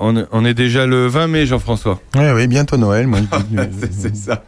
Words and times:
On, 0.00 0.16
est- 0.16 0.26
on 0.32 0.44
est 0.44 0.54
déjà 0.54 0.86
le 0.86 1.06
20 1.06 1.26
mai, 1.26 1.46
Jean-François. 1.46 2.00
Oui, 2.16 2.24
oui, 2.34 2.46
bientôt 2.46 2.76
Noël. 2.76 3.06
Moi, 3.06 3.20
C'est- 3.80 3.92
C'est 3.92 4.16
ça. 4.16 4.42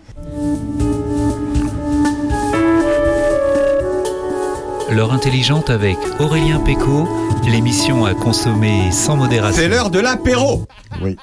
L'heure 4.91 5.13
intelligente 5.13 5.71
avec 5.71 5.97
Aurélien 6.19 6.61
Péco, 6.61 7.09
l'émission 7.49 8.05
à 8.05 8.13
consommer 8.15 8.91
sans 8.93 9.17
modération. 9.17 9.63
C'est 9.63 9.69
l'heure 9.69 9.91
de 9.91 9.99
l'apéro. 10.01 10.67
oui. 11.03 11.17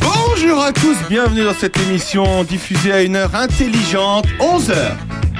Bonjour 0.00 0.62
à 0.62 0.72
tous, 0.72 0.96
bienvenue 1.08 1.44
dans 1.44 1.54
cette 1.54 1.78
émission 1.78 2.44
diffusée 2.44 2.92
à 2.92 3.02
une 3.02 3.16
heure 3.16 3.34
intelligente, 3.34 4.26
11h. 4.40 4.74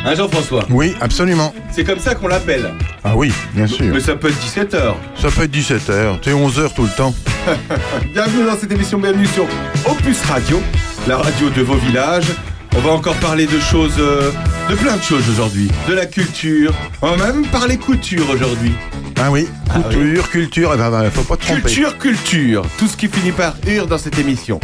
Hein, 0.06 0.14
Jean-François? 0.14 0.64
Oui, 0.70 0.94
absolument. 1.00 1.52
C'est 1.72 1.84
comme 1.84 1.98
ça 1.98 2.14
qu'on 2.14 2.28
l'appelle. 2.28 2.70
Ah 3.06 3.14
oui, 3.14 3.30
bien 3.52 3.66
sûr. 3.66 3.92
Mais 3.92 4.00
ça 4.00 4.16
peut 4.16 4.28
être 4.28 4.40
17h. 4.42 4.94
Ça 5.20 5.28
peut 5.30 5.42
être 5.42 5.54
17h, 5.54 6.18
c'est 6.22 6.32
11h 6.32 6.74
tout 6.74 6.84
le 6.84 6.96
temps. 6.96 7.14
Bienvenue 8.14 8.46
dans 8.46 8.56
cette 8.56 8.72
émission, 8.72 8.98
bienvenue 8.98 9.26
sur 9.26 9.44
Opus 9.86 10.22
Radio, 10.22 10.58
la 11.06 11.18
radio 11.18 11.50
de 11.50 11.60
vos 11.60 11.74
villages. 11.74 12.32
On 12.74 12.80
va 12.80 12.92
encore 12.92 13.16
parler 13.16 13.44
de 13.44 13.60
choses, 13.60 13.96
euh, 13.98 14.32
de 14.70 14.74
plein 14.74 14.96
de 14.96 15.02
choses 15.02 15.28
aujourd'hui. 15.28 15.70
De 15.86 15.92
la 15.92 16.06
culture, 16.06 16.72
on 17.02 17.14
va 17.14 17.30
même 17.30 17.46
parler 17.48 17.76
couture 17.76 18.24
aujourd'hui. 18.30 18.72
Ah 19.20 19.30
oui, 19.30 19.46
Ah 19.68 19.80
couture, 19.80 20.30
culture, 20.30 20.70
eh 20.74 20.78
ben, 20.78 20.90
ben, 20.90 21.10
faut 21.10 21.22
pas 21.24 21.36
te 21.36 21.44
tromper. 21.44 21.60
Culture, 21.60 21.98
culture, 21.98 22.62
tout 22.78 22.86
ce 22.86 22.96
qui 22.96 23.08
finit 23.08 23.32
par 23.32 23.54
ur 23.66 23.86
dans 23.86 23.98
cette 23.98 24.18
émission. 24.18 24.60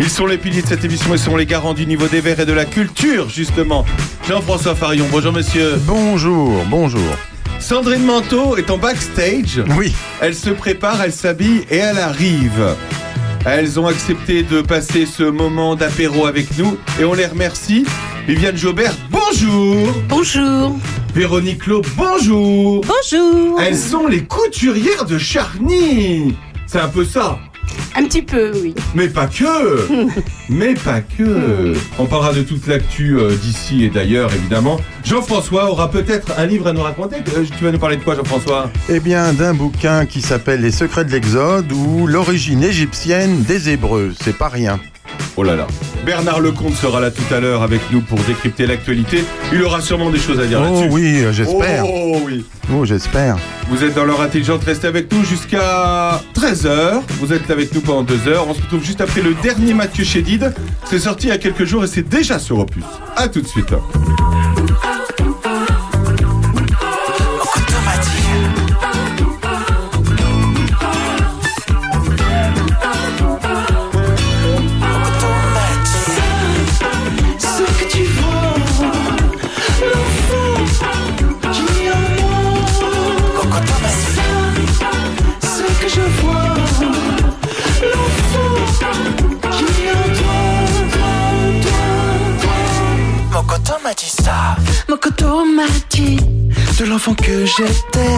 Ils 0.00 0.10
sont 0.10 0.26
les 0.26 0.36
piliers 0.38 0.62
de 0.62 0.66
cette 0.66 0.84
émission 0.84 1.14
et 1.14 1.18
sont 1.18 1.36
les 1.36 1.46
garants 1.46 1.74
du 1.74 1.86
niveau 1.86 2.08
des 2.08 2.20
verts 2.20 2.40
et 2.40 2.46
de 2.46 2.52
la 2.52 2.64
culture, 2.64 3.30
justement. 3.30 3.86
Jean-François 4.28 4.74
Farion, 4.74 5.06
bonjour 5.12 5.32
monsieur. 5.32 5.74
Bonjour, 5.86 6.64
bonjour. 6.68 7.16
Sandrine 7.60 8.04
Manteau 8.04 8.56
est 8.56 8.70
en 8.70 8.78
backstage. 8.78 9.62
Oui, 9.78 9.94
Elle 10.20 10.34
se 10.34 10.50
prépare, 10.50 11.00
elle 11.02 11.12
s'habille 11.12 11.64
et 11.70 11.76
elle 11.76 11.98
arrive. 11.98 12.76
Elles 13.46 13.78
ont 13.78 13.86
accepté 13.86 14.42
de 14.42 14.60
passer 14.62 15.06
ce 15.06 15.22
moment 15.22 15.74
d'apéro 15.74 16.26
avec 16.26 16.56
nous 16.58 16.76
et 17.00 17.04
on 17.04 17.14
les 17.14 17.26
remercie. 17.26 17.84
Viviane 18.26 18.56
Jobert, 18.56 18.94
bonjour. 19.10 19.88
Bonjour. 20.08 20.76
Véronique 21.14 21.66
Lo, 21.66 21.82
bonjour. 21.96 22.84
Bonjour. 22.84 23.60
Elles 23.60 23.76
sont 23.76 24.06
les 24.06 24.24
couturières 24.24 25.04
de 25.04 25.18
Charny. 25.18 26.34
C'est 26.66 26.80
un 26.80 26.88
peu 26.88 27.04
ça. 27.04 27.38
Un 27.96 28.04
petit 28.04 28.22
peu, 28.22 28.52
oui. 28.62 28.74
Mais 28.94 29.08
pas 29.08 29.26
que 29.26 29.88
Mais 30.48 30.74
pas 30.74 31.00
que 31.00 31.74
On 31.98 32.06
parlera 32.06 32.32
de 32.32 32.42
toute 32.42 32.66
l'actu 32.66 33.18
euh, 33.18 33.36
d'ici 33.36 33.84
et 33.84 33.88
d'ailleurs, 33.88 34.32
évidemment. 34.34 34.80
Jean-François 35.04 35.70
aura 35.70 35.90
peut-être 35.90 36.32
un 36.38 36.46
livre 36.46 36.66
à 36.66 36.72
nous 36.72 36.82
raconter. 36.82 37.16
Euh, 37.36 37.44
tu 37.56 37.64
vas 37.64 37.72
nous 37.72 37.78
parler 37.78 37.96
de 37.96 38.02
quoi, 38.02 38.14
Jean-François? 38.16 38.70
Eh 38.88 39.00
bien 39.00 39.32
d'un 39.32 39.54
bouquin 39.54 40.06
qui 40.06 40.22
s'appelle 40.22 40.60
Les 40.60 40.72
secrets 40.72 41.04
de 41.04 41.10
l'Exode 41.10 41.70
ou 41.72 42.06
l'origine 42.06 42.62
égyptienne 42.62 43.42
des 43.42 43.70
Hébreux, 43.70 44.12
c'est 44.20 44.36
pas 44.36 44.48
rien. 44.48 44.80
Oh 45.36 45.42
là 45.42 45.56
là. 45.56 45.66
Bernard 46.06 46.40
Lecomte 46.40 46.74
sera 46.74 47.00
là 47.00 47.10
tout 47.10 47.34
à 47.34 47.40
l'heure 47.40 47.62
avec 47.62 47.80
nous 47.90 48.00
pour 48.00 48.18
décrypter 48.20 48.66
l'actualité. 48.66 49.24
Il 49.52 49.62
aura 49.62 49.80
sûrement 49.80 50.10
des 50.10 50.18
choses 50.18 50.38
à 50.38 50.46
dire 50.46 50.60
Oh 50.60 50.64
là-dessus. 50.64 50.88
oui, 50.92 51.24
euh, 51.24 51.32
j'espère. 51.32 51.84
Oh 51.86 52.18
oui. 52.24 52.44
Oh, 52.72 52.84
j'espère. 52.84 53.36
Vous 53.68 53.82
êtes 53.82 53.94
dans 53.94 54.04
l'heure 54.04 54.20
intelligente, 54.20 54.62
restez 54.64 54.86
avec 54.86 55.12
nous 55.12 55.24
jusqu'à 55.24 56.20
13h. 56.34 57.00
Vous 57.20 57.32
êtes 57.32 57.50
avec 57.50 57.74
nous 57.74 57.80
pendant 57.80 58.02
2 58.02 58.28
heures. 58.28 58.46
On 58.48 58.54
se 58.54 58.60
retrouve 58.62 58.84
juste 58.84 59.00
après 59.00 59.22
le 59.22 59.34
dernier 59.42 59.74
Mathieu 59.74 60.04
Chédid. 60.04 60.52
C'est 60.84 60.98
sorti 61.00 61.26
il 61.26 61.30
y 61.30 61.32
a 61.32 61.38
quelques 61.38 61.64
jours 61.64 61.84
et 61.84 61.88
c'est 61.88 62.08
déjà 62.08 62.38
sur 62.38 62.58
Opus. 62.58 62.84
A 63.16 63.28
tout 63.28 63.40
de 63.40 63.46
suite. 63.48 63.74
Mokoto 94.88 95.44
m'a 95.44 95.66
dit 95.90 96.18
de 96.78 96.84
l'enfant 96.84 97.14
que 97.14 97.44
j'étais. 97.44 98.16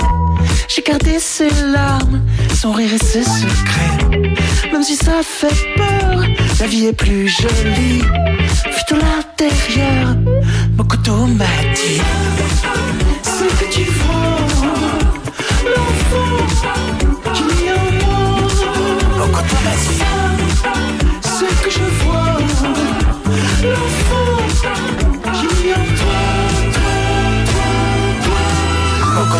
J'ai 0.68 0.82
gardé 0.82 1.18
ses 1.18 1.48
larmes, 1.72 2.22
son 2.54 2.72
rire 2.72 2.92
et 2.92 2.98
ses 2.98 3.22
secrets. 3.22 4.30
Même 4.72 4.82
si 4.82 4.96
ça 4.96 5.22
fait 5.22 5.54
peur, 5.76 6.24
la 6.60 6.66
vie 6.66 6.86
est 6.86 6.92
plus 6.92 7.28
jolie. 7.28 8.00
Vu 8.00 8.82
de 8.90 8.96
l'intérieur, 8.96 10.16
Mokoto 10.76 11.26
m'a 11.26 11.44
dit 11.74 12.00
Ce 13.22 13.44
que 13.44 13.72
tu 13.72 13.84
vois, 13.84 14.38
l'enfant 15.74 16.46
qui 17.34 17.42
est 17.66 17.72
en 17.72 18.06
moi. 18.06 18.38
Dit 19.78 19.98
ça. 19.98 20.72
Ce 21.22 21.44
que 21.64 21.70
je 21.70 22.04
vois, 22.04 22.38
l'enfant 23.62 24.06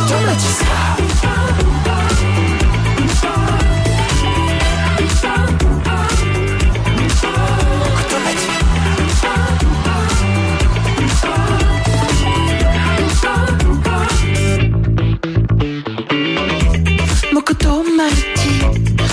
dit. 0.07 0.47
Mokoto 17.33 17.85
m'a 17.97 18.09
dit 18.09 18.61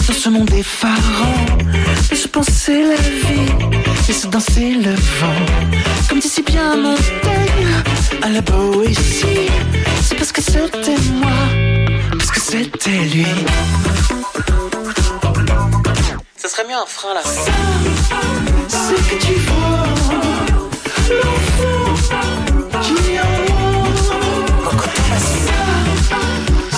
Dans 0.07 0.13
ce 0.13 0.29
monde 0.29 0.51
effarant 0.53 1.45
Laisse 2.09 2.27
penser 2.27 2.83
la 2.83 2.95
vie 2.95 3.92
Laisse 4.07 4.27
danser 4.27 4.73
le 4.75 4.93
vent. 4.93 5.45
Comme 6.09 6.19
dit 6.19 6.27
si 6.27 6.41
bien 6.41 6.75
Montaigne 6.75 7.67
À 8.21 8.29
la 8.29 8.41
Boétie 8.41 9.49
C'est 10.01 10.15
parce 10.15 10.31
que 10.31 10.41
c'était 10.41 10.99
moi. 11.13 11.31
Parce 12.11 12.31
que 12.31 12.39
c'était 12.41 13.05
lui. 13.13 13.25
Ce 16.37 16.47
serait 16.49 16.67
mieux 16.67 16.75
un 16.75 16.85
frein 16.85 17.13
là. 17.13 17.21
Ce 18.67 18.93
que 18.93 19.15
tu 19.25 19.33
vois. 19.47 19.87
L'enfant 21.09 22.35
qui 22.81 22.95
est 23.13 23.19
en 23.21 23.23
moi. 23.53 23.87
Ça. 25.17 25.55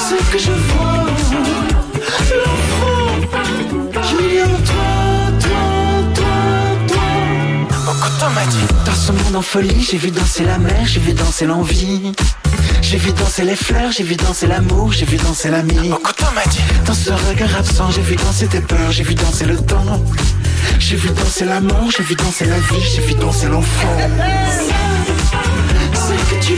Ce 0.10 0.16
que 0.32 0.38
je 0.38 0.52
vois 0.52 0.65
ce 9.06 9.12
monde 9.12 9.36
en 9.36 9.42
folie, 9.44 9.84
j'ai 9.84 9.98
vu 9.98 10.10
danser 10.10 10.44
la 10.46 10.58
mer, 10.58 10.84
j'ai 10.86 11.00
vu 11.00 11.14
danser 11.14 11.46
l'envie. 11.46 12.12
J'ai 12.82 12.98
vu 12.98 13.12
danser 13.12 13.44
les 13.44 13.56
fleurs, 13.56 13.92
j'ai 13.92 14.04
vu 14.04 14.16
danser 14.16 14.48
l'amour, 14.48 14.94
j'ai 14.94 15.06
vu 15.06 15.18
danser 15.18 15.52
l'ami. 15.52 15.90
Mokoto 15.90 16.26
m'a 16.34 16.44
dit. 16.50 16.58
Dans 16.88 16.94
ce 16.96 17.12
regard 17.12 17.56
absent, 17.56 17.92
j'ai 17.92 18.02
vu 18.02 18.16
danser 18.16 18.48
tes 18.48 18.62
peurs, 18.62 18.92
j'ai 18.92 19.04
vu 19.04 19.14
danser 19.14 19.46
le 19.46 19.58
temps. 19.58 20.02
J'ai 20.80 20.96
vu 20.96 21.10
danser 21.10 21.46
la 21.46 21.62
mort, 21.62 21.92
j'ai 21.96 22.02
vu 22.02 22.16
danser 22.16 22.46
la 22.46 22.58
vie, 22.58 22.82
j'ai 22.96 23.02
vu 23.02 23.14
danser 23.14 23.48
l'enfant. 23.48 23.96
Que 26.30 26.44
tu 26.44 26.56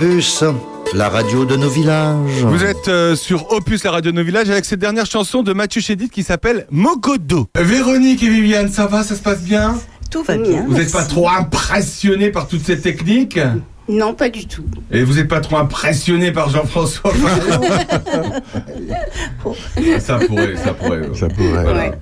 Opus, 0.00 0.44
la 0.94 1.08
radio 1.08 1.44
de 1.44 1.56
nos 1.56 1.68
villages. 1.68 2.44
Vous 2.44 2.62
êtes 2.62 2.86
euh, 2.86 3.16
sur 3.16 3.50
Opus, 3.50 3.82
la 3.82 3.90
radio 3.90 4.12
de 4.12 4.16
nos 4.16 4.22
villages, 4.22 4.48
avec 4.48 4.64
cette 4.64 4.78
dernière 4.78 5.06
chanson 5.06 5.42
de 5.42 5.52
Mathieu 5.52 5.80
Chédid 5.80 6.08
qui 6.08 6.22
s'appelle 6.22 6.68
Mogodo. 6.70 7.48
Véronique 7.56 8.22
et 8.22 8.28
Viviane, 8.28 8.70
ça 8.70 8.86
va, 8.86 9.02
ça 9.02 9.16
se 9.16 9.22
passe 9.22 9.40
bien? 9.40 9.76
Tout 10.08 10.22
va 10.22 10.36
bien. 10.36 10.64
Vous 10.68 10.74
n'êtes 10.74 10.92
pas 10.92 11.04
trop 11.04 11.28
impressionnés 11.28 12.30
par 12.30 12.46
toutes 12.46 12.64
ces 12.64 12.80
techniques? 12.80 13.40
Non, 13.88 14.12
pas 14.14 14.28
du 14.28 14.46
tout. 14.46 14.64
Et 14.90 15.02
vous 15.02 15.14
n'êtes 15.14 15.28
pas 15.28 15.40
trop 15.40 15.56
impressionné 15.56 16.30
par 16.30 16.50
Jean-François 16.50 17.10
Ça 20.00 20.18
pourrait, 20.18 20.56
ça 20.56 20.74
pourrait. 20.74 21.02
Ça 21.14 21.28
pourrait. 21.28 21.62
Voilà. 21.62 21.72
Ouais. 21.78 21.92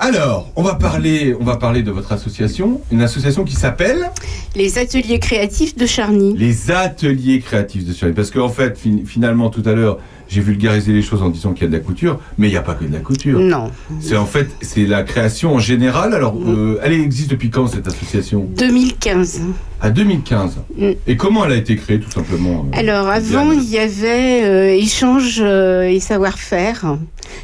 Alors, 0.00 0.50
on 0.56 0.62
va 0.62 0.74
parler, 0.74 1.34
on 1.40 1.44
va 1.44 1.56
parler 1.56 1.82
de 1.82 1.90
votre 1.90 2.12
association, 2.12 2.80
une 2.90 3.02
association 3.02 3.44
qui 3.44 3.54
s'appelle 3.54 4.10
Les 4.56 4.78
ateliers 4.78 5.18
créatifs 5.18 5.76
de 5.76 5.86
Charny. 5.86 6.34
les 6.36 6.70
ateliers 6.70 7.40
créatifs 7.40 7.84
de 7.84 7.92
Charlie. 7.94 8.14
Parce 8.14 8.30
qu'en 8.30 8.48
fait, 8.48 8.76
fin- 8.78 9.04
finalement, 9.06 9.50
tout 9.50 9.62
à 9.64 9.72
l'heure, 9.72 9.98
j'ai 10.28 10.40
vulgarisé 10.40 10.92
les 10.92 11.02
choses 11.02 11.22
en 11.22 11.30
disant 11.30 11.52
qu'il 11.52 11.62
y 11.62 11.64
a 11.66 11.68
de 11.68 11.76
la 11.76 11.82
couture, 11.82 12.20
mais 12.36 12.48
il 12.48 12.50
n'y 12.50 12.56
a 12.56 12.62
pas 12.62 12.74
que 12.74 12.84
de 12.84 12.92
la 12.92 13.00
couture. 13.00 13.40
Non. 13.40 13.70
C'est 14.00 14.16
en 14.16 14.26
fait, 14.26 14.48
c'est 14.60 14.86
la 14.86 15.02
création 15.02 15.54
en 15.54 15.58
général. 15.58 16.14
Alors, 16.14 16.36
euh, 16.46 16.80
elle 16.82 16.92
existe 16.92 17.30
depuis 17.30 17.50
quand 17.50 17.66
cette 17.66 17.86
association? 17.86 18.48
2015. 18.56 19.40
À 19.80 19.90
2015. 19.90 20.58
Mm. 20.76 20.90
Et 21.06 21.16
comment 21.16 21.44
elle 21.44 21.52
a 21.52 21.56
été 21.56 21.76
créée, 21.76 21.98
tout 21.98 22.10
simplement 22.10 22.66
euh, 22.66 22.78
Alors 22.78 23.08
avant, 23.08 23.52
il 23.52 23.68
y 23.68 23.78
avait 23.78 24.44
euh, 24.44 24.74
échange 24.74 25.40
et 25.40 26.00
savoir-faire 26.00 26.98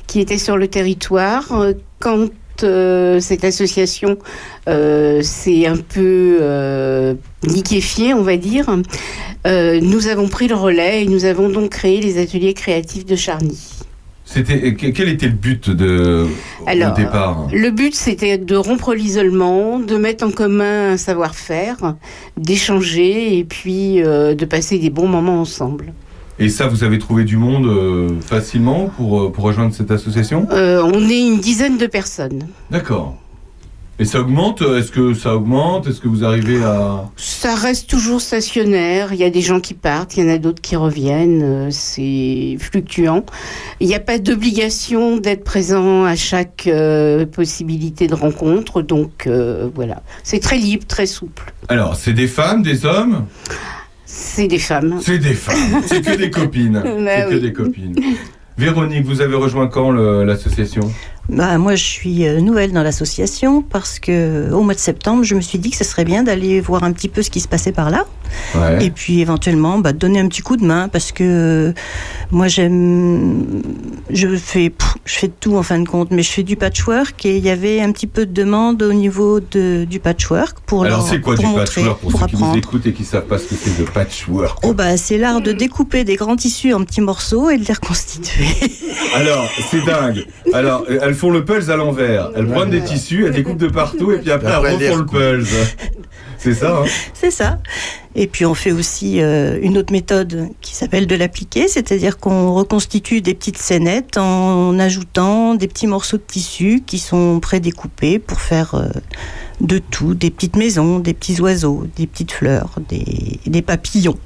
qui 0.06 0.20
était 0.20 0.38
sur 0.38 0.56
le 0.56 0.68
territoire. 0.68 1.44
Quand 2.00 2.28
euh, 2.62 3.18
cette 3.20 3.44
association 3.44 4.16
euh, 4.68 5.20
s'est 5.22 5.66
un 5.66 5.76
peu 5.76 6.38
euh, 6.40 7.14
liquéfiée, 7.42 8.14
on 8.14 8.22
va 8.22 8.36
dire, 8.36 8.66
euh, 9.46 9.80
nous 9.82 10.06
avons 10.06 10.28
pris 10.28 10.46
le 10.48 10.54
relais 10.54 11.02
et 11.02 11.06
nous 11.06 11.24
avons 11.24 11.48
donc 11.48 11.70
créé 11.70 12.00
les 12.00 12.18
ateliers 12.22 12.54
créatifs 12.54 13.04
de 13.04 13.16
Charny. 13.16 13.58
C'était 14.26 14.72
que- 14.74 14.86
quel 14.86 15.08
était 15.10 15.26
le 15.26 15.32
but 15.32 15.68
de 15.68 16.26
Alors, 16.66 16.92
au 16.92 16.96
départ 16.96 17.48
Le 17.52 17.70
but, 17.70 17.94
c'était 17.94 18.38
de 18.38 18.56
rompre 18.56 18.94
l'isolement, 18.94 19.78
de 19.80 19.96
mettre 19.96 20.24
en 20.24 20.30
commun 20.30 20.92
un 20.92 20.96
savoir-faire, 20.96 21.94
d'échanger 22.38 23.36
et 23.38 23.44
puis 23.44 23.96
de 23.96 24.44
passer 24.46 24.78
des 24.78 24.90
bons 24.90 25.08
moments 25.08 25.40
ensemble. 25.40 25.92
Et 26.38 26.48
ça, 26.48 26.66
vous 26.66 26.82
avez 26.82 26.98
trouvé 26.98 27.24
du 27.24 27.36
monde 27.36 27.66
euh, 27.66 28.20
facilement 28.20 28.90
pour 28.96 29.22
euh, 29.22 29.32
pour 29.32 29.44
rejoindre 29.44 29.74
cette 29.74 29.90
association? 29.90 30.48
Euh, 30.50 30.82
on 30.82 31.08
est 31.08 31.20
une 31.20 31.38
dizaine 31.38 31.78
de 31.78 31.86
personnes. 31.86 32.48
D'accord. 32.70 33.16
Et 34.00 34.04
ça 34.04 34.20
augmente 34.20 34.60
Est-ce 34.60 34.90
que 34.90 35.14
ça 35.14 35.36
augmente? 35.36 35.86
Est-ce 35.86 36.00
que 36.00 36.08
vous 36.08 36.24
arrivez 36.24 36.60
à 36.64 37.04
Ça 37.16 37.54
reste 37.54 37.88
toujours 37.88 38.20
stationnaire. 38.20 39.12
Il 39.12 39.20
y 39.20 39.24
a 39.24 39.30
des 39.30 39.40
gens 39.40 39.60
qui 39.60 39.72
partent, 39.72 40.16
il 40.16 40.24
y 40.24 40.28
en 40.28 40.34
a 40.34 40.38
d'autres 40.38 40.60
qui 40.60 40.74
reviennent. 40.74 41.70
C'est 41.70 42.56
fluctuant. 42.58 43.24
Il 43.78 43.86
n'y 43.86 43.94
a 43.94 44.00
pas 44.00 44.18
d'obligation 44.18 45.18
d'être 45.18 45.44
présent 45.44 46.04
à 46.04 46.16
chaque 46.16 46.66
euh, 46.66 47.24
possibilité 47.24 48.08
de 48.08 48.16
rencontre. 48.16 48.82
Donc 48.82 49.28
euh, 49.28 49.70
voilà, 49.72 50.02
c'est 50.24 50.40
très 50.40 50.58
libre, 50.58 50.84
très 50.88 51.06
souple. 51.06 51.54
Alors, 51.68 51.94
c'est 51.94 52.14
des 52.14 52.26
femmes, 52.26 52.64
des 52.64 52.86
hommes? 52.86 53.26
C'est 54.16 54.46
des 54.46 54.60
femmes. 54.60 55.00
C'est 55.02 55.18
des 55.18 55.34
femmes. 55.34 55.82
C'est 55.86 56.00
que 56.00 56.16
des 56.16 56.30
copines. 56.30 56.80
Bah 57.04 57.28
c'est 57.28 57.34
que 57.34 57.40
des 57.40 57.52
copines. 57.52 57.94
Véronique, 58.56 59.04
vous 59.04 59.20
avez 59.20 59.34
rejoint 59.34 59.66
quand 59.66 59.90
l'association? 59.90 60.88
Bah, 61.28 61.56
moi, 61.58 61.74
je 61.74 61.82
suis 61.84 62.26
euh, 62.26 62.40
nouvelle 62.40 62.72
dans 62.72 62.82
l'association 62.82 63.62
parce 63.62 63.98
que 63.98 64.50
au 64.52 64.62
mois 64.62 64.74
de 64.74 64.78
septembre, 64.78 65.24
je 65.24 65.34
me 65.34 65.40
suis 65.40 65.58
dit 65.58 65.70
que 65.70 65.76
ce 65.76 65.84
serait 65.84 66.04
bien 66.04 66.22
d'aller 66.22 66.60
voir 66.60 66.84
un 66.84 66.92
petit 66.92 67.08
peu 67.08 67.22
ce 67.22 67.30
qui 67.30 67.40
se 67.40 67.48
passait 67.48 67.72
par 67.72 67.90
là. 67.90 68.04
Ouais. 68.54 68.84
Et 68.84 68.90
puis 68.90 69.20
éventuellement, 69.20 69.78
bah, 69.78 69.92
donner 69.92 70.20
un 70.20 70.28
petit 70.28 70.42
coup 70.42 70.56
de 70.56 70.64
main 70.64 70.88
parce 70.88 71.12
que 71.12 71.24
euh, 71.24 71.72
moi, 72.30 72.48
j'aime. 72.48 73.62
Je 74.10 74.36
fais, 74.36 74.70
pff, 74.70 74.94
je 75.04 75.14
fais 75.14 75.28
tout 75.28 75.56
en 75.56 75.62
fin 75.62 75.78
de 75.78 75.88
compte, 75.88 76.10
mais 76.10 76.22
je 76.22 76.30
fais 76.30 76.42
du 76.42 76.56
patchwork 76.56 77.24
et 77.24 77.38
il 77.38 77.44
y 77.44 77.50
avait 77.50 77.80
un 77.80 77.90
petit 77.92 78.06
peu 78.06 78.26
de 78.26 78.32
demande 78.32 78.82
au 78.82 78.92
niveau 78.92 79.40
de, 79.40 79.84
du 79.84 80.00
patchwork 80.00 80.58
pour 80.66 80.84
Alors, 80.84 81.06
c'est 81.06 81.20
quoi 81.20 81.36
pour 81.36 81.44
du 81.44 81.50
montrer, 81.50 81.64
patchwork 81.64 82.00
pour, 82.00 82.10
pour 82.10 82.20
ceux 82.20 82.26
qui 82.26 82.34
nous 82.36 82.42
apprendre. 82.42 82.58
écoutent 82.58 82.86
et 82.86 82.92
qui 82.92 83.04
savent 83.04 83.26
pas 83.26 83.38
ce 83.38 83.44
que 83.44 83.54
c'est 83.54 83.78
de 83.78 83.84
patchwork 83.88 84.58
Oh 84.62 84.74
bah 84.74 84.96
c'est 84.96 85.16
l'art 85.18 85.40
de 85.40 85.52
découper 85.52 86.04
des 86.04 86.16
grands 86.16 86.36
tissus 86.36 86.74
en 86.74 86.84
petits 86.84 87.00
morceaux 87.00 87.48
et 87.50 87.56
de 87.56 87.64
les 87.64 87.72
reconstituer. 87.74 88.46
Alors, 89.14 89.48
c'est 89.70 89.84
dingue. 89.84 90.26
Alors, 90.52 90.84
euh, 90.90 90.98
elles 91.14 91.20
font 91.20 91.30
le 91.30 91.44
pulse 91.44 91.68
à 91.68 91.76
l'envers. 91.76 92.30
Elles 92.34 92.48
prennent 92.48 92.70
des 92.70 92.82
tissus, 92.82 93.24
elles 93.24 93.32
découpent 93.32 93.56
de 93.56 93.68
partout 93.68 94.10
et 94.10 94.18
puis 94.18 94.32
après, 94.32 94.52
Après, 94.52 94.74
elles 94.74 94.90
refont 94.90 94.96
le 94.98 95.06
pulse. 95.06 95.54
C'est 96.38 96.54
ça, 96.54 96.80
hein 96.80 96.84
C'est 97.14 97.30
ça. 97.30 97.60
Et 98.16 98.26
puis 98.26 98.44
on 98.44 98.54
fait 98.54 98.72
aussi 98.72 99.22
euh, 99.22 99.56
une 99.62 99.78
autre 99.78 99.92
méthode 99.92 100.48
qui 100.60 100.74
s'appelle 100.74 101.06
de 101.06 101.14
l'appliquer, 101.14 101.68
c'est-à-dire 101.68 102.18
qu'on 102.18 102.52
reconstitue 102.52 103.20
des 103.20 103.34
petites 103.34 103.58
scénettes 103.58 104.18
en 104.18 104.76
ajoutant 104.80 105.54
des 105.54 105.68
petits 105.68 105.86
morceaux 105.86 106.16
de 106.16 106.24
tissu 106.26 106.82
qui 106.84 106.98
sont 106.98 107.38
prédécoupés 107.38 108.18
pour 108.18 108.40
faire 108.40 108.74
euh, 108.74 108.88
de 109.60 109.78
tout, 109.78 110.14
des 110.14 110.30
petites 110.30 110.56
maisons, 110.56 110.98
des 110.98 111.14
petits 111.14 111.40
oiseaux, 111.40 111.86
des 111.96 112.08
petites 112.08 112.32
fleurs, 112.32 112.74
des, 112.88 113.38
des 113.46 113.62
papillons. 113.62 114.18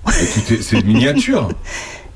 C'est 0.61 0.85
miniature. 0.85 1.51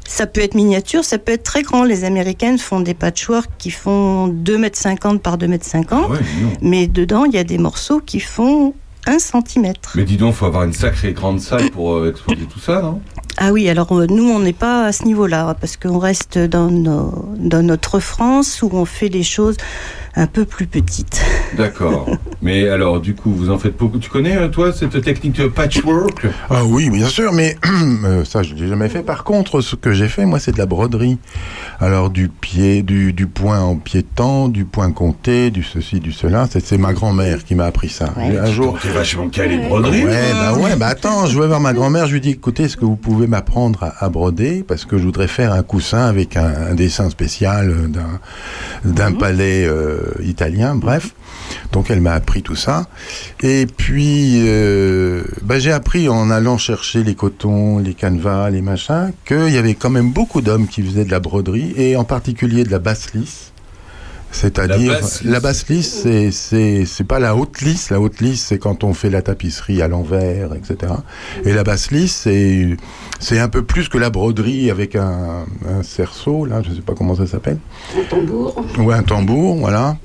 Ça 0.06 0.26
peut 0.26 0.40
être 0.42 0.54
miniature, 0.54 1.04
ça 1.04 1.18
peut 1.18 1.32
être 1.32 1.42
très 1.44 1.62
grand. 1.62 1.84
Les 1.84 2.04
Américaines 2.04 2.58
font 2.58 2.80
des 2.80 2.94
patchworks 2.94 3.50
qui 3.58 3.70
font 3.70 4.28
2,50 4.28 5.12
m 5.12 5.18
par 5.18 5.38
2,50 5.38 5.44
m, 5.74 5.84
Ah 5.90 6.08
ouais, 6.10 6.18
mais 6.60 6.86
dedans 6.86 7.24
il 7.24 7.32
y 7.34 7.38
a 7.38 7.44
des 7.44 7.58
morceaux 7.58 8.00
qui 8.00 8.20
font 8.20 8.74
1 9.06 9.18
cm. 9.18 9.72
Mais 9.96 10.04
dis 10.04 10.16
donc, 10.16 10.34
faut 10.34 10.46
avoir 10.46 10.62
une 10.64 10.72
sacrée 10.72 11.12
grande 11.12 11.40
salle 11.40 11.70
pour 11.70 11.94
euh, 11.94 12.10
exposer 12.10 12.42
tout 12.52 12.60
ça, 12.60 12.80
non? 12.82 13.00
Ah 13.38 13.50
oui, 13.52 13.68
alors 13.68 13.90
euh, 13.98 14.06
nous, 14.08 14.28
on 14.30 14.38
n'est 14.38 14.52
pas 14.52 14.84
à 14.84 14.92
ce 14.92 15.04
niveau-là, 15.04 15.56
parce 15.60 15.76
qu'on 15.76 15.98
reste 15.98 16.38
dans, 16.38 16.70
nos- 16.70 17.28
dans 17.36 17.62
notre 17.66 17.98
France 17.98 18.60
où 18.62 18.68
on 18.72 18.84
fait 18.84 19.08
les 19.08 19.24
choses 19.24 19.56
un 20.14 20.26
peu 20.26 20.44
plus 20.44 20.66
petites. 20.66 21.22
D'accord. 21.56 22.08
Mais 22.42 22.68
alors, 22.68 23.00
du 23.00 23.14
coup, 23.14 23.30
vous 23.32 23.50
en 23.50 23.58
faites 23.58 23.76
beaucoup. 23.76 23.98
Tu 23.98 24.10
connais, 24.10 24.36
euh, 24.36 24.48
toi, 24.48 24.72
cette 24.72 25.00
technique 25.02 25.36
de 25.40 25.48
patchwork? 25.48 26.26
Ah 26.50 26.64
oui, 26.64 26.90
bien 26.90 27.06
sûr, 27.06 27.32
mais 27.32 27.56
euh, 28.04 28.24
ça, 28.24 28.42
je 28.42 28.54
l'ai 28.54 28.66
jamais 28.68 28.88
fait. 28.88 29.02
Par 29.02 29.22
contre, 29.22 29.60
ce 29.60 29.76
que 29.76 29.92
j'ai 29.92 30.08
fait, 30.08 30.24
moi, 30.26 30.40
c'est 30.40 30.52
de 30.52 30.58
la 30.58 30.66
broderie. 30.66 31.18
Alors, 31.78 32.10
du 32.10 32.28
pied, 32.28 32.82
du, 32.82 33.12
du 33.12 33.26
point 33.26 33.60
en 33.60 33.76
piétant, 33.76 34.48
du 34.48 34.64
point 34.64 34.90
compté, 34.92 35.50
du 35.50 35.62
ceci, 35.62 36.00
du 36.00 36.10
cela. 36.12 36.48
C'est 36.50 36.64
c'est 36.64 36.78
ma 36.78 36.92
grand-mère 36.92 37.44
qui 37.44 37.54
m'a 37.54 37.66
appris 37.66 37.88
ça. 37.88 38.12
Ouais. 38.16 38.38
Un 38.38 38.50
jour. 38.50 38.78
T'es 38.82 38.88
vachement 38.88 39.28
calé 39.28 39.58
broderie. 39.58 40.04
Ouais, 40.04 40.32
bah 40.32 40.54
ouais, 40.58 40.76
bah 40.76 40.86
attends, 40.88 41.26
je 41.26 41.38
vais 41.38 41.46
voir 41.46 41.60
ma 41.60 41.72
grand-mère, 41.72 42.06
je 42.06 42.14
lui 42.14 42.20
dis, 42.20 42.30
écoutez, 42.30 42.64
est-ce 42.64 42.76
que 42.76 42.84
vous 42.84 42.96
pouvez 42.96 43.26
m'apprendre 43.26 43.82
à, 43.82 44.04
à 44.04 44.08
broder? 44.08 44.64
Parce 44.66 44.84
que 44.84 44.96
je 44.98 45.04
voudrais 45.04 45.28
faire 45.28 45.52
un 45.52 45.62
coussin 45.62 46.06
avec 46.06 46.36
un, 46.36 46.70
un 46.70 46.74
dessin 46.74 47.10
spécial 47.10 47.70
euh, 47.70 47.88
d'un, 47.88 48.20
d'un 48.84 49.12
palais 49.12 49.64
euh, 49.66 50.01
italien, 50.22 50.74
bref. 50.74 51.14
Donc 51.72 51.90
elle 51.90 52.00
m'a 52.00 52.12
appris 52.12 52.42
tout 52.42 52.56
ça. 52.56 52.86
Et 53.42 53.66
puis, 53.66 54.42
euh, 54.46 55.24
bah, 55.42 55.58
j'ai 55.58 55.72
appris 55.72 56.08
en 56.08 56.30
allant 56.30 56.58
chercher 56.58 57.02
les 57.02 57.14
cotons, 57.14 57.78
les 57.78 57.94
canevas, 57.94 58.50
les 58.50 58.62
machins, 58.62 59.12
qu'il 59.24 59.50
y 59.50 59.58
avait 59.58 59.74
quand 59.74 59.90
même 59.90 60.10
beaucoup 60.10 60.40
d'hommes 60.40 60.68
qui 60.68 60.82
faisaient 60.82 61.04
de 61.04 61.10
la 61.10 61.20
broderie, 61.20 61.72
et 61.76 61.96
en 61.96 62.04
particulier 62.04 62.64
de 62.64 62.70
la 62.70 62.78
basse 62.78 63.14
lisse. 63.14 63.51
C'est-à-dire, 64.32 64.98
La 65.24 65.40
basse 65.40 65.68
lisse. 65.68 66.00
c'est, 66.02 66.30
c'est, 66.30 66.84
c'est 66.86 67.04
pas 67.04 67.18
la 67.18 67.36
haute 67.36 67.60
lisse. 67.60 67.90
La 67.90 68.00
haute 68.00 68.20
lisse, 68.20 68.46
c'est 68.46 68.58
quand 68.58 68.82
on 68.82 68.94
fait 68.94 69.10
la 69.10 69.22
tapisserie 69.22 69.82
à 69.82 69.88
l'envers, 69.88 70.54
etc. 70.54 70.92
Et 71.44 71.52
la 71.52 71.62
basse 71.62 71.90
lisse, 71.90 72.16
c'est, 72.16 72.76
c'est 73.20 73.38
un 73.38 73.48
peu 73.48 73.62
plus 73.62 73.88
que 73.88 73.98
la 73.98 74.10
broderie 74.10 74.70
avec 74.70 74.96
un, 74.96 75.44
un 75.68 75.82
cerceau, 75.82 76.44
là, 76.44 76.62
je 76.66 76.74
sais 76.74 76.80
pas 76.80 76.94
comment 76.94 77.14
ça 77.14 77.26
s'appelle. 77.26 77.58
Un 77.96 78.04
tambour. 78.04 78.64
Ouais, 78.78 78.94
un 78.94 79.02
tambour, 79.02 79.56
voilà. 79.56 79.96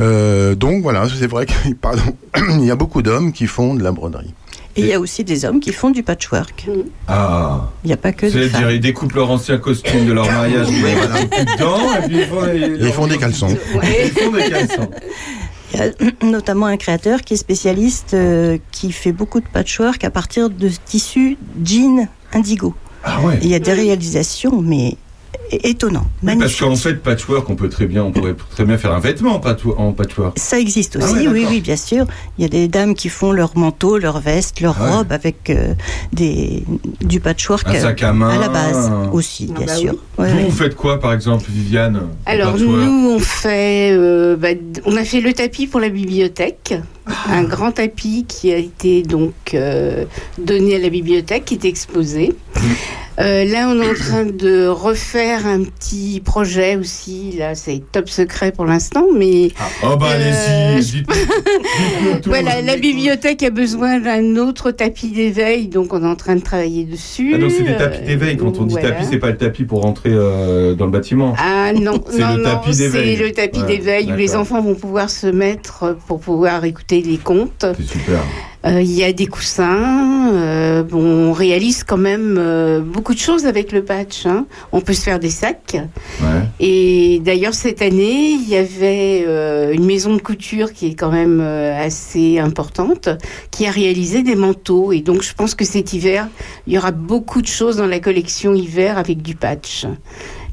Euh, 0.00 0.54
donc 0.54 0.82
voilà, 0.82 1.06
c'est 1.08 1.26
vrai 1.26 1.46
qu'il 1.46 1.76
pardon, 1.80 2.02
il 2.58 2.64
y 2.64 2.70
a 2.70 2.76
beaucoup 2.76 3.02
d'hommes 3.02 3.32
qui 3.32 3.46
font 3.46 3.74
de 3.74 3.82
la 3.82 3.92
broderie. 3.92 4.34
Et 4.80 4.84
il 4.84 4.88
y 4.88 4.92
a 4.94 5.00
aussi 5.00 5.24
des 5.24 5.44
hommes 5.44 5.60
qui 5.60 5.72
font 5.72 5.90
du 5.90 6.02
patchwork. 6.02 6.66
Ah. 7.08 7.70
Il 7.84 7.88
n'y 7.88 7.92
a 7.92 7.96
pas 7.96 8.12
que 8.12 8.26
des 8.26 8.32
C'est-à-dire, 8.32 8.60
femmes. 8.60 8.70
ils 8.70 8.80
découpent 8.80 9.12
leur 9.12 9.30
ancien 9.30 9.58
costume 9.58 10.06
de 10.06 10.12
leur 10.12 10.26
mariage, 10.26 10.66
ils 10.70 10.82
les 10.82 10.94
mettent 10.94 11.30
plus 11.30 11.44
dedans, 11.56 11.78
et 11.94 12.06
puis 12.08 12.16
ils 12.18 12.26
font, 12.26 12.46
Et 12.46 12.86
ils 12.86 12.92
font 12.92 13.06
des 13.06 13.18
caleçons. 13.18 13.48
Ils 14.04 14.10
font 14.10 14.30
des 14.32 14.48
caleçons. 14.50 14.90
Il 15.72 15.78
y 15.78 15.82
a 15.82 15.90
notamment 16.26 16.66
un 16.66 16.76
créateur 16.76 17.20
qui 17.22 17.34
est 17.34 17.36
spécialiste, 17.36 18.14
euh, 18.14 18.58
qui 18.72 18.90
fait 18.92 19.12
beaucoup 19.12 19.40
de 19.40 19.46
patchwork 19.52 20.02
à 20.04 20.10
partir 20.10 20.50
de 20.50 20.68
tissus 20.84 21.36
jean 21.64 22.08
indigo. 22.32 22.74
Ah 23.04 23.20
ouais. 23.22 23.38
Il 23.42 23.48
y 23.48 23.54
a 23.54 23.58
des 23.58 23.72
réalisations, 23.72 24.60
mais 24.62 24.96
é- 25.50 25.70
étonnantes, 25.70 26.06
Oui, 26.22 26.36
parce 26.38 26.54
qu'en 26.56 26.76
fait, 26.76 26.94
patchwork, 27.02 27.48
on 27.50 27.56
peut 27.56 27.68
très 27.68 27.86
bien, 27.86 28.04
on 28.04 28.12
pourrait 28.12 28.34
très 28.50 28.64
bien 28.64 28.78
faire 28.78 28.92
un 28.94 29.00
vêtement 29.00 29.34
en 29.34 29.92
patchwork-. 29.92 30.38
Ça 30.38 30.58
existe 30.58 30.98
Ah 31.00 31.04
aussi, 31.04 31.26
ouais, 31.26 31.32
oui, 31.32 31.46
oui, 31.48 31.60
bien 31.60 31.76
sûr. 31.76 32.06
Il 32.38 32.42
y 32.42 32.44
a 32.44 32.48
des 32.48 32.68
dames 32.68 32.94
qui 32.94 33.08
font 33.08 33.32
leur 33.32 33.56
manteau, 33.56 33.98
leur 33.98 34.20
veste, 34.20 34.60
leur 34.60 34.76
Ah 34.80 34.84
ouais. 34.84 34.90
robe 34.98 35.12
avec 35.12 35.50
euh, 35.50 35.74
des, 36.12 36.64
du 37.00 37.20
patchwork 37.20 37.66
Un 37.68 37.74
sac 37.80 38.02
à 38.02 38.12
main. 38.12 38.30
à 38.30 38.38
la 38.38 38.48
base 38.48 38.90
aussi, 39.12 39.50
Ah 39.54 39.58
bien 39.58 39.66
bah 39.66 39.74
sûr. 39.76 39.92
oui. 39.92 40.24
Ouais, 40.24 40.30
Vous, 40.30 40.36
ouais. 40.38 40.44
vous 40.44 40.56
faites 40.56 40.76
quoi, 40.76 41.00
par 41.00 41.12
exemple, 41.12 41.44
Viviane 41.48 42.00
Alors 42.26 42.56
nous, 42.56 42.70
on 43.10 43.18
fait, 43.18 43.90
euh, 43.92 44.36
bah, 44.36 44.48
on 44.86 44.96
a 44.96 45.04
fait 45.04 45.20
le 45.20 45.32
tapis 45.32 45.66
pour 45.66 45.80
la 45.80 45.88
bibliothèque, 45.88 46.74
un 47.30 47.42
grand 47.44 47.72
tapis 47.72 48.24
qui 48.28 48.52
a 48.52 48.56
été 48.56 49.02
donc 49.02 49.32
euh, 49.54 50.04
donné 50.38 50.76
à 50.76 50.78
la 50.78 50.88
bibliothèque, 50.88 51.44
qui 51.46 51.54
est 51.54 51.64
exposé. 51.64 52.32
Euh, 53.18 53.44
là, 53.44 53.68
on 53.68 53.80
est 53.82 53.88
en 53.90 53.94
train 53.94 54.24
de 54.24 54.66
refaire 54.66 55.46
un 55.46 55.62
petit 55.64 56.22
projet 56.24 56.76
aussi. 56.76 57.32
Là, 57.38 57.54
c'est 57.54 57.82
top 57.92 58.08
secret 58.08 58.50
pour 58.50 58.64
l'instant, 58.64 59.06
mais 59.14 59.50
Oh 59.82 59.96
bah 59.98 60.06
Euh, 60.12 60.74
allez-y, 60.74 61.02
dites-nous 61.02 62.20
tout. 62.22 62.30
voilà, 62.30 62.62
la 62.62 62.76
bibliothèque 62.76 63.42
a 63.42 63.50
besoin 63.50 63.98
d'un 64.00 64.36
autre 64.36 64.70
tapis 64.70 65.08
d'éveil, 65.08 65.68
donc 65.68 65.92
on 65.92 66.02
est 66.02 66.06
en 66.06 66.16
train 66.16 66.36
de 66.36 66.40
travailler 66.40 66.84
dessus. 66.84 67.32
Ah, 67.34 67.38
donc 67.38 67.50
c'est 67.50 67.62
des 67.62 67.76
tapis 67.76 67.98
Euh, 68.02 68.06
d'éveil. 68.06 68.36
Quand 68.38 68.58
on 68.58 68.64
dit 68.64 68.72
voilà. 68.74 68.90
tapis, 68.92 69.04
c'est 69.10 69.18
pas 69.18 69.30
le 69.30 69.36
tapis 69.36 69.64
pour 69.64 69.82
rentrer 69.82 70.10
euh, 70.12 70.74
dans 70.74 70.86
le 70.86 70.92
bâtiment. 70.92 71.34
Ah 71.38 71.72
non, 71.74 72.02
C'est 72.08 72.20
non, 72.20 72.36
le 72.36 72.42
non, 72.42 72.50
tapis 72.50 72.76
d'éveil. 72.76 73.16
c'est 73.18 73.22
le 73.22 73.32
tapis 73.32 73.62
d'éveil 73.64 74.10
où 74.12 74.16
les 74.16 74.34
enfants 74.34 74.62
vont 74.62 74.74
pouvoir 74.74 75.10
se 75.10 75.26
mettre 75.26 75.94
pour 76.06 76.20
pouvoir 76.20 76.64
écouter 76.64 76.99
les 77.02 77.18
contes. 77.18 77.64
C'est 77.76 77.98
super. 77.98 78.20
Euh, 78.66 78.82
Il 78.82 78.92
y 78.92 79.02
a 79.04 79.12
des 79.12 79.26
coussins. 79.26 80.34
euh, 80.34 80.82
bon, 80.82 81.02
on 81.02 81.32
réalise 81.32 81.82
quand 81.82 81.96
même 81.96 82.36
euh, 82.38 82.80
beaucoup 82.80 83.14
de 83.14 83.18
choses 83.18 83.46
avec 83.46 83.72
le 83.72 83.82
patch. 83.82 84.26
hein. 84.26 84.44
On 84.72 84.82
peut 84.82 84.92
se 84.92 85.00
faire 85.02 85.18
des 85.18 85.30
sacs. 85.30 85.76
Ouais. 86.20 86.42
Et 86.60 87.20
d'ailleurs, 87.24 87.54
cette 87.54 87.80
année, 87.80 88.32
il 88.32 88.48
y 88.48 88.56
avait 88.56 89.24
une 89.74 89.86
maison 89.86 90.14
de 90.14 90.20
couture 90.20 90.72
qui 90.74 90.88
est 90.88 90.94
quand 90.94 91.10
même 91.10 91.40
assez 91.40 92.38
importante, 92.38 93.08
qui 93.50 93.66
a 93.66 93.70
réalisé 93.70 94.22
des 94.22 94.36
manteaux. 94.36 94.92
Et 94.92 95.00
donc, 95.00 95.22
je 95.22 95.32
pense 95.32 95.54
que 95.54 95.64
cet 95.64 95.92
hiver, 95.94 96.28
il 96.66 96.74
y 96.74 96.78
aura 96.78 96.90
beaucoup 96.90 97.40
de 97.40 97.46
choses 97.46 97.76
dans 97.76 97.86
la 97.86 98.00
collection 98.00 98.54
hiver 98.54 98.98
avec 98.98 99.22
du 99.22 99.34
patch. 99.34 99.86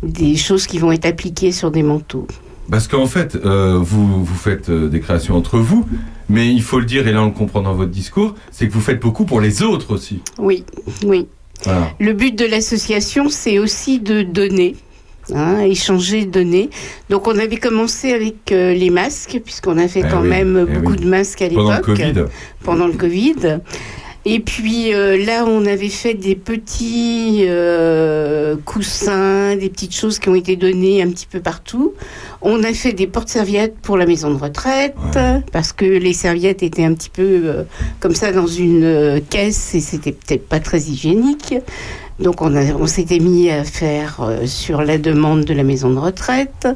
Des 0.04 0.36
choses 0.38 0.66
qui 0.68 0.77
vont 0.77 0.92
être 0.92 1.06
appliquées 1.06 1.51
sur 1.51 1.72
des 1.72 1.84
manteaux. 1.84 2.27
Parce 2.72 2.88
qu'en 2.88 3.06
fait, 3.08 3.36
vous, 3.36 4.24
vous 4.24 4.36
faites 4.36 4.72
des 4.72 5.00
créations 5.01 5.36
entre 5.36 5.58
vous, 5.58 5.86
mais 6.30 6.52
il 6.52 6.62
faut 6.62 6.80
le 6.80 6.86
dire, 6.86 7.08
et 7.08 7.12
là 7.12 7.22
on 7.22 7.28
le 7.28 7.32
comprend 7.32 7.62
dans 7.62 7.74
votre 7.74 7.92
discours, 7.92 8.36
c'est 8.52 8.68
que 8.68 8.74
vous 8.74 8.82
faites 8.82 9.00
beaucoup 9.02 9.26
pour 9.26 9.42
les 9.42 9.62
autres 9.64 9.94
aussi. 9.94 10.22
Oui, 10.38 10.64
oui. 11.06 11.28
Voilà. 11.64 11.92
Le 12.00 12.14
but 12.14 12.38
de 12.38 12.46
l'association, 12.46 13.30
c'est 13.30 13.58
aussi 13.60 14.00
de 14.00 14.22
donner. 14.22 14.76
hein, 15.34 15.60
échanger, 15.62 16.26
donner. 16.26 16.70
Donc 17.10 17.28
on 17.28 17.38
avait 17.38 17.58
commencé 17.58 18.14
avec 18.14 18.52
euh, 18.52 18.74
les 18.74 18.90
masques, 18.90 19.42
puisqu'on 19.44 19.78
a 19.78 19.88
fait 19.88 20.04
Eh 20.06 20.10
quand 20.10 20.22
oui, 20.22 20.30
même 20.30 20.68
eh 20.70 20.74
beaucoup 20.74 20.92
oui. 20.94 20.98
de 21.00 21.08
masques 21.10 21.42
à 21.42 21.50
Pendant 21.50 21.72
le 21.72 21.76
l'époque. 21.78 21.86
Covid. 21.98 22.14
pendant 22.64 22.88
le 22.88 22.94
Covid. 22.94 23.36
Et 24.30 24.40
puis 24.42 24.94
euh, 24.94 25.24
là, 25.26 25.46
on 25.48 25.66
avait 25.66 25.88
fait 25.88 26.14
des 26.14 26.36
petits 26.36 27.46
euh, 27.48 28.58
coussins, 28.66 29.56
des 29.56 29.70
petites 29.70 29.96
choses 29.96 30.20
qui 30.20 30.28
ont 30.28 30.36
été 30.36 30.58
données 30.58 31.02
un 31.02 31.10
petit 31.10 31.28
peu 31.28 31.40
partout. 31.40 31.94
On 32.42 32.62
a 32.64 32.74
fait 32.74 32.92
des 32.92 33.08
porte-serviettes 33.08 33.76
pour 33.82 33.96
la 33.98 34.06
maison 34.06 34.30
de 34.34 34.38
retraite, 34.42 34.96
Ouais. 35.16 35.42
parce 35.54 35.72
que 35.72 35.86
les 35.86 36.12
serviettes 36.14 36.62
étaient 36.62 36.84
un 36.84 36.94
petit 36.94 37.10
peu 37.10 37.22
euh, 37.46 37.64
comme 38.02 38.16
ça 38.16 38.32
dans 38.34 38.48
une 38.48 39.22
caisse 39.30 39.74
et 39.76 39.80
c'était 39.80 40.12
peut-être 40.12 40.48
pas 40.48 40.60
très 40.60 40.82
hygiénique. 40.82 41.56
Donc 42.20 42.42
on, 42.42 42.54
a- 42.56 42.74
on 42.74 42.88
s'était 42.88 43.20
mis 43.20 43.50
à 43.50 43.64
faire 43.64 44.20
sur 44.46 44.82
la 44.82 44.98
demande 44.98 45.46
de 45.46 45.54
la 45.54 45.64
maison 45.64 45.90
de 45.92 46.00
retraite. 46.00 46.68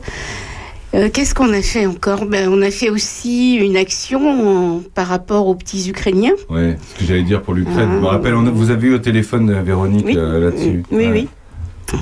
Euh, 0.94 1.10
Qu'est-ce 1.12 1.34
qu'on 1.34 1.54
a 1.54 1.62
fait 1.62 1.86
encore? 1.86 2.26
Ben, 2.26 2.50
On 2.52 2.62
a 2.62 2.70
fait 2.72 2.90
aussi 2.90 3.56
une 3.56 3.78
action 3.78 4.76
en- 4.76 4.82
par 4.94 5.08
rapport 5.08 5.48
aux 5.48 5.56
petits 5.56 5.90
Ukrainiens. 5.90 6.34
Ouais, 6.50 6.78
ce 6.94 7.00
que 7.00 7.06
j'allais 7.06 7.24
dire 7.24 7.42
pour 7.42 7.54
l'Ukraine. 7.54 7.90
Je 7.94 7.98
me 8.00 8.06
Ah. 8.08 8.12
rappelle, 8.12 8.34
on 8.36 8.46
a- 8.46 8.52
vous 8.52 8.72
avez 8.72 8.90
eu 8.90 8.94
au 8.96 9.00
téléphone 9.00 9.50
euh, 9.50 9.62
Véronique 9.62 10.06
Oui. 10.06 10.16
euh, 10.18 10.40
là-dessus. 10.50 10.84
Oui, 10.92 11.06
Ouais. 11.06 11.12
oui. 11.12 11.28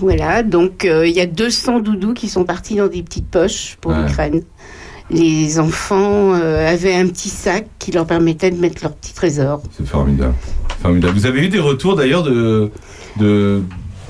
Voilà, 0.01 0.43
donc 0.43 0.85
euh, 0.85 1.05
il 1.07 1.13
y 1.15 1.19
a 1.19 1.25
200 1.25 1.79
doudous 1.79 2.13
qui 2.13 2.29
sont 2.29 2.43
partis 2.45 2.75
dans 2.75 2.87
des 2.87 3.01
petites 3.03 3.27
poches 3.27 3.77
pour 3.81 3.91
Ouais. 3.91 4.01
l'Ukraine. 4.03 4.41
Les 5.11 5.59
enfants 5.59 6.33
avaient 6.33 6.93
un 6.93 7.07
petit 7.07 7.29
sac 7.29 7.65
qui 7.79 7.91
leur 7.91 8.05
permettait 8.05 8.51
de 8.51 8.59
mettre 8.61 8.83
leurs 8.83 8.93
petits 8.93 9.13
trésors. 9.15 9.63
C'est 9.75 9.87
formidable. 9.87 10.35
formidable. 10.83 11.13
Vous 11.17 11.25
avez 11.25 11.43
eu 11.45 11.49
des 11.49 11.57
retours 11.59 11.95
d'ailleurs 11.95 12.21
de, 12.21 12.69
de, 13.19 13.63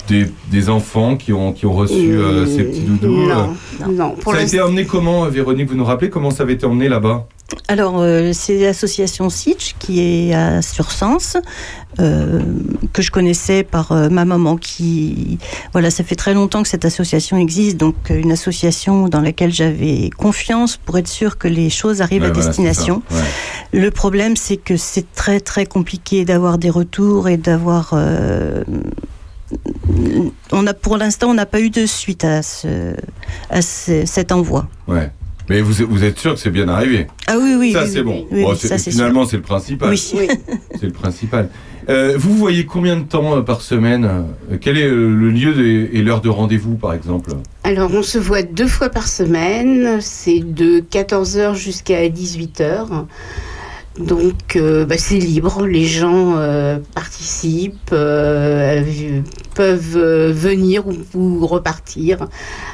des, 0.09 0.25
des 0.51 0.69
enfants 0.69 1.15
qui 1.15 1.31
ont, 1.31 1.53
qui 1.53 1.65
ont 1.65 1.73
reçu 1.73 2.17
euh, 2.17 2.45
ces 2.45 2.63
petits 2.63 2.81
doudous 2.81 3.27
Non, 3.27 3.53
euh, 3.81 3.85
non. 3.91 4.11
Pour 4.19 4.33
Ça 4.33 4.39
a 4.39 4.41
été 4.43 4.59
emmené 4.61 4.85
comment, 4.85 5.25
euh, 5.25 5.29
Véronique 5.29 5.69
Vous 5.69 5.75
nous 5.75 5.85
rappelez 5.85 6.09
comment 6.09 6.31
ça 6.31 6.43
avait 6.43 6.53
été 6.53 6.65
emmené 6.65 6.89
là-bas? 6.89 7.27
Alors, 7.67 7.95
euh, 7.99 8.31
c'est 8.33 8.59
l'association 8.59 9.29
Sitch 9.29 9.75
qui 9.79 10.01
est 10.01 10.33
à 10.35 10.61
Sursens, 10.61 11.37
euh, 11.99 12.41
que 12.93 13.01
je 13.01 13.09
connaissais 13.09 13.63
par 13.63 13.91
euh, 13.91 14.09
ma 14.09 14.23
maman 14.25 14.55
qui... 14.55 15.39
Voilà, 15.71 15.89
ça 15.89 16.03
fait 16.03 16.15
très 16.15 16.33
longtemps 16.35 16.61
que 16.61 16.69
cette 16.69 16.85
association 16.85 17.37
existe, 17.37 17.77
donc 17.77 17.95
euh, 18.11 18.19
une 18.19 18.31
association 18.31 19.07
dans 19.07 19.21
laquelle 19.21 19.51
j'avais 19.51 20.09
confiance 20.15 20.77
pour 20.77 20.97
être 20.99 21.07
sûr 21.07 21.37
que 21.39 21.47
les 21.47 21.69
choses 21.71 22.01
arrivent 22.01 22.21
Ouais, 22.21 22.27
à 22.29 22.31
voilà, 22.33 22.47
destination. 22.47 23.01
ça. 23.09 23.15
Ouais. 23.15 23.79
Le 23.81 23.89
problème, 23.91 24.35
c'est 24.35 24.57
que 24.57 24.77
c'est 24.77 25.11
très 25.13 25.39
très 25.39 25.65
compliqué 25.65 26.25
d'avoir 26.25 26.57
des 26.59 26.69
retours 26.69 27.29
et 27.29 27.37
d'avoir... 27.37 27.93
on 30.51 30.67
a, 30.67 30.73
pour 30.73 30.97
l'instant, 30.97 31.27
on 31.29 31.33
n'a 31.33 31.45
pas 31.45 31.59
eu 31.61 31.69
de 31.69 31.85
suite 31.85 32.23
à, 32.25 32.41
ce, 32.41 32.93
à 33.49 33.61
ce- 33.61 34.05
cet 34.05 34.31
envoi. 34.31 34.67
Ouais. 34.87 35.11
Mais 35.49 35.61
vous, 35.61 35.83
vous 35.89 36.03
êtes 36.03 36.19
sûr 36.19 36.35
que 36.35 36.39
c'est 36.39 36.51
bien 36.51 36.67
arrivé? 36.69 37.07
Ah 37.25 37.35
oui, 37.41 37.55
oui. 37.57 37.71
Ça, 37.73 37.83
oui, 37.83 37.89
c'est 37.91 37.99
oui, 37.99 38.03
bon. 38.05 38.27
oui, 38.31 38.43
Bon, 38.43 38.51
oui, 38.51 38.57
c'est- 38.59 38.67
ça, 38.67 38.77
c'est 38.77 38.91
finalement, 38.91 39.25
c'est 39.25 39.37
le 39.37 39.41
principal. 39.41 39.89
Oui. 39.89 39.97
C'est 40.79 40.85
le 40.85 40.93
principal. 40.93 41.49
Euh, 41.89 42.13
vous 42.17 42.35
voyez 42.37 42.65
combien 42.65 42.95
de 42.95 43.01
temps 43.03 43.35
euh, 43.37 43.41
par 43.41 43.61
semaine? 43.61 44.05
Euh, 44.51 44.57
Quel 44.61 44.77
est 44.77 44.87
le 44.87 45.29
lieu 45.31 45.53
de- 45.53 45.89
et 45.91 46.01
l'heure 46.03 46.21
de 46.21 46.29
rendez-vous, 46.29 46.75
par 46.75 46.93
exemple? 46.93 47.31
Alors, 47.63 47.91
on 47.93 48.03
se 48.03 48.17
voit 48.19 48.43
deux 48.43 48.67
fois 48.67 48.89
par 48.89 49.07
semaine. 49.07 49.97
C'est 49.99 50.39
de 50.39 50.79
14h 50.79 51.55
jusqu'à 51.55 52.07
18h. 52.07 53.05
Donc, 53.97 54.55
euh, 54.55 54.85
bah, 54.85 54.97
c'est 54.97 55.17
libre. 55.17 55.65
Les 55.65 55.85
gens 55.85 56.35
euh, 56.37 56.77
participent, 56.95 57.91
euh, 57.91 58.83
peuvent 59.55 60.31
venir 60.31 60.87
ou, 60.87 60.93
ou 61.15 61.45
repartir. 61.45 62.27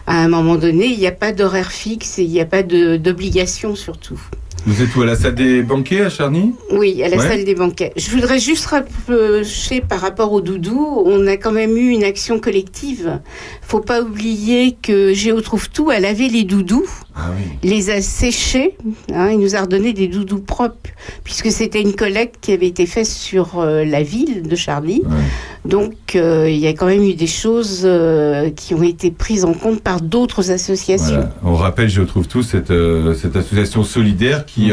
À 0.06 0.24
un 0.24 0.28
moment 0.28 0.56
donné, 0.56 0.86
il 0.86 1.00
n'y 1.00 1.08
a 1.08 1.12
pas 1.12 1.32
d'horaire 1.32 1.72
fixe 1.72 2.20
et 2.20 2.24
il 2.24 2.30
n'y 2.30 2.42
a 2.42 2.46
pas 2.46 2.62
d'obligation 2.64 3.76
surtout. 3.76 4.20
Vous 4.68 4.82
êtes 4.82 4.96
où 4.96 5.04
à 5.04 5.06
la 5.06 5.16
salle 5.16 5.36
des 5.36 5.62
banquets 5.62 6.02
à 6.02 6.10
Charny? 6.10 6.54
Oui, 6.72 7.04
à 7.04 7.08
la 7.08 7.18
Ouais. 7.18 7.28
salle 7.28 7.44
des 7.46 7.54
banquets. 7.54 7.94
Je 7.96 8.10
voudrais 8.10 8.40
juste 8.40 8.66
rapprocher 8.66 9.82
par 9.82 10.00
rapport 10.02 10.32
au 10.34 10.42
doudou, 10.42 11.04
on 11.06 11.28
a 11.28 11.38
quand 11.38 11.52
même 11.52 11.78
eu 11.78 11.90
une 11.90 12.04
action 12.04 12.40
collective. 12.40 13.20
Faut 13.62 13.80
pas 13.80 14.02
oublier 14.02 14.76
que 14.82 15.14
Géo 15.14 15.40
trouve 15.42 15.70
tout 15.70 15.92
a 15.92 16.00
lavé 16.00 16.30
les 16.30 16.44
doudous, 16.46 16.88
Ah 17.18 17.30
oui. 17.36 17.44
les 17.70 17.90
a 17.92 18.02
séchés, 18.02 18.76
hein, 19.14 19.30
il 19.32 19.40
nous 19.40 19.56
a 19.56 19.62
redonné 19.62 19.94
des 19.94 20.08
doudous 20.08 20.40
propres, 20.42 20.90
puisque 21.24 21.50
c'était 21.50 21.82
une 21.82 21.94
collecte 21.94 22.36
qui 22.42 22.52
avait 22.52 22.68
été 22.68 22.86
faite 22.86 23.06
sur 23.06 23.60
euh, 23.60 23.86
la 23.86 24.04
ville 24.04 24.44
de 24.44 24.56
Charlie. 24.56 25.02
Ouais. 25.06 25.70
Donc 25.70 25.94
euh, 26.16 26.50
il 26.50 26.58
y 26.58 26.68
a 26.68 26.74
quand 26.74 26.88
même 26.88 27.04
eu 27.04 27.14
des 27.14 27.28
choses 27.28 27.84
euh, 27.86 28.50
qui 28.50 28.74
ont 28.74 28.84
été 28.84 29.12
prises 29.12 29.46
en 29.46 29.54
compte 29.54 29.82
par 29.82 30.02
d'autres 30.02 30.52
associations. 30.52 31.16
Voilà. 31.16 31.34
On 31.44 31.56
rappelle, 31.56 31.90
je 31.90 32.02
trouve 32.02 32.28
tout, 32.28 32.44
cette, 32.44 32.74
cette 33.18 33.36
association 33.36 33.84
solidaire 33.84 34.46
qui, 34.46 34.72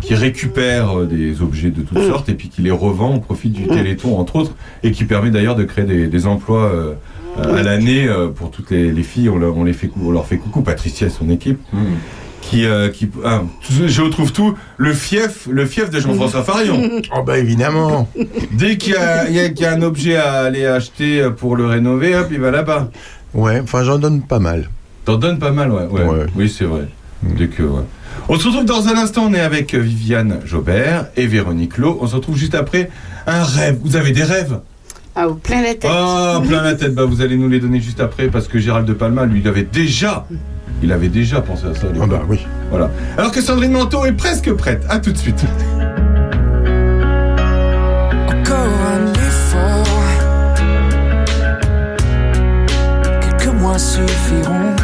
qui 0.00 0.14
récupère 0.14 1.00
des 1.06 1.40
objets 1.42 1.70
de 1.70 1.82
toutes 1.82 1.98
Mm. 1.98 2.08
sortes 2.08 2.28
et 2.28 2.34
puis 2.34 2.48
qui 2.48 2.62
les 2.62 2.70
revend 2.70 3.16
au 3.16 3.20
profit 3.20 3.48
du 3.50 3.64
Mm. 3.64 3.68
Téléthon, 3.68 4.18
entre 4.18 4.36
autres, 4.36 4.52
et 4.82 4.90
qui 4.90 5.04
permet 5.04 5.30
d'ailleurs 5.30 5.54
de 5.54 5.64
créer 5.64 5.84
des, 5.84 6.06
des 6.08 6.26
emplois 6.26 6.64
euh, 6.64 6.94
à 7.42 7.62
l'année 7.62 8.06
euh, 8.08 8.28
pour 8.28 8.50
toutes 8.50 8.70
les, 8.70 8.92
les 8.92 9.02
filles. 9.02 9.28
On, 9.28 9.38
leur- 9.38 9.56
on 9.56 9.64
les 9.64 9.72
fait, 9.72 9.90
on 10.00 10.10
leur 10.10 10.26
fait 10.26 10.36
coucou, 10.38 10.62
Patricia 10.62 11.06
et 11.06 11.10
son 11.10 11.28
équipe. 11.30 11.60
Qui, 12.40 12.66
euh, 12.66 12.90
qui, 12.90 13.08
ah, 13.24 13.42
tout- 13.66 13.86
je 13.88 14.02
retrouve 14.02 14.30
tout, 14.32 14.54
le 14.76 14.92
fief, 14.92 15.48
le 15.50 15.64
fief 15.64 15.88
de 15.88 15.98
Jean-François 15.98 16.42
Farion. 16.44 16.90
Oh 17.16 17.22
bah 17.22 17.38
évidemment. 17.38 18.06
Dès 18.52 18.76
qu'il 18.76 18.92
y, 18.92 18.96
a- 18.96 19.28
il 19.30 19.34
y 19.34 19.40
a- 19.40 19.48
qu'il 19.48 19.64
y 19.64 19.66
a 19.66 19.72
un 19.72 19.80
objet 19.82 20.16
à 20.16 20.42
aller 20.42 20.66
acheter 20.66 21.26
pour 21.36 21.56
le 21.56 21.64
rénover, 21.66 22.14
hop, 22.14 22.28
il 22.30 22.40
va 22.40 22.50
là-bas. 22.50 22.90
Ouais, 23.32 23.60
enfin 23.62 23.82
j'en 23.82 23.98
donne 23.98 24.20
pas 24.20 24.40
mal. 24.40 24.68
T'en 25.06 25.16
donnes 25.16 25.38
pas 25.38 25.52
mal, 25.52 25.70
ouais. 25.72 25.86
ouais. 25.86 26.04
Ouais. 26.04 26.26
Oui, 26.36 26.48
c'est 26.50 26.64
vrai. 26.66 26.86
Mm. 27.22 27.34
Dès 27.36 27.48
que, 27.48 27.62
ouais. 27.62 27.82
On 28.28 28.38
se 28.38 28.46
retrouve 28.46 28.64
dans 28.66 28.88
un 28.88 28.96
instant, 28.96 29.24
on 29.28 29.34
est 29.34 29.40
avec 29.40 29.74
euh, 29.74 29.78
Viviane 29.78 30.40
Jobert 30.44 31.06
et 31.16 31.26
Véronique 31.26 31.78
Lowe. 31.78 31.98
On 32.02 32.06
se 32.06 32.14
retrouve 32.14 32.36
juste 32.36 32.54
après 32.54 32.90
un 33.26 33.42
rêve. 33.42 33.78
Vous 33.82 33.96
avez 33.96 34.12
des 34.12 34.22
rêves? 34.22 34.60
Ah, 35.16 35.28
au 35.28 35.34
plein 35.34 35.62
la 35.62 35.74
tête. 35.74 35.90
Ah, 35.92 36.40
plein 36.46 36.62
la 36.62 36.74
tête. 36.74 36.94
Bah, 36.94 37.04
vous 37.04 37.22
allez 37.22 37.36
nous 37.36 37.48
les 37.48 37.60
donner 37.60 37.80
juste 37.80 38.00
après 38.00 38.26
parce 38.28 38.48
que 38.48 38.58
Gérald 38.58 38.86
de 38.86 38.92
Palma, 38.94 39.26
lui, 39.26 39.40
il 39.40 39.48
avait 39.48 39.62
déjà, 39.62 40.26
il 40.82 40.90
avait 40.90 41.08
déjà 41.08 41.40
pensé 41.40 41.66
à 41.66 41.74
ça. 41.74 41.86
Ah 42.02 42.06
bah 42.06 42.22
oui. 42.28 42.44
Voilà. 42.70 42.90
Alors 43.16 43.30
que 43.30 43.40
Sandrine 43.40 43.72
Manteau 43.72 44.04
est 44.04 44.12
presque 44.12 44.52
prête. 44.54 44.84
À 44.88 44.98
tout 44.98 45.12
de 45.12 45.16
suite. 45.16 45.44
Encore 48.26 48.72
un 48.92 49.12
effort. 49.12 49.86
Quelques 53.20 53.54
mois 53.54 53.78
suffiront. 53.78 54.74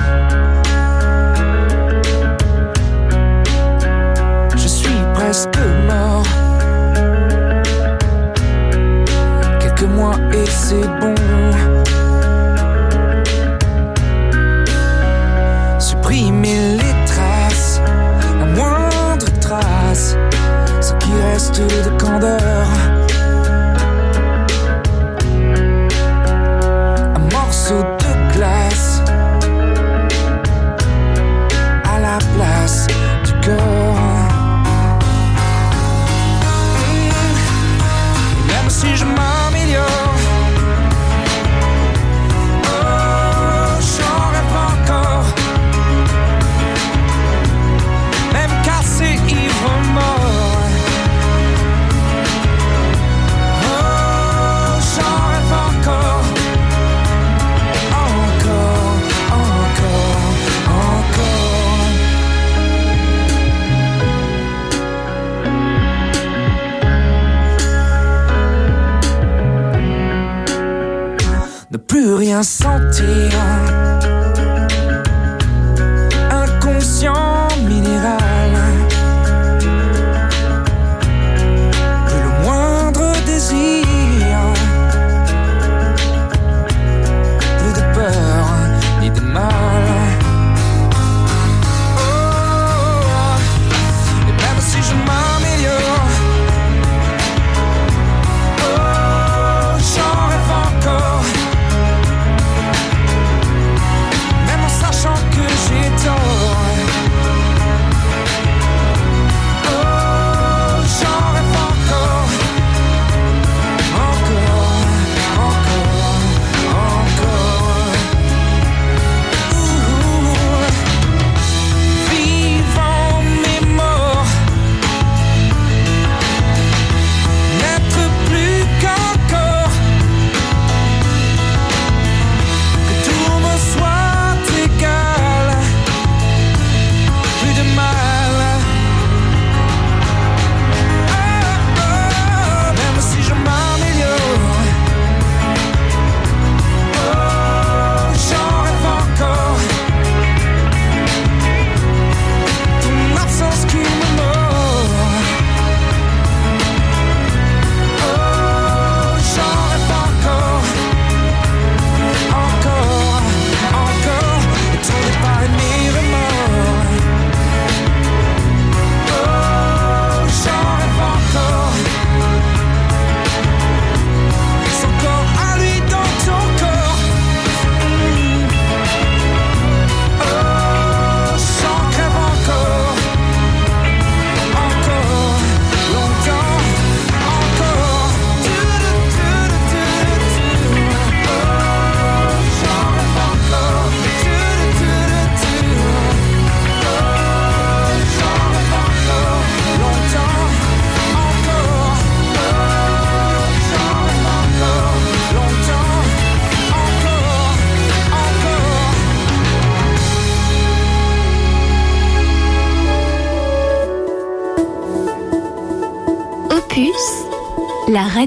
C'est 10.51 10.81
bon. 11.01 11.40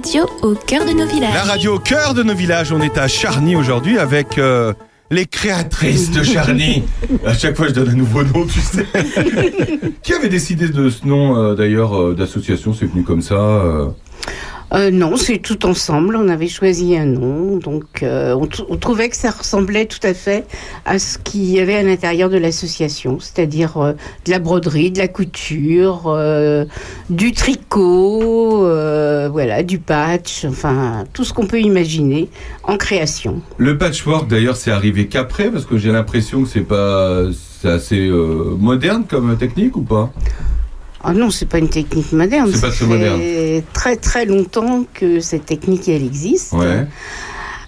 Radio 0.03 0.25
au 0.41 0.53
cœur 0.53 0.85
de 0.85 0.91
nos 0.91 1.05
villages. 1.05 1.33
La 1.33 1.43
radio 1.43 1.75
au 1.75 1.79
cœur 1.79 2.13
de 2.13 2.23
nos 2.23 2.35
villages. 2.35 2.73
On 2.73 2.81
est 2.81 2.97
à 2.97 3.07
Charny 3.07 3.55
aujourd'hui 3.55 3.97
avec 3.97 4.37
euh, 4.37 4.73
les 5.09 5.25
créatrices 5.25 6.11
de 6.11 6.23
Charny. 6.23 6.83
à 7.25 7.33
chaque 7.33 7.55
fois, 7.55 7.69
je 7.69 7.73
donne 7.73 7.89
un 7.89 7.95
nouveau 7.95 8.21
nom, 8.23 8.45
tu 8.45 8.59
sais. 8.59 8.85
Qui 10.03 10.13
avait 10.13 10.27
décidé 10.27 10.67
de 10.67 10.89
ce 10.89 11.07
nom, 11.07 11.37
euh, 11.37 11.55
d'ailleurs, 11.55 11.97
euh, 11.97 12.15
d'association? 12.15 12.73
C'est 12.73 12.85
venu 12.85 13.03
comme 13.03 13.21
ça 13.21 13.35
euh? 13.35 13.87
Euh, 14.73 14.89
non, 14.89 15.17
c'est 15.17 15.37
tout 15.37 15.65
ensemble. 15.67 16.15
On 16.15 16.27
avait 16.29 16.47
choisi 16.47 16.97
un 16.97 17.05
nom, 17.05 17.57
donc 17.57 18.01
euh, 18.01 18.35
on, 18.35 18.77
trouvait 18.77 19.09
que 19.09 19.15
ça 19.15 19.29
ressemblait 19.29 19.85
tout 19.85 19.99
à 20.01 20.15
fait 20.15 20.45
à 20.85 20.97
ce 20.97 21.19
qu'il 21.19 21.45
y 21.45 21.59
avait 21.59 21.75
à 21.75 21.83
l'intérieur 21.83 22.29
de 22.29 22.37
l'association, 22.37 23.19
c'est-à-dire 23.19 23.77
euh, 23.77 23.93
de 24.25 24.31
la 24.31 24.39
broderie, 24.39 24.89
de 24.89 24.97
la 24.97 25.07
couture, 25.07 26.05
euh, 26.07 26.65
du 27.11 27.33
tricot, 27.33 28.65
euh, 29.23 29.29
voilà, 29.29 29.63
du 29.63 29.79
patch, 29.79 30.45
enfin 30.45 31.05
tout 31.13 31.23
ce 31.23 31.33
qu'on 31.33 31.47
peut 31.47 31.61
imaginer 31.61 32.29
en 32.63 32.77
création. 32.77 33.41
Le 33.57 33.77
patchwork, 33.77 34.27
d'ailleurs, 34.27 34.55
c'est 34.55 34.71
arrivé 34.71 35.07
qu'après, 35.07 35.49
parce 35.49 35.65
que 35.65 35.77
j'ai 35.77 35.91
l'impression 35.91 36.43
que 36.43 36.49
c'est 36.49 36.61
pas. 36.61 37.23
C'est 37.61 37.69
assez 37.69 38.07
euh, 38.07 38.57
moderne 38.59 39.05
comme 39.07 39.37
technique 39.37 39.77
ou 39.77 39.83
pas? 39.83 40.11
Ah 41.01 41.13
non, 41.13 41.29
c'est 41.29 41.45
pas 41.45 41.59
une 41.59 41.69
technique 41.69 42.11
moderne. 42.11 42.49
C'est 42.53 42.61
pas 42.61 42.71
ça 42.71 42.75
très 42.75 42.85
fait 42.85 42.85
moderne. 42.85 43.63
Très 43.73 43.95
très 43.95 44.25
longtemps 44.25 44.85
que 44.93 45.19
cette 45.19 45.45
technique 45.45 45.87
elle 45.87 46.03
existe. 46.03 46.51
Ouais. 46.53 46.87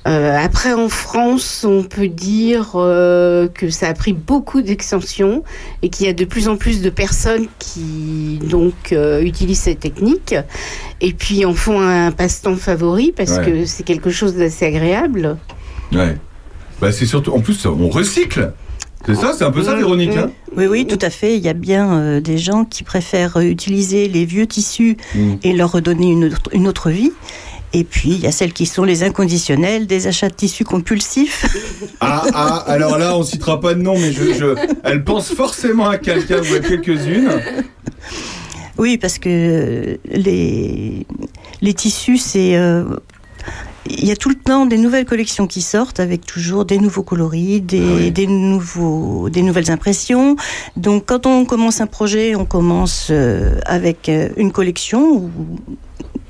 Euh, 0.07 0.37
après, 0.37 0.71
en 0.73 0.87
France, 0.87 1.65
on 1.67 1.81
peut 1.81 2.07
dire 2.07 2.73
euh, 2.75 3.47
que 3.47 3.71
ça 3.71 3.87
a 3.87 3.93
pris 3.95 4.13
beaucoup 4.13 4.61
d'extensions 4.61 5.43
et 5.81 5.89
qu'il 5.89 6.05
y 6.05 6.09
a 6.09 6.13
de 6.13 6.25
plus 6.25 6.47
en 6.47 6.57
plus 6.57 6.81
de 6.83 6.91
personnes 6.91 7.47
qui 7.57 8.39
donc 8.43 8.91
euh, 8.91 9.21
utilisent 9.23 9.61
cette 9.61 9.79
technique 9.79 10.35
et 11.01 11.11
puis 11.11 11.43
en 11.45 11.55
font 11.55 11.79
un 11.81 12.11
passe-temps 12.11 12.55
favori 12.55 13.13
parce 13.17 13.31
Ouais. 13.39 13.45
que 13.45 13.65
c'est 13.65 13.81
quelque 13.83 14.11
chose 14.11 14.35
d'assez 14.35 14.65
agréable. 14.67 15.37
Ouais. 15.91 16.15
Bah, 16.79 16.91
c'est 16.91 17.07
surtout. 17.07 17.31
En 17.33 17.39
plus, 17.39 17.65
on 17.65 17.89
recycle. 17.89 18.53
C'est 19.07 19.15
ça 19.15 19.33
C'est 19.37 19.43
un 19.43 19.51
peu 19.51 19.63
ça, 19.63 19.73
Mm, 19.75 19.77
Véronique 19.77 20.17
hein 20.17 20.29
Oui, 20.55 20.65
oui, 20.67 20.85
tout 20.87 20.99
à 21.01 21.09
fait. 21.09 21.35
Il 21.37 21.43
y 21.43 21.49
a 21.49 21.53
bien 21.53 21.93
euh, 21.93 22.21
des 22.21 22.37
gens 22.37 22.63
qui 22.65 22.83
préfèrent 22.83 23.37
utiliser 23.37 24.07
les 24.07 24.25
vieux 24.25 24.45
tissus 24.45 24.97
Mm. 25.15 25.33
et 25.43 25.53
leur 25.53 25.71
redonner 25.71 26.11
une 26.11 26.25
autre, 26.25 26.49
une 26.53 26.67
autre 26.67 26.89
vie. 26.91 27.11
Et 27.77 27.83
puis, 27.83 28.11
il 28.11 28.19
y 28.21 28.25
a 28.27 28.31
celles 28.31 28.53
qui 28.53 28.65
sont 28.65 28.83
les 28.85 29.03
inconditionnels, 29.03 29.85
des 29.85 30.07
achats 30.07 30.29
de 30.29 30.33
tissus 30.35 30.63
compulsifs. 30.63 31.45
Ah, 32.01 32.23
ah, 32.33 32.63
alors 32.67 32.97
là, 32.97 33.17
on 33.17 33.23
citera 33.23 33.59
pas 33.59 33.73
de 33.73 33.81
nom, 33.81 33.97
mais 33.97 34.11
je, 34.11 34.33
je- 34.33 34.55
elle 34.83 35.03
pense 35.03 35.29
forcément 35.33 35.87
à 35.89 35.97
quelqu'un 35.97 36.39
ou 36.39 36.53
à 36.55 36.59
quelques-unes. 36.59 37.29
Oui, 38.77 38.97
parce 38.97 39.17
que 39.19 39.97
les, 40.09 41.05
les 41.61 41.73
tissus, 41.73 42.17
c'est. 42.17 42.55
euh, 42.55 42.83
il 43.87 44.05
y 44.05 44.11
a 44.11 44.15
tout 44.15 44.29
le 44.29 44.35
temps 44.35 44.65
des 44.65 44.77
nouvelles 44.77 45.05
collections 45.05 45.45
qui 45.47 45.61
sortent 45.61 45.99
avec 45.99 46.25
toujours 46.25 46.65
des 46.65 46.79
nouveaux 46.79 47.03
coloris, 47.03 47.61
des, 47.61 47.81
Ah 47.81 47.95
oui. 47.97 48.11
des, 48.11 48.27
nouveaux, 48.27 49.29
des 49.29 49.41
nouvelles 49.43 49.69
impressions. 49.71 50.35
Donc, 50.75 51.05
quand 51.05 51.25
on 51.27 51.45
commence 51.45 51.81
un 51.81 51.87
projet, 51.87 52.35
on 52.35 52.45
commence 52.45 53.07
euh, 53.11 53.59
avec 53.65 54.09
euh, 54.09 54.29
une 54.37 54.51
collection 54.51 55.11
ou 55.15 55.29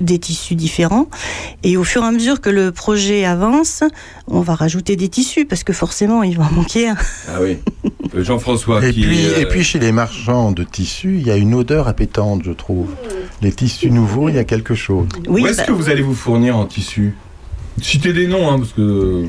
des 0.00 0.18
tissus 0.18 0.54
différents. 0.54 1.08
Et 1.62 1.76
au 1.76 1.84
fur 1.84 2.02
et 2.02 2.06
à 2.06 2.10
mesure 2.10 2.40
que 2.40 2.50
le 2.50 2.72
projet 2.72 3.24
avance, 3.24 3.82
on 4.28 4.40
va 4.40 4.54
rajouter 4.54 4.96
des 4.96 5.08
tissus 5.08 5.44
parce 5.46 5.64
que 5.64 5.72
forcément, 5.72 6.22
il 6.22 6.36
va 6.36 6.44
en 6.44 6.52
manquer 6.52 6.88
un. 6.88 6.96
Ah 7.28 7.38
oui. 7.40 7.58
Jean-François 8.14 8.84
Et 8.86 8.92
qui. 8.92 9.02
puis, 9.02 9.26
euh, 9.26 9.40
et 9.40 9.46
puis 9.46 9.62
chez 9.64 9.78
les 9.78 9.92
marchands 9.92 10.52
de 10.52 10.64
tissus, 10.64 11.16
il 11.20 11.26
y 11.26 11.30
a 11.30 11.36
une 11.36 11.54
odeur 11.54 11.88
appétante, 11.88 12.42
je 12.44 12.52
trouve. 12.52 12.88
Les 13.42 13.52
tissus 13.52 13.90
nouveaux, 13.90 14.28
il 14.28 14.34
y 14.36 14.38
a 14.38 14.44
quelque 14.44 14.74
chose. 14.74 15.08
Oui, 15.28 15.42
où 15.42 15.46
est-ce 15.46 15.58
bah- 15.58 15.64
que 15.64 15.72
vous 15.72 15.88
allez 15.90 16.02
vous 16.02 16.14
fournir 16.14 16.56
en 16.56 16.66
tissu 16.66 17.14
Citez 17.82 18.12
des 18.12 18.26
noms, 18.26 18.50
hein, 18.50 18.58
parce 18.58 18.72
que. 18.72 19.24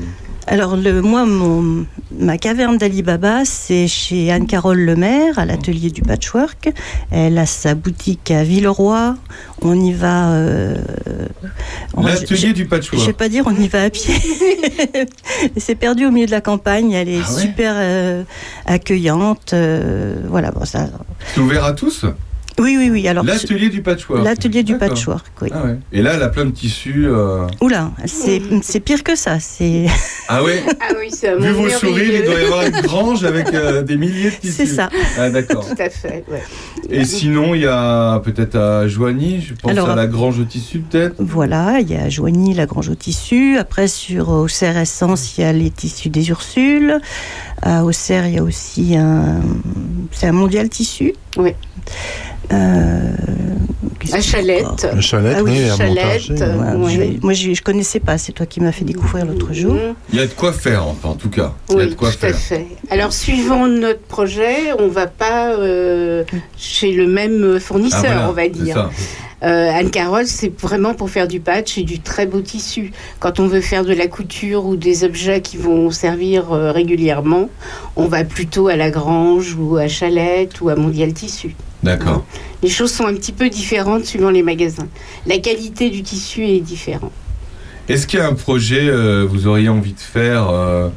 Alors, 0.50 0.76
le, 0.76 1.02
moi, 1.02 1.26
mon, 1.26 1.84
ma 2.18 2.38
caverne 2.38 2.78
d'Alibaba, 2.78 3.44
c'est 3.44 3.86
chez 3.86 4.32
Anne-Carole 4.32 4.78
Lemaire, 4.80 5.38
à 5.38 5.44
l'atelier 5.44 5.90
du 5.90 6.00
patchwork. 6.00 6.70
Elle 7.10 7.36
a 7.36 7.44
sa 7.44 7.74
boutique 7.74 8.30
à 8.30 8.44
Villeroy. 8.44 9.14
On 9.60 9.78
y 9.78 9.92
va. 9.92 10.30
euh, 10.30 10.74
L'atelier 12.02 12.48
je- 12.48 12.52
du 12.54 12.62
Je 12.64 12.68
patchwork. 12.68 13.06
vais 13.06 13.12
pas 13.12 13.28
dire 13.28 13.44
on 13.46 13.54
y 13.54 13.68
va 13.68 13.82
à 13.84 13.90
pied. 13.90 14.14
c'est 15.58 15.74
perdu 15.74 16.06
au 16.06 16.10
milieu 16.10 16.26
de 16.26 16.30
la 16.30 16.40
campagne. 16.40 16.92
Elle 16.92 17.10
est 17.10 17.20
Ah 17.22 17.32
ouais? 17.34 17.40
super 17.42 17.74
euh, 17.76 18.22
accueillante. 18.64 19.52
euh, 19.52 20.16
voilà, 20.28 20.50
bon, 20.50 20.64
ça. 20.64 20.88
C'est 21.34 21.40
ouvert 21.40 21.64
à 21.64 21.72
tous? 21.72 22.06
Oui, 22.58 22.76
oui, 22.78 22.90
oui. 22.90 23.06
Alors, 23.08 23.24
L'atelier 23.24 23.68
du 23.68 23.82
patchwork. 23.82 24.24
L'atelier 24.24 24.62
du 24.62 24.76
patchwork, 24.76 25.26
oui. 25.42 25.50
Ah 25.52 25.64
ouais. 25.64 25.76
Et 25.92 26.02
là, 26.02 26.12
elle 26.14 26.22
a 26.22 26.28
plein 26.28 26.44
de 26.44 26.50
tissus. 26.50 27.06
euh, 27.06 27.46
Oula, 27.60 27.90
c'est 28.06 28.42
c'est 28.62 28.80
pire 28.80 29.02
que 29.04 29.14
ça. 29.16 29.38
C'est 29.40 29.86
Ah 30.28 30.42
ouais 30.42 30.62
Ah 30.80 30.92
oui, 30.98 31.08
Vu 31.40 31.52
vos 31.52 31.68
sourires, 31.68 32.20
il 32.20 32.24
doit 32.24 32.40
y 32.40 32.44
avoir 32.44 32.66
une 32.66 32.80
grange 32.82 33.24
avec 33.24 33.52
euh, 33.54 33.82
des 33.82 33.96
milliers 33.96 34.30
de 34.30 34.36
tissus. 34.36 34.52
c'est 34.52 34.66
ça. 34.66 34.88
Ah 35.18 35.30
d'accord. 35.30 35.66
Tout 35.68 35.80
à 35.80 35.88
fait, 35.90 36.24
ouais. 36.30 36.42
Et 36.90 37.04
sinon, 37.04 37.54
il 37.54 37.62
y 37.62 37.66
a 37.66 38.18
peut-être 38.20 38.56
à 38.56 38.88
Joigny, 38.88 39.40
je 39.40 39.54
pense 39.54 39.70
Alors, 39.72 39.90
à 39.90 39.94
la 39.94 40.06
grange 40.06 40.38
au 40.38 40.44
tissu 40.44 40.78
peut-être. 40.80 41.14
Voilà, 41.18 41.80
il 41.80 41.90
y 41.90 41.96
a 41.96 42.08
Joigny, 42.08 42.54
la 42.54 42.66
Grange 42.66 42.88
au 42.88 42.94
tissu. 42.94 43.56
Après, 43.58 43.88
sur 43.88 44.30
Auxerre 44.30 44.76
Essence, 44.78 45.36
il 45.36 45.42
y 45.42 45.44
a 45.44 45.52
les 45.52 45.70
tissus 45.70 46.08
des 46.08 46.28
Ursules. 46.30 46.98
À 47.62 47.84
Auxerre, 47.84 48.26
il 48.28 48.34
y 48.34 48.38
a 48.38 48.42
aussi 48.42 48.96
un. 48.96 49.40
C'est 50.12 50.26
un 50.26 50.32
mondial 50.32 50.68
tissu. 50.68 51.14
Oui. 51.36 51.52
Euh, 52.52 53.10
À 54.12 54.20
Chalette. 54.20 54.64
Ah 54.86 55.42
oui, 55.42 55.50
oui, 55.50 55.68
à 55.70 55.76
Chalette, 55.76 56.30
euh, 56.40 56.56
ouais. 56.56 56.64
Ouais, 56.70 56.76
Oui. 56.86 56.92
je 56.94 56.98
vais- 57.00 57.18
moi, 57.22 57.32
je, 57.34 57.52
je 57.52 57.62
connaissais 57.62 58.00
pas. 58.00 58.16
C'est 58.16 58.32
toi 58.32 58.46
qui 58.46 58.60
m'as 58.60 58.72
fait 58.72 58.84
découvrir 58.84 59.26
l'autre 59.26 59.52
jour. 59.52 59.74
Mhm. 59.74 59.94
Il 60.12 60.18
y 60.18 60.22
a 60.22 60.26
de 60.26 60.32
quoi 60.32 60.52
faire, 60.52 60.86
enfin, 60.86 61.10
en 61.10 61.14
tout 61.14 61.28
cas. 61.30 61.52
Il 61.70 61.76
y 61.76 61.80
a 61.80 61.86
de 61.86 61.94
quoi 61.94 62.10
tout 62.10 62.16
à 62.24 62.28
faire. 62.32 62.36
fait. 62.36 62.66
Alors, 62.90 63.12
suivant 63.12 63.66
notre 63.66 64.00
projet, 64.02 64.72
on 64.78 64.88
va 64.88 65.06
pas 65.08 65.50
euh, 65.52 66.24
chez 66.56 66.92
le 66.92 67.06
même 67.06 67.58
fournisseur, 67.60 68.00
Ah, 68.04 68.06
voilà, 68.06 68.30
on 68.30 68.32
va 68.32 68.42
c'est 68.44 68.50
dire. 68.50 68.74
ça. 68.74 68.90
Euh, 69.42 69.70
Anne 69.72 69.90
Carole, 69.90 70.26
c'est 70.26 70.52
vraiment 70.60 70.94
pour 70.94 71.10
faire 71.10 71.28
du 71.28 71.40
patch 71.40 71.78
et 71.78 71.82
du 71.82 72.00
très 72.00 72.26
beau 72.26 72.40
tissu. 72.40 72.92
Quand 73.20 73.38
on 73.38 73.46
veut 73.46 73.60
faire 73.60 73.84
de 73.84 73.94
la 73.94 74.08
couture 74.08 74.66
ou 74.66 74.76
des 74.76 75.04
objets 75.04 75.40
qui 75.40 75.56
vont 75.56 75.90
servir 75.90 76.52
euh, 76.52 76.72
régulièrement, 76.72 77.48
on 77.96 78.06
va 78.06 78.24
plutôt 78.24 78.68
à 78.68 78.76
la 78.76 78.90
Grange 78.90 79.56
ou 79.58 79.76
à 79.76 79.86
Chalette 79.86 80.60
ou 80.60 80.68
à 80.68 80.74
Mondial 80.74 81.12
Tissu. 81.12 81.54
D'accord. 81.82 82.24
Les 82.62 82.68
choses 82.68 82.92
sont 82.92 83.06
un 83.06 83.14
petit 83.14 83.32
peu 83.32 83.48
différentes 83.48 84.04
suivant 84.04 84.30
les 84.30 84.42
magasins. 84.42 84.88
La 85.26 85.38
qualité 85.38 85.90
du 85.90 86.02
tissu 86.02 86.44
est 86.44 86.60
différente. 86.60 87.12
Est-ce 87.88 88.06
qu'il 88.06 88.18
y 88.18 88.22
a 88.22 88.26
un 88.26 88.34
projet 88.34 88.88
euh, 88.88 89.24
vous 89.28 89.46
auriez 89.46 89.68
envie 89.68 89.94
de 89.94 90.00
faire 90.00 90.50
euh, 90.50 90.88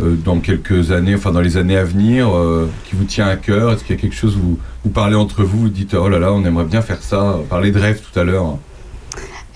dans 0.00 0.40
quelques 0.40 0.92
années, 0.92 1.14
enfin 1.14 1.32
dans 1.32 1.40
les 1.40 1.56
années 1.56 1.76
à 1.76 1.84
venir, 1.84 2.34
euh, 2.34 2.68
qui 2.88 2.96
vous 2.96 3.04
tient 3.04 3.26
à 3.26 3.36
cœur? 3.36 3.72
Est-ce 3.72 3.84
qu'il 3.84 3.96
y 3.96 3.98
a 3.98 4.00
quelque 4.00 4.16
chose 4.16 4.36
où 4.36 4.58
vous 4.84 4.90
parlez 4.90 5.16
entre 5.16 5.44
vous, 5.44 5.60
vous 5.60 5.68
dites 5.68 5.94
oh 5.94 6.08
là 6.08 6.18
là, 6.18 6.32
on 6.32 6.44
aimerait 6.44 6.64
bien 6.64 6.82
faire 6.82 7.02
ça? 7.02 7.38
Parler 7.48 7.70
de 7.70 7.78
rêve 7.78 8.00
tout 8.00 8.18
à 8.18 8.24
l'heure. 8.24 8.58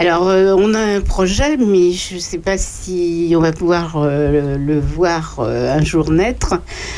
Alors, 0.01 0.29
euh, 0.29 0.57
on 0.59 0.75
a 0.75 0.81
un 0.81 1.01
projet, 1.01 1.57
mais 1.57 1.93
je 1.93 2.17
ne 2.17 2.21
sais 2.21 2.39
pas 2.39 2.59
si 2.59 3.33
on 3.37 3.41
va 3.41 3.53
pouvoir 3.53 3.95
euh, 3.97 4.57
le, 4.59 4.81
voir 4.81 5.37
euh, 5.39 5.73
un 5.73 5.85
jour 5.85 6.11
naître. 6.11 6.55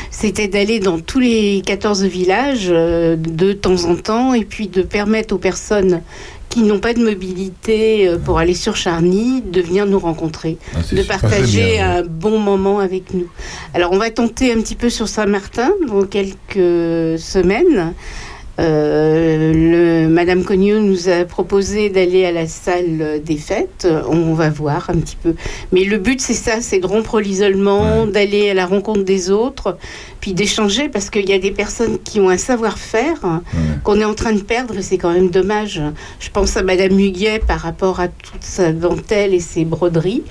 C'était 0.09 0.47
d'aller 0.47 0.79
dans 0.79 0.99
tous 0.99 1.19
les 1.19 1.61
14 1.63 2.05
villages 2.05 2.69
euh, 2.71 3.15
de 3.15 3.53
temps 3.53 3.85
en 3.85 3.95
temps 3.95 4.33
et 4.33 4.45
puis 4.45 4.67
de 4.67 4.81
permettre 4.81 5.35
aux 5.35 5.37
personnes 5.37 6.01
qui 6.57 6.63
n'ont 6.63 6.79
pas 6.79 6.95
de 6.95 7.03
mobilité 7.03 8.07
euh, 8.07 8.17
pour 8.17 8.39
aller 8.39 8.55
sur 8.55 8.75
Charny 8.75 9.43
de 9.43 9.61
venir 9.61 9.85
nous 9.85 9.99
rencontrer, 9.99 10.57
Ah, 10.73 10.79
de 10.91 11.03
partager 11.03 11.73
bien, 11.75 11.97
un 11.97 12.01
bon 12.01 12.39
moment 12.39 12.79
avec 12.79 13.13
nous. 13.13 13.27
Alors, 13.75 13.91
on 13.91 13.99
va 13.99 14.09
tenter 14.09 14.51
un 14.51 14.55
petit 14.61 14.73
peu 14.73 14.89
sur 14.89 15.07
Saint-Martin 15.07 15.69
dans 15.87 16.03
quelques 16.05 17.19
semaines. 17.19 17.93
Euh, 18.59 19.53
le, 19.53 20.07
Madame 20.09 20.43
Cogneux 20.43 20.79
nous 20.79 21.09
a 21.09 21.25
proposé 21.25 21.91
d'aller 21.91 22.25
à 22.25 22.31
la 22.31 22.47
salle 22.47 23.21
des 23.23 23.37
fêtes. 23.37 23.87
On 24.09 24.33
va 24.33 24.49
voir 24.49 24.89
un 24.89 24.95
petit 24.97 25.15
peu. 25.21 25.35
Mais 25.71 25.83
le 25.83 25.99
but, 25.99 26.19
c'est 26.19 26.33
ça, 26.33 26.59
c'est 26.61 26.79
de 26.79 26.87
rompre 26.87 27.19
l'isolement, 27.19 28.05
Ouais. 28.05 28.11
d'aller 28.11 28.49
à 28.49 28.55
la 28.55 28.65
rencontre 28.65 29.03
des 29.03 29.29
autres, 29.29 29.77
puis 30.19 30.33
d'échanger, 30.33 30.89
parce 30.89 31.09
qu'il 31.09 31.27
y 31.29 31.33
a 31.33 31.39
des 31.39 31.51
personnes 31.51 31.97
qui 32.03 32.19
ont 32.19 32.29
un 32.29 32.37
savoir-faire 32.37 33.17
Ouais. 33.23 33.39
qu'on 33.83 33.99
est 33.99 34.05
en 34.05 34.13
train 34.13 34.33
de 34.33 34.41
perdre, 34.41 34.77
et 34.77 34.81
c'est 34.81 34.97
quand 34.97 35.13
même 35.13 35.29
dommage. 35.29 35.81
Je 36.19 36.29
pense 36.29 36.57
à 36.57 36.63
Madame 36.63 36.93
Muguet 36.93 37.39
par 37.47 37.59
rapport 37.59 37.99
à 37.99 38.07
toute 38.07 38.41
sa 38.43 38.71
dentelle 38.71 39.33
et 39.33 39.39
ses 39.39 39.65
broderies. 39.65 40.23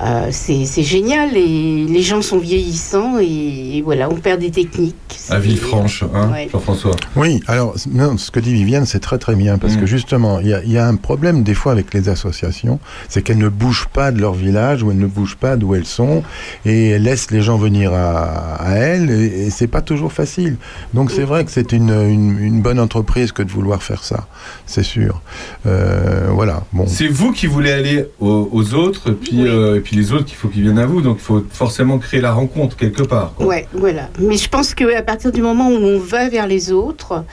Euh, 0.00 0.28
c'est 0.30 0.64
c'est 0.64 0.84
génial, 0.84 1.36
et 1.36 1.84
les 1.88 2.02
gens 2.02 2.22
sont 2.22 2.38
vieillissants, 2.38 3.18
et, 3.20 3.78
et 3.78 3.82
voilà, 3.82 4.08
on 4.08 4.14
perd 4.14 4.40
des 4.40 4.52
techniques. 4.52 4.94
À 5.28 5.40
Villefranche, 5.40 6.04
hein, 6.14 6.30
Ouais. 6.32 6.48
Jean-François. 6.52 6.94
Oui, 7.16 7.40
alors 7.48 7.74
non, 7.90 8.16
ce 8.16 8.30
que 8.30 8.38
dit 8.38 8.54
Viviane, 8.54 8.86
c'est 8.86 9.00
très 9.00 9.18
très 9.18 9.34
bien, 9.34 9.58
parce 9.58 9.74
Mm. 9.74 9.80
que 9.80 9.86
justement, 9.86 10.38
il 10.38 10.46
y, 10.48 10.54
a- 10.54 10.62
il 10.62 10.70
y 10.70 10.78
a 10.78 10.86
un 10.86 10.94
problème 10.94 11.42
des 11.42 11.54
fois 11.54 11.72
avec 11.72 11.92
les 11.94 12.08
associations, 12.08 12.78
c'est 13.08 13.22
qu'elles 13.22 13.38
ne 13.38 13.48
bougent 13.48 13.88
pas 13.92 14.12
de 14.12 14.20
leur 14.20 14.34
village, 14.34 14.84
ou 14.84 14.92
elles 14.92 14.98
ne 15.00 15.06
bougent 15.08 15.36
pas 15.36 15.56
d'où 15.56 15.74
elles 15.74 15.84
sont, 15.84 16.22
et 16.64 16.90
elles 16.90 17.02
laissent 17.02 17.32
les 17.32 17.42
gens 17.42 17.58
venir 17.58 17.92
à, 17.92 18.54
à 18.54 18.74
elles, 18.76 19.10
et, 19.18 19.46
et 19.46 19.50
c'est 19.50 19.66
pas 19.66 19.82
toujours 19.82 20.12
facile. 20.12 20.56
Donc 20.94 21.10
c'est 21.10 21.24
vrai 21.24 21.44
que 21.44 21.50
c'est 21.50 21.72
une, 21.72 21.90
une, 21.90 22.38
une 22.38 22.62
bonne 22.62 22.80
entreprise 22.80 23.32
que 23.32 23.42
de 23.42 23.50
vouloir 23.50 23.82
faire 23.82 24.02
ça, 24.04 24.26
c'est 24.66 24.82
sûr. 24.82 25.20
Euh, 25.66 26.28
voilà, 26.30 26.62
bon. 26.72 26.86
C'est 26.86 27.08
vous 27.08 27.32
qui 27.32 27.46
voulez 27.46 27.72
aller 27.72 28.06
aux, 28.20 28.48
aux 28.52 28.74
autres, 28.74 29.10
puis, 29.10 29.42
Oui. 29.42 29.48
euh, 29.48 29.76
et 29.76 29.80
puis 29.80 29.96
les 29.96 30.12
autres, 30.12 30.26
il 30.28 30.34
faut 30.34 30.48
qu'ils 30.48 30.62
viennent 30.62 30.78
à 30.78 30.86
vous. 30.86 31.00
Donc 31.02 31.18
il 31.20 31.24
faut 31.24 31.44
forcément 31.50 31.98
créer 31.98 32.20
la 32.20 32.32
rencontre 32.32 32.76
quelque 32.76 33.02
part. 33.02 33.34
quoi. 33.36 33.46
Ouais, 33.46 33.66
voilà. 33.72 34.08
Mais 34.18 34.36
je 34.36 34.48
pense 34.48 34.74
qu'à 34.74 35.02
partir 35.02 35.32
du 35.32 35.42
moment 35.42 35.68
où 35.68 35.74
on 35.76 35.98
va 35.98 36.28
vers 36.28 36.46
les 36.46 36.72
autres, 36.72 37.24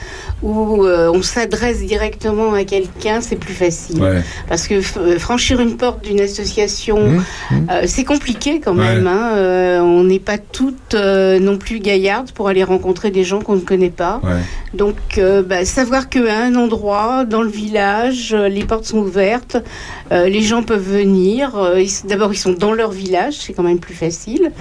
où 0.41 0.83
euh, 0.83 1.11
on 1.13 1.21
s'adresse 1.21 1.79
directement 1.85 2.53
à 2.53 2.63
quelqu'un, 2.63 3.21
c'est 3.21 3.35
plus 3.37 3.53
facile. 3.53 4.01
Ouais. 4.01 4.21
Parce 4.47 4.67
que 4.67 4.81
franchir 5.19 5.59
une 5.61 5.77
porte 5.77 6.03
d'une 6.03 6.19
association, 6.21 6.95
Mmh, 6.95 7.17
mmh. 7.51 7.67
euh, 7.71 7.83
c'est 7.87 8.03
compliqué 8.03 8.59
quand 8.59 8.75
Ouais. 8.75 8.95
même. 8.95 9.07
hein. 9.07 9.33
Euh, 9.35 9.79
on 9.79 10.03
n'est 10.03 10.19
pas 10.19 10.37
toutes 10.37 10.93
euh, 10.95 11.39
non 11.39 11.57
plus 11.57 11.74
gaillardes 11.79 12.31
pour 12.31 12.47
aller 12.47 12.63
rencontrer 12.63 13.11
des 13.11 13.23
gens 13.23 13.41
qu'on 13.41 13.55
ne 13.55 13.61
connaît 13.61 13.89
pas. 13.89 14.21
Ouais. 14.23 14.41
Donc, 14.73 14.95
euh, 15.17 15.41
bah, 15.41 15.65
savoir 15.65 16.09
qu'à 16.09 16.37
un 16.37 16.55
endroit, 16.55 17.25
dans 17.25 17.41
le 17.41 17.49
village, 17.49 18.33
euh, 18.33 18.49
les 18.49 18.65
portes 18.65 18.85
sont 18.85 18.99
ouvertes, 18.99 19.57
euh, 20.11 20.27
les 20.27 20.41
gens 20.41 20.63
peuvent 20.63 20.81
venir. 20.81 21.51
D'abord, 22.05 22.33
ils 22.33 22.37
sont 22.37 22.53
dans 22.53 22.73
leur 22.73 22.91
village, 22.91 23.35
c'est 23.39 23.53
quand 23.53 23.63
même 23.63 23.79
plus 23.79 23.95
facile. 23.95 24.51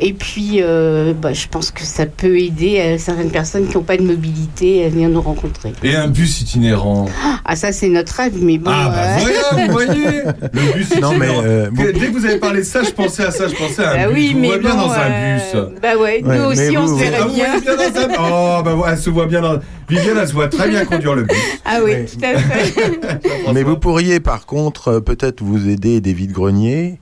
Et 0.00 0.12
puis, 0.14 0.60
euh, 0.62 1.12
bah, 1.12 1.32
je 1.32 1.46
pense 1.46 1.70
que 1.70 1.82
ça 1.82 2.06
peut 2.06 2.38
aider 2.38 2.80
à 2.80 2.98
certaines 2.98 3.30
personnes 3.30 3.66
qui 3.68 3.76
n'ont 3.76 3.82
pas 3.82 3.96
de 3.98 4.02
mobilité 4.02 4.84
à 4.84 4.88
venir 4.88 5.08
nous 5.10 5.20
rencontrer. 5.20 5.72
Et 5.82 5.94
un 5.94 6.08
bus 6.08 6.40
itinérant. 6.40 7.06
Ah, 7.44 7.54
ça, 7.56 7.70
c'est 7.72 7.88
notre 7.88 8.14
rêve, 8.14 8.32
mais 8.40 8.56
bon. 8.58 8.70
Ah 8.72 8.88
bah 8.88 9.02
euh, 9.02 9.32
voilà, 9.50 9.66
vous 9.66 9.72
voyez 9.72 10.20
Le 10.52 10.72
bus 10.74 11.00
Non, 11.00 11.10
mais, 11.18 11.26
itinérant. 11.26 11.42
euh, 11.44 11.70
Que- 11.70 11.92
Dès 11.98 12.06
que 12.08 12.12
vous 12.12 12.24
avez 12.24 12.38
parlé 12.38 12.60
de 12.60 12.64
ça, 12.64 12.82
je 12.82 12.90
pensais 12.90 13.24
à 13.24 13.30
ça, 13.30 13.46
je 13.48 13.54
pensais 13.54 13.82
à 13.84 13.90
un 13.92 13.96
bah 13.96 14.06
bus. 14.08 14.14
oui, 14.14 14.32
vous 14.32 14.38
mais 14.40 14.46
vois 14.48 14.58
bien 14.58 14.70
bon, 14.74 14.76
dans 14.86 14.92
un 14.92 15.10
euh, 15.10 15.36
bus. 15.36 15.80
Bah 15.82 15.88
ouais, 15.96 16.22
Ouais, 16.24 16.38
nous 16.38 16.44
aussi, 16.44 16.60
mais 16.70 16.76
on 16.78 16.86
vous- 16.86 16.98
se 16.98 17.04
Ah, 17.04 17.10
verrait 17.10 17.22
vous 17.28 17.34
bien. 17.34 17.46
voyez 17.46 17.60
bien 17.60 17.76
dans 17.76 18.00
un 18.00 18.58
Oh, 18.58 18.62
bah 18.64 18.76
elle 18.90 18.98
se 18.98 19.10
voit 19.10 19.26
bien 19.26 19.40
dans. 19.42 19.58
Viviane, 19.88 20.18
elle 20.20 20.28
se 20.28 20.32
voit 20.32 20.48
très 20.48 20.68
bien 20.68 20.84
conduire 20.84 21.14
le 21.14 21.24
bus. 21.24 21.36
Ah 21.64 21.78
oui, 21.84 21.90
Ouais. 21.90 22.06
tout 22.06 22.24
à 22.24 22.38
fait. 22.38 23.00
Mais 23.52 23.62
vous 23.64 23.76
pourriez 23.76 24.20
par 24.20 24.46
contre 24.46 24.88
euh, 24.88 25.00
peut-être 25.00 25.42
vous 25.42 25.68
aider 25.68 26.00
des 26.00 26.12
vides-greniers 26.12 27.00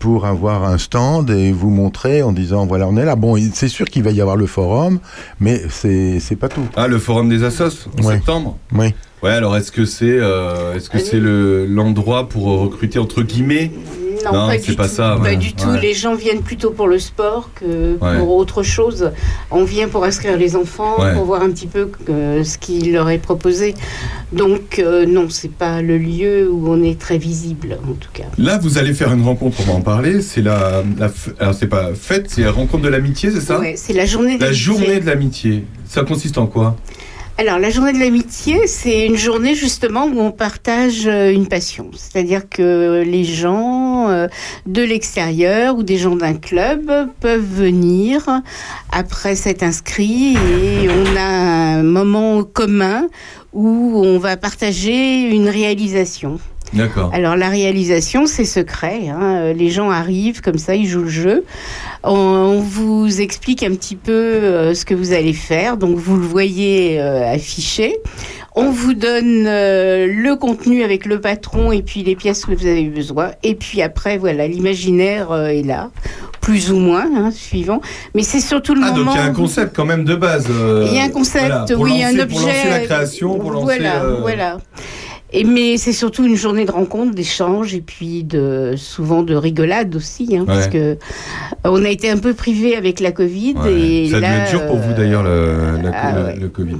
pour 0.00 0.26
avoir 0.26 0.64
un 0.64 0.78
stand 0.78 1.30
et 1.30 1.52
vous 1.52 1.70
montrer 1.70 2.22
disant 2.34 2.66
voilà 2.66 2.86
on 2.86 2.96
est 2.96 3.04
là. 3.04 3.16
Bon, 3.16 3.36
c'est 3.54 3.68
sûr 3.68 3.86
qu'il 3.86 4.02
va 4.02 4.10
y 4.10 4.20
avoir 4.20 4.36
le 4.36 4.46
forum, 4.46 4.98
mais 5.40 5.62
c'est 5.70 6.20
c'est 6.20 6.36
pas 6.36 6.48
tout. 6.48 6.66
Ah, 6.76 6.86
le 6.88 6.98
forum 6.98 7.28
des 7.30 7.42
assos 7.44 7.88
en 7.98 8.04
Ouais. 8.04 8.14
septembre 8.16 8.58
Oui. 8.72 8.92
Ouais, 9.22 9.30
alors 9.30 9.56
est-ce 9.56 9.72
que 9.72 9.86
c'est 9.86 10.04
euh, 10.20 10.74
est-ce 10.74 10.90
que 10.90 10.98
Ah 10.98 11.02
c'est 11.02 11.16
oui. 11.16 11.22
le 11.22 11.64
l'endroit 11.66 12.28
pour 12.28 12.44
recruter 12.60 12.98
entre 12.98 13.22
guillemets 13.22 13.70
Non, 14.24 14.32
Non, 14.32 14.46
pas 14.48 14.58
c'est 14.58 14.70
du 14.70 14.76
pas 14.76 14.88
tout. 14.88 14.94
ça, 14.94 15.16
Pas 15.16 15.22
ouais. 15.30 15.36
du 15.36 15.52
tout. 15.54 15.68
Ouais. 15.68 15.80
Les 15.80 15.94
gens 15.94 16.14
viennent 16.14 16.42
plutôt 16.42 16.70
pour 16.70 16.86
le 16.88 16.98
sport 16.98 17.50
que 17.54 17.96
Ouais. 18.00 18.18
pour 18.18 18.34
autre 18.36 18.62
chose. 18.62 19.10
On 19.50 19.64
vient 19.64 19.88
pour 19.88 20.04
inscrire 20.04 20.36
les 20.36 20.56
enfants, 20.56 20.96
pour 21.14 21.24
voir 21.24 21.42
un 21.42 21.50
petit 21.50 21.66
peu 21.66 21.90
euh, 22.08 22.42
ce 22.44 22.58
qui 22.58 22.80
leur 22.92 23.08
est 23.10 23.18
proposé. 23.18 23.74
Donc 24.32 24.78
euh, 24.78 25.06
non, 25.06 25.28
c'est 25.30 25.52
pas 25.52 25.82
le 25.82 25.98
lieu 25.98 26.50
où 26.50 26.68
on 26.68 26.82
est 26.82 26.98
très 26.98 27.18
visible, 27.18 27.78
en 27.88 27.92
tout 27.94 28.10
cas. 28.12 28.24
Là, 28.38 28.58
vous 28.58 28.78
allez 28.78 28.94
faire 28.94 29.12
une 29.12 29.22
rencontre, 29.24 29.58
on 29.60 29.64
va 29.64 29.72
en 29.74 29.80
parler. 29.80 30.22
C'est 30.22 30.42
la, 30.42 30.82
la 30.98 31.10
alors 31.40 31.54
c'est 31.54 31.66
pas 31.66 31.94
fête, 31.94 32.30
c'est 32.30 32.42
la 32.42 32.52
rencontre 32.52 32.82
de 32.84 32.88
l'amitié, 32.88 33.30
c'est 33.30 33.40
ça? 33.40 33.58
Ouais, 33.60 33.74
c'est 33.76 33.92
la 33.92 34.06
journée. 34.06 34.32
La 34.32 34.46
d'amitié. 34.46 34.54
journée 34.64 35.00
de 35.00 35.06
l'amitié. 35.06 35.64
Ça 35.86 36.02
consiste 36.02 36.38
en 36.38 36.46
quoi? 36.46 36.76
Alors, 37.36 37.58
la 37.58 37.68
journée 37.68 37.92
de 37.92 37.98
l'amitié, 37.98 38.68
c'est 38.68 39.06
une 39.06 39.16
journée 39.16 39.56
justement 39.56 40.04
où 40.04 40.20
on 40.20 40.30
partage 40.30 41.08
euh, 41.08 41.32
une 41.32 41.48
passion. 41.48 41.90
C'est-à-dire 41.92 42.48
que 42.48 43.02
les 43.04 43.24
gens 43.24 44.08
euh, 44.08 44.28
de 44.66 44.82
l'extérieur 44.82 45.76
ou 45.76 45.82
des 45.82 45.96
gens 45.96 46.14
d'un 46.14 46.34
club 46.34 46.92
peuvent 47.18 47.44
venir 47.44 48.40
après 48.92 49.34
s'être 49.34 49.64
inscrits 49.64 50.36
et 50.36 50.88
on 50.88 51.16
a 51.16 51.22
un 51.78 51.82
moment 51.82 52.44
commun 52.44 53.08
où 53.52 54.00
on 54.04 54.18
va 54.18 54.36
partager 54.36 55.28
une 55.28 55.48
réalisation. 55.48 56.38
D'accord. 56.74 57.10
Alors 57.14 57.36
la 57.36 57.48
réalisation, 57.48 58.26
c'est 58.26 58.44
secret. 58.44 59.08
hein. 59.08 59.20
Euh, 59.22 59.52
Les 59.52 59.70
gens 59.70 59.90
arrivent 59.90 60.40
comme 60.40 60.58
ça, 60.58 60.74
ils 60.74 60.86
jouent 60.86 61.02
le 61.02 61.08
jeu. 61.08 61.44
On, 62.02 62.12
on 62.14 62.60
vous 62.60 63.20
explique 63.20 63.62
un 63.62 63.70
petit 63.74 63.96
peu 63.96 64.12
euh, 64.12 64.74
ce 64.74 64.84
que 64.84 64.94
vous 64.94 65.12
allez 65.12 65.32
faire. 65.32 65.76
Donc 65.76 65.96
vous 65.96 66.16
le 66.16 66.26
voyez 66.26 67.00
euh, 67.00 67.32
affiché. 67.32 67.96
On 68.56 68.70
vous 68.70 68.94
donne 68.94 69.46
euh, 69.48 70.06
le 70.08 70.36
contenu 70.36 70.84
avec 70.84 71.06
le 71.06 71.20
patron 71.20 71.72
et 71.72 71.82
puis 71.82 72.04
les 72.04 72.14
pièces 72.14 72.44
que 72.44 72.52
vous 72.54 72.66
avez 72.66 72.84
besoin. 72.84 73.30
Et 73.42 73.56
puis 73.56 73.82
après, 73.82 74.16
voilà, 74.16 74.46
l'imaginaire 74.46 75.32
euh, 75.32 75.46
est 75.48 75.64
là, 75.64 75.90
plus 76.40 76.70
ou 76.70 76.76
moins, 76.76 77.04
hein, 77.16 77.30
suivant. 77.32 77.80
Mais 78.14 78.22
c'est 78.22 78.38
surtout 78.38 78.76
le 78.76 78.82
Ah, 78.84 78.90
donc 78.90 78.98
moment. 78.98 79.12
il 79.14 79.18
y 79.18 79.20
a 79.20 79.24
un 79.24 79.32
concept 79.32 79.74
quand 79.74 79.84
même 79.84 80.04
de 80.04 80.14
base. 80.14 80.46
euh, 80.50 80.86
Il 80.88 80.94
y 80.96 81.00
a 81.00 81.02
un 81.02 81.08
concept, 81.08 81.46
voilà, 81.48 81.64
oui, 81.78 81.90
lancer- 82.00 82.04
un 82.04 82.20
objet. 82.20 82.26
Pour 82.26 82.40
lancer 82.46 82.68
la 82.70 82.78
création, 82.80 83.38
pour 83.40 83.50
lancer. 83.50 83.64
Voilà, 83.64 84.02
voilà. 84.20 84.58
Et 85.36 85.44
mais 85.44 85.76
c'est 85.78 85.92
surtout 85.92 86.24
une 86.24 86.36
journée 86.36 86.64
de 86.64 86.70
rencontre, 86.70 87.14
d'échange 87.14 87.74
et 87.74 87.80
puis 87.80 88.22
de 88.24 88.74
souvent 88.76 89.22
de 89.22 89.34
rigolade 89.34 89.94
aussi, 89.96 90.36
hein, 90.36 90.44
parce 90.46 90.68
que 90.68 90.78
euh, 90.78 90.94
on 91.64 91.84
a 91.84 91.88
été 91.88 92.08
un 92.08 92.18
peu 92.18 92.34
privé 92.34 92.76
avec 92.76 93.00
la 93.00 93.10
Covid 93.12 93.54
ouais. 93.64 93.72
et 93.80 94.08
Ça 94.10 94.16
a 94.18 94.20
dû 94.20 94.26
être 94.26 94.50
dur 94.50 94.66
pour 94.66 94.76
vous 94.76 94.90
euh, 94.92 94.96
d'ailleurs, 94.96 95.22
le, 95.24 95.82
la- 95.82 95.90
ah, 95.92 96.12
le- 96.18 96.24
ouais. 96.24 96.36
le 96.36 96.48
Covid. 96.48 96.76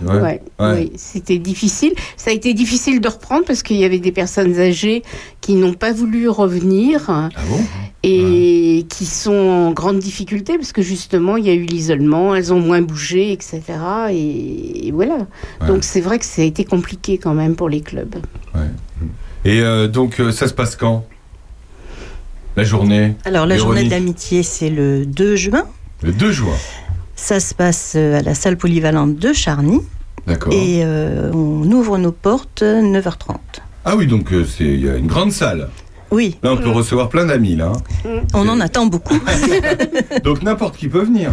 Oui, 0.60 0.92
c'était 0.94 1.38
difficile. 1.38 1.92
Ça 2.16 2.30
a 2.30 2.32
été 2.32 2.54
difficile 2.54 3.00
de 3.00 3.08
reprendre 3.08 3.44
parce 3.44 3.62
qu'il 3.64 3.76
y 3.76 3.84
avait 3.84 3.98
des 3.98 4.12
personnes 4.12 4.58
âgées 4.60 5.02
qui 5.40 5.54
n'ont 5.54 5.74
pas 5.74 5.92
voulu 5.92 6.28
revenir 6.28 7.06
Ah 7.08 7.28
bon? 7.50 7.58
Et 8.06 8.84
qui 8.90 9.06
sont 9.06 9.32
en 9.32 9.72
grande 9.72 9.98
difficulté 9.98 10.58
parce 10.58 10.72
que 10.72 10.82
justement 10.82 11.36
il 11.38 11.46
y 11.46 11.50
a 11.50 11.54
eu 11.54 11.62
l'isolement, 11.64 12.34
elles 12.34 12.52
ont 12.52 12.60
moins 12.60 12.82
bougé, 12.82 13.32
etc. 13.32 13.62
Et, 14.10 14.88
et 14.88 14.92
voilà. 14.92 15.16
Ouais. 15.60 15.66
Donc 15.66 15.84
c'est 15.84 16.02
vrai 16.02 16.18
que 16.18 16.24
ça 16.26 16.42
a 16.42 16.44
été 16.44 16.64
compliqué 16.64 17.16
quand 17.18 17.34
même 17.34 17.56
pour 17.56 17.68
les 17.68 17.80
clubs. 17.80 18.14
Et 19.44 19.61
euh, 19.61 19.88
donc, 19.88 20.20
euh, 20.20 20.33
ça 20.33 20.48
se 20.48 20.54
passe 20.54 20.74
quand? 20.76 21.04
La 22.57 22.64
journée 22.64 23.14
Alors 23.24 23.46
la 23.46 23.57
journée 23.59 23.85
de 23.85 23.90
l'amitié, 23.90 24.42
c'est 24.42 24.70
le 24.70 25.04
2 25.04 25.37
juin. 25.37 25.64
Le 26.02 26.12
2 26.12 26.30
juin. 26.33 26.54
Ça 27.16 27.40
se 27.40 27.52
passe 27.54 27.94
euh, 27.96 28.18
à 28.18 28.22
la 28.22 28.35
salle 28.35 28.57
polyvalente 28.57 29.16
de 29.16 29.33
Charny. 29.33 29.80
D'accord. 30.26 30.52
Et 30.52 30.83
euh, 30.85 31.30
on 31.33 31.70
ouvre 31.70 31.98
nos 31.98 32.12
portes 32.12 32.62
9h30. 32.62 33.37
Ah 33.85 33.96
oui, 33.96 34.07
donc 34.07 34.30
c'est 34.48 34.64
il 34.64 34.85
y 34.85 34.88
a 34.88 34.96
une 34.96 35.09
grande 35.09 35.33
salle. 35.33 35.68
Oui, 36.11 36.37
Là, 36.42 36.52
on 36.52 36.57
peut 36.57 36.70
recevoir 36.70 37.09
plein 37.09 37.26
d'amis, 37.26 37.57
là. 37.57 37.72
on 38.35 38.48
en 38.48 38.61
attend 38.61 38.87
beaucoup. 38.87 39.18
Donc, 40.24 40.42
n'importe 40.42 40.76
qui 40.76 40.87
peut 40.88 41.02
venir. 41.02 41.33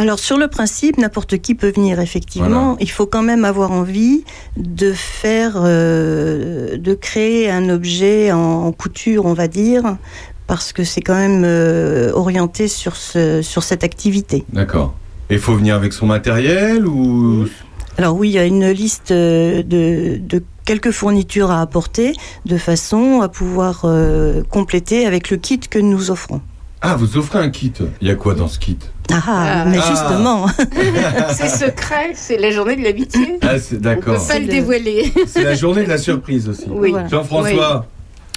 Alors 0.00 0.18
sur 0.18 0.38
le 0.38 0.48
principe, 0.48 0.96
n'importe 0.96 1.36
qui 1.36 1.54
peut 1.54 1.70
venir 1.70 2.00
effectivement. 2.00 2.48
Voilà. 2.48 2.76
Il 2.80 2.90
faut 2.90 3.04
quand 3.04 3.22
même 3.22 3.44
avoir 3.44 3.70
envie 3.70 4.24
de 4.56 4.94
faire, 4.94 5.60
euh, 5.62 6.78
de 6.78 6.94
créer 6.94 7.50
un 7.50 7.68
objet 7.68 8.32
en, 8.32 8.38
en 8.38 8.72
couture, 8.72 9.26
on 9.26 9.34
va 9.34 9.46
dire, 9.46 9.98
parce 10.46 10.72
que 10.72 10.84
c'est 10.84 11.02
quand 11.02 11.16
même 11.26 11.42
euh, 11.44 12.12
orienté 12.14 12.66
sur 12.66 12.96
ce, 12.96 13.42
sur 13.42 13.62
cette 13.62 13.84
activité. 13.84 14.42
D'accord. 14.54 14.94
Et 15.28 15.34
il 15.34 15.38
faut 15.38 15.54
venir 15.54 15.74
avec 15.74 15.92
son 15.92 16.06
matériel 16.06 16.86
ou? 16.86 17.46
Alors 17.98 18.16
oui, 18.16 18.30
il 18.30 18.32
y 18.32 18.38
a 18.38 18.46
une 18.46 18.70
liste 18.70 19.10
euh, 19.10 19.62
de, 19.62 20.16
de 20.18 20.42
quelques 20.64 20.92
fournitures 20.92 21.50
à 21.50 21.60
apporter 21.60 22.14
de 22.46 22.56
façon 22.56 23.20
à 23.20 23.28
pouvoir 23.28 23.82
euh, 23.84 24.42
compléter 24.48 25.04
avec 25.04 25.28
le 25.28 25.36
kit 25.36 25.60
que 25.60 25.78
nous 25.78 26.10
offrons. 26.10 26.40
Ah, 26.82 26.96
vous 26.96 27.16
offrez 27.18 27.38
un 27.38 27.50
kit. 27.50 27.72
Il 28.00 28.08
y 28.08 28.10
a 28.10 28.14
quoi 28.14 28.34
dans 28.34 28.48
ce 28.48 28.58
kit? 28.58 28.78
Ah, 29.12 29.20
Ah. 29.26 29.64
mais 29.66 29.78
Ah. 29.82 29.90
justement, 29.90 30.46
c'est 31.34 31.48
secret, 31.48 32.12
c'est 32.14 32.38
la 32.38 32.50
journée 32.50 32.76
de 32.76 32.82
l'amitié. 32.82 33.38
Ah, 33.42 33.58
c'est 33.58 33.74
On 33.74 33.78
peut 33.78 33.84
d'accord. 33.84 34.26
pas 34.26 34.38
le 34.38 34.46
le- 34.46 34.50
dévoiler. 34.50 35.12
C'est 35.26 35.44
la 35.44 35.54
journée 35.54 35.84
de 35.84 35.88
la 35.88 35.98
surprise 35.98 36.48
aussi. 36.48 36.64
Oui. 36.70 36.90
Voilà. 36.92 37.08
Jean-François, 37.08 37.86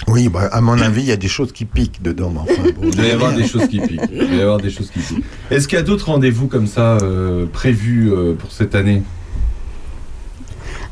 Oui, 0.08 0.28
bah, 0.28 0.50
à 0.52 0.60
mon 0.60 0.78
avis, 0.82 1.02
il 1.04 1.08
y 1.08 1.12
a 1.14 1.16
des 1.16 1.30
choses 1.30 1.54
qui 1.54 1.64
piquent 1.64 2.02
dedans. 2.02 2.32
mais 2.34 2.40
enfin, 2.42 2.64
bon, 2.76 2.90
il 2.90 2.96
doit 2.96 3.06
y 3.06 3.12
avoir 3.12 3.32
des 3.32 3.48
choses 3.48 3.68
qui 3.68 3.80
piquent. 3.80 4.02
Il 4.12 4.28
doit 4.28 4.36
y 4.38 4.42
avoir 4.42 4.58
des 4.60 4.70
choses 4.72 4.90
qui 4.92 5.00
piquent. 5.00 5.24
Est-ce 5.50 5.68
qu'il 5.70 5.78
y 5.78 5.82
a 5.82 5.84
d'autres 5.86 6.08
rendez-vous 6.08 6.48
comme 6.48 6.68
ça 6.68 6.98
euh, 7.02 7.46
prévus 7.46 8.12
euh, 8.12 8.34
pour 8.34 8.52
cette 8.52 8.76
année? 8.76 9.04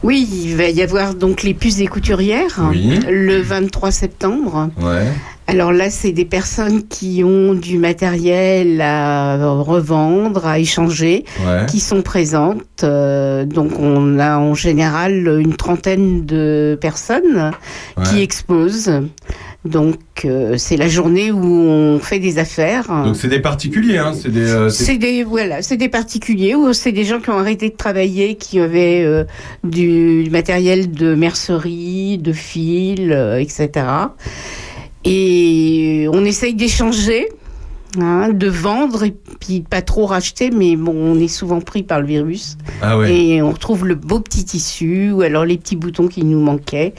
Oui, 0.03 0.27
il 0.45 0.55
va 0.55 0.69
y 0.69 0.81
avoir 0.81 1.13
donc 1.13 1.43
les 1.43 1.53
puces 1.53 1.75
des 1.75 1.87
couturières 1.87 2.59
Oui. 2.71 2.99
le 3.09 3.41
23 3.41 3.91
septembre. 3.91 4.69
Ouais. 4.81 5.07
Alors 5.47 5.73
là, 5.73 5.89
c'est 5.89 6.13
des 6.13 6.23
personnes 6.23 6.87
qui 6.87 7.23
ont 7.25 7.53
du 7.53 7.77
matériel 7.77 8.79
à 8.79 9.35
revendre, 9.61 10.45
à 10.45 10.59
échanger, 10.59 11.25
Ouais. 11.45 11.65
qui 11.67 11.81
sont 11.81 12.01
présentes. 12.01 12.61
Euh, 12.83 13.43
donc 13.43 13.77
on 13.77 14.17
a 14.19 14.37
en 14.37 14.53
général 14.53 15.39
une 15.41 15.55
trentaine 15.55 16.25
de 16.25 16.77
personnes 16.79 17.51
qui 18.05 18.21
exposent. 18.21 18.91
Donc 19.65 19.99
euh, 20.25 20.55
c'est 20.57 20.77
la 20.77 20.87
journée 20.87 21.31
où 21.31 21.43
on 21.45 21.99
fait 21.99 22.17
des 22.19 22.39
affaires. 22.39 22.87
Donc 23.03 23.15
c'est 23.17 23.27
des 23.27 23.39
particuliers, 23.41 23.97
hein 23.97 24.13
C'est 24.19 24.29
des. 24.31 24.49
euh, 24.49 24.69
c'est- 24.69 24.97
des 24.97 25.23
voilà, 25.23 25.61
c'est 25.61 25.77
des 25.77 25.89
particuliers 25.89 26.55
ou 26.55 26.71
c'est 26.73 26.91
des 26.93 27.03
gens 27.03 27.19
qui 27.19 27.29
ont 27.29 27.37
arrêté 27.37 27.69
de 27.69 27.75
travailler, 27.75 28.35
qui 28.35 28.59
avaient 28.59 29.03
euh, 29.03 29.25
du 29.63 30.27
matériel 30.31 30.91
de 30.91 31.13
mercerie, 31.13 32.17
de 32.17 32.31
fil, 32.33 33.11
etc. 33.39 33.85
Et 35.03 36.05
on 36.11 36.23
essaye 36.25 36.53
d'échanger, 36.53 37.29
hein, 37.99 38.29
de 38.33 38.47
vendre 38.47 39.03
et 39.03 39.15
puis 39.39 39.61
pas 39.61 39.81
trop 39.81 40.05
racheter, 40.05 40.51
mais 40.51 40.75
bon, 40.75 40.93
on 40.95 41.19
est 41.19 41.27
souvent 41.27 41.59
pris 41.61 41.83
par 41.83 41.99
le 42.01 42.07
virus 42.07 42.57
Ah 42.81 42.97
ouais. 42.97 43.13
et 43.13 43.41
on 43.41 43.51
retrouve 43.51 43.85
le 43.85 43.95
beau 43.95 44.19
petit 44.19 44.45
tissu 44.45 45.11
ou 45.11 45.21
alors 45.21 45.45
les 45.45 45.57
petits 45.57 45.75
boutons 45.75 46.07
qui 46.07 46.23
nous 46.23 46.39
manquaient 46.39 46.93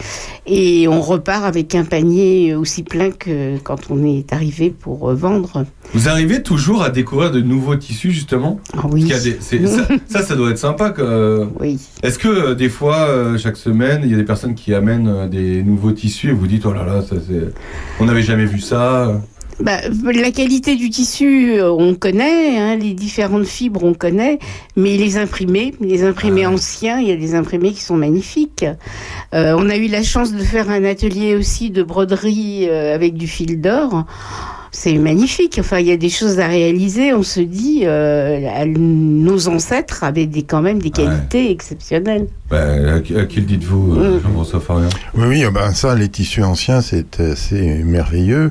et 0.47 0.89
on 0.89 1.01
repart 1.01 1.45
avec 1.45 1.75
un 1.75 1.85
panier 1.85 2.55
aussi 2.55 2.83
plein 2.83 3.11
que 3.11 3.59
quand 3.59 3.91
on 3.91 4.05
est 4.05 4.33
arrivé 4.33 4.71
pour 4.71 5.13
vendre. 5.15 5.65
Vous 5.95 6.09
arrivez 6.09 6.43
toujours 6.43 6.83
à 6.83 6.91
découvrir 6.91 7.31
de 7.31 7.41
nouveaux 7.41 7.77
tissus 7.77 8.11
justement? 8.13 8.61
Ah 8.77 8.87
oui. 8.91 9.05
des- 9.05 9.67
ça, 9.67 9.87
ça, 10.09 10.23
ça 10.23 10.37
doit 10.37 10.51
être 10.51 10.59
sympa. 10.59 10.91
que- 10.91 11.47
Oui. 11.61 11.79
Est-ce 12.03 12.19
que 12.19 12.29
euh, 12.29 12.55
des 12.55 12.69
fois, 12.69 12.97
euh, 13.09 13.37
chaque 13.39 13.57
semaine, 13.57 14.01
il 14.05 14.11
y 14.11 14.15
a 14.15 14.17
des 14.17 14.25
personnes 14.25 14.55
qui 14.55 14.75
amènent 14.75 15.09
euh, 15.09 15.29
des 15.29 15.63
nouveaux 15.63 15.93
tissus 15.93 16.31
et 16.31 16.33
vous 16.33 16.47
dites 16.47 16.65
oh 16.67 16.73
là 16.73 16.85
là, 16.85 17.03
ça 17.03 17.17
on 18.01 18.05
n'avait 18.07 18.23
jamais 18.23 18.47
vu 18.47 18.61
ça. 18.61 19.21
Bah, 19.61 19.79
la 20.05 20.31
qualité 20.31 20.77
du 20.77 20.91
tissu, 20.91 21.55
euh, 21.59 21.71
on 21.71 21.95
connaît, 21.95 22.59
hein, 22.59 22.77
les 22.77 22.95
différentes 22.95 23.45
fibres, 23.45 23.85
on 23.85 23.95
connaît, 23.95 24.39
mais 24.77 24.97
les 24.97 25.19
imprimés, 25.19 25.75
les 25.81 26.05
imprimés 26.05 26.45
Ah. 26.45 26.51
anciens, 26.51 27.01
il 27.01 27.09
y 27.09 27.13
a 27.13 27.17
des 27.17 27.35
imprimés 27.35 27.73
qui 27.73 27.83
sont 27.83 27.97
magnifiques. 27.97 28.65
Euh, 29.35 29.55
on 29.57 29.69
a 29.69 29.77
eu 29.77 29.89
la 29.89 30.03
chance 30.03 30.33
de 30.33 30.43
faire 30.43 30.71
un 30.71 30.85
atelier 30.85 31.35
aussi 31.37 31.71
de 31.71 31.83
broderie 31.83 32.69
euh, 32.69 32.95
avec 32.95 33.15
du 33.15 33.27
fil 33.27 33.61
d'or. 33.61 34.05
C'est 34.75 34.95
magnifique. 34.95 35.59
Enfin, 35.61 35.81
il 35.81 35.87
y 35.87 35.93
a 35.93 35.99
des 35.99 36.09
choses 36.09 36.41
à 36.41 36.47
réaliser. 36.49 37.13
On 37.13 37.23
se 37.23 37.41
dit, 37.41 37.83
euh, 37.85 38.65
nos 38.67 39.47
ancêtres 39.49 40.03
avaient 40.03 40.25
des, 40.27 40.45
quand 40.45 40.63
même 40.63 40.79
des 40.81 40.87
Ouais. 40.87 40.91
qualités 41.05 41.51
exceptionnelles. 41.51 42.27
Bah, 42.51 42.59
à, 42.97 43.01
qui 43.01 43.13
le 43.15 43.43
dites-vous, 43.47 43.97
euh, 43.97 44.19
Mm. 44.19 44.23
Jean-François 44.23 44.61
Farian 44.61 44.89
Oui, 45.15 45.25
oui, 45.29 45.45
ben 45.53 45.73
ça, 45.73 45.95
les 45.95 46.09
tissus 46.09 46.43
anciens, 46.43 46.81
c'est 46.83 47.21
assez 47.21 47.83
merveilleux, 47.85 48.51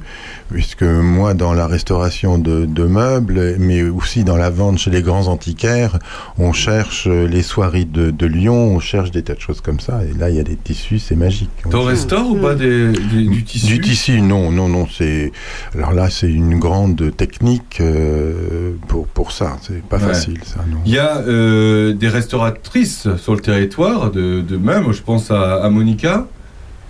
puisque 0.51 0.81
moi, 0.83 1.33
dans 1.35 1.53
la 1.53 1.65
restauration 1.67 2.37
de, 2.39 2.65
de 2.65 2.83
meubles, 2.83 3.55
mais 3.59 3.83
aussi 3.83 4.23
dans 4.23 4.37
la 4.37 4.49
vente 4.49 4.77
chez 4.79 4.89
les 4.91 5.01
grands 5.03 5.27
antiquaires, 5.27 5.99
on 6.39 6.51
cherche 6.53 7.07
les 7.07 7.43
soieries 7.43 7.85
de, 7.85 8.09
de 8.11 8.25
Lyon, 8.25 8.55
on 8.75 8.79
cherche 8.79 9.09
des 9.11 9.21
tas 9.23 9.35
de 9.35 9.39
choses 9.39 9.61
comme 9.61 9.79
ça, 9.79 10.01
et 10.03 10.17
là, 10.17 10.29
il 10.31 10.35
y 10.35 10.39
a 10.39 10.43
des 10.43 10.55
tissus, 10.55 10.97
c'est 10.99 11.15
magique. 11.15 11.49
T'en 11.69 11.83
restaures 11.83 12.29
ou 12.31 12.35
pas 12.35 12.55
des, 12.55 12.87
des- 12.89 13.27
du 13.27 13.43
tissu? 13.43 13.67
Du 13.67 13.81
tissu, 13.81 14.21
non, 14.21 14.51
non, 14.51 14.67
non, 14.67 14.87
c'est... 14.95 15.31
Alors 15.75 15.93
là, 15.93 16.09
c'est 16.11 16.29
une 16.31 16.59
grande 16.59 17.15
technique 17.17 17.79
euh, 17.81 18.73
pour, 18.87 19.07
pour 19.07 19.31
ça, 19.31 19.57
c'est 19.61 19.81
pas 19.83 19.97
Ouais. 19.97 20.03
facile, 20.03 20.39
ça, 20.43 20.59
non. 20.69 20.77
Il 20.85 20.91
y 20.93 20.99
a 20.99 21.17
euh, 21.19 21.93
des 21.93 22.07
restauratrices 22.07 23.07
sur 23.17 23.33
le 23.33 23.39
territoire 23.41 24.11
de, 24.11 24.41
de 24.41 24.57
même. 24.57 24.91
Je 24.91 25.01
pense 25.01 25.31
à, 25.31 25.63
à 25.63 25.69
Monica, 25.69 26.27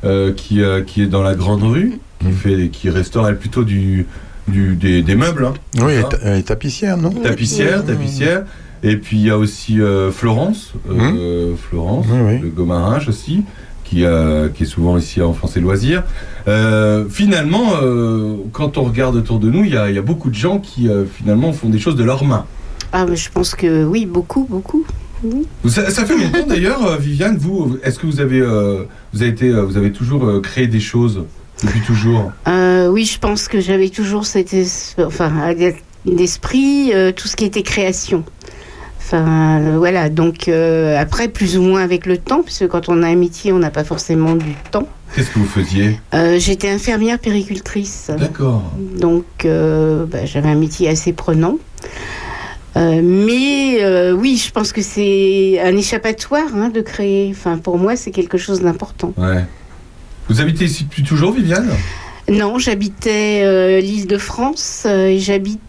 euh, 0.03 0.33
qui, 0.33 0.61
euh, 0.61 0.81
qui 0.81 1.01
est 1.03 1.07
dans 1.07 1.23
la 1.23 1.35
grande 1.35 1.63
rue, 1.63 1.93
qui, 2.19 2.27
Mm. 2.27 2.31
fait, 2.33 2.69
qui 2.69 2.89
restaure 2.89 3.27
elle 3.27 3.37
plutôt 3.37 3.63
du, 3.63 4.05
du, 4.47 4.75
des, 4.75 5.01
des 5.01 5.15
meubles. 5.15 5.45
hein. 5.45 5.53
Oui, 5.77 5.93
elle 5.93 5.99
est 5.99 6.09
ta- 6.09 6.17
elle 6.23 6.37
est 6.39 6.43
tapissière, 6.47 6.97
non? 6.97 7.09
Tapissière, 7.11 7.85
tapissière. 7.85 8.43
Et 8.83 8.97
puis 8.97 9.17
il 9.17 9.25
y 9.27 9.29
a 9.29 9.37
aussi 9.37 9.79
euh, 9.79 10.09
Florence, 10.11 10.73
euh, 10.89 11.53
Florence, 11.55 12.07
Oui, 12.09 12.19
oui. 12.25 12.39
de 12.41 12.47
Gomaringe 12.49 13.07
aussi, 13.09 13.43
qui, 13.91 14.05
euh, 14.05 14.47
qui 14.47 14.63
est 14.63 14.65
souvent 14.65 14.97
ici 14.97 15.21
en 15.21 15.33
France 15.33 15.57
et 15.57 15.59
Loisirs. 15.59 16.03
Euh, 16.47 17.03
finalement, 17.09 17.73
euh, 17.81 18.35
quand 18.53 18.77
on 18.77 18.83
regarde 18.83 19.17
autour 19.17 19.37
de 19.37 19.49
nous, 19.49 19.65
il 19.65 19.73
y 19.73 19.77
a, 19.77 19.89
il 19.89 19.95
y 19.95 19.99
a 19.99 20.01
beaucoup 20.01 20.29
de 20.29 20.35
gens 20.35 20.59
qui 20.59 20.87
euh, 20.87 21.03
finalement 21.05 21.51
font 21.51 21.67
des 21.67 21.77
choses 21.77 21.97
de 21.97 22.03
leurs 22.05 22.23
mains. 22.23 22.45
Ah, 22.93 23.05
mais 23.05 23.17
je 23.17 23.29
pense 23.29 23.53
que 23.53 23.83
oui, 23.83 24.05
beaucoup, 24.05 24.47
beaucoup. 24.49 24.85
Ça, 25.67 25.89
ça 25.91 26.05
fait 26.05 26.17
longtemps 26.17 26.47
d'ailleurs, 26.47 26.97
Viviane, 26.97 27.37
vous, 27.37 27.77
est-ce 27.83 27.99
que 27.99 28.07
vous 28.07 28.21
avez, 28.21 28.41
vous 28.41 29.21
avez, 29.21 29.27
été, 29.27 29.51
vous 29.51 29.77
avez 29.77 29.91
toujours 29.91 30.41
créé 30.41 30.67
des 30.67 30.79
choses 30.79 31.25
depuis 31.63 31.81
toujours? 31.81 32.31
Oui, 32.47 33.05
je 33.05 33.19
pense 33.19 33.47
que 33.47 33.59
j'avais 33.59 33.89
toujours 33.89 34.25
cet 34.25 34.53
es- 34.53 34.65
enfin, 35.05 35.31
tout 37.15 37.27
ce 37.27 37.35
qui 37.35 37.45
était 37.45 37.61
création. 37.61 38.23
Enfin, 39.13 39.59
euh, 39.59 39.77
voilà. 39.77 40.07
Donc, 40.07 40.47
euh, 40.47 40.97
après, 40.97 41.27
plus 41.27 41.57
ou 41.57 41.61
moins 41.61 41.81
avec 41.81 42.05
le 42.05 42.17
temps, 42.17 42.43
parce 42.43 42.59
que 42.59 42.65
quand 42.65 42.87
on 42.87 43.03
a 43.03 43.07
un 43.07 43.15
métier, 43.15 43.51
on 43.51 43.59
n'a 43.59 43.69
pas 43.69 43.83
forcément 43.83 44.35
du 44.35 44.53
temps. 44.71 44.87
Qu'est-ce 45.13 45.31
que 45.31 45.39
vous 45.39 45.45
faisiez? 45.45 45.99
Euh, 46.13 46.39
J'étais 46.39 46.69
infirmière 46.69 47.19
péricultrice. 47.19 48.09
D'accord. 48.17 48.63
Donc, 48.97 49.25
euh, 49.43 50.05
bah, 50.05 50.25
j'avais 50.25 50.47
un 50.47 50.55
métier 50.55 50.87
assez 50.87 51.11
prenant. 51.11 51.57
Mais 52.75 53.83
oui, 54.13 54.37
je 54.37 54.49
pense 54.51 54.71
que 54.71 54.81
c'est 54.81 55.59
un 55.61 55.75
échappatoire 55.75 56.55
hein, 56.55 56.69
de 56.69 56.79
créer. 56.79 57.29
Enfin, 57.31 57.57
pour 57.57 57.77
moi, 57.77 57.97
c'est 57.97 58.11
quelque 58.11 58.37
chose 58.37 58.61
d'important. 58.61 59.13
Ouais. 59.17 59.43
Vous 60.29 60.39
habitez 60.39 60.65
ici 60.65 60.85
depuis 60.85 61.03
toujours, 61.03 61.33
Viviane? 61.33 61.69
Non, 62.29 62.59
j'habitais 62.59 63.81
l'île 63.81 64.07
de 64.07 64.17
France 64.17 64.85
et 64.85 65.19
j'habite 65.19 65.59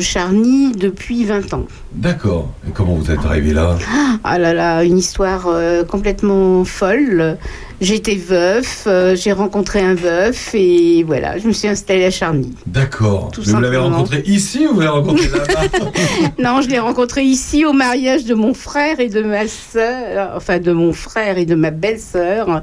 Charny 0.00 0.72
depuis 0.72 1.24
20 1.24 1.54
ans. 1.54 1.66
D'accord. 1.92 2.52
Et 2.68 2.72
comment 2.72 2.94
vous 2.94 3.10
êtes 3.10 3.24
arrivé 3.24 3.52
là? 3.52 3.76
Ah 4.24 4.38
là 4.38 4.52
là, 4.52 4.84
une 4.84 4.98
histoire 4.98 5.46
euh, 5.46 5.84
complètement 5.84 6.64
folle. 6.64 7.36
J'étais 7.80 8.14
veuf, 8.14 8.84
euh, 8.86 9.16
j'ai 9.16 9.32
rencontré 9.32 9.80
un 9.80 9.94
veuf 9.94 10.54
et 10.54 11.02
voilà, 11.02 11.38
je 11.38 11.46
me 11.46 11.52
suis 11.52 11.66
installée 11.66 12.04
à 12.04 12.10
Charny. 12.10 12.52
D'accord. 12.66 13.30
Mais 13.38 13.52
vous 13.52 13.60
l'avez 13.60 13.76
rencontré 13.78 14.22
ici 14.26 14.66
ou 14.66 14.74
vous 14.74 14.80
l'avez 14.80 14.92
rencontré 14.92 15.28
là-bas 15.38 15.90
Non, 16.38 16.60
je 16.60 16.68
l'ai 16.68 16.78
rencontré 16.78 17.22
ici 17.22 17.64
au 17.64 17.72
mariage 17.72 18.26
de 18.26 18.34
mon 18.34 18.52
frère 18.52 19.00
et 19.00 19.08
de 19.08 19.22
ma 19.22 19.48
sœur, 19.48 20.32
enfin 20.36 20.58
de 20.58 20.72
mon 20.72 20.92
frère 20.92 21.38
et 21.38 21.46
de 21.46 21.54
ma 21.54 21.70
belle-sœur. 21.70 22.60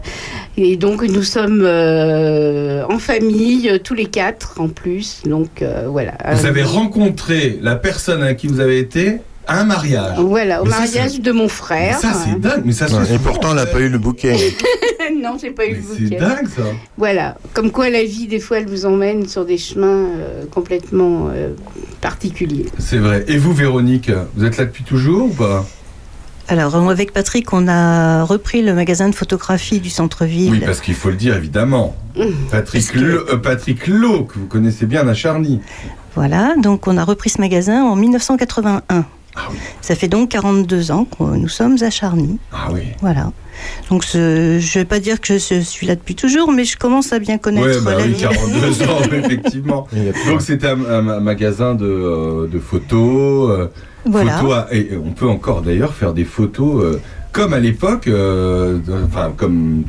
Et 0.55 0.75
donc 0.77 1.01
nous 1.01 1.23
sommes 1.23 1.63
euh, 1.63 2.85
en 2.87 2.99
famille, 2.99 3.79
tous 3.83 3.95
les 3.95 4.05
quatre 4.05 4.61
en 4.61 4.67
plus. 4.67 5.23
Donc 5.25 5.63
euh, 5.63 5.87
voilà. 5.89 6.13
Vous 6.31 6.45
avez 6.45 6.63
rencontré 6.63 7.57
la 7.61 7.75
personne 7.75 8.21
à 8.21 8.35
qui 8.35 8.45
vous 8.45 8.59
avez 8.59 8.77
été 8.77 9.17
un 9.47 9.63
mariage. 9.63 10.17
Voilà, 10.19 10.61
au 10.61 10.65
Mais 10.65 10.71
mariage 10.71 11.11
c'est- 11.11 11.21
de 11.21 11.31
mon 11.31 11.43
Mais 11.43 11.49
frère. 11.49 11.97
ça, 11.99 12.13
c'est 12.13 12.39
dingue. 12.39 12.61
Mais 12.65 12.71
ça 12.73 12.85
Ouais, 12.87 13.15
et 13.15 13.19
pourtant, 13.19 13.49
elle 13.51 13.55
n'a 13.57 13.65
pas 13.65 13.79
eu 13.79 13.89
le 13.89 13.97
bouquet. 13.97 14.35
non, 15.21 15.37
j'ai 15.41 15.51
pas 15.51 15.65
eu 15.65 15.71
Mais 15.71 15.77
le 15.77 15.83
c'est 15.95 16.03
bouquet. 16.03 16.15
dingue, 16.17 16.47
ça. 16.55 16.63
Voilà, 16.97 17.37
comme 17.53 17.71
quoi 17.71 17.89
la 17.89 18.03
vie, 18.03 18.27
des 18.27 18.39
fois, 18.39 18.59
elle 18.59 18.67
vous 18.67 18.85
emmène 18.85 19.27
sur 19.27 19.45
des 19.45 19.57
chemins 19.57 20.05
euh, 20.17 20.45
complètement 20.51 21.29
euh, 21.33 21.49
particuliers. 22.01 22.67
C'est 22.79 22.97
vrai. 22.97 23.23
Et 23.27 23.37
vous, 23.37 23.53
Véronique, 23.53 24.11
vous 24.35 24.45
êtes 24.45 24.57
là 24.57 24.65
depuis 24.65 24.83
toujours 24.83 25.25
ou 25.25 25.33
pas? 25.33 25.65
Alors, 26.49 26.75
avec 26.89 27.11
Patrick, 27.11 27.51
on 27.51 27.67
a 27.67 28.23
repris 28.23 28.61
le 28.61 28.73
magasin 28.73 29.09
de 29.09 29.15
photographie 29.15 29.79
du 29.81 29.89
centre-ville. 29.89 30.49
Oui, 30.51 30.61
parce 30.65 30.79
qu'il 30.79 30.93
faut 30.95 31.09
le 31.09 31.17
dire, 31.17 31.35
évidemment. 31.35 31.93
Patrick, 32.51 32.89
que- 32.91 32.99
euh, 33.33 33.37
Patrick 33.37 33.85
Lowe, 33.87 34.23
que 34.23 34.39
vous 34.39 34.45
connaissez 34.47 34.85
bien 34.85 35.05
à 35.09 35.13
Charny. 35.13 35.59
Voilà, 36.15 36.55
donc 36.57 36.87
on 36.87 36.97
a 36.97 37.03
repris 37.03 37.29
ce 37.29 37.41
magasin 37.41 37.83
en 37.83 37.95
1981. 37.97 39.05
Ah 39.37 39.47
oui. 39.51 39.57
Ça 39.81 39.93
fait 39.95 40.07
donc 40.07 40.29
42 40.29 40.89
ans 40.91 41.05
que 41.05 41.23
nous 41.23 41.47
sommes 41.47 41.77
à 41.81 41.89
Charny. 41.91 42.39
Ah 42.51 42.69
oui. 42.73 42.81
Voilà. 43.01 43.31
Donc 43.89 44.03
ce- 44.03 44.57
je 44.59 44.77
ne 44.77 44.81
vais 44.81 44.85
pas 44.85 44.99
dire 44.99 45.21
que 45.21 45.37
je 45.37 45.59
suis 45.61 45.85
là 45.87 45.95
depuis 45.95 46.15
toujours, 46.15 46.51
mais 46.51 46.65
je 46.65 46.75
commence 46.77 47.13
à 47.13 47.19
bien 47.19 47.37
connaître 47.37 47.67
Ouais, 47.67 47.81
bah 47.83 47.91
la 47.91 48.03
oui, 48.03 48.09
ville. 48.13 48.17
42 48.17 48.81
ans, 48.83 48.99
effectivement. 49.13 49.87
Il 49.93 50.11
Donc 50.29 50.41
c'était 50.41 50.67
un, 50.67 50.79
un- 50.85 51.07
un 51.07 51.19
magasin 51.19 51.75
de, 51.75 51.85
euh, 51.85 52.47
de 52.47 52.59
photos. 52.59 53.51
euh, 53.51 53.67
Voilà. 54.05 54.37
photos 54.39 54.53
à- 54.55 54.67
et 54.75 54.97
on 54.97 55.11
peut 55.11 55.27
encore 55.29 55.61
d'ailleurs 55.61 55.93
faire 55.93 56.13
des 56.13 56.25
photos 56.25 56.83
euh, 56.83 56.99
comme 57.31 57.53
à 57.53 57.59
l'époque, 57.59 58.07
euh, 58.07 58.79
enfin 59.05 59.31
comme 59.37 59.83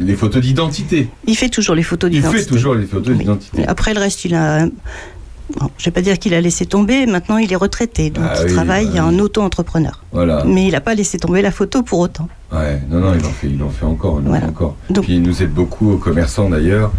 les 0.00 0.14
photos 0.16 0.42
d'identité. 0.42 1.08
Il 1.26 1.36
fait 1.36 1.48
toujours 1.48 1.74
les 1.76 1.82
photos 1.84 2.10
Il 2.10 2.14
d'identité. 2.16 2.42
fait 2.42 2.48
toujours 2.48 2.74
les 2.74 2.86
photos 2.86 3.16
d'identité. 3.16 3.64
Après 3.68 3.94
le 3.94 4.00
reste, 4.00 4.24
il 4.24 4.34
a. 4.34 4.66
Bon, 5.58 5.68
je 5.78 5.84
vais 5.86 5.90
pas 5.90 6.00
dire 6.02 6.18
qu'il 6.18 6.34
a 6.34 6.40
laissé 6.40 6.66
tomber. 6.66 7.06
Maintenant, 7.06 7.38
il 7.38 7.52
est 7.52 7.56
retraité, 7.56 8.10
donc 8.10 8.24
Ah 8.28 8.34
il 8.40 8.46
oui, 8.46 8.52
travaille 8.52 8.88
bah 8.94 9.04
en 9.06 9.14
oui. 9.14 9.20
auto-entrepreneur. 9.20 10.02
Voilà. 10.12 10.44
Mais 10.46 10.66
il 10.66 10.72
n'a 10.72 10.80
pas 10.80 10.94
laissé 10.94 11.18
tomber 11.18 11.42
la 11.42 11.50
photo 11.50 11.82
pour 11.82 11.98
autant. 12.00 12.28
Ouais, 12.52 12.80
non, 12.90 13.00
non, 13.00 13.14
il 13.18 13.24
en 13.24 13.30
fait, 13.30 13.48
il 13.48 13.62
en 13.62 13.68
fait 13.70 13.84
encore, 13.86 14.20
il 14.20 14.26
en 14.26 14.30
Voilà. 14.30 14.46
fait 14.46 14.50
encore. 14.50 14.76
Donc- 14.90 15.04
Puis 15.04 15.14
il 15.16 15.22
nous 15.22 15.42
aide 15.42 15.52
beaucoup 15.52 15.90
aux 15.92 15.96
commerçants 15.98 16.48
d'ailleurs. 16.50 16.92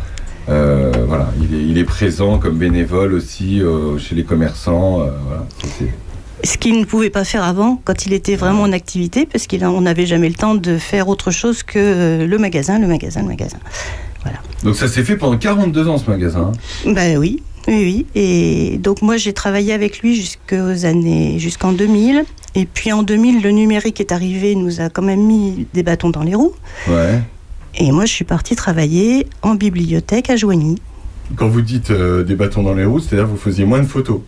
Euh, 0.50 0.92
voilà, 1.08 1.30
il 1.40 1.54
est, 1.56 1.64
il 1.64 1.78
est 1.78 1.84
présent 1.84 2.40
comme 2.40 2.58
bénévole 2.58 3.14
aussi 3.14 3.62
euh, 3.62 3.98
chez 3.98 4.16
les 4.16 4.24
commerçants. 4.24 5.02
euh, 5.02 5.12
voilà, 5.28 5.46
Ce 6.44 6.58
qu'il 6.58 6.80
ne 6.80 6.86
pouvait 6.86 7.12
pas 7.12 7.24
faire 7.24 7.44
avant, 7.44 7.80
quand 7.86 8.06
il 8.06 8.14
était 8.14 8.36
vraiment 8.36 8.64
en 8.64 8.72
activité, 8.74 9.26
parce 9.32 9.46
qu'on 9.48 9.82
n'avait 9.82 10.08
jamais 10.08 10.28
le 10.30 10.36
temps 10.36 10.56
de 10.56 10.78
faire 10.78 11.08
autre 11.10 11.30
chose 11.32 11.62
que 11.64 12.26
le 12.26 12.38
magasin, 12.40 12.80
le 12.80 12.88
magasin, 12.88 13.22
le 13.22 13.28
magasin. 13.28 13.58
Donc 14.64 14.76
ça 14.76 14.88
s'est 14.88 15.04
fait 15.04 15.16
pendant 15.18 15.38
42 15.38 15.88
ans 15.88 15.98
ce 15.98 16.08
magasin. 16.10 16.52
hein? 16.86 16.92
Ben 16.94 17.18
oui, 17.18 17.42
oui, 17.67 17.84
oui. 17.84 18.06
Et 18.15 18.78
donc 18.78 19.02
moi 19.02 19.17
j'ai 19.17 19.34
travaillé 19.34 19.74
avec 19.74 20.00
lui 20.00 20.15
jusqu'aux 20.15 20.86
années, 20.86 21.39
jusqu'en 21.39 21.74
2000. 21.74 22.24
Et 22.56 22.65
puis 22.65 22.91
en 22.91 23.04
2000, 23.04 23.41
le 23.41 23.52
numérique 23.52 24.02
est 24.02 24.12
arrivé, 24.12 24.56
nous 24.56 24.82
a 24.82 24.89
quand 24.89 25.02
même 25.02 25.26
mis 25.26 25.67
des 25.74 25.84
bâtons 25.84 26.10
dans 26.10 26.24
les 26.24 26.36
roues. 26.36 26.54
Ouais. 26.88 27.21
Et 27.76 27.91
moi 27.91 28.06
je 28.06 28.12
suis 28.12 28.26
partie 28.26 28.56
travailler 28.56 29.28
en 29.41 29.56
bibliothèque 29.56 30.30
à 30.30 30.36
Joigny. 30.36 30.78
Quand 31.36 31.47
vous 31.47 31.62
dites 31.62 31.91
euh, 31.91 32.24
des 32.24 32.36
bâtons 32.36 32.63
dans 32.63 32.74
les 32.74 32.84
roues, 32.84 33.00
c'est-à-dire 33.00 33.26
que 33.26 33.32
vous 33.32 33.38
faisiez 33.38 33.65
moins 33.65 33.80
de 33.80 33.88
photos. 33.88 34.19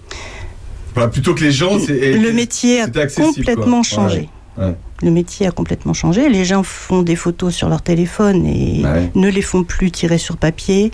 Enfin, 0.96 1.08
plutôt 1.10 1.34
que 1.34 1.44
les 1.44 1.52
gens, 1.52 1.80
c'est. 1.80 2.14
Le 2.14 2.32
métier 2.32 2.82
a 2.82 2.88
complètement 2.88 3.82
quoi. 3.82 3.84
changé. 3.84 4.30
Ouais, 4.58 4.66
ouais. 4.66 4.76
Le 5.02 5.12
métier 5.12 5.48
a 5.48 5.52
complètement 5.52 5.94
changé. 5.94 6.30
Les 6.30 6.46
gens 6.46 6.64
font 6.64 7.02
des 7.02 7.16
photos 7.16 7.54
sur 7.54 7.68
leur 7.68 7.82
téléphone 7.82 8.46
et 8.46 8.84
ne 9.16 9.30
les 9.30 9.42
font 9.42 9.64
plus 9.64 9.92
tirer 9.92 10.18
sur 10.18 10.38
papier. 10.38 10.92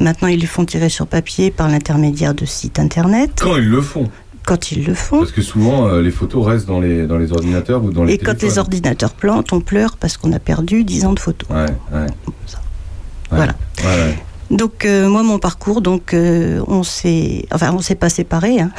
Maintenant, 0.00 0.28
ils 0.28 0.38
les 0.40 0.46
font 0.46 0.64
tirer 0.64 0.88
sur 0.88 1.06
papier 1.06 1.50
par 1.50 1.68
l'intermédiaire 1.68 2.34
de 2.34 2.44
sites 2.44 2.78
internet, 2.78 3.32
Quand 3.42 3.56
ils 3.56 3.68
le 3.68 3.80
font. 3.82 4.08
quand 4.46 4.70
ils 4.72 4.84
le 4.84 4.94
font. 4.94 5.18
Parce 5.18 5.32
que 5.32 5.42
souvent, 5.42 5.88
euh, 5.88 6.00
les 6.02 6.10
photos 6.10 6.46
restent 6.46 6.66
dans 6.66 6.80
les, 6.80 7.06
dans 7.06 7.18
les 7.18 7.32
ordinateurs 7.32 7.82
ou 7.84 7.90
dans 7.90 8.04
les 8.04 8.14
Et 8.14 8.18
quand 8.18 8.40
les 8.42 8.58
ordinateurs 8.58 9.12
plantent, 9.14 9.52
on 9.52 9.60
pleure 9.60 9.96
parce 9.96 10.16
qu'on 10.16 10.32
a 10.32 10.38
perdu 10.38 10.84
10 10.84 11.04
ans 11.06 11.12
de 11.12 11.20
photos. 11.20 11.48
Ouais, 11.50 11.66
ouais. 11.92 12.06
Ça. 12.46 12.58
Ouais, 13.30 13.36
Voilà. 13.36 13.54
ouais, 13.84 13.84
ouais. 13.86 14.18
Donc 14.50 14.86
euh, 14.86 15.08
moi, 15.08 15.22
mon 15.22 15.38
parcours, 15.38 15.82
donc 15.82 16.14
euh, 16.14 16.62
on 16.68 16.82
s'est, 16.82 17.44
enfin 17.52 17.72
on 17.74 17.80
s'est 17.82 17.94
pas 17.96 18.08
séparés. 18.08 18.60
hein. 18.60 18.70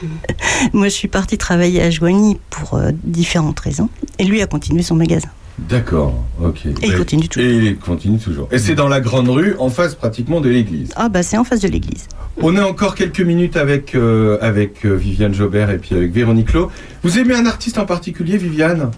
moi, 0.72 0.84
je 0.88 0.94
suis 0.94 1.08
partie 1.08 1.36
travailler 1.38 1.82
à 1.82 1.90
Joigny 1.90 2.38
pour 2.50 2.74
euh, 2.74 2.92
différentes 3.02 3.58
raisons, 3.58 3.88
et 4.20 4.24
lui 4.24 4.40
a 4.42 4.46
continué 4.46 4.82
son 4.82 4.94
magasin. 4.94 5.28
D'accord, 5.58 6.22
ok. 6.42 6.66
Et 6.66 6.72
il 6.82 6.96
continue 6.96 7.28
toujours. 7.28 7.48
Et 7.48 7.56
il 7.56 7.78
continue 7.78 8.18
toujours. 8.18 8.48
Et 8.52 8.58
c'est 8.58 8.74
dans 8.74 8.88
la 8.88 9.00
grande 9.00 9.28
rue, 9.28 9.54
en 9.58 9.70
face 9.70 9.94
pratiquement 9.94 10.40
de 10.40 10.50
l'église. 10.50 10.90
Ah 10.96 11.08
bah 11.08 11.22
c'est 11.22 11.38
en 11.38 11.44
face 11.44 11.60
de 11.60 11.68
l'église. 11.68 12.08
On 12.42 12.56
a 12.56 12.62
encore 12.62 12.94
quelques 12.94 13.20
minutes 13.20 13.56
avec, 13.56 13.94
euh, 13.94 14.36
avec 14.42 14.84
euh, 14.84 14.94
Viviane 14.94 15.32
Jobert 15.32 15.70
et 15.70 15.78
puis 15.78 15.94
avec 15.94 16.12
Véronique 16.12 16.52
Lowe. 16.52 16.70
Vous 17.02 17.18
aimez 17.18 17.34
un 17.34 17.46
artiste 17.46 17.78
en 17.78 17.86
particulier, 17.86 18.36
Viviane? 18.36 18.90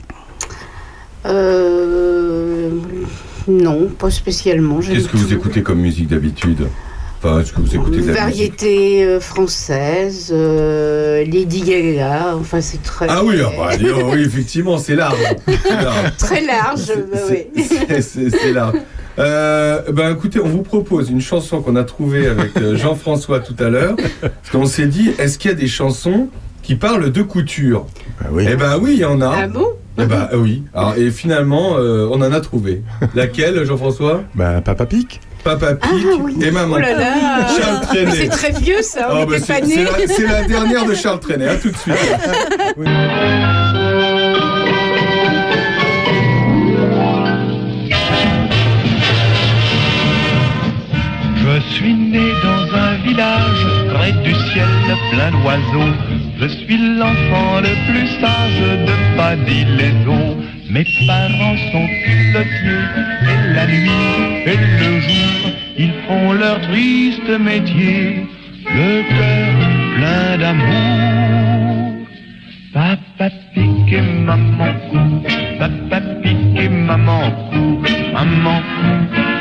Euh, 1.27 2.71
non, 3.47 3.87
pas 3.87 4.11
spécialement. 4.11 4.81
Qu'est-ce 4.81 5.09
que 5.09 5.17
vous 5.17 5.33
écoutez 5.33 5.63
comme 5.63 5.79
musique 5.79 6.09
d'habitude? 6.09 6.67
Enfin, 7.21 7.41
est-ce 7.41 7.53
que 7.53 7.61
vous 7.61 7.75
écoutez 7.75 8.01
de 8.01 8.07
la 8.07 8.13
Variété 8.13 9.05
euh, 9.05 9.19
française, 9.19 10.31
euh, 10.33 11.25
Lady 11.25 11.63
Gaga, 11.63 12.37
enfin 12.39 12.61
c'est 12.61 12.81
très, 12.83 13.07
Ah 13.09 13.23
oui, 13.25 13.37
ah 13.45 13.51
bah, 13.57 13.71
oui, 14.13 14.21
effectivement, 14.23 14.79
c'est 14.79 14.95
large. 14.95 15.19
Très 16.19 16.45
large. 16.47 16.79
C'est- 16.81 17.11
bah 17.11 17.19
oui. 17.29 17.65
c'est- 18.03 18.53
large. 18.53 18.77
Euh, 19.19 19.83
ben 19.93 20.13
écoutez, 20.13 20.39
on 20.41 20.47
vous 20.49 20.63
propose 20.63 21.11
une 21.11 21.21
chanson 21.21 21.61
qu'on 21.61 21.75
a 21.75 21.83
trouvée 21.83 22.29
avec 22.29 22.53
Jean-François 22.77 23.41
tout 23.41 23.57
à 23.59 23.69
l'heure. 23.69 23.97
Parce 24.21 24.51
qu'on 24.53 24.67
s'est 24.67 24.87
dit, 24.87 25.11
est-ce 25.19 25.39
qu'il 25.39 25.51
y 25.51 25.55
a 25.55 25.57
des 25.57 25.67
chansons 25.67 26.29
qui 26.63 26.77
parlent 26.77 27.11
de 27.11 27.23
couture? 27.23 27.87
Bah 28.21 28.29
oui. 28.31 28.47
Eh 28.49 28.55
ben 28.55 28.79
oui, 28.81 28.93
il 28.93 29.01
y 29.01 29.05
en 29.05 29.21
a. 29.21 29.35
Ah 29.43 29.49
bon? 29.49 29.67
Eh 30.01 30.07
ben 30.07 30.29
oui. 30.35 30.63
Alors, 30.73 30.95
et 30.97 31.11
finalement, 31.11 31.79
euh, 31.79 32.07
on 32.13 32.23
en 32.23 32.33
a 32.33 32.41
trouvé. 32.41 32.83
Laquelle, 33.17 33.65
Jean-François? 33.65 34.23
Bah, 34.37 34.61
Papa 34.61 34.87
Pic. 34.87 35.21
Papa 35.45 35.75
Pic 35.77 35.91
Ah 35.93 36.17
oui. 36.21 36.37
et 36.43 36.51
Maman. 36.51 36.75
Oh 36.77 36.81
là 36.81 36.93
là 36.95 37.47
Charles 37.59 37.81
Trenet. 37.87 38.11
C'est 38.13 38.29
très 38.29 38.51
vieux 38.53 38.83
ça, 38.83 39.09
on 39.13 39.25
bah, 39.25 39.37
était 39.37 39.45
c'est 39.47 39.61
pas 39.61 39.67
c'est 39.67 39.77
nés. 39.77 39.85
la, 39.85 40.07
c'est 40.15 40.27
la 40.27 40.43
dernière 40.45 40.85
de 40.85 40.95
Charles 40.95 41.21
Trenet. 41.21 41.49
À 41.49 41.57
tout 41.57 41.71
de 41.71 41.77
suite. 41.77 41.95
Je 51.37 51.61
suis 51.75 51.95
né 51.95 52.33
dans 52.43 52.77
un 52.77 52.95
village 53.07 53.67
près 53.95 54.13
du 54.13 54.35
ciel 54.35 54.69
plein 55.13 55.31
d'oiseaux. 55.31 55.93
Je 56.41 56.47
suis 56.49 56.79
l'enfant 56.99 57.61
le 57.61 57.75
plus 57.91 58.09
sage 58.21 58.87
de 58.87 59.17
Paddy 59.17 59.65
les 59.65 59.95
eaux. 60.07 60.37
Mes 60.71 60.85
parents 61.07 61.57
sont 61.73 61.89
pilotiers 62.05 62.85
et 63.23 63.55
la 63.55 63.67
nuit 63.67 63.89
et 64.45 64.57
le 64.81 65.01
jour, 65.01 65.51
ils 65.79 65.95
font 66.07 66.33
leur 66.33 66.61
triste 66.61 67.31
métier, 67.41 68.27
le 68.67 69.03
cœur 69.09 69.55
plein 69.97 70.39
d'amour. 70.39 72.07
Papa 72.75 73.31
pique 73.55 73.93
et 73.93 74.03
maman 74.03 74.75
cou, 74.91 75.23
papa 75.59 76.01
pique 76.23 76.59
et 76.59 76.69
maman 76.69 77.31
cou, 77.51 77.83
maman 78.13 78.61
cou, 78.61 78.91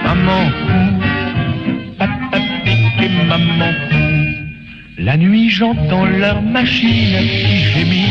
maman 0.05 0.49
cou. 0.63 0.82
Papa 1.99 2.39
pique 2.63 3.01
et 3.03 3.28
maman 3.28 3.73
cou. 3.89 3.97
La 4.97 5.17
nuit, 5.17 5.49
j'entends 5.49 6.05
leur 6.05 6.41
machine 6.41 7.17
qui 7.19 7.57
gémit 7.73 8.09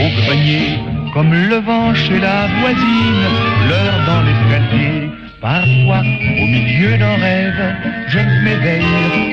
au 0.00 0.08
grenier, 0.22 0.78
comme 1.14 1.32
le 1.32 1.58
vent 1.60 1.94
chez 1.94 2.18
la 2.18 2.48
voisine, 2.60 3.24
l'heure 3.68 3.98
dans 4.04 4.22
l'escalier. 4.26 5.10
Parfois, 5.40 6.00
au 6.00 6.46
milieu 6.56 6.98
d'un 6.98 7.16
rêve, 7.16 7.76
je 8.08 8.18
m'éveille 8.42 8.82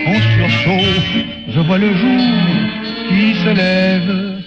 en 0.07 0.19
sursaut. 0.33 0.91
Je 1.47 1.59
vois 1.61 1.79
le 1.79 1.91
jour 2.01 2.21
qui 3.09 3.33
se 3.43 3.49
lève, 3.49 4.43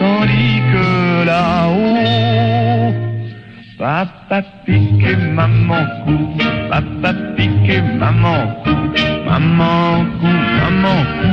tandis 0.00 0.60
que 0.72 1.24
là-haut, 1.24 2.94
papa 3.78 4.42
pique 4.66 5.04
et 5.04 5.16
maman 5.16 5.84
cou, 6.04 6.36
papa 6.68 7.14
pique 7.36 7.68
et 7.68 7.82
maman 7.82 8.56
cou, 8.64 8.76
maman 9.26 10.04
cou, 10.18 10.32
maman 10.60 11.00
cou, 11.20 11.32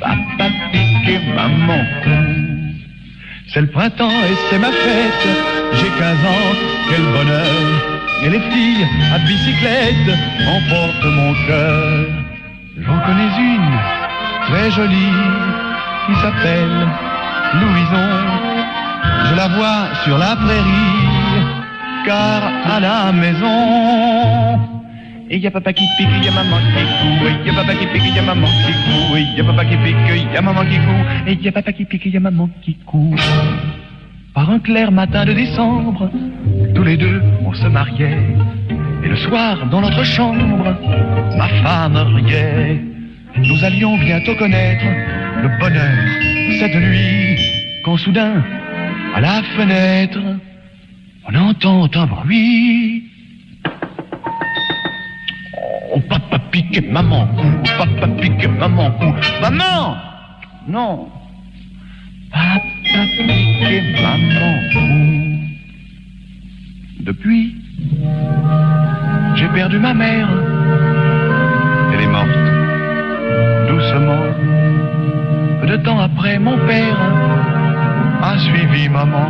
papa 0.00 0.46
pique 0.72 1.08
et 1.08 1.22
maman 1.36 1.84
cou. 2.02 2.53
C'est 3.54 3.60
le 3.60 3.68
printemps 3.68 4.10
et 4.10 4.34
c'est 4.50 4.58
ma 4.58 4.72
fête, 4.72 5.28
j'ai 5.74 5.86
15 5.86 6.16
ans, 6.26 6.56
quel 6.90 7.02
bonheur. 7.02 7.46
Et 8.24 8.30
les 8.30 8.40
filles 8.40 8.84
à 9.14 9.18
bicyclette 9.18 10.18
emportent 10.56 11.04
mon 11.04 11.32
cœur. 11.46 12.06
J'en 12.78 12.98
connais 13.06 13.30
une, 13.38 13.78
très 14.48 14.72
jolie, 14.72 15.12
qui 16.04 16.14
s'appelle 16.16 16.88
Louison. 17.60 18.10
Je 19.26 19.34
la 19.36 19.46
vois 19.46 19.86
sur 20.02 20.18
la 20.18 20.34
prairie, 20.34 21.46
car 22.04 22.42
à 22.74 22.80
la 22.80 23.12
maison. 23.12 24.73
Et 25.34 25.38
y 25.38 25.48
a 25.48 25.50
papa 25.50 25.72
qui 25.72 25.84
pique, 25.98 26.24
y 26.24 26.28
a 26.28 26.30
maman 26.30 26.58
qui 26.58 26.84
court. 27.00 27.26
Et 27.26 27.44
y 27.44 27.50
a 27.50 27.54
papa 27.54 27.74
qui 27.74 27.86
pique, 27.88 28.14
y 28.14 28.18
a 28.20 28.22
maman 28.22 28.46
qui 28.46 28.72
court. 28.84 29.16
Et 29.16 29.36
y 29.36 29.40
a 29.40 29.44
papa 29.44 29.64
qui 29.64 29.76
pique, 29.78 29.96
y 30.32 30.36
a 30.36 30.40
maman 30.40 30.64
qui 30.64 30.76
court. 30.76 31.26
Et 31.26 31.34
y 31.34 31.48
a 31.48 31.52
papa 31.52 31.72
qui 31.72 31.84
pique, 31.84 32.06
y 32.06 32.16
a 32.16 32.20
maman 32.20 32.48
qui 32.62 32.74
court. 32.86 33.16
Par 34.32 34.48
un 34.48 34.60
clair 34.60 34.92
matin 34.92 35.24
de 35.24 35.32
décembre, 35.32 36.08
tous 36.76 36.84
les 36.84 36.96
deux 36.96 37.20
on 37.44 37.52
se 37.52 37.66
mariait. 37.66 38.16
Et 39.02 39.08
le 39.08 39.16
soir, 39.16 39.66
dans 39.72 39.80
notre 39.80 40.04
chambre, 40.04 40.76
ma 41.36 41.48
femme 41.64 41.96
riait. 42.14 42.80
Nous 43.36 43.64
allions 43.64 43.98
bientôt 43.98 44.36
connaître 44.36 44.86
le 45.42 45.48
bonheur 45.58 46.60
cette 46.60 46.76
nuit, 46.76 47.40
quand 47.84 47.96
soudain, 47.96 48.40
à 49.16 49.20
la 49.20 49.42
fenêtre, 49.56 50.20
on 51.26 51.34
entend 51.34 51.90
un 51.92 52.06
bruit. 52.06 53.13
Oh, 55.92 56.00
papa 56.08 56.38
pique 56.50 56.90
maman 56.90 57.26
cou, 57.36 57.46
papa 57.78 58.08
pique 58.20 58.48
maman 58.48 58.90
cou. 58.92 59.12
Maman 59.42 59.96
Non 60.66 61.08
Papa 62.32 62.60
pique 63.16 64.00
maman. 64.02 64.54
Depuis, 67.00 67.54
j'ai 69.36 69.48
perdu 69.48 69.78
ma 69.78 69.92
mère. 69.92 70.28
Elle 71.92 72.00
est 72.00 72.06
morte, 72.06 73.68
doucement. 73.68 74.24
Peu 75.60 75.66
de 75.66 75.76
temps 75.76 76.00
après, 76.00 76.38
mon 76.38 76.56
père 76.66 76.98
a 78.22 78.38
suivi 78.38 78.88
maman. 78.88 79.28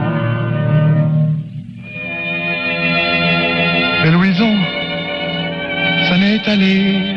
Et 4.04 4.10
Louison, 4.10 4.54
ça 6.14 6.20
n'est 6.20 6.48
allé 6.48 7.16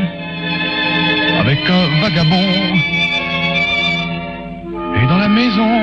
avec 1.39 1.59
un 1.69 2.01
vagabond. 2.01 2.53
Et 4.97 5.05
dans 5.07 5.17
la 5.17 5.27
maison, 5.27 5.73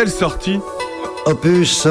Quelle 0.00 0.08
sortie 0.08 0.58
Opus, 1.26 1.86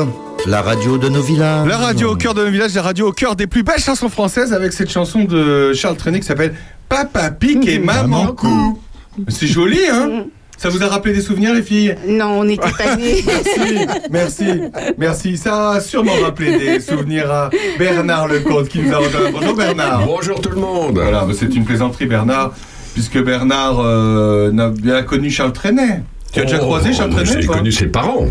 la 0.47 0.63
radio 0.63 0.97
de 0.97 1.09
nos 1.09 1.21
villages. 1.21 1.67
La 1.67 1.77
radio 1.77 2.13
au 2.13 2.15
cœur 2.15 2.33
de 2.33 2.43
nos 2.43 2.49
villages, 2.49 2.73
la 2.73 2.81
radio 2.81 3.09
au 3.09 3.11
cœur 3.11 3.35
des 3.35 3.45
plus 3.45 3.61
belles 3.61 3.77
chansons 3.77 4.09
françaises 4.09 4.51
avec 4.51 4.73
cette 4.73 4.89
chanson 4.89 5.25
de 5.25 5.73
Charles 5.73 5.95
Trenet 5.95 6.19
qui 6.19 6.25
s'appelle 6.25 6.55
Papa 6.89 7.29
Pique 7.29 7.67
et 7.67 7.77
Maman 7.77 8.31
Cou. 8.31 8.79
C'est 9.27 9.45
joli, 9.45 9.77
hein? 9.91 10.25
Ça 10.57 10.69
vous 10.69 10.81
a 10.81 10.87
rappelé 10.87 11.13
des 11.13 11.21
souvenirs, 11.21 11.53
les 11.53 11.61
filles? 11.61 11.97
Non, 12.07 12.39
on 12.39 12.45
n'était 12.45 12.71
pas 12.71 12.95
nés. 12.97 13.23
Merci, 13.27 13.85
merci, 14.09 14.61
merci. 14.97 15.37
Ça 15.37 15.73
a 15.73 15.79
sûrement 15.79 16.19
rappelé 16.23 16.57
des 16.57 16.79
souvenirs 16.79 17.31
à 17.31 17.51
Bernard 17.77 18.27
Lecomte 18.27 18.69
qui 18.69 18.79
nous 18.79 18.91
a 18.91 18.97
rejoint. 18.97 19.29
Bonjour 19.31 19.55
Bernard. 19.55 20.07
Bonjour 20.07 20.41
tout 20.41 20.49
le 20.49 20.59
monde. 20.59 20.97
Voilà, 20.97 21.27
c'est 21.37 21.55
une 21.55 21.63
plaisanterie 21.63 22.07
Bernard, 22.07 22.53
puisque 22.95 23.23
Bernard 23.23 23.79
euh, 23.79 24.51
n'a 24.51 24.69
bien 24.69 25.03
connu 25.03 25.29
Charles 25.29 25.53
Trenet. 25.53 26.01
Tu 26.31 26.39
as 26.41 26.43
déjà 26.43 26.57
Oh, 26.61 26.65
croisé 26.65 26.93
Charles 26.93 27.11
Trenet 27.11 27.41
J'ai 27.41 27.47
connu 27.47 27.71
ses 27.71 27.87
parents. 27.87 28.25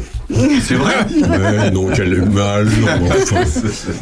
C'est 0.62 0.74
vrai 0.74 0.94
Mais 1.30 1.70
non, 1.70 1.88
quel 1.94 2.20
mal, 2.30 2.66
non, 2.66 3.06
enfin, 3.10 3.42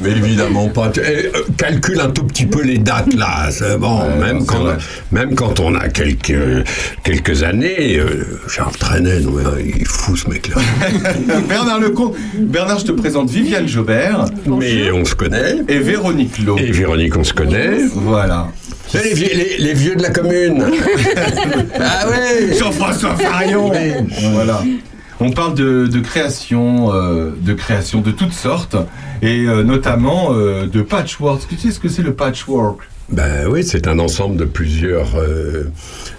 mais 0.02 0.10
évidemment 0.10 0.68
pas. 0.68 0.90
Eh, 0.96 1.00
euh, 1.00 1.30
calcule 1.56 2.00
un 2.00 2.10
tout 2.10 2.24
petit 2.24 2.46
peu 2.46 2.62
les 2.62 2.78
dates 2.78 3.14
là. 3.14 3.48
bon, 3.78 4.00
Ouais, 4.00 4.16
même, 4.18 4.44
quand, 4.44 4.58
vrai. 4.58 4.76
même 5.12 5.34
quand 5.36 5.60
on 5.60 5.74
a 5.76 5.88
quelques, 5.88 6.64
quelques 7.04 7.42
années, 7.44 7.96
euh, 7.98 8.24
Charles 8.48 8.72
Trenet, 8.76 9.20
non, 9.20 9.32
mais, 9.36 9.46
euh, 9.46 9.62
il 9.64 9.82
est 9.82 9.88
fou 9.88 10.16
ce 10.16 10.28
mec-là. 10.28 10.56
Bernard 11.48 11.78
Lecomte. 11.80 12.16
Bernard, 12.38 12.80
je 12.80 12.86
te 12.86 12.92
présente 12.92 13.30
Viviane 13.30 13.68
Jobert 13.68 14.24
mais 14.46 14.90
on 14.90 15.04
se 15.04 15.14
connaît. 15.14 15.56
et 15.68 15.78
Véronique 15.78 16.38
Lowe. 16.44 16.58
Et 16.58 16.72
Véronique, 16.72 17.16
on 17.16 17.24
se 17.24 17.32
connaît. 17.32 17.78
Voilà. 17.94 18.48
Les, 18.94 19.14
vieux, 19.14 19.28
les, 19.34 19.56
les 19.58 19.74
vieux 19.74 19.96
de 19.96 20.02
la 20.02 20.10
commune. 20.10 20.64
ah 21.80 22.08
ouais 22.08 22.54
Jean-François 22.58 23.16
Farion. 23.16 23.70
Voilà. 24.32 24.62
On 25.20 25.30
parle 25.30 25.54
de, 25.54 25.86
de 25.86 26.00
création, 26.00 26.92
euh, 26.92 27.30
de 27.40 27.54
création 27.54 28.00
de 28.00 28.10
toutes 28.10 28.32
sortes, 28.34 28.76
et 29.22 29.46
euh, 29.46 29.62
notamment 29.62 30.28
euh, 30.32 30.66
de 30.66 30.82
patchwork. 30.82 31.46
Tu 31.48 31.56
sais 31.56 31.70
ce 31.70 31.80
que 31.80 31.88
c'est 31.88 32.02
le 32.02 32.12
patchwork? 32.14 32.80
Ben 33.08 33.46
oui, 33.48 33.62
c'est 33.64 33.86
un 33.86 33.98
ensemble 34.00 34.36
de 34.36 34.44
plusieurs, 34.44 35.16
euh, 35.16 35.70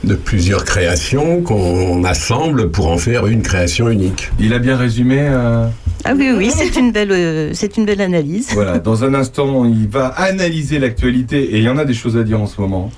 de 0.03 0.15
plusieurs 0.15 0.63
créations 0.63 1.41
qu'on 1.41 2.03
assemble 2.05 2.71
pour 2.71 2.87
en 2.87 2.97
faire 2.97 3.27
une 3.27 3.41
création 3.41 3.89
unique. 3.89 4.31
Il 4.39 4.53
a 4.53 4.59
bien 4.59 4.77
résumé. 4.77 5.17
euh, 5.19 5.67
Ah 6.09 6.13
oui, 6.17 6.31
oui, 6.35 6.49
c'est 6.55 6.75
une 6.79 6.91
belle, 6.91 7.11
euh, 7.11 7.49
c'est 7.53 7.75
une 7.77 7.85
belle 7.85 8.01
analyse. 8.01 8.49
voilà. 8.53 8.79
Dans 8.79 9.03
un 9.03 9.13
instant, 9.13 9.65
il 9.65 9.87
va 9.89 10.07
analyser 10.07 10.79
l'actualité, 10.79 11.43
et 11.43 11.57
il 11.57 11.63
y 11.63 11.69
en 11.69 11.77
a 11.77 11.83
des 11.85 11.93
choses 11.93 12.15
à 12.17 12.23
dire 12.23 12.39
en 12.41 12.47
ce 12.47 12.61
moment. 12.61 12.89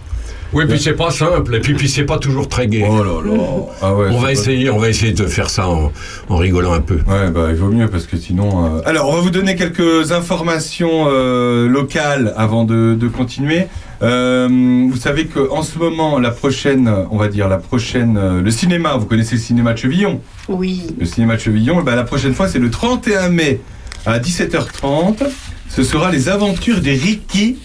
Oui, 0.51 0.65
puis 0.67 0.79
c'est 0.79 0.93
pas 0.95 1.11
simple, 1.11 1.53
et 1.55 1.59
puis, 1.59 1.75
puis 1.75 1.87
c'est 1.87 2.05
pas 2.05 2.17
toujours 2.17 2.47
très 2.49 2.65
gai. 2.67 2.83
Oh 2.89 2.97
là 3.03 3.21
là. 3.23 3.37
Ah 3.83 3.93
ouais, 3.95 4.07
on 4.11 4.17
va 4.17 4.25
pas- 4.27 4.31
essayer, 4.31 4.69
on 4.71 4.77
va 4.79 4.89
essayer 4.89 5.13
de 5.13 5.25
faire 5.25 5.49
ça 5.49 5.67
en, 5.69 5.91
en 6.27 6.35
rigolant 6.37 6.73
un 6.73 6.81
peu. 6.81 6.95
Ouais, 7.07 7.29
bah 7.33 7.47
il 7.49 7.55
vaut 7.55 7.69
mieux 7.69 7.87
parce 7.87 8.05
que 8.07 8.17
sinon. 8.17 8.77
euh, 8.77 8.81
Alors, 8.85 9.09
on 9.09 9.13
va 9.13 9.21
vous 9.21 9.29
donner 9.29 9.55
quelques 9.55 10.11
informations 10.11 11.05
euh, 11.07 11.67
locales 11.67 12.33
avant 12.35 12.63
de, 12.63 12.95
de 12.99 13.07
continuer. 13.07 13.67
Euh, 14.01 14.47
vous 14.89 14.95
savez 14.97 15.25
que 15.27 15.49
en 15.51 15.61
ce 15.61 15.77
moment, 15.77 16.19
la 16.19 16.31
prochaine, 16.31 16.89
on 17.11 17.17
va 17.17 17.27
dire 17.27 17.47
la 17.49 17.57
prochaine, 17.57 18.17
euh, 18.17 18.41
le 18.41 18.51
cinéma. 18.51 18.95
Vous 18.97 19.05
connaissez 19.05 19.35
le 19.35 19.41
cinéma 19.41 19.73
de 19.73 19.77
Chevillon? 19.77 20.21
Oui. 20.47 20.83
Le 20.99 21.05
cinéma 21.05 21.35
de 21.35 21.41
Chevillon. 21.41 21.81
bah, 21.83 21.95
la 21.95 22.03
prochaine 22.03 22.33
fois, 22.33 22.47
c'est 22.47 22.59
le 22.59 22.69
31 22.69 23.29
mai 23.29 23.59
à 24.05 24.19
17h30. 24.19 25.23
Ce 25.67 25.83
sera 25.83 26.11
les 26.11 26.29
aventures 26.29 26.79
des 26.81 26.93
Ricky. 26.93 27.57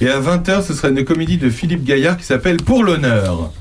Et 0.00 0.08
à 0.08 0.18
20h, 0.18 0.62
ce 0.64 0.74
sera 0.74 0.88
une 0.88 1.04
comédie 1.04 1.36
de 1.36 1.48
Philippe 1.50 1.84
Gaillard 1.84 2.16
qui 2.16 2.24
s'appelle 2.24 2.56
Pour 2.56 2.82
l'honneur. 2.82 3.52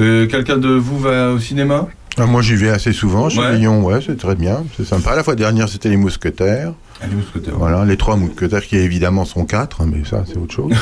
Euh, 0.00 0.26
Quelqu'un 0.26 0.56
de 0.56 0.68
vous 0.68 0.98
va 0.98 1.30
au 1.30 1.38
cinéma? 1.38 1.86
Ah, 2.18 2.26
moi, 2.26 2.40
j'y 2.42 2.56
vais 2.56 2.70
assez 2.70 2.92
souvent. 2.92 3.28
Chez 3.28 3.38
Ouais. 3.40 3.56
Lyon, 3.58 3.84
ouais, 3.84 4.00
c'est 4.04 4.16
très 4.18 4.34
bien. 4.34 4.64
C'est 4.76 4.86
sympa. 4.86 5.14
La 5.14 5.22
fois 5.22 5.34
dernière, 5.36 5.68
c'était 5.68 5.90
les 5.90 5.96
mousquetaires. 5.98 6.72
Mousquetaires. 7.12 7.54
Voilà, 7.58 7.84
les 7.84 7.96
trois 7.96 8.16
mousquetaires 8.16 8.64
qui 8.64 8.76
évidemment 8.76 9.24
sont 9.24 9.44
quatre, 9.44 9.82
hein, 9.82 9.88
mais 9.92 10.04
ça, 10.04 10.24
c'est 10.26 10.38
autre 10.38 10.54
chose. 10.54 10.72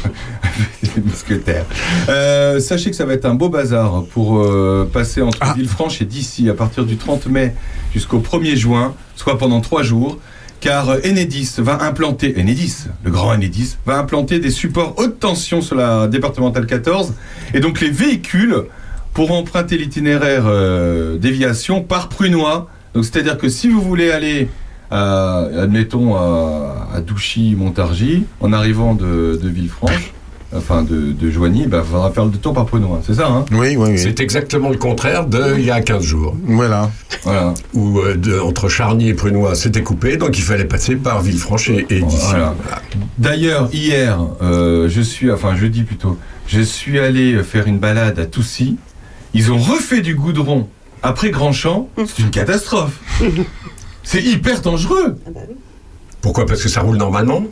Les 0.96 1.02
mousquetaires. 1.02 1.66
Euh, 2.08 2.58
sachez 2.60 2.90
que 2.90 2.96
ça 2.96 3.04
va 3.04 3.12
être 3.14 3.26
un 3.26 3.34
beau 3.34 3.48
bazar 3.48 4.04
pour 4.10 4.38
euh, 4.38 4.88
passer 4.90 5.22
entre 5.22 5.38
Ah. 5.40 5.54
Villefranche 5.56 6.00
et 6.02 6.04
d'ici 6.04 6.48
à 6.48 6.54
partir 6.54 6.84
du 6.84 6.96
30 6.96 7.26
mai 7.26 7.54
jusqu'au 7.92 8.18
1er 8.18 8.56
juin, 8.56 8.94
soit 9.16 9.38
pendant 9.38 9.60
trois 9.60 9.82
jours. 9.82 10.18
car 10.60 10.90
euh, 10.90 10.98
Enedis 11.04 11.54
va 11.58 11.82
implanter, 11.82 12.34
Enedis, 12.38 12.86
le 13.04 13.10
grand 13.10 13.32
Enedis, 13.32 13.76
va 13.86 13.98
implanter 13.98 14.40
des 14.40 14.50
supports 14.50 14.94
haute 14.98 15.18
tension 15.20 15.60
sur 15.62 15.76
la 15.76 16.06
départementale 16.06 16.66
14. 16.66 17.14
Et 17.54 17.60
donc 17.60 17.80
les 17.80 17.90
véhicules 17.90 18.56
pourront 19.14 19.38
emprunter 19.38 19.76
l'itinéraire 19.78 20.44
euh, 20.46 21.16
déviation 21.18 21.82
par 21.82 22.08
Prunois. 22.08 22.68
Donc 22.94 23.04
c'est-à-dire 23.04 23.38
que 23.38 23.48
si 23.48 23.68
vous 23.68 23.80
voulez 23.80 24.10
aller, 24.10 24.48
à, 24.90 25.44
admettons, 25.60 26.14
à, 26.16 26.88
à 26.94 27.00
Douchy-Montargis, 27.00 28.24
en 28.40 28.52
arrivant 28.52 28.94
de, 28.94 29.38
de 29.42 29.48
Villefranche, 29.48 30.12
enfin 30.54 30.82
de, 30.82 31.12
de 31.12 31.30
Joigny, 31.30 31.66
bah, 31.66 31.82
il 31.84 31.90
faudra 31.90 32.10
faire 32.10 32.24
le 32.24 32.30
détour 32.30 32.52
par 32.54 32.66
Prunois. 32.66 33.00
C'est 33.06 33.14
ça, 33.14 33.28
hein? 33.28 33.44
Oui, 33.52 33.76
oui, 33.76 33.90
oui. 33.92 33.98
C'est 33.98 34.18
exactement 34.20 34.68
le 34.70 34.76
contraire 34.78 35.26
d'il 35.26 35.64
y 35.64 35.70
a 35.70 35.80
15 35.80 36.02
jours. 36.02 36.36
Voilà. 36.44 36.90
Voilà. 37.22 37.54
Où 37.74 37.98
euh, 38.00 38.16
de- 38.16 38.38
entre 38.40 38.68
Charny 38.68 39.08
et 39.10 39.14
Prunois, 39.14 39.54
c'était 39.54 39.82
coupé, 39.82 40.16
donc 40.16 40.36
il 40.38 40.42
fallait 40.42 40.64
passer 40.64 40.96
par 40.96 41.22
Villefranche 41.22 41.68
et, 41.70 41.86
et 41.90 42.00
d'ici. 42.00 42.26
Voilà. 42.30 42.54
D'ailleurs, 43.18 43.68
hier, 43.72 44.18
euh, 44.42 44.88
je 44.88 45.00
suis, 45.00 45.30
enfin 45.30 45.54
jeudi 45.54 45.82
plutôt, 45.82 46.18
je 46.48 46.60
suis 46.60 46.98
allé 46.98 47.42
faire 47.44 47.66
une 47.68 47.78
balade 47.78 48.18
à 48.18 48.26
Toussy. 48.26 48.76
Ils 49.34 49.52
ont 49.52 49.58
refait 49.58 50.00
du 50.00 50.16
goudron 50.16 50.66
après 51.04 51.30
Grandchamp. 51.30 51.88
C'est 52.06 52.22
une 52.22 52.30
catastrophe. 52.30 52.98
C'est 54.02 54.22
hyper 54.22 54.60
dangereux. 54.60 55.18
Pourquoi? 56.20 56.46
Parce 56.46 56.62
que 56.62 56.68
ça 56.68 56.80
roule 56.80 56.96
normalement? 56.96 57.42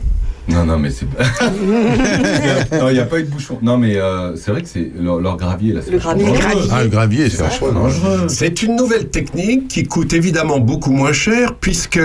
Non, 0.49 0.65
non, 0.65 0.77
mais 0.79 0.89
c'est 0.89 1.07
pas. 1.09 1.23
non, 2.79 2.89
il 2.89 2.93
n'y 2.93 2.99
a 2.99 3.05
pas 3.05 3.19
eu 3.19 3.23
de 3.23 3.29
bouchon. 3.29 3.59
Non, 3.61 3.77
mais 3.77 3.95
euh, 3.95 4.35
c'est 4.35 4.51
vrai 4.51 4.61
que 4.61 4.67
c'est 4.67 4.91
leur, 4.99 5.19
leur 5.19 5.37
gravier 5.37 5.73
là. 5.73 5.81
c'est 5.83 5.91
Le 5.91 5.97
gravier. 5.99 6.25
Ah, 6.71 6.83
le 6.83 6.89
gravier, 6.89 7.29
c'est 7.29 7.37
vachement 7.41 7.71
dangereux. 7.71 8.25
C'est 8.27 8.61
une 8.63 8.75
nouvelle 8.75 9.09
technique 9.09 9.67
qui 9.67 9.83
coûte 9.83 10.13
évidemment 10.13 10.59
beaucoup 10.59 10.91
moins 10.91 11.13
cher 11.13 11.55
puisque 11.55 11.99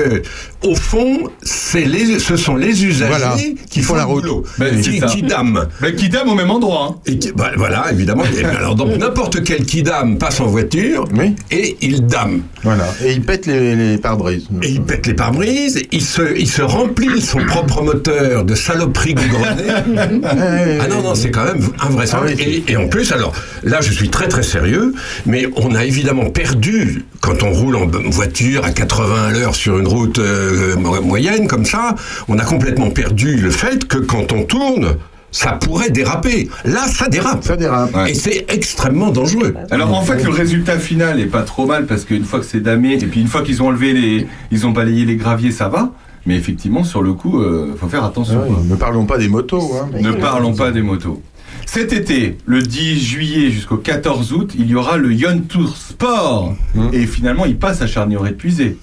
au 0.64 0.74
fond, 0.74 1.18
c'est 1.42 1.84
les, 1.84 2.18
ce 2.18 2.36
sont 2.36 2.56
les 2.56 2.84
usagers 2.84 3.10
Voilà. 3.10 3.36
qui 3.70 3.82
font 3.82 3.94
la 3.94 4.04
route, 4.04 4.24
Ben, 4.58 4.80
qui, 4.80 5.00
qui 5.00 5.22
dament. 5.22 5.66
Mais 5.80 5.94
qui 5.94 6.08
dame 6.08 6.28
au 6.28 6.34
même 6.34 6.50
endroit. 6.50 6.88
hein. 6.90 6.96
Et 7.06 7.18
qui- 7.18 7.32
bah, 7.32 7.50
voilà, 7.56 7.86
évidemment. 7.92 8.24
Et 8.24 8.40
bien 8.40 8.50
alors 8.50 8.74
donc 8.74 8.96
n'importe 8.98 9.42
quel 9.44 9.64
kidam 9.64 10.18
passe 10.18 10.40
en 10.40 10.46
voiture 10.46 11.04
Oui. 11.16 11.34
et 11.50 11.76
il 11.82 12.06
dame. 12.06 12.42
Voilà. 12.62 12.84
Et 13.04 13.12
il 13.12 13.22
pète 13.22 13.46
les, 13.46 13.74
les 13.76 13.98
pare-brises. 13.98 14.46
Et 14.62 14.68
il 14.70 14.82
pète 14.82 15.06
les 15.06 15.14
pare-brises, 15.14 15.82
il 15.92 16.02
se, 16.02 16.36
il 16.36 16.48
se 16.48 16.62
remplit 16.62 17.20
son 17.20 17.44
propre 17.44 17.82
moteur 17.82 18.33
de 18.42 18.54
saloperies 18.56 19.14
goudronnées. 19.14 20.20
Ah 20.80 20.88
non, 20.88 21.02
non, 21.02 21.14
c'est 21.14 21.30
quand 21.30 21.44
même 21.44 21.60
invraisemblable. 21.80 22.34
Ah 22.38 22.42
oui, 22.46 22.64
et, 22.66 22.72
et 22.72 22.76
en 22.76 22.88
plus, 22.88 23.12
alors, 23.12 23.32
là, 23.62 23.80
je 23.80 23.92
suis 23.92 24.08
très 24.08 24.28
très 24.28 24.42
sérieux, 24.42 24.94
mais 25.26 25.46
on 25.56 25.74
a 25.74 25.84
évidemment 25.84 26.30
perdu, 26.30 27.04
quand 27.20 27.42
on 27.42 27.50
roule 27.52 27.76
en 27.76 27.86
voiture 28.10 28.64
à 28.64 28.70
80 28.70 29.28
à 29.28 29.30
l'heure 29.32 29.54
sur 29.54 29.78
une 29.78 29.86
route 29.86 30.18
euh, 30.18 30.76
mo- 30.76 31.00
moyenne 31.02 31.46
comme 31.46 31.64
ça, 31.64 31.94
on 32.28 32.38
a 32.38 32.44
complètement 32.44 32.90
perdu 32.90 33.36
le 33.36 33.50
fait 33.50 33.86
que 33.86 33.98
quand 33.98 34.32
on 34.32 34.42
tourne, 34.44 34.96
ça 35.30 35.52
pourrait 35.52 35.90
déraper. 35.90 36.48
Là, 36.64 36.86
ça 36.86 37.08
dérape. 37.08 37.44
Ça 37.44 37.56
dérape. 37.56 37.94
Ouais. 37.94 38.12
Et 38.12 38.14
c'est 38.14 38.46
extrêmement 38.48 39.10
dangereux. 39.10 39.54
Alors 39.70 39.92
en 39.92 40.02
fait 40.02 40.22
le 40.22 40.30
résultat 40.30 40.78
final 40.78 41.18
est 41.20 41.26
pas 41.26 41.42
trop 41.42 41.66
mal 41.66 41.86
parce 41.86 42.04
qu'une 42.04 42.24
fois 42.24 42.38
que 42.38 42.46
c'est 42.46 42.60
damé 42.60 42.94
et 42.94 42.98
puis 43.06 43.20
une 43.20 43.26
fois 43.26 43.42
qu'ils 43.42 43.60
ont 43.62 43.66
enlevé 43.66 43.92
les, 43.92 44.26
ils 44.52 44.64
ont 44.66 44.70
balayé 44.70 45.04
les 45.04 45.16
graviers, 45.16 45.50
ça 45.50 45.68
va. 45.68 45.90
Mais 46.26 46.36
effectivement 46.36 46.84
sur 46.84 47.02
le 47.02 47.12
coup, 47.12 47.40
euh, 47.40 47.74
faut 47.78 47.88
faire 47.88 48.04
attention. 48.04 48.40
Ah 48.42 48.48
oui. 48.48 48.66
Ne 48.68 48.76
parlons 48.76 49.06
pas 49.06 49.18
des 49.18 49.28
motos. 49.28 49.70
Hein. 49.76 49.90
Ne 50.00 50.12
parlons 50.12 50.54
pas 50.54 50.70
des 50.70 50.82
motos. 50.82 51.22
Cet 51.66 51.92
été, 51.92 52.38
le 52.46 52.62
10 52.62 53.00
juillet 53.00 53.50
jusqu'au 53.50 53.76
14 53.76 54.32
août, 54.32 54.52
il 54.56 54.66
y 54.66 54.74
aura 54.74 54.96
le 54.96 55.12
Yon 55.12 55.42
Tour 55.48 55.76
Sport. 55.76 56.54
Mmh. 56.74 56.88
Et 56.92 57.06
finalement, 57.06 57.46
il 57.46 57.56
passe 57.56 57.82
à 57.82 57.86
Charnier-Épuisé. 57.86 58.78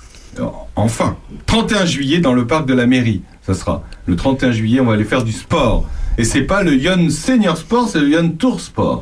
Enfin, 0.76 1.18
31 1.46 1.86
juillet 1.86 2.20
dans 2.20 2.34
le 2.34 2.48
parc 2.48 2.66
de 2.66 2.74
la 2.74 2.88
mairie. 2.88 3.22
Ça 3.42 3.54
sera 3.54 3.84
le 4.06 4.16
31 4.16 4.52
juillet, 4.52 4.80
on 4.80 4.86
va 4.86 4.94
aller 4.94 5.04
faire 5.04 5.24
du 5.24 5.32
sport. 5.32 5.86
Et 6.18 6.24
c'est 6.24 6.44
pas 6.44 6.64
le 6.64 6.76
Yon 6.76 7.10
Senior 7.10 7.58
Sport, 7.58 7.90
c'est 7.90 8.00
le 8.00 8.10
Yon 8.10 8.30
Tour 8.30 8.60
Sport. 8.60 9.02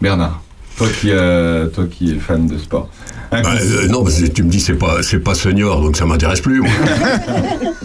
Bernard, 0.00 0.42
toi 0.78 0.86
qui, 1.00 1.10
euh, 1.10 1.66
toi 1.66 1.84
qui 1.90 2.12
es 2.12 2.14
fan 2.14 2.46
de 2.46 2.56
sport. 2.56 2.88
Bah, 3.30 3.42
euh, 3.44 3.88
non, 3.88 4.02
parce 4.02 4.22
que 4.22 4.26
tu 4.28 4.42
me 4.42 4.48
dis 4.48 4.60
c'est 4.60 4.74
pas 4.74 5.02
c'est 5.02 5.18
pas 5.18 5.34
senior, 5.34 5.82
donc 5.82 5.96
ça 5.96 6.06
m'intéresse 6.06 6.40
plus. 6.40 6.60
moi. 6.60 6.70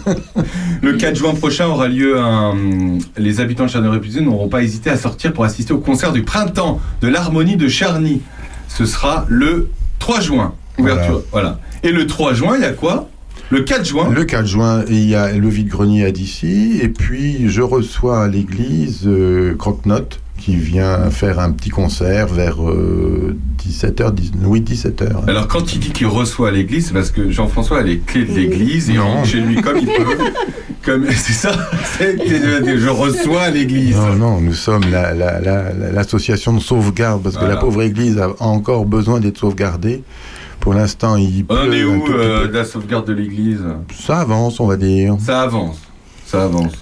Le 0.82 0.94
4 0.94 1.16
juin 1.16 1.34
prochain 1.34 1.66
aura 1.66 1.88
lieu 1.88 2.18
un. 2.18 2.54
Les 3.18 3.40
habitants 3.40 3.64
de 3.64 3.70
Charnier-Épuisé 3.70 4.20
n'auront 4.22 4.48
pas 4.48 4.62
hésité 4.62 4.90
à 4.90 4.96
sortir 4.96 5.32
pour 5.32 5.44
assister 5.44 5.72
au 5.72 5.78
concert 5.78 6.12
du 6.12 6.22
printemps 6.22 6.80
de 7.02 7.08
l'harmonie 7.08 7.56
de 7.56 7.68
Charny. 7.68 8.22
Ce 8.68 8.86
sera 8.86 9.26
le 9.28 9.70
3 9.98 10.20
juin. 10.20 10.54
Ouverture. 10.78 11.22
Voilà. 11.30 11.58
Et 11.82 11.92
le 11.92 12.06
3 12.06 12.32
juin, 12.32 12.56
il 12.56 12.62
y 12.62 12.66
a 12.66 12.72
quoi? 12.72 13.08
Le 13.50 13.62
4 13.62 13.84
juin. 13.84 14.10
Le 14.10 14.24
4 14.24 14.46
juin, 14.46 14.84
il 14.88 15.04
y 15.04 15.14
a 15.14 15.30
le 15.30 15.48
vide-grenier 15.48 16.06
à 16.06 16.10
d'ici. 16.10 16.78
Et 16.82 16.88
puis, 16.88 17.48
je 17.48 17.60
reçois 17.60 18.24
à 18.24 18.28
l'église 18.28 19.02
euh, 19.06 19.54
Croque-Note 19.56 20.20
qui 20.44 20.56
vient 20.56 21.10
faire 21.10 21.38
un 21.40 21.52
petit 21.52 21.70
concert 21.70 22.26
vers 22.26 22.58
17h, 23.66 24.12
oui, 24.44 24.60
17h. 24.60 25.26
Alors 25.26 25.48
quand 25.48 25.72
il 25.72 25.80
dit 25.80 25.90
qu'il 25.90 26.06
reçoit 26.06 26.48
à 26.48 26.50
l'église, 26.50 26.88
c'est 26.88 26.92
parce 26.92 27.10
que 27.10 27.30
Jean-François 27.30 27.78
a 27.78 27.82
les 27.82 27.98
clés 27.98 28.24
de 28.24 28.32
l'église 28.32 28.90
et 28.90 28.98
rentre 28.98 29.26
chez 29.26 29.40
lui 29.40 29.62
comme 29.62 29.78
il 29.78 29.86
peut. 29.86 30.16
Comme 30.84 31.06
c'est 31.10 31.32
ça. 31.32 31.52
que 31.98 32.76
Je 32.78 32.88
reçois 32.90 33.42
à 33.42 33.50
l'église. 33.50 33.96
Non, 33.96 34.16
non, 34.16 34.40
nous 34.42 34.52
sommes 34.52 34.84
la- 34.90 35.14
la- 35.14 35.40
la- 35.40 35.72
la- 35.72 35.92
l'association 35.92 36.52
de 36.52 36.60
sauvegarde, 36.60 37.22
parce 37.22 37.38
que 37.38 37.44
la 37.46 37.56
pauvre 37.56 37.82
église 37.82 38.18
a 38.18 38.28
encore 38.40 38.84
besoin 38.84 39.20
d'être 39.20 39.38
sauvegardée. 39.38 40.02
Pour 40.60 40.74
l'instant, 40.74 41.16
il 41.16 41.44
On 41.48 41.72
est 41.72 41.84
où 41.84 42.04
euh, 42.10 42.48
de 42.48 42.52
la 42.52 42.64
sauvegarde 42.64 43.06
de 43.06 43.12
l'église? 43.14 43.62
Ça 43.98 44.18
avance, 44.20 44.60
on 44.60 44.66
va 44.66 44.76
dire. 44.76 45.16
Ça 45.20 45.40
avance. 45.42 45.78
Ça 46.26 46.44
avance. 46.44 46.72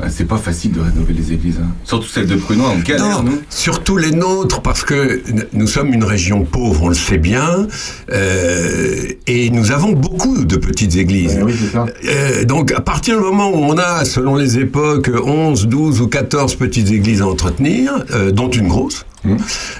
Ouais, 0.00 0.08
C'est 0.10 0.24
pas 0.26 0.36
facile 0.36 0.72
de 0.72 0.80
rénover 0.80 1.12
les 1.12 1.32
églises. 1.32 1.58
hein. 1.62 1.68
Surtout 1.84 2.06
celle 2.08 2.26
de 2.26 2.36
Prunois, 2.36 2.72
on 2.76 2.78
galère, 2.80 3.22
Non, 3.22 3.30
nous. 3.30 3.38
surtout 3.50 3.96
les 3.96 4.12
nôtres, 4.12 4.60
parce 4.62 4.84
que 4.84 5.20
nous 5.52 5.66
sommes 5.66 5.92
une 5.92 6.04
région 6.04 6.44
pauvre, 6.44 6.84
on 6.84 6.88
le 6.88 6.94
sait 6.94 7.18
bien, 7.18 7.66
euh, 8.12 8.96
et 9.26 9.50
nous 9.50 9.72
avons 9.72 9.92
beaucoup 9.92 10.44
de 10.44 10.56
petites 10.56 10.96
églises. 10.96 11.38
oui, 11.42 11.52
c'est 11.58 11.72
ça. 11.72 11.86
Euh, 12.06 12.44
donc, 12.44 12.72
à 12.72 12.80
partir 12.80 13.16
du 13.16 13.22
moment 13.24 13.50
où 13.50 13.56
on 13.64 13.76
a, 13.78 14.04
selon 14.04 14.36
les 14.36 14.58
époques, 14.58 15.10
11, 15.24 15.66
12 15.66 16.00
ou 16.00 16.06
14 16.08 16.54
petites 16.56 16.90
églises 16.90 17.22
à 17.22 17.26
entretenir, 17.26 18.04
euh, 18.12 18.30
dont 18.30 18.50
une 18.50 18.68
grosse, 18.68 19.04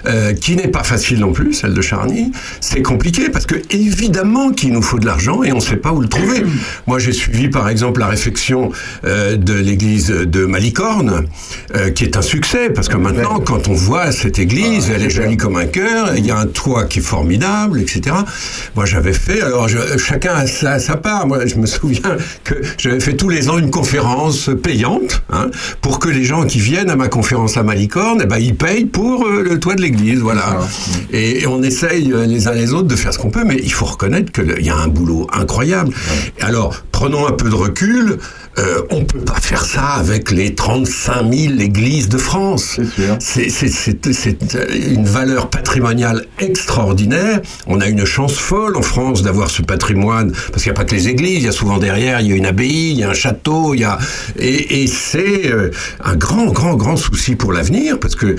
euh, 0.07 0.32
qui 0.34 0.57
n'est 0.57 0.68
pas 0.68 0.84
facile 0.84 1.20
non 1.20 1.32
plus, 1.32 1.53
celle 1.55 1.74
de 1.74 1.80
Charny, 1.82 2.32
c'est 2.61 2.82
compliqué 2.82 3.28
parce 3.30 3.47
que 3.47 3.55
évidemment 3.70 4.51
qu'il 4.51 4.72
nous 4.72 4.82
faut 4.82 4.99
de 4.99 5.07
l'argent 5.07 5.43
et 5.43 5.53
on 5.53 5.57
ne 5.57 5.61
sait 5.61 5.76
pas 5.76 5.93
où 5.93 6.01
le 6.01 6.09
trouver. 6.09 6.45
Moi, 6.86 6.99
j'ai 6.99 7.12
suivi 7.12 7.49
par 7.49 7.68
exemple 7.68 8.01
la 8.01 8.07
réfection 8.09 8.70
euh, 9.05 9.36
de 9.36 9.55
l'église 9.55 10.09
de 10.09 10.45
Malicorne, 10.47 11.24
euh, 11.74 11.91
qui 11.91 12.05
est 12.05 12.16
un 12.16 12.22
succès 12.22 12.70
parce 12.70 12.89
que 12.89 12.97
maintenant, 12.97 13.41
quand 13.41 13.68
on 13.68 13.74
voit 13.74 14.12
cette 14.12 14.39
église, 14.39 14.91
elle 14.95 15.03
est 15.05 15.11
jolie 15.11 15.36
comme 15.36 15.57
un 15.57 15.66
cœur, 15.66 16.16
il 16.16 16.26
y 16.26 16.30
a 16.30 16.39
un 16.39 16.47
toit 16.47 16.84
qui 16.84 16.99
est 16.99 17.03
formidable, 17.03 17.80
etc. 17.80 18.16
Moi, 18.76 18.86
j'avais 18.86 19.12
fait, 19.12 19.41
alors 19.43 19.68
je- 19.68 19.97
chacun 19.99 20.34
a 20.34 20.47
sa, 20.47 20.78
sa 20.78 20.97
part. 20.97 21.26
Moi, 21.26 21.47
je 21.47 21.57
me 21.57 21.66
souviens 21.66 22.16
que 22.45 22.55
j'avais 22.78 23.01
fait 23.01 23.14
tous 23.14 23.28
les 23.28 23.49
ans 23.51 23.59
une 23.59 23.70
conférence 23.70 24.51
payante 24.62 25.22
hein, 25.30 25.51
pour 25.80 25.99
que 25.99 26.09
les 26.09 26.24
gens 26.24 26.45
qui 26.45 26.59
viennent 26.61 26.91
à 26.91 26.97
ma 26.97 27.09
conférence 27.09 27.57
à 27.57 27.62
Malicorne, 27.62 28.20
eh 28.22 28.26
ben, 28.26 28.39
ils 28.39 28.55
payent 28.57 28.84
pour 28.86 29.26
le 29.31 29.59
toit 29.61 29.74
de 29.74 29.83
l'église, 29.83 30.20
voilà. 30.20 30.59
Et, 31.12 31.43
et 31.43 31.47
on 31.47 31.62
essaye 31.62 32.12
euh, 32.12 32.26
les 32.26 32.49
uns 32.49 32.53
les 32.53 32.72
autres 32.72 32.89
de 32.89 32.97
faire 32.97 33.12
ce 33.12 33.18
qu'on 33.18 33.31
peut, 33.31 33.45
mais 33.45 33.59
il 33.62 33.72
faut 33.72 33.87
reconnaître 33.87 34.33
qu'il 34.33 34.64
y 34.64 34.70
a 34.70 34.76
un 34.76 34.89
boulot 34.89 35.26
incroyable. 35.33 35.95
Alors, 36.41 36.83
prenons 36.93 37.26
un 37.26 37.33
peu 37.33 37.49
de 37.49 37.55
recul. 37.55 38.18
Euh, 38.59 38.83
on 38.91 39.05
peut 39.05 39.21
pas 39.21 39.41
faire 39.41 39.65
ça 39.65 39.83
avec 39.99 40.31
les 40.31 40.55
35 40.55 41.33
000 41.33 41.55
églises 41.61 42.09
de 42.09 42.19
France. 42.19 42.81
C'est 43.21 43.49
c'est- 43.51 43.69
c'est- 43.69 44.13
c'est 44.13 44.39
une 44.93 45.05
valeur 45.05 45.49
patrimoniale 45.51 46.25
extraordinaire. 46.39 47.41
On 47.67 47.81
a 47.81 47.87
une 47.87 48.05
chance 48.05 48.35
folle 48.35 48.77
en 48.77 48.83
France 48.83 49.23
d'avoir 49.23 49.51
ce 49.51 49.63
patrimoine, 49.63 50.33
parce 50.51 50.63
qu'il 50.63 50.73
n'y 50.73 50.77
a 50.77 50.81
pas 50.81 50.85
que 50.85 50.95
les 50.95 51.09
églises, 51.09 51.39
il 51.39 51.45
y 51.45 51.49
a 51.49 51.53
souvent 51.53 51.79
derrière, 51.79 52.21
il 52.21 52.29
y 52.29 52.33
a 52.33 52.37
une 52.37 52.47
abbaye, 52.47 52.91
il 52.91 52.99
y 52.99 53.05
a 53.05 53.11
un 53.11 53.15
château, 53.15 53.75
il 53.75 53.81
y 53.81 53.85
a... 53.85 53.99
Et, 54.39 54.83
et 54.83 54.87
c'est 54.87 55.47
euh, 55.51 55.71
un 56.05 56.17
grand, 56.17 56.47
grand, 56.47 56.75
grand 56.75 56.97
souci 56.97 57.37
pour 57.37 57.53
l'avenir, 57.53 57.99
parce 58.01 58.15
que, 58.17 58.27
euh, 58.27 58.35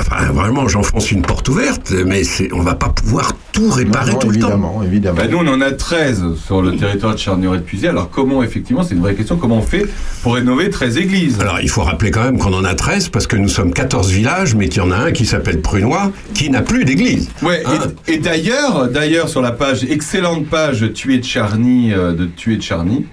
enfin, 0.00 0.32
vraiment, 0.32 0.66
j'enfonce 0.68 1.10
une 1.10 1.22
porte 1.22 1.48
ouverte, 1.48 1.92
mais 2.06 2.24
c'est- 2.24 2.52
on 2.52 2.60
va 2.62 2.74
pas 2.74 2.88
pouvoir 2.88 3.32
tout 3.52 3.70
réparer 3.70 4.12
Non, 4.12 4.18
tout 4.18 4.28
le 4.30 4.38
temps. 4.38 4.46
évidemment, 4.48 4.82
évidemment. 4.84 5.16
Bah, 5.16 5.28
nous, 5.28 5.38
on 5.38 5.46
en 5.48 5.60
a 5.60 5.72
13 5.72 6.22
sur 6.44 6.62
le 6.62 6.76
territoire 6.76 7.14
de 7.14 7.18
Charnier-et-Puisé. 7.18 7.88
Alors, 7.88 8.10
comment, 8.10 8.42
effectivement, 8.42 8.82
c'est 8.82 8.94
une 8.94 9.00
vraie 9.00 9.14
question, 9.14 9.36
comment 9.36 9.58
fait 9.62 9.86
pour 10.22 10.34
rénover 10.34 10.70
13 10.70 10.98
églises. 10.98 11.40
Alors, 11.40 11.60
il 11.60 11.68
faut 11.70 11.82
rappeler 11.82 12.10
quand 12.10 12.22
même 12.24 12.38
qu'on 12.38 12.52
en 12.52 12.64
a 12.64 12.74
13 12.74 13.08
parce 13.08 13.26
que 13.26 13.36
nous 13.36 13.48
sommes 13.48 13.72
14 13.72 14.10
villages, 14.10 14.54
mais 14.54 14.68
qu'il 14.68 14.82
y 14.82 14.84
en 14.84 14.90
a 14.90 14.96
un 14.96 15.12
qui 15.12 15.26
s'appelle 15.26 15.60
Prunois, 15.60 16.12
qui 16.34 16.50
n'a 16.50 16.62
plus 16.62 16.84
d'église. 16.84 17.30
Ouais, 17.42 17.62
Hein 17.66 17.78
et, 18.06 18.14
et 18.14 18.18
d'ailleurs, 18.18 18.88
d'ailleurs, 18.88 19.28
sur 19.28 19.42
la 19.42 19.52
page, 19.52 19.84
excellente 19.84 20.46
page 20.46 20.92
Tuer 20.94 21.18
de 21.18 21.24
Charny, 21.24 21.92
euh, 21.92 22.12
de 22.12 22.26
Tuer 22.26 22.56
de 22.56 22.62
Charny, 22.62 23.06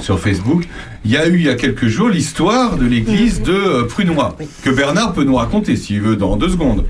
sur 0.00 0.18
Facebook, 0.18 0.64
il 1.04 1.10
y 1.10 1.16
a 1.16 1.26
eu 1.28 1.34
il 1.36 1.42
y 1.44 1.48
a 1.48 1.54
quelques 1.54 1.86
jours 1.86 2.08
l'histoire 2.08 2.76
de 2.76 2.84
l'église 2.86 3.42
de 3.42 3.52
euh, 3.52 3.84
Prunois, 3.84 4.36
que 4.62 4.70
Bernard 4.70 5.12
peut 5.12 5.24
nous 5.24 5.36
raconter 5.36 5.76
s'il 5.76 6.00
veut 6.00 6.16
dans 6.16 6.36
deux 6.36 6.48
secondes. 6.48 6.84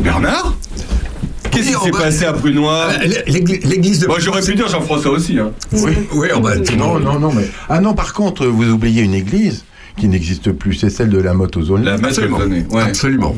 Bernard? 0.00 0.54
Qu'est-ce 1.54 1.68
qui 1.68 1.76
Oui, 1.76 1.82
s'est 1.84 1.90
passé 1.90 2.24
à 2.24 2.32
Prunois 2.32 2.88
Euh, 3.02 3.06
L'église 3.26 4.00
de 4.00 4.06
Moi, 4.06 4.18
j'aurais 4.18 4.42
pu 4.42 4.54
dire 4.54 4.68
Jean-François 4.68 5.12
aussi. 5.12 5.38
Hein. 5.38 5.52
Oui, 5.72 5.92
oui, 6.12 6.28
oh, 6.34 6.40
bah, 6.40 6.54
Non, 6.76 6.98
non, 6.98 7.18
non, 7.18 7.32
mais. 7.32 7.48
Ah 7.68 7.80
non, 7.80 7.94
par 7.94 8.12
contre, 8.12 8.46
vous 8.46 8.70
oubliez 8.70 9.02
une 9.02 9.14
église 9.14 9.64
qui 9.96 10.08
n'existe 10.08 10.50
plus, 10.52 10.74
c'est 10.74 10.90
celle 10.90 11.08
de 11.10 11.18
la 11.18 11.34
motte 11.34 11.56
aux 11.56 11.76
La 11.76 11.92
masse 11.98 12.18
Absolument. 12.18 12.38
Ouais. 12.70 12.82
Absolument. 12.82 13.36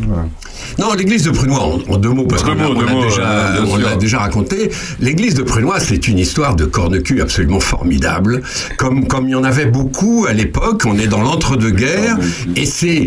Non, 0.78 0.92
l'église 0.94 1.22
de 1.24 1.30
Prunois, 1.30 1.62
en, 1.62 1.80
en 1.92 1.96
deux 1.98 2.08
mots, 2.10 2.26
parce 2.26 2.42
qu'on 2.42 2.54
l'a- 2.80 2.92
déjà, 3.08 3.22
euh, 3.30 3.96
déjà 3.96 4.18
raconté. 4.20 4.70
L'église 5.00 5.34
de 5.34 5.42
Prunois, 5.42 5.80
c'est 5.80 6.08
une 6.08 6.18
histoire 6.18 6.56
de 6.56 6.64
corne-cul 6.64 7.20
absolument 7.20 7.60
formidable, 7.60 8.42
comme 8.78 9.06
comme 9.06 9.28
il 9.28 9.32
y 9.32 9.34
en 9.34 9.44
avait 9.44 9.66
beaucoup 9.66 10.26
à 10.28 10.32
l'époque. 10.32 10.82
On 10.86 10.98
est 10.98 11.06
dans 11.08 11.20
l'entre-deux-guerres, 11.22 12.16
et 12.56 12.64
c'est 12.66 13.06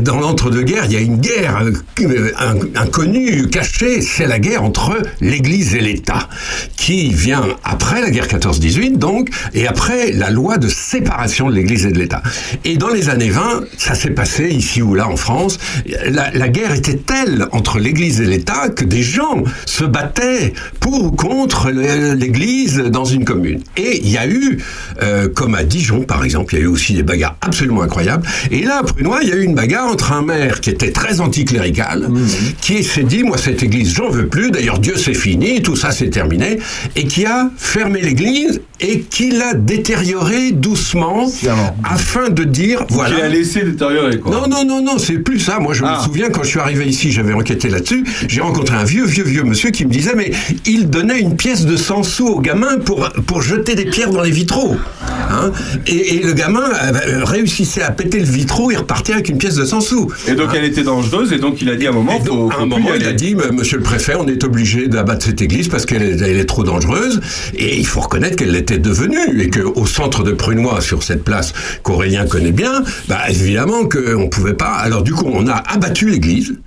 dans 0.00 0.18
l'entre-deux-guerres, 0.20 0.84
il 0.86 0.92
y 0.92 0.96
a 0.96 1.00
une 1.00 1.18
guerre 1.18 1.62
euh, 2.00 2.30
in- 2.38 2.80
inconnue, 2.82 3.48
cachée. 3.48 4.00
C'est 4.00 4.26
la 4.26 4.38
guerre 4.38 4.62
entre 4.64 4.96
l'Église 5.20 5.74
et 5.74 5.80
l'État, 5.80 6.28
qui 6.76 7.10
vient 7.12 7.44
après 7.62 8.00
la 8.00 8.10
guerre 8.10 8.26
14-18, 8.26 8.96
donc, 8.96 9.28
et 9.54 9.66
après 9.66 10.12
la 10.12 10.30
loi 10.30 10.56
de 10.56 10.68
séparation 10.68 11.50
de 11.50 11.54
l'Église 11.54 11.84
et 11.86 11.92
de 11.92 11.98
l'État. 11.98 12.22
Et 12.64 12.69
dans 12.76 12.88
les 12.88 13.08
années 13.08 13.30
20, 13.30 13.64
ça 13.76 13.94
s'est 13.94 14.10
passé 14.10 14.48
ici 14.48 14.82
ou 14.82 14.94
là 14.94 15.08
en 15.08 15.16
France. 15.16 15.58
La, 16.08 16.30
la 16.30 16.48
guerre 16.48 16.72
était 16.72 16.96
telle 16.96 17.46
entre 17.52 17.78
l'Église 17.78 18.20
et 18.20 18.26
l'État 18.26 18.68
que 18.68 18.84
des 18.84 19.02
gens 19.02 19.42
se 19.66 19.84
battaient 19.84 20.52
pour 20.78 21.04
ou 21.04 21.10
contre 21.10 21.70
l'Église 21.70 22.78
dans 22.78 23.04
une 23.04 23.24
commune. 23.24 23.60
Et 23.76 24.00
il 24.02 24.10
y 24.10 24.18
a 24.18 24.26
eu, 24.26 24.58
euh, 25.02 25.28
comme 25.28 25.54
à 25.54 25.64
Dijon 25.64 26.02
par 26.02 26.24
exemple, 26.24 26.54
il 26.54 26.58
y 26.58 26.60
a 26.62 26.64
eu 26.64 26.68
aussi 26.68 26.94
des 26.94 27.02
bagarres 27.02 27.36
absolument 27.40 27.82
incroyables. 27.82 28.26
Et 28.50 28.62
là, 28.62 28.78
à 28.78 28.82
Prunois, 28.82 29.20
il 29.22 29.28
y 29.28 29.32
a 29.32 29.36
eu 29.36 29.42
une 29.42 29.54
bagarre 29.54 29.88
entre 29.88 30.12
un 30.12 30.22
maire 30.22 30.60
qui 30.60 30.70
était 30.70 30.92
très 30.92 31.20
anticlérical, 31.20 32.08
qui 32.60 32.84
s'est 32.84 33.02
dit, 33.04 33.22
moi 33.22 33.38
cette 33.38 33.62
Église, 33.62 33.94
j'en 33.94 34.10
veux 34.10 34.26
plus. 34.26 34.50
D'ailleurs, 34.50 34.78
Dieu 34.78 34.94
c'est 34.96 35.14
fini, 35.14 35.62
tout 35.62 35.76
ça 35.76 35.90
c'est 35.90 36.10
terminé, 36.10 36.58
et 36.96 37.04
qui 37.04 37.24
a 37.26 37.50
fermé 37.56 38.00
l'Église 38.00 38.60
et 38.80 39.00
qui 39.00 39.30
l'a 39.30 39.54
détériorée 39.54 40.52
doucement 40.52 41.30
afin 41.84 42.30
de 42.30 42.44
dire, 42.44 42.59
voilà. 42.88 43.14
Qu'il 43.16 43.24
a 43.24 43.28
laissé 43.28 43.62
détériorer, 43.62 44.18
quoi. 44.18 44.32
Non, 44.32 44.48
non, 44.48 44.64
non, 44.64 44.82
non, 44.82 44.98
c'est 44.98 45.18
plus 45.18 45.38
ça. 45.38 45.58
Moi, 45.58 45.74
je 45.74 45.82
Ah. 45.84 45.98
me 45.98 46.04
souviens 46.04 46.30
quand 46.30 46.42
je 46.42 46.48
suis 46.48 46.58
arrivé 46.60 46.86
ici, 46.86 47.10
j'avais 47.12 47.32
enquêté 47.32 47.68
là-dessus. 47.68 48.04
J'ai 48.28 48.40
rencontré 48.40 48.76
un 48.76 48.84
vieux, 48.84 49.04
vieux, 49.04 49.24
vieux 49.24 49.42
monsieur 49.44 49.70
qui 49.70 49.84
me 49.84 49.90
disait, 49.90 50.14
mais 50.16 50.30
il 50.66 50.88
donnait 50.90 51.20
une 51.20 51.36
pièce 51.36 51.66
de 51.66 51.76
100 51.76 52.02
sous 52.02 52.26
au 52.28 52.40
gamin 52.40 52.78
pour, 52.78 53.08
pour 53.26 53.42
jeter 53.42 53.74
des 53.74 53.84
pierres 53.86 54.10
dans 54.10 54.22
les 54.22 54.30
vitraux. 54.30 54.76
Hein 55.30 55.52
et, 55.86 56.16
et 56.16 56.22
le 56.22 56.32
gamin 56.32 56.64
euh, 56.64 57.24
réussissait 57.24 57.82
à 57.82 57.90
péter 57.92 58.18
le 58.18 58.24
vitraux 58.26 58.70
et 58.70 58.76
repartait 58.76 59.12
avec 59.12 59.28
une 59.28 59.38
pièce 59.38 59.54
de 59.54 59.64
100 59.64 59.80
sous. 59.80 60.10
Et 60.28 60.32
donc, 60.32 60.48
elle 60.56 60.64
était 60.64 60.82
dangereuse, 60.82 61.32
et 61.32 61.38
donc, 61.38 61.60
il 61.62 61.68
a 61.68 61.76
dit 61.76 61.86
à 61.86 61.90
un 61.90 61.92
moment, 61.92 62.18
donc, 62.18 62.52
faut 62.52 62.58
à 62.58 62.62
un 62.62 62.66
moment, 62.66 62.90
il 62.98 63.06
a 63.06 63.12
dit, 63.12 63.34
Monsieur 63.52 63.76
le 63.78 63.82
préfet, 63.82 64.14
on 64.18 64.26
est 64.26 64.42
obligé 64.44 64.88
d'abattre 64.88 65.24
cette 65.26 65.40
église 65.42 65.68
parce 65.68 65.86
qu'elle 65.86 66.02
est, 66.02 66.20
elle 66.20 66.36
est 66.38 66.44
trop 66.44 66.64
dangereuse. 66.64 67.20
Et 67.54 67.76
il 67.78 67.86
faut 67.86 68.00
reconnaître 68.00 68.36
qu'elle 68.36 68.50
l'était 68.52 68.78
devenue. 68.78 69.40
Et 69.40 69.50
qu'au 69.50 69.86
centre 69.86 70.22
de 70.24 70.32
Prunois, 70.32 70.80
sur 70.80 71.02
cette 71.02 71.22
place 71.24 71.52
qu'Aurélien 71.82 72.26
connaît 72.26 72.49
bien, 72.52 72.82
bah, 73.08 73.28
évidemment 73.28 73.88
qu'on 73.88 74.24
ne 74.24 74.28
pouvait 74.28 74.54
pas. 74.54 74.74
Alors, 74.74 75.02
du 75.02 75.12
coup, 75.12 75.26
on 75.32 75.46
a 75.46 75.54
abattu 75.54 76.08
l'église. 76.08 76.58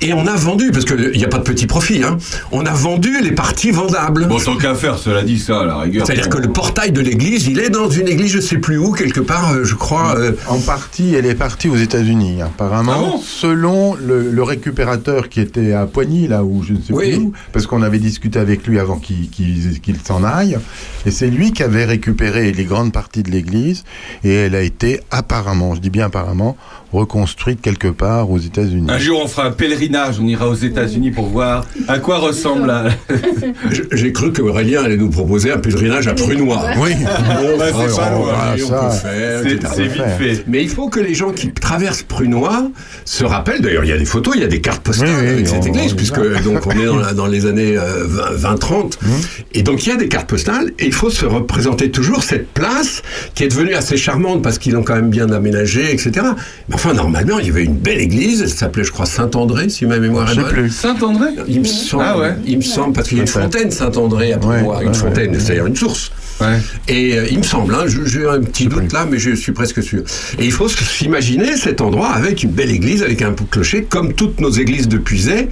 Et 0.00 0.12
on 0.12 0.26
a 0.26 0.34
vendu, 0.34 0.70
parce 0.72 0.84
qu'il 0.84 1.12
n'y 1.16 1.24
a 1.24 1.28
pas 1.28 1.38
de 1.38 1.42
petit 1.44 1.66
profit, 1.66 2.02
hein, 2.02 2.18
on 2.50 2.64
a 2.66 2.72
vendu 2.72 3.20
les 3.22 3.32
parties 3.32 3.70
vendables. 3.70 4.26
Bon, 4.28 4.38
tant 4.38 4.56
qu'à 4.56 4.74
faire, 4.74 4.98
cela 4.98 5.22
dit, 5.22 5.38
ça, 5.38 5.60
à 5.60 5.64
la 5.66 5.78
rigueur. 5.78 6.06
C'est-à-dire 6.06 6.28
que 6.28 6.38
le 6.38 6.48
portail 6.48 6.92
de 6.92 7.00
l'église, 7.00 7.46
il 7.46 7.58
est 7.58 7.70
dans 7.70 7.88
une 7.90 8.08
église, 8.08 8.30
je 8.32 8.40
sais 8.40 8.58
plus 8.58 8.78
où, 8.78 8.92
quelque 8.92 9.20
part, 9.20 9.52
euh, 9.52 9.64
je 9.64 9.74
crois. 9.74 10.16
euh, 10.16 10.32
En 10.48 10.58
partie, 10.60 11.14
elle 11.14 11.26
est 11.26 11.34
partie 11.34 11.68
aux 11.68 11.76
États-Unis, 11.76 12.42
apparemment, 12.42 12.92
Ah 12.94 13.00
bon 13.00 13.18
selon 13.22 13.94
le, 13.94 14.30
le 14.30 14.42
récupérateur 14.42 15.28
qui 15.28 15.40
était 15.40 15.72
à 15.72 15.86
Poigny, 15.86 16.28
là 16.28 16.44
où 16.44 16.62
je 16.62 16.72
ne 16.74 16.80
sais 16.80 16.92
Oui. 16.92 17.10
plus 17.10 17.18
où, 17.18 17.32
parce 17.52 17.66
qu'on 17.66 17.82
avait 17.82 17.98
discuté 17.98 18.38
avec 18.38 18.66
lui 18.66 18.78
avant 18.78 18.98
qu'il 18.98 19.96
s'en 20.04 20.22
aille, 20.24 20.58
et 21.06 21.10
c'est 21.10 21.28
lui 21.28 21.52
qui 21.52 21.62
avait 21.62 21.84
récupéré 21.84 22.52
les 22.52 22.64
grandes 22.64 22.92
parties 22.92 23.22
de 23.22 23.30
l'église, 23.30 23.84
et 24.24 24.32
elle 24.32 24.54
a 24.54 24.62
été 24.62 25.00
apparemment, 25.10 25.74
je 25.74 25.80
dis 25.80 25.90
bien 25.90 26.06
apparemment, 26.06 26.56
reconstruite 26.92 27.60
quelque 27.60 27.88
part 27.88 28.30
aux 28.30 28.38
États-Unis. 28.38 28.86
Un 28.90 28.98
jour, 28.98 29.20
on 29.24 29.28
fera 29.28 29.46
un 29.46 29.50
pèlerinage, 29.50 30.20
on 30.20 30.26
ira 30.26 30.48
aux 30.48 30.54
États-Unis 30.54 31.10
pour 31.10 31.26
voir 31.26 31.64
à 31.88 31.98
quoi 31.98 32.18
ressemble 32.18 32.66
la. 32.66 32.84
J'ai 33.92 34.12
cru 34.12 34.32
qu'Aurélien 34.32 34.82
allait 34.84 34.96
nous 34.96 35.10
proposer 35.10 35.52
un 35.52 35.58
pèlerinage 35.58 36.06
à 36.08 36.14
Prunois. 36.14 36.62
Oui, 36.78 36.90
Bah, 37.58 37.66
c'est 37.70 37.76
Ouais, 37.82 37.96
pas 37.96 38.12
on 38.14 38.18
loin. 38.24 38.32
va- 38.32 38.58
ça, 38.58 38.64
on 38.64 38.88
peut 38.90 38.96
faire, 38.96 39.40
C'est 39.74 39.82
vite 39.84 40.02
fait. 40.18 40.44
Mais 40.46 40.62
il 40.62 40.68
faut 40.68 40.88
que 40.88 41.00
les 41.00 41.14
gens 41.14 41.32
qui 41.32 41.50
traversent 41.52 42.02
Prunois 42.02 42.70
se 43.04 43.24
rappellent, 43.24 43.60
d'ailleurs 43.62 43.84
il 43.84 43.90
y 43.90 43.92
a 43.92 43.98
des 43.98 44.04
photos, 44.04 44.34
il 44.36 44.42
y 44.42 44.44
a 44.44 44.48
des 44.48 44.60
cartes 44.60 44.82
postales 44.82 45.08
Oui, 45.08 45.20
oui, 45.22 45.28
avec 45.28 45.46
cette 45.48 45.62
on 45.64 45.66
église, 45.66 45.94
puisque 45.94 46.20
donc 46.42 46.66
on 46.66 46.70
est 46.72 46.86
dans, 46.86 46.96
la- 46.96 47.14
dans 47.14 47.26
les 47.26 47.46
années 47.46 47.76
euh, 47.76 48.06
20-30, 48.36 48.98
et 49.54 49.62
donc 49.62 49.86
il 49.86 49.90
y 49.90 49.92
a 49.92 49.96
des 49.96 50.08
cartes 50.08 50.28
postales, 50.28 50.70
et 50.78 50.86
il 50.86 50.92
faut 50.92 51.10
se 51.10 51.24
représenter 51.26 51.90
toujours 51.90 52.22
cette 52.22 52.48
place 52.52 53.02
qui 53.34 53.44
est 53.44 53.48
devenue 53.48 53.74
assez 53.74 53.96
charmante 53.96 54.42
parce 54.42 54.58
qu'ils 54.58 54.72
l'ont 54.74 54.82
quand 54.82 54.94
même 54.96 55.10
bien 55.10 55.30
aménagée, 55.30 55.92
etc. 55.92 56.10
Mais 56.68 56.76
enfin, 56.84 56.94
normalement, 56.94 57.38
il 57.38 57.46
y 57.46 57.50
avait 57.50 57.64
une 57.64 57.76
belle 57.76 58.00
église, 58.00 58.42
elle 58.42 58.48
s'appelait, 58.50 58.82
je 58.84 58.90
crois, 58.90 59.06
Saint-André, 59.06 59.68
si 59.68 59.86
ma 59.86 59.98
mémoire 59.98 60.26
je 60.26 60.32
est 60.32 60.36
sais 60.36 60.42
bonne. 60.42 60.50
plus. 60.52 60.70
Saint-André? 60.70 61.28
Il 61.48 61.60
me 61.60 61.64
semble, 61.64 62.04
Ah 62.06 62.18
ouais. 62.18 62.34
il 62.46 62.56
me 62.58 62.62
semble, 62.62 62.92
parce 62.92 63.08
qu'il 63.08 63.18
y 63.18 63.20
a 63.20 63.22
une 63.24 63.28
fontaine 63.28 63.70
Saint-André 63.70 64.32
à 64.32 64.38
Prunois, 64.38 64.78
Ouais, 64.78 64.82
une 64.82 64.88
ouais, 64.88 64.94
fontaine, 64.94 65.30
ouais. 65.32 65.38
c'est-à-dire 65.40 65.66
une 65.66 65.76
source. 65.76 66.10
Ouais. 66.40 66.58
Et 66.88 67.16
euh, 67.18 67.26
il 67.30 67.38
me 67.38 67.42
semble, 67.44 67.72
hein, 67.74 67.84
je- 67.86 68.04
j'ai 68.04 68.26
un 68.26 68.40
petit 68.40 68.66
doute 68.66 68.92
là, 68.92 69.06
mais 69.08 69.18
je 69.18 69.32
suis 69.34 69.52
presque 69.52 69.80
sûr. 69.82 70.02
Et 70.38 70.44
il 70.44 70.50
faut 70.52 70.68
s'imaginer 70.68 71.56
cet 71.56 71.80
endroit 71.80 72.08
avec 72.08 72.42
une 72.42 72.50
belle 72.50 72.70
église, 72.72 73.02
avec 73.02 73.22
un 73.22 73.32
clocher, 73.50 73.84
comme 73.84 74.12
toutes 74.14 74.40
nos 74.40 74.50
églises 74.50 74.88
de 74.88 74.98
Puisay, 74.98 75.48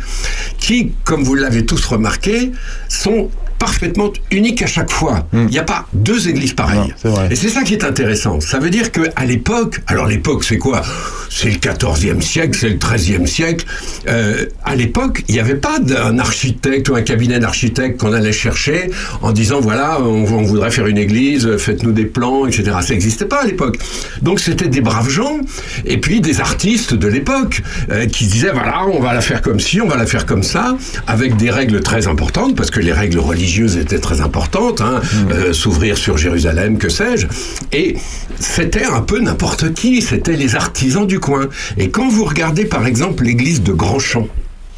qui, 0.59 0.93
comme 1.05 1.23
vous 1.23 1.35
l'avez 1.37 1.65
tous 1.65 1.85
remarqué, 1.85 2.51
sont 2.89 3.31
parfaitement 3.61 4.11
uniques 4.33 4.63
à 4.63 4.67
chaque 4.67 4.91
fois. 4.91 5.29
Il 5.33 5.47
n'y 5.47 5.59
a 5.59 5.63
pas 5.63 5.87
deux 5.93 6.29
églises 6.29 6.55
pareilles. 6.55 6.79
Non, 6.79 6.89
c'est 6.97 7.09
vrai. 7.09 7.29
Et 7.31 7.37
c'est 7.37 7.51
ça 7.51 7.63
qui 7.63 7.75
est 7.75 7.85
intéressant. 7.85 8.41
Ça 8.41 8.59
veut 8.59 8.71
dire 8.71 8.91
que 8.91 9.03
à 9.15 9.25
l'époque, 9.27 9.81
alors 9.87 10.07
l'époque 10.07 10.43
c'est 10.43 10.57
quoi? 10.59 10.83
C'est 11.29 11.51
le 11.51 11.59
14e 11.59 12.23
siècle, 12.23 12.57
c'est 12.59 12.71
le 12.71 12.77
13e 12.77 13.27
siècle. 13.27 13.65
Euh, 14.09 14.47
à 14.65 14.75
l'époque, 14.75 15.23
il 15.29 15.35
n'y 15.35 15.41
avait 15.41 15.55
pas 15.55 15.79
d'un 15.79 16.19
architecte 16.19 16.89
ou 16.89 16.97
un 16.97 17.03
cabinet 17.03 17.39
d'architecte 17.39 18.01
qu'on 18.01 18.13
allait 18.15 18.33
chercher 18.33 18.91
en 19.21 19.31
disant 19.31 19.61
voilà, 19.61 20.01
on, 20.01 20.25
on 20.25 20.43
voudrait 20.43 20.71
faire 20.71 20.87
une 20.87 20.99
église, 20.99 21.57
faites-nous 21.59 21.93
des 21.93 22.07
plans, 22.07 22.47
etc. 22.47 22.65
Ça 22.81 22.95
n'existait 22.95 23.27
pas 23.27 23.43
à 23.43 23.47
l'époque. 23.47 23.79
Donc 24.23 24.41
c'était 24.41 24.69
des 24.69 24.81
braves 24.81 25.11
gens 25.11 25.39
et 25.85 25.99
puis 25.99 26.23
des 26.23 26.41
artistes 26.41 26.95
de 26.95 27.09
l'époque 27.09 27.61
euh, 27.91 28.07
qui 28.07 28.27
disaient 28.27 28.53
voilà, 28.53 28.87
on 28.87 29.01
va 29.01 29.13
la 29.13 29.21
faire 29.21 29.43
comme 29.43 29.61
ci, 29.61 29.83
on 29.83 29.87
va 29.87 29.97
la 29.99 30.07
faire 30.07 30.25
comme 30.25 30.43
ça, 30.43 30.79
avec 31.07 31.37
des 31.37 31.51
règles 31.51 31.81
très 31.83 32.09
importantes 32.09 32.57
parce 32.57 32.71
que 32.71 32.81
les 32.81 32.93
règles 32.93 33.19
religieuses 33.19 33.50
étaient 33.59 33.99
très 33.99 34.21
importantes, 34.21 34.81
hein, 34.81 35.01
euh, 35.33 35.53
s'ouvrir 35.53 35.97
sur 35.97 36.17
Jérusalem, 36.17 36.79
que 36.79 36.89
sais-je. 36.89 37.27
Et 37.73 37.97
c'était 38.39 38.85
un 38.85 39.03
peu 39.03 39.21
n'importe 39.21 39.75
qui, 39.75 40.03
c'était 40.03 40.37
les 40.37 40.57
artisans 40.57 41.07
du 41.07 41.21
coin. 41.21 41.49
Et 41.77 41.91
quand 41.91 42.09
vous 42.09 42.25
regardez 42.25 42.65
par 42.65 42.87
exemple 42.87 43.25
l'église 43.25 43.63
de 43.63 43.73
Grandchamp, 43.73 44.29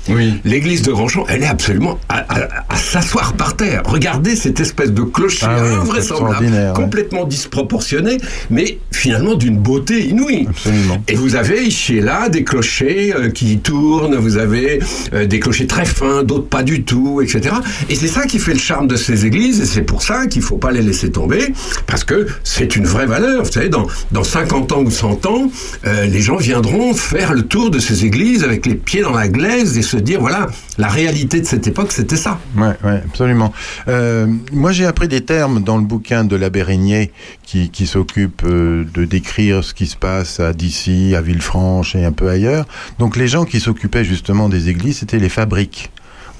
Oui. 0.09 0.35
L'église 0.45 0.83
de 0.83 0.93
Grandchamp, 0.93 1.25
elle 1.29 1.43
est 1.43 1.47
absolument 1.47 1.99
à, 2.09 2.19
à- 2.29 2.49
à 2.69 2.77
s'asseoir 2.77 3.35
par 3.35 3.57
terre. 3.57 3.83
Regardez 3.85 4.35
cette 4.37 4.61
espèce 4.61 4.93
de 4.93 5.03
clocher 5.03 5.47
Ah 5.49 5.57
oui, 5.63 5.69
invraisemblable, 5.75 6.73
complètement 6.75 7.25
disproportionné, 7.25 8.19
mais 8.51 8.79
finalement 8.91 9.35
d'une 9.35 9.57
beauté 9.57 10.07
inouïe. 10.09 10.47
Absolument. 10.49 11.03
Et 11.09 11.15
vous 11.15 11.37
avez 11.37 11.63
ici 11.65 11.97
et 11.97 12.01
là 12.01 12.29
des 12.29 12.45
clochers 12.45 13.15
euh, 13.15 13.31
qui 13.31 13.59
tournent, 13.59 14.17
vous 14.17 14.37
avez 14.39 14.81
euh, 15.13 15.27
des 15.27 15.39
clochers 15.41 15.67
très 15.67 15.85
fins, 15.85 16.23
d'autres 16.23 16.47
pas 16.49 16.63
du 16.63 16.83
tout, 16.83 17.21
etc. 17.21 17.55
Et 17.89 17.95
c'est 17.95 18.09
ça 18.09 18.27
qui 18.27 18.39
fait 18.39 18.55
le 18.55 18.59
charme 18.59 18.87
de 18.89 18.97
ces 18.97 19.27
églises, 19.27 19.61
et 19.61 19.67
c'est 19.67 19.83
pour 19.83 20.03
ça 20.03 20.27
qu'il 20.27 20.43
faut 20.43 20.57
pas 20.59 20.73
les 20.73 20.83
laisser 20.83 21.11
tomber, 21.11 21.53
parce 21.87 22.05
que 22.05 22.27
c'est 22.45 22.77
une 22.77 22.87
vraie 22.87 23.07
valeur. 23.07 23.45
Vous 23.45 23.53
savez, 23.53 23.69
dans, 23.69 23.87
dans 24.11 24.25
50 24.25 24.73
ans 24.73 24.83
ou 24.83 24.91
100 24.91 25.27
ans, 25.27 25.51
euh, 25.87 26.07
les 26.07 26.21
gens 26.21 26.37
viendront 26.37 26.93
faire 26.95 27.33
le 27.35 27.43
tour 27.43 27.71
de 27.71 27.79
ces 27.79 28.05
églises 28.05 28.43
avec 28.45 28.67
les 28.67 28.75
pieds 28.75 29.03
dans 29.03 29.13
la 29.15 29.29
glaise 29.29 29.79
se 29.93 29.99
dire, 29.99 30.21
voilà, 30.21 30.47
la 30.79 30.89
réalité 30.89 31.41
de 31.41 31.47
cette 31.47 31.67
époque, 31.67 31.93
c'était 31.93 32.17
ça. 32.17 32.39
Ouais, 32.57 32.75
ouais, 32.83 33.03
absolument. 33.05 33.53
Euh, 33.89 34.27
moi, 34.51 34.73
j'ai 34.73 34.87
appris 34.87 35.07
des 35.07 35.23
termes 35.23 35.63
dans 35.63 35.77
le 35.77 35.85
bouquin 35.85 36.25
de 36.25 36.35
l'abbé 36.35 36.63
Régnier 36.63 37.13
qui, 37.43 37.69
qui 37.69 37.87
s'occupe 37.87 38.43
euh, 38.45 38.85
de 38.95 39.05
décrire 39.05 39.63
ce 39.63 39.75
qui 39.75 39.87
se 39.87 39.97
passe 39.97 40.41
à 40.41 40.55
Dissy, 40.55 41.15
à 41.15 41.21
Villefranche 41.21 41.95
et 41.95 42.05
un 42.07 42.13
peu 42.13 42.31
ailleurs. 42.31 42.67
Donc, 42.99 43.17
les 43.17 43.29
gens 43.29 43.45
qui 43.45 43.61
s'occupaient 43.61 44.05
justement 44.05 44.49
des 44.49 44.71
églises, 44.71 44.99
c'était 44.99 45.19
les 45.19 45.29
fabriques. 45.29 45.91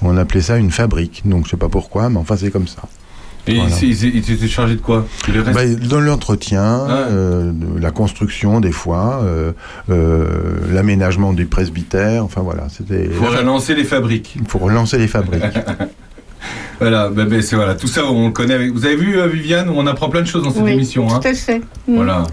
On 0.01 0.17
appelait 0.17 0.41
ça 0.41 0.57
une 0.57 0.71
fabrique. 0.71 1.21
Donc, 1.25 1.45
je 1.45 1.51
sais 1.51 1.57
pas 1.57 1.69
pourquoi, 1.69 2.09
mais 2.09 2.17
enfin, 2.17 2.35
c'est 2.35 2.49
comme 2.49 2.67
ça. 2.67 2.81
Et 3.45 3.55
Voilà. 3.55 3.69
ils 3.81 4.05
ils- 4.05 4.15
ils 4.15 4.31
étaient 4.31 4.47
chargés 4.47 4.75
de 4.75 4.79
quoi 4.81 5.05
Le 5.33 5.41
reste 5.41 5.53
Bah, 5.53 5.87
dans 5.89 5.99
l'entretien, 5.99 6.85
Ouais. 6.85 6.91
euh, 7.11 7.51
la 7.79 7.91
construction 7.91 8.61
des 8.61 8.71
fois, 8.71 9.21
euh, 9.23 9.51
euh, 9.89 10.25
l'aménagement 10.71 11.33
du 11.33 11.45
presbytère, 11.45 12.23
enfin 12.23 12.41
voilà, 12.41 12.67
c'était 12.69 13.05
Il 13.05 13.13
faut 13.13 13.25
relancer 13.25 13.75
les 13.75 13.83
fabriques. 13.83 14.35
il 14.39 14.47
faut 14.47 14.59
relancer 14.59 14.97
les 14.97 15.07
fabriques. 15.07 15.43
Voilà, 16.79 17.07
ben, 17.09 17.25
ben, 17.25 17.41
c'est 17.41 17.55
voilà, 17.55 17.75
tout 17.75 17.87
ça 17.87 18.05
on 18.05 18.27
le 18.27 18.33
connaît. 18.33 18.55
Avec... 18.55 18.71
Vous 18.73 18.85
avez 18.85 18.95
vu 18.97 19.17
euh, 19.17 19.27
Viviane, 19.27 19.69
on 19.69 19.87
apprend 19.87 20.09
plein 20.09 20.21
de 20.21 20.27
choses 20.27 20.43
dans 20.43 20.51
cette 20.51 20.63
Oui, 20.63 20.71
émission. 20.71 21.07
Hein 21.09 21.19
tout 21.21 21.27
à 21.29 21.33
fait. 21.33 21.59
Mm. 21.87 21.95
voilà. 21.95 22.23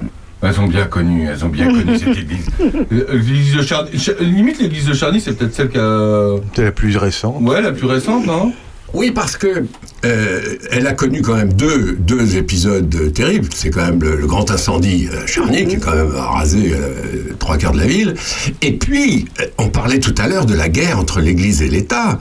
Elles 0.43 0.59
ont 0.59 0.67
bien 0.67 0.87
connu, 0.87 1.29
elles 1.29 1.45
ont 1.45 1.49
bien 1.51 1.67
connu 1.67 1.97
cette 1.99 2.09
église. 2.19 2.47
L'église 2.91 3.57
de 3.57 3.63
Charny, 3.63 3.97
Cha- 3.99 4.15
limite 4.21 4.59
l'église 4.61 4.87
de 4.87 4.95
Charny, 4.95 5.21
c'est 5.21 5.35
peut-être 5.37 5.55
celle 5.55 5.69
qui 5.69 5.79
a. 5.79 6.37
C'est 6.57 6.65
la 6.65 6.73
plus 6.73 6.97
récente. 6.97 7.37
Ouais, 7.43 7.61
la 7.61 7.73
plus 7.73 7.87
récente, 7.87 8.27
non? 8.27 8.53
Oui, 8.93 9.11
parce 9.13 9.37
que 9.37 9.65
euh, 10.05 10.41
elle 10.73 10.87
a 10.87 10.95
connu 10.95 11.23
quand 11.23 11.37
même 11.37 11.53
deux, 11.53 11.97
deux 11.99 12.37
épisodes 12.37 13.13
terribles. 13.13 13.49
C'est 13.55 13.71
quand 13.71 13.85
même 13.85 14.03
le, 14.03 14.17
le 14.17 14.27
grand 14.27 14.51
incendie 14.51 15.09
à 15.23 15.27
Charny, 15.27 15.67
qui 15.67 15.77
a 15.77 15.79
quand 15.79 15.95
même 15.95 16.11
rasé 16.11 16.73
euh, 16.73 17.35
trois 17.39 17.57
quarts 17.57 17.73
de 17.73 17.79
la 17.79 17.87
ville. 17.87 18.15
Et 18.63 18.73
puis, 18.73 19.27
euh, 19.41 19.45
on 19.59 19.69
parlait 19.69 20.01
tout 20.01 20.15
à 20.19 20.27
l'heure 20.27 20.47
de 20.47 20.55
la 20.55 20.69
guerre 20.69 20.99
entre 20.99 21.21
l'Église 21.21 21.63
et 21.63 21.69
l'État. 21.69 22.19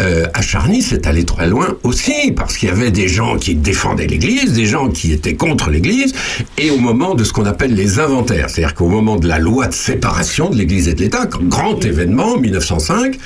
Euh, 0.00 0.26
à 0.34 0.42
Charny, 0.42 0.82
c'est 0.82 1.06
allé 1.06 1.24
très 1.24 1.48
loin 1.48 1.76
aussi, 1.82 2.32
parce 2.36 2.56
qu'il 2.56 2.68
y 2.68 2.72
avait 2.72 2.90
des 2.90 3.08
gens 3.08 3.36
qui 3.36 3.54
défendaient 3.54 4.06
l'Église, 4.06 4.52
des 4.52 4.66
gens 4.66 4.88
qui 4.88 5.12
étaient 5.12 5.34
contre 5.34 5.70
l'Église, 5.70 6.12
et 6.58 6.70
au 6.70 6.78
moment 6.78 7.14
de 7.14 7.24
ce 7.24 7.32
qu'on 7.32 7.46
appelle 7.46 7.74
les 7.74 7.98
inventaires, 7.98 8.48
c'est-à-dire 8.50 8.74
qu'au 8.74 8.88
moment 8.88 9.16
de 9.16 9.26
la 9.26 9.38
loi 9.38 9.66
de 9.66 9.74
séparation 9.74 10.50
de 10.50 10.56
l'Église 10.56 10.88
et 10.88 10.94
de 10.94 11.00
l'État, 11.00 11.26
grand 11.26 11.84
événement, 11.84 12.36
1905, 12.36 13.18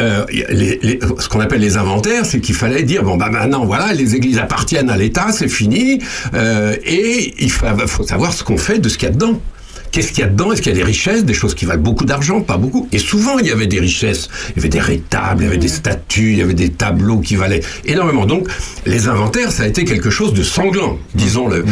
euh, 0.00 0.24
les- 0.30 0.78
les- 0.82 1.00
ce 1.18 1.28
qu'on 1.28 1.40
appelle 1.40 1.60
les 1.60 1.76
inventaires, 1.76 2.21
c'est 2.24 2.40
qu'il 2.40 2.54
fallait 2.54 2.82
dire 2.82 3.02
bon 3.02 3.16
bah 3.16 3.28
maintenant 3.30 3.64
voilà 3.64 3.92
les 3.92 4.14
églises 4.16 4.38
appartiennent 4.38 4.90
à 4.90 4.96
l'État, 4.96 5.28
c'est 5.32 5.48
fini, 5.48 5.98
euh, 6.34 6.74
et 6.84 7.34
il 7.38 7.50
fa- 7.50 7.76
faut 7.86 8.02
savoir 8.06 8.32
ce 8.32 8.44
qu'on 8.44 8.56
fait 8.58 8.78
de 8.78 8.88
ce 8.88 8.98
qu'il 8.98 9.08
y 9.08 9.10
a 9.10 9.14
dedans. 9.14 9.40
Qu'est-ce 9.92 10.12
qu'il 10.12 10.20
y 10.20 10.26
a 10.26 10.30
dedans? 10.30 10.52
Est-ce 10.52 10.62
qu'il 10.62 10.72
y 10.72 10.74
a 10.74 10.78
des 10.78 10.84
richesses, 10.84 11.22
des 11.24 11.34
choses 11.34 11.54
qui 11.54 11.66
valent 11.66 11.82
beaucoup 11.82 12.06
d'argent? 12.06 12.40
Pas 12.40 12.56
beaucoup. 12.56 12.88
Et 12.92 12.98
souvent, 12.98 13.38
il 13.38 13.46
y 13.46 13.50
avait 13.50 13.66
des 13.66 13.78
richesses. 13.78 14.30
Il 14.50 14.56
y 14.56 14.58
avait 14.60 14.70
des 14.70 14.80
rétables, 14.80 15.42
il 15.42 15.44
y 15.44 15.48
avait 15.48 15.58
des 15.58 15.68
statues, 15.68 16.32
il 16.32 16.38
y 16.38 16.42
avait 16.42 16.54
des 16.54 16.70
tableaux 16.70 17.18
qui 17.20 17.36
valaient 17.36 17.60
énormément. 17.84 18.24
Donc, 18.24 18.48
les 18.86 19.08
inventaires, 19.08 19.52
ça 19.52 19.64
a 19.64 19.66
été 19.66 19.84
quelque 19.84 20.08
chose 20.08 20.32
de 20.32 20.42
sanglant, 20.42 20.98
disons-le. 21.14 21.66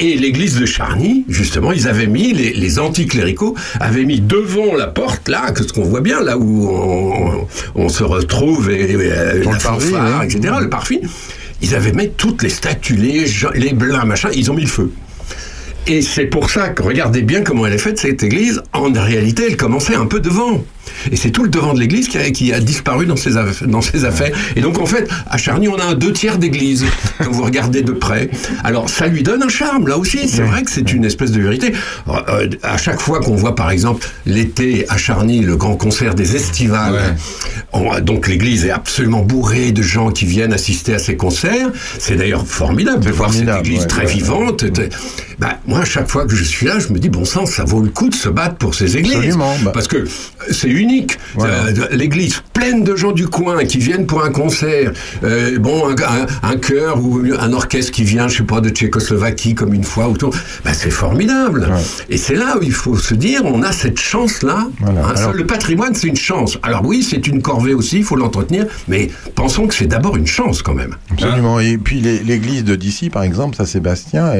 Et 0.00 0.16
l'église 0.16 0.58
de 0.58 0.64
Charny, 0.64 1.26
justement, 1.28 1.70
ils 1.70 1.86
avaient 1.86 2.06
mis, 2.06 2.32
les, 2.32 2.54
les 2.54 2.78
anticléricaux 2.78 3.54
avaient 3.78 4.04
mis 4.06 4.20
devant 4.20 4.74
la 4.74 4.86
porte, 4.86 5.28
là, 5.28 5.50
que 5.52 5.62
ce 5.62 5.74
qu'on 5.74 5.84
voit 5.84 6.00
bien, 6.00 6.22
là 6.22 6.38
où 6.38 6.68
on, 6.70 7.46
on 7.74 7.88
se 7.90 8.04
retrouve, 8.04 8.70
et, 8.70 8.90
et, 8.90 8.94
euh, 8.96 9.44
la 9.44 9.58
fanfare, 9.58 10.20
oui. 10.22 10.26
etc., 10.26 10.54
le 10.62 10.70
parvis. 10.70 11.00
Ils 11.60 11.74
avaient 11.74 11.92
mis 11.92 12.10
toutes 12.10 12.42
les 12.42 12.48
statues, 12.48 12.96
les, 12.96 13.26
les 13.54 13.72
blancs, 13.74 14.06
machin, 14.06 14.30
ils 14.34 14.50
ont 14.50 14.54
mis 14.54 14.62
le 14.62 14.68
feu. 14.68 14.90
Et 15.88 16.02
c'est 16.02 16.26
pour 16.26 16.50
ça 16.50 16.70
que 16.70 16.82
regardez 16.82 17.22
bien 17.22 17.42
comment 17.42 17.64
elle 17.64 17.74
est 17.74 17.78
faite 17.78 17.98
cette 17.98 18.24
église. 18.24 18.60
En 18.72 18.92
réalité, 18.92 19.44
elle 19.48 19.56
commençait 19.56 19.94
un 19.94 20.06
peu 20.06 20.18
devant. 20.18 20.64
Et 21.10 21.16
c'est 21.16 21.30
tout 21.30 21.42
le 21.44 21.48
devant 21.50 21.74
de 21.74 21.80
l'église 21.80 22.08
qui 22.08 22.18
a, 22.18 22.30
qui 22.30 22.52
a 22.52 22.60
disparu 22.60 23.06
dans 23.06 23.16
ses 23.16 23.36
affaires. 23.36 24.32
Et 24.56 24.60
donc 24.60 24.78
en 24.78 24.86
fait, 24.86 25.08
à 25.30 25.36
Charny, 25.36 25.68
on 25.68 25.76
a 25.78 25.84
un 25.84 25.94
deux 25.94 26.12
tiers 26.12 26.38
d'église 26.38 26.84
quand 27.18 27.30
vous 27.30 27.42
regardez 27.44 27.82
de 27.82 27.92
près. 27.92 28.30
Alors 28.64 28.88
ça 28.88 29.06
lui 29.06 29.22
donne 29.22 29.42
un 29.42 29.48
charme 29.48 29.88
là 29.88 29.98
aussi. 29.98 30.28
C'est 30.28 30.42
vrai 30.42 30.62
que 30.62 30.70
c'est 30.70 30.92
une 30.92 31.04
espèce 31.04 31.30
de 31.32 31.40
vérité. 31.40 31.72
Euh, 32.08 32.12
euh, 32.28 32.48
à 32.62 32.76
chaque 32.76 33.00
fois 33.00 33.20
qu'on 33.20 33.36
voit 33.36 33.54
par 33.54 33.70
exemple 33.70 34.06
l'été 34.26 34.86
à 34.88 34.96
Charny 34.96 35.40
le 35.40 35.56
grand 35.56 35.76
concert 35.76 36.14
des 36.14 36.36
Estivales, 36.36 37.16
on- 37.72 38.00
donc 38.00 38.28
l'église 38.28 38.64
est 38.64 38.70
absolument 38.70 39.22
bourrée 39.22 39.72
de 39.72 39.82
gens 39.82 40.10
qui 40.10 40.26
viennent 40.26 40.52
assister 40.52 40.94
à 40.94 40.98
ces 40.98 41.16
concerts. 41.16 41.68
C'est 41.98 42.16
d'ailleurs 42.16 42.46
formidable 42.46 43.04
de 43.04 43.10
voir 43.10 43.32
cette 43.32 43.48
église 43.48 43.80
ouais, 43.82 43.86
très 43.86 44.06
ouais, 44.06 44.12
vivante. 44.12 44.64
Bah, 45.38 45.58
moi, 45.66 45.80
à 45.80 45.84
chaque 45.84 46.08
fois 46.08 46.24
que 46.26 46.34
je 46.34 46.44
suis 46.44 46.66
là, 46.66 46.78
je 46.78 46.88
me 46.92 46.98
dis, 46.98 47.10
bon 47.10 47.24
sang, 47.26 47.44
ça 47.44 47.64
vaut 47.64 47.82
le 47.82 47.90
coup 47.90 48.08
de 48.08 48.14
se 48.14 48.28
battre 48.30 48.56
pour 48.56 48.74
ces 48.74 48.96
églises. 48.96 49.16
Absolument, 49.16 49.54
bah. 49.62 49.70
Parce 49.74 49.86
que 49.86 49.98
euh, 49.98 50.06
c'est 50.50 50.68
unique. 50.76 51.18
Euh, 51.40 51.72
L'église 51.92 52.42
pleine 52.52 52.84
de 52.84 52.96
gens 52.96 53.12
du 53.12 53.28
coin 53.28 53.64
qui 53.64 53.78
viennent 53.78 54.06
pour 54.06 54.24
un 54.24 54.30
concert. 54.30 54.92
Euh, 55.24 55.58
bon, 55.58 55.88
un, 55.88 55.92
un, 55.94 56.26
un 56.50 56.56
chœur 56.56 57.02
ou 57.02 57.22
un 57.38 57.52
orchestre 57.52 57.92
qui 57.92 58.04
vient, 58.04 58.28
je 58.28 58.38
sais 58.38 58.42
pas, 58.44 58.60
de 58.60 58.68
Tchécoslovaquie 58.70 59.54
comme 59.54 59.74
une 59.74 59.84
fois 59.84 60.08
autour. 60.08 60.34
Bah, 60.64 60.72
c'est 60.72 60.90
formidable. 60.90 61.68
Et 62.08 62.16
c'est 62.16 62.34
là 62.34 62.56
où 62.58 62.62
il 62.62 62.72
faut 62.72 62.96
se 62.96 63.14
dire, 63.14 63.42
on 63.44 63.62
a 63.62 63.72
cette 63.72 63.98
chance-là. 63.98 64.68
Hein, 64.84 64.94
Alors- 65.16 65.32
le 65.32 65.46
patrimoine, 65.46 65.94
c'est 65.94 66.06
une 66.08 66.16
chance. 66.16 66.58
Alors 66.62 66.84
oui, 66.84 67.02
c'est 67.02 67.26
une 67.26 67.42
corvée 67.42 67.74
aussi, 67.74 67.98
il 67.98 68.04
faut 68.04 68.16
l'entretenir. 68.16 68.66
Mais 68.88 69.10
pensons 69.34 69.66
que 69.66 69.74
c'est 69.74 69.86
d'abord 69.86 70.16
une 70.16 70.26
chance 70.26 70.62
quand 70.62 70.74
même. 70.74 70.94
Absolument. 71.10 71.60
Et 71.60 71.78
puis 71.78 72.00
l'église 72.00 72.64
de 72.64 72.76
d'ici, 72.76 73.10
par 73.10 73.22
exemple, 73.22 73.56
Saint-Sébastien, 73.56 74.32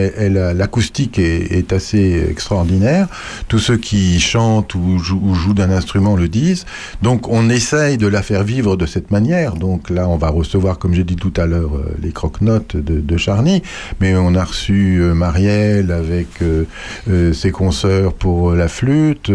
l'acoustique 0.55 1.19
est, 1.19 1.53
est 1.59 1.73
assez 1.73 2.27
extraordinaire. 2.31 3.09
Tous 3.49 3.59
ceux 3.59 3.77
qui 3.77 4.21
chantent 4.21 4.75
ou 4.75 4.99
jouent, 4.99 5.21
ou 5.23 5.35
jouent 5.35 5.55
d'un 5.55 5.71
instrument 5.71 6.17
le 6.17 6.26
disent. 6.27 6.67
Donc 7.03 7.29
on 7.29 7.49
essaye 7.49 7.99
de 7.99 8.07
la 8.07 8.23
faire 8.23 8.45
vivre 8.45 8.77
de 8.77 8.87
cette 8.87 9.11
manière. 9.11 9.55
Donc 9.55 9.91
là, 9.91 10.09
on 10.09 10.17
va 10.17 10.29
recevoir, 10.29 10.79
comme 10.79 10.95
j'ai 10.95 11.05
dit 11.05 11.17
tout 11.17 11.33
à 11.37 11.47
l'heure, 11.47 11.77
euh, 11.77 11.95
les 12.03 12.13
croque-notes 12.13 12.77
de, 12.77 13.17
Charny. 13.17 13.63
Mais 14.01 14.15
on 14.17 14.35
a 14.35 14.45
reçu 14.45 14.99
euh, 15.01 15.15
Marielle 15.15 15.91
avec 15.91 16.29
euh, 16.43 17.33
ses 17.33 17.51
consoeurs 17.51 18.13
pour 18.13 18.53
la 18.53 18.69
flûte, 18.69 19.31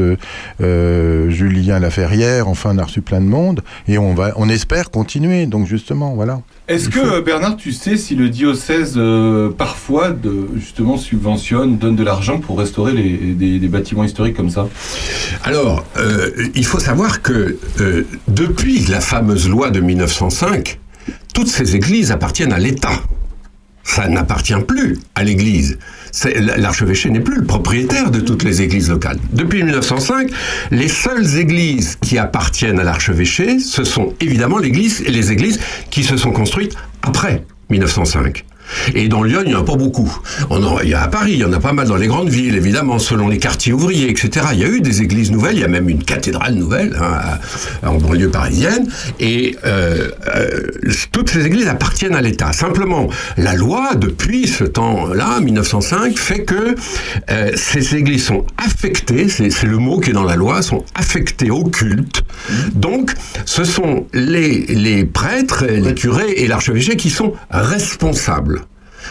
Julien 0.60 1.80
Laferrière. 1.80 2.48
Enfin, 2.48 2.72
on 2.76 2.78
a 2.78 2.84
reçu 2.84 3.02
plein 3.02 3.22
de 3.22 3.26
monde. 3.26 3.62
Et 3.88 3.98
on 3.98 4.14
va, 4.14 4.34
on 4.36 4.50
espère 4.50 4.92
continuer. 4.92 5.46
Donc 5.46 5.68
justement, 5.68 6.14
voilà. 6.14 6.42
Est-ce 6.72 6.88
que, 6.88 7.00
euh, 7.00 7.22
Bernard, 7.22 7.58
tu 7.58 7.74
sais 7.74 7.98
si 7.98 8.16
le 8.16 8.30
diocèse, 8.30 8.94
euh, 8.96 9.50
parfois, 9.50 10.16
justement, 10.56 10.98
subventionne, 10.98 11.78
donne 11.78 11.98
de 11.98 12.04
l'argent 12.04 12.40
pour 12.40 12.58
restaurer 12.58 12.94
des, 12.94 13.68
bâtiments 13.68 14.06
historiques 14.06 14.38
comme 14.38 14.50
ça? 14.50 14.70
Alors, 15.44 15.86
euh, 15.98 16.32
il 16.56 16.66
faut 16.66 16.80
savoir 16.80 17.22
que 17.22 17.58
depuis 18.30 18.86
la 18.86 19.02
fameuse 19.02 19.50
loi 19.50 19.70
de 19.70 19.82
1905, 19.82 20.80
toutes 21.34 21.50
ces 21.50 21.76
églises 21.76 22.12
appartiennent 22.12 22.54
à 22.54 22.60
l'État. 22.60 23.04
Ça 23.84 24.08
n'appartient 24.08 24.62
plus 24.66 24.98
à 25.16 25.24
l'Église. 25.24 25.78
L'archevêché 26.58 27.10
n'est 27.10 27.20
plus 27.20 27.38
le 27.38 27.46
propriétaire 27.46 28.12
de 28.12 28.20
toutes 28.20 28.44
les 28.44 28.62
églises 28.62 28.90
locales. 28.90 29.18
Depuis 29.34 29.64
1905, 29.64 30.30
les 30.72 30.88
seules 30.88 31.38
églises 31.38 31.98
qui 32.02 32.18
appartiennent 32.18 32.80
à 32.80 32.84
l'archevêché, 32.84 33.60
ce 33.60 33.84
sont 33.84 34.14
évidemment 34.20 34.58
l'église, 34.58 35.04
les 35.08 35.32
églises 35.32 35.60
qui 35.90 36.04
se 36.04 36.18
sont 36.18 36.32
construites 36.32 36.76
après 37.02 37.44
1905. 37.70 38.46
Et 38.96 39.08
dans 39.08 39.24
Lyon, 39.24 39.42
il 39.44 39.50
n'y 39.50 39.56
en 39.56 39.62
a 39.62 39.64
pas 39.64 39.76
beaucoup. 39.76 40.12
On 40.50 40.64
en- 40.64 40.80
il 40.82 40.90
y 40.90 40.94
a 40.94 41.02
à 41.04 41.08
Paris, 41.08 41.34
il 41.34 41.40
y 41.40 41.46
en 41.46 41.54
a 41.54 41.60
pas 41.60 41.74
mal 41.74 41.88
dans 41.88 41.96
les 41.98 42.08
grandes 42.08 42.30
villes, 42.30 42.56
évidemment, 42.56 43.00
selon 43.00 43.28
les 43.28 43.38
quartiers 43.38 43.74
ouvriers, 43.74 44.10
etc. 44.10 44.46
Il 44.54 44.60
y 44.60 44.64
a 44.64 44.68
eu 44.68 44.82
des 44.82 45.02
églises 45.02 45.32
nouvelles, 45.32 45.56
il 45.56 45.62
y 45.62 45.64
a 45.64 45.68
même 45.68 45.90
une 45.90 46.04
cathédrale 46.04 46.54
nouvelle 46.56 46.96
hein, 47.02 47.40
en 47.88 47.96
banlieue 47.96 48.30
parisienne. 48.30 48.88
Et 49.20 49.56
euh, 49.66 50.10
euh, 50.36 50.62
toutes 51.12 51.30
ces 51.30 51.46
églises 51.46 51.68
appartiennent 51.68 52.16
à 52.16 52.22
l'État. 52.22 52.54
Simplement, 52.54 53.08
la 53.38 53.54
loi, 53.56 53.96
depuis 53.96 54.48
ce 54.48 54.64
temps-là, 54.64 55.40
1905, 55.42 56.18
fait 56.18 56.44
que 56.44 56.76
euh, 57.30 57.52
ces 57.56 57.96
églises 57.96 58.26
sont 58.26 58.46
affectées, 58.58 59.28
c'est 59.30 59.50
c'est 59.50 59.68
le 59.68 59.78
mot 59.78 60.00
qui 60.00 60.10
est 60.12 60.14
dans 60.14 60.24
la 60.24 60.36
loi, 60.36 60.62
sont 60.62 60.84
affectées 60.96 61.52
au 61.52 61.64
culte. 61.66 62.24
Donc, 62.74 63.12
ce 63.46 63.64
sont 63.64 64.08
les, 64.14 64.66
les 64.68 65.06
prêtres, 65.06 65.66
les 65.66 65.94
curés 65.94 66.32
et 66.38 66.48
l'archevêché 66.48 66.96
qui 66.96 67.10
sont 67.10 67.34
responsables. 67.50 68.61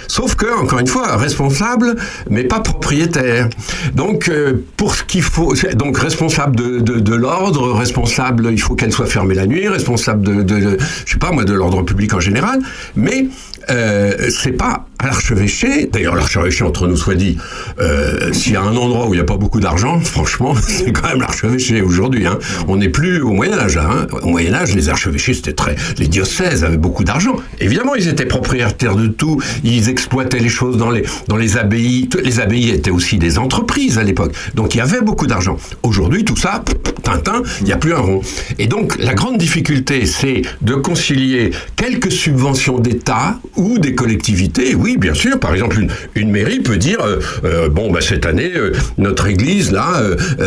Sauf 0.08 0.34
que, 0.34 0.46
encore 0.60 0.78
une 0.78 0.86
fois, 0.86 1.16
responsable, 1.16 1.96
mais 2.28 2.44
pas 2.44 2.60
propriétaire. 2.60 3.48
Donc, 3.94 4.28
euh, 4.28 4.64
pour 4.76 4.94
ce 4.94 5.04
qu'il 5.04 5.22
faut, 5.22 5.54
donc 5.74 5.98
responsable 5.98 6.56
de, 6.56 6.78
de, 6.78 7.14
l'ordre, 7.14 7.72
responsable, 7.72 8.48
il 8.50 8.60
faut 8.60 8.74
qu'elle 8.74 8.92
soit 8.92 9.06
fermée 9.06 9.34
la 9.34 9.46
nuit, 9.46 9.68
responsable 9.68 10.22
de, 10.22 10.42
de- 10.42 10.78
je 11.04 11.12
sais 11.12 11.18
pas 11.18 11.32
moi, 11.32 11.44
de 11.44 11.52
l'ordre 11.52 11.82
public 11.82 12.14
en 12.14 12.20
général, 12.20 12.60
mais 12.96 13.26
euh, 13.70 14.30
c'est 14.30 14.52
pas 14.52 14.86
l'archevêché. 15.02 15.88
D'ailleurs, 15.92 16.14
l'archevêché, 16.14 16.64
entre 16.64 16.86
nous 16.86 16.96
soit 16.96 17.14
dit, 17.14 17.38
euh, 17.80 18.32
s'il 18.32 18.52
y 18.52 18.56
a 18.56 18.62
un 18.62 18.76
endroit 18.76 19.06
où 19.06 19.14
il 19.14 19.16
n'y 19.16 19.22
a 19.22 19.24
pas 19.24 19.36
beaucoup 19.36 19.60
d'argent, 19.60 20.00
franchement, 20.00 20.54
c'est 20.68 20.92
quand 20.92 21.08
même 21.08 21.20
l'archevêché 21.20 21.80
aujourd'hui. 21.82 22.26
Hein. 22.26 22.38
On 22.68 22.76
n'est 22.76 22.88
plus 22.88 23.20
au 23.22 23.32
Moyen 23.32 23.58
Âge. 23.58 23.78
Hein. 23.78 24.06
Au 24.22 24.28
Moyen 24.28 24.54
Âge, 24.54 24.74
les 24.74 24.88
archevêchés, 24.88 25.34
c'était 25.34 25.52
très, 25.52 25.76
les 25.98 26.08
diocèses 26.08 26.64
avaient 26.64 26.76
beaucoup 26.76 27.04
d'argent. 27.04 27.36
Évidemment, 27.60 27.94
ils 27.94 28.08
étaient 28.08 28.26
propriétaires 28.26 28.96
de 28.96 29.06
tout. 29.06 29.40
Ils 29.64 29.88
exploitaient 29.88 30.38
les 30.38 30.48
choses 30.48 30.76
dans 30.76 30.90
les 30.90 31.04
dans 31.28 31.36
les 31.36 31.56
abbayes. 31.56 32.08
Les 32.22 32.40
abbayes 32.40 32.70
étaient 32.70 32.90
aussi 32.90 33.18
des 33.18 33.38
entreprises 33.38 33.98
à 33.98 34.02
l'époque. 34.02 34.34
Donc 34.54 34.74
il 34.74 34.78
y 34.78 34.80
avait 34.80 35.00
beaucoup 35.00 35.26
d'argent. 35.26 35.56
Aujourd'hui, 35.82 36.24
tout 36.24 36.36
ça, 36.36 36.62
Tintin, 37.02 37.42
il 37.60 37.66
n'y 37.66 37.72
a 37.72 37.76
plus 37.76 37.94
un 37.94 37.98
rond. 37.98 38.20
Et 38.58 38.66
donc 38.66 38.98
la 38.98 39.14
grande 39.14 39.38
difficulté, 39.38 40.06
c'est 40.06 40.42
de 40.60 40.74
concilier 40.74 41.50
quelques 41.76 42.12
subventions 42.12 42.78
d'État 42.78 43.38
ou 43.60 43.78
des 43.78 43.94
collectivités. 43.94 44.74
Oui, 44.74 44.96
bien 44.98 45.14
sûr. 45.14 45.38
Par 45.38 45.52
exemple, 45.52 45.78
une, 45.80 45.90
une 46.14 46.30
mairie 46.30 46.60
peut 46.60 46.76
dire 46.76 47.00
euh, 47.00 47.20
euh, 47.44 47.68
bon, 47.68 47.92
bah, 47.92 48.00
cette 48.00 48.26
année, 48.26 48.52
euh, 48.56 48.72
notre 48.98 49.26
église 49.26 49.70
là, 49.70 50.02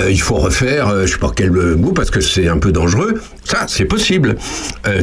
il 0.09 0.21
faut 0.21 0.35
refaire, 0.35 1.05
je 1.05 1.11
sais 1.11 1.17
pas 1.17 1.31
quel 1.35 1.51
mot 1.51 1.91
parce 1.91 2.09
que 2.09 2.21
c'est 2.21 2.47
un 2.47 2.57
peu 2.57 2.71
dangereux. 2.71 3.21
Ça, 3.43 3.65
c'est 3.67 3.85
possible. 3.85 4.35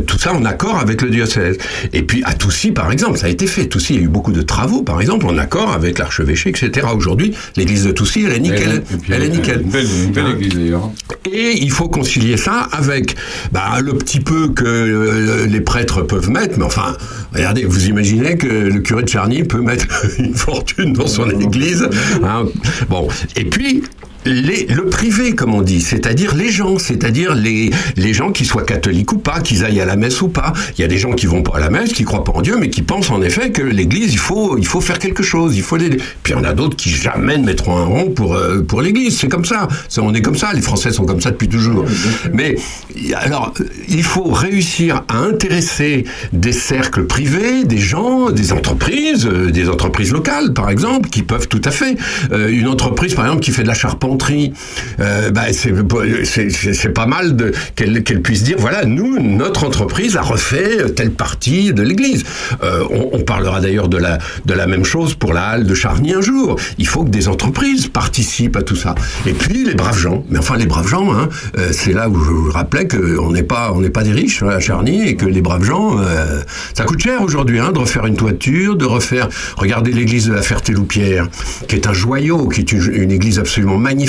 Tout 0.07 0.19
ça 0.19 0.33
en 0.33 0.45
accord 0.45 0.79
avec 0.79 1.03
le 1.03 1.11
diocèse. 1.11 1.59
Et 1.93 2.03
puis 2.03 2.23
à 2.25 2.35
Toussy, 2.35 2.73
par 2.73 2.91
exemple, 2.91 3.19
ça 3.19 3.27
a 3.27 3.29
été 3.29 3.47
fait. 3.47 3.67
Toussy, 3.67 3.95
il 3.95 4.01
y 4.01 4.03
a 4.03 4.05
eu 4.05 4.09
beaucoup 4.09 4.33
de 4.33 4.43
travaux, 4.43 4.83
par 4.83 5.01
exemple, 5.01 5.27
en 5.27 5.39
accord 5.39 5.73
avec 5.73 5.99
l'archevêché, 5.99 6.51
etc. 6.51 6.87
Aujourd'hui, 6.95 7.35
l'église 7.57 7.85
de 7.85 7.93
Toussy, 7.93 8.25
elle 8.27 8.33
est 8.33 8.41
nickel. 8.41 8.83
Elle 9.11 9.23
est 9.23 9.29
nickel. 9.29 9.63
Une 9.63 9.71
belle, 9.71 9.87
une 10.05 10.13
belle 10.13 10.31
église 10.37 10.55
d'ailleurs. 10.55 10.91
et 11.31 11.53
il 11.61 11.71
faut 11.71 11.89
concilier 11.89 12.37
ça 12.37 12.69
avec 12.73 13.15
bah, 13.53 13.81
le 13.81 13.95
petit 13.95 14.21
peu 14.21 14.49
que 14.49 15.47
les 15.49 15.61
prêtres 15.61 16.03
peuvent 16.03 16.31
mettre. 16.31 16.59
Mais 16.59 16.65
enfin, 16.65 16.97
regardez, 17.35 17.65
vous 17.65 17.89
imaginez 17.91 18.37
que 18.37 18.47
le 18.47 18.81
curé 18.81 19.03
de 19.03 19.09
Charny 19.09 19.43
peut 19.45 19.61
mettre 19.61 19.87
une 20.19 20.35
fortune 20.35 20.93
dans 20.93 21.07
son 21.07 21.29
église. 21.31 21.89
hein. 22.25 22.47
Bon, 22.89 23.09
et 23.37 23.45
puis. 23.45 23.83
Le 24.27 24.85
privé, 24.91 25.35
comme 25.35 25.55
on 25.55 25.63
dit, 25.63 25.81
c'est-à-dire 25.81 26.35
les 26.35 26.51
gens, 26.51 26.79
c'est-à-dire 26.79 27.35
les, 27.35 27.71
les 27.97 28.13
gens 28.13 28.33
qui 28.33 28.45
soient 28.45 28.65
catholiques 28.65 29.13
ou 29.13 29.19
pas, 29.19 29.41
qu'ils 29.41 29.65
aillent 29.65 29.81
à 29.81 29.87
la 29.87 29.97
messe 29.97 30.21
ou 30.21 30.29
pas. 30.29 30.53
Il 30.77 30.83
y 30.83 30.85
a 30.85 30.89
des 30.89 30.99
gens 30.99 31.13
qui 31.13 31.27
vont 31.27 31.43
pas 31.43 31.57
à 31.57 31.61
la 31.61 31.71
messe, 31.71 31.93
qui 31.93 32.05
croient 32.05 32.25
pas 32.25 32.33
en 32.33 32.43
Dieu, 32.43 32.57
mais 32.59 32.69
qui 32.69 32.83
pensent 32.83 33.11
en 33.11 33.23
effet 33.23 33.51
que 33.51 33.63
l'Église, 33.63 34.13
il 34.13 34.19
faut, 34.19 34.59
il 34.59 34.67
faut 34.67 34.81
faire 34.81 34.99
quelque 34.99 35.23
chose, 35.23 35.57
il 35.57 35.63
faut 35.63 35.77
l'aider. 35.77 35.99
Puis 36.23 36.35
il 36.35 36.37
y 36.37 36.39
en 36.39 36.45
a 36.45 36.53
d'autres 36.53 36.77
qui 36.77 36.91
jamais 36.91 37.39
ne 37.39 37.45
mettront 37.45 37.79
un 37.79 37.85
rond 37.85 38.11
pour, 38.11 38.35
euh, 38.35 38.61
pour 38.61 38.83
l'Église. 38.83 39.19
C'est 39.19 39.29
comme 39.29 39.45
ça. 39.45 39.69
Ça, 39.89 40.03
On 40.03 40.13
est 40.13 40.23
comme 40.23 40.37
ça. 40.37 40.53
Les 40.53 40.61
Français 40.61 40.93
sont 40.93 41.07
comme 41.07 41.21
ça 41.21 41.31
depuis 41.31 41.49
toujours. 41.49 41.87
Mais 42.33 42.57
alors, 43.15 43.55
il 43.89 44.03
faut 44.03 44.31
réussir 44.31 45.05
à 45.09 45.17
intéresser 45.17 46.05
des 46.33 46.53
cercles 46.53 47.07
privés, 47.07 47.65
des 47.65 47.79
gens, 47.79 48.31
des 48.31 48.53
entreprises, 48.53 49.27
euh, 49.27 49.51
des 49.51 49.69
entreprises 49.69 50.13
locales, 50.13 50.53
par 50.53 50.69
exemple, 50.69 51.09
qui 51.09 51.23
peuvent 51.23 51.49
tout 51.49 51.63
à 51.65 51.71
fait. 51.71 51.97
Euh, 52.33 52.49
une 52.49 52.69
entreprise, 52.69 53.15
par 53.15 53.25
exemple, 53.25 53.43
qui 53.43 53.53
fait 53.53 53.63
de 53.63 53.69
la 53.69 53.75
euh, 55.01 55.31
bah, 55.31 55.43
c'est 55.53 56.93
pas 56.95 57.07
mal 57.07 57.37
qu'elle 57.75 58.23
puisse 58.23 58.43
dire 58.43 58.57
voilà, 58.59 58.85
nous, 58.85 59.21
notre 59.21 59.65
entreprise 59.65 60.17
a 60.17 60.23
refait 60.23 60.91
telle 60.95 61.11
partie 61.11 61.73
de 61.73 61.83
l'Église. 61.83 62.25
Euh, 62.63 62.85
on, 62.91 63.21
parlera 63.21 63.61
d'ailleurs 63.61 63.89
de 63.89 63.99
la 63.99 64.67
même 64.67 64.85
chose 64.85 65.15
pour 65.15 65.33
la 65.33 65.43
halle 65.49 65.67
de 65.67 65.75
Charny 65.75 66.15
un 66.15 66.21
jour. 66.21 66.57
Il 66.79 66.87
faut 66.87 67.05
que 67.05 67.11
des 67.11 67.29
entreprises 67.29 67.89
participent 67.89 68.57
à 68.57 68.63
tout 68.63 68.77
ça. 68.77 68.95
Et 69.27 69.33
puis 69.33 69.65
les 69.65 69.75
braves 69.75 69.99
gens. 69.99 70.25
Mais 70.31 70.39
enfin 70.39 70.57
les 70.57 70.67
braves 70.67 70.89
gens, 70.89 71.13
hein, 71.13 71.29
euh, 71.59 71.69
c'est 71.73 71.93
là 71.93 72.09
où 72.09 72.19
je 72.19 72.31
vous 72.31 72.51
rappelais 72.51 72.89
qu'on 72.89 73.31
n'est 73.31 73.43
pas 73.43 73.73
des 74.03 74.13
riches 74.13 74.43
hein, 74.43 74.49
à 74.49 74.61
Charny 74.61 75.07
et 75.07 75.17
que 75.17 75.27
les 75.27 75.43
braves 75.43 75.65
gens, 75.65 75.99
ça 76.75 76.85
coûte 76.85 77.01
cher 77.01 77.23
aujourd'hui 77.23 77.59
hein, 77.59 77.73
de 77.73 77.79
refaire 77.79 78.07
une 78.07 78.17
toiture, 78.17 78.77
de 78.77 78.85
refaire. 78.85 79.29
Regardez 79.57 79.93
l'église 79.93 80.27
de 80.27 80.33
la 80.33 80.43
Ferté-Loupière, 80.43 81.29
qui 81.69 81.77
est 81.77 81.87
un 81.87 81.93
joyau, 81.93 82.49
qui 82.49 82.61
est 82.61 82.73
une 82.73 83.13
église 83.13 83.39
absolument 83.39 83.79
magnifique. 83.79 84.00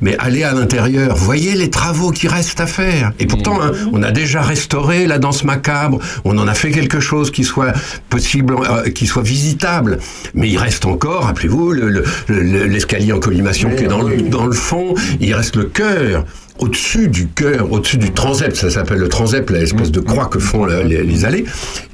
Mais 0.00 0.16
allez 0.18 0.42
à 0.44 0.52
l'intérieur, 0.52 1.16
voyez 1.16 1.54
les 1.54 1.70
travaux 1.70 2.10
qui 2.10 2.28
restent 2.28 2.60
à 2.60 2.66
faire. 2.66 3.12
Et 3.18 3.26
pourtant, 3.26 3.60
hein, 3.62 3.72
on 3.92 4.02
a 4.02 4.10
déjà 4.10 4.42
restauré 4.42 5.06
la 5.06 5.18
danse 5.18 5.44
macabre, 5.44 5.98
on 6.24 6.36
en 6.38 6.48
a 6.48 6.54
fait 6.54 6.70
quelque 6.70 7.00
chose 7.00 7.30
qui 7.30 7.44
soit 7.44 7.72
possible, 8.08 8.54
euh, 8.58 8.90
qui 8.90 9.06
soit 9.06 9.22
visitable. 9.22 9.98
Mais 10.34 10.48
il 10.48 10.58
reste 10.58 10.84
encore, 10.86 11.24
rappelez-vous, 11.24 11.72
le- 11.72 11.88
le- 11.88 12.04
le- 12.28 12.66
l'escalier 12.66 13.12
en 13.12 13.20
collimation 13.20 13.70
qui 13.74 13.84
est 13.84 13.88
dans 13.88 14.02
le, 14.02 14.22
dans 14.22 14.46
le 14.46 14.52
fond, 14.52 14.94
il 15.20 15.34
reste 15.34 15.56
le 15.56 15.64
cœur. 15.64 16.24
Au-dessus 16.62 17.08
du 17.08 17.26
cœur, 17.26 17.72
au-dessus 17.72 17.96
du 17.98 18.12
transept, 18.12 18.54
ça 18.54 18.70
s'appelle 18.70 18.98
le 18.98 19.08
transept, 19.08 19.50
l'espèce 19.50 19.90
de 19.90 19.98
croix 19.98 20.26
que 20.26 20.38
font 20.38 20.64
la- 20.64 20.84
les, 20.84 21.02
les 21.02 21.24
allées. 21.24 21.44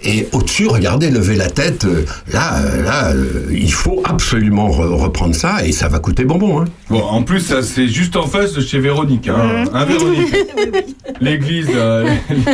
Et 0.05 0.29
au-dessus, 0.33 0.67
regardez, 0.67 1.11
levez 1.11 1.37
la 1.37 1.49
tête. 1.49 1.87
euh, 1.87 2.05
Là, 2.33 2.59
euh, 2.59 2.83
là, 2.85 3.13
euh, 3.13 3.47
il 3.51 3.73
faut 3.73 4.03
absolument 4.05 4.69
re- 4.69 4.95
reprendre 4.95 5.35
ça 5.35 5.65
et 5.67 5.73
ça 5.73 5.89
va 5.89 6.01
coûter 6.01 6.25
bonbon. 6.25 6.61
Hein. 6.61 6.65
Bon, 6.91 7.01
en 7.03 7.23
plus, 7.23 7.41
ça, 7.41 7.63
c'est 7.63 7.89
juste 7.89 8.15
en 8.17 8.27
face 8.27 8.53
de 8.53 8.61
chez 8.61 8.79
Véronique. 8.79 9.29
Hein, 9.29 9.65
Hein, 9.73 9.85
Véronique 9.87 10.35
L'église. 11.23 11.69
euh. 11.75 12.07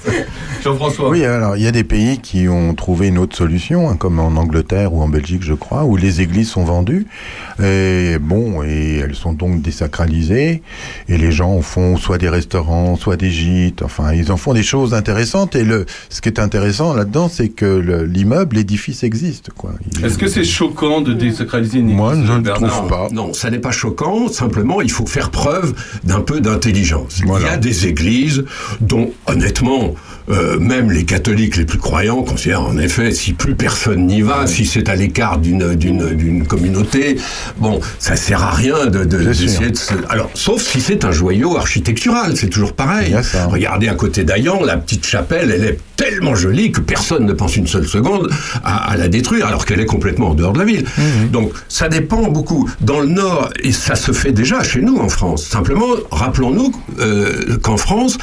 Jean-François. 0.64 1.08
Oui, 1.08 1.24
alors 1.24 1.56
il 1.56 1.62
y 1.62 1.66
a 1.66 1.70
des 1.72 1.84
pays 1.84 2.18
qui 2.18 2.46
ont 2.48 2.74
trouvé 2.74 3.08
une 3.08 3.16
autre 3.18 3.36
solution, 3.36 3.88
hein, 3.88 3.96
comme 3.96 4.18
en 4.18 4.36
Angleterre 4.36 4.92
ou 4.92 5.00
en 5.02 5.08
Belgique, 5.08 5.42
je 5.42 5.54
crois, 5.54 5.84
où 5.84 5.96
les 5.96 6.20
églises 6.20 6.50
sont 6.50 6.64
vendues. 6.64 7.06
Et 7.62 8.16
bon, 8.20 8.62
et 8.62 8.96
elles 9.02 9.14
sont 9.14 9.32
donc 9.32 9.62
désacralisées. 9.62 10.62
Et 11.12 11.18
les 11.18 11.32
gens 11.32 11.50
en 11.50 11.60
font 11.60 11.96
soit 11.96 12.18
des 12.18 12.28
restaurants, 12.28 12.94
soit 12.96 13.16
des 13.16 13.30
gîtes. 13.30 13.82
Enfin, 13.82 14.12
ils 14.12 14.30
en 14.30 14.36
font 14.36 14.54
des 14.54 14.62
choses 14.62 14.94
intéressantes. 14.94 15.56
Et 15.56 15.64
le, 15.64 15.84
ce 16.08 16.20
qui 16.20 16.28
est 16.28 16.38
intéressant 16.38 16.94
là-dedans, 16.94 17.28
c'est 17.28 17.48
que 17.48 17.66
le- 17.66 18.04
l'immeuble, 18.04 18.54
l'édifice 18.56 19.02
existe. 19.02 19.50
Quoi. 19.50 19.72
Est-ce 20.04 20.16
que 20.18 20.28
c'est 20.28 20.44
choquant 20.44 21.00
de 21.00 21.12
désacraliser 21.12 21.80
une 21.80 21.86
église 21.86 21.96
Moi, 21.96 22.14
je 22.14 22.32
ne 22.32 22.48
trouve 22.48 22.86
pas. 22.88 23.08
Non, 23.10 23.32
ça 23.34 23.50
n'est 23.50 23.58
pas 23.58 23.72
choquant. 23.72 24.28
Simplement, 24.28 24.80
il 24.82 24.90
faut 24.92 25.04
faire 25.06 25.30
preuve 25.30 25.74
d'un 26.04 26.20
peu 26.20 26.40
d'intelligence. 26.40 27.20
Il 27.24 27.42
y 27.42 27.48
a 27.48 27.56
des 27.56 27.88
églises 27.88 28.44
dont, 28.80 29.10
honnêtement, 29.26 29.94
euh, 30.28 30.58
même 30.58 30.90
les 30.90 31.04
catholiques 31.04 31.56
les 31.56 31.64
plus 31.64 31.78
croyants 31.78 32.22
considèrent 32.22 32.62
en 32.62 32.76
effet, 32.78 33.12
si 33.12 33.32
plus 33.32 33.54
personne 33.54 34.06
n'y 34.06 34.22
va, 34.22 34.46
si 34.46 34.66
c'est 34.66 34.88
à 34.88 34.94
l'écart 34.96 35.38
d'une 35.38 35.74
d'une 35.74 36.46
communauté, 36.46 37.16
bon, 37.58 37.80
ça 37.98 38.16
sert 38.16 38.42
à 38.42 38.50
rien 38.50 38.86
de 38.86 39.04
de- 39.04 39.18
d'essayer 39.24 39.70
de 39.70 39.76
se... 39.76 39.94
Alors, 40.08 40.30
sauf 40.34 40.62
si 40.62 40.80
c'est 40.80 41.04
un 41.04 41.12
joyau 41.12 41.56
architectural, 41.56 42.36
c'est 42.36 42.48
toujours 42.48 42.72
pareil. 42.74 43.14
Regardez 43.48 43.88
à 43.88 43.94
côté 43.94 44.24
d'Ayan, 44.24 44.62
la 44.64 44.76
petite 44.76 45.06
chapelle, 45.06 45.50
elle 45.54 45.64
est 45.64 45.78
tellement 45.96 46.34
jolie 46.34 46.72
que 46.72 46.80
personne 46.80 47.26
ne 47.26 47.32
pense 47.32 47.56
une 47.56 47.66
seule 47.66 47.86
seconde 47.86 48.30
à, 48.64 48.90
à 48.92 48.96
la 48.96 49.08
détruire, 49.08 49.46
alors 49.46 49.66
qu'elle 49.66 49.80
est 49.80 49.86
complètement 49.86 50.30
en 50.30 50.34
dehors 50.34 50.52
de 50.52 50.58
la 50.58 50.64
ville. 50.64 50.84
Donc, 51.32 51.52
ça 51.68 51.88
dépend 51.88 52.22
beaucoup. 52.28 52.68
Dans 52.80 53.00
le 53.00 53.06
Nord, 53.08 53.50
et 53.62 53.72
ça 53.72 53.94
se 53.96 54.12
fait 54.12 54.32
déjà 54.32 54.62
chez 54.62 54.80
nous 54.80 54.96
en 54.98 55.08
France. 55.08 55.44
Simplement, 55.44 55.86
rappelons-nous 56.10 56.72
euh, 57.00 57.58
qu'en 57.62 57.76
France, 57.76 58.16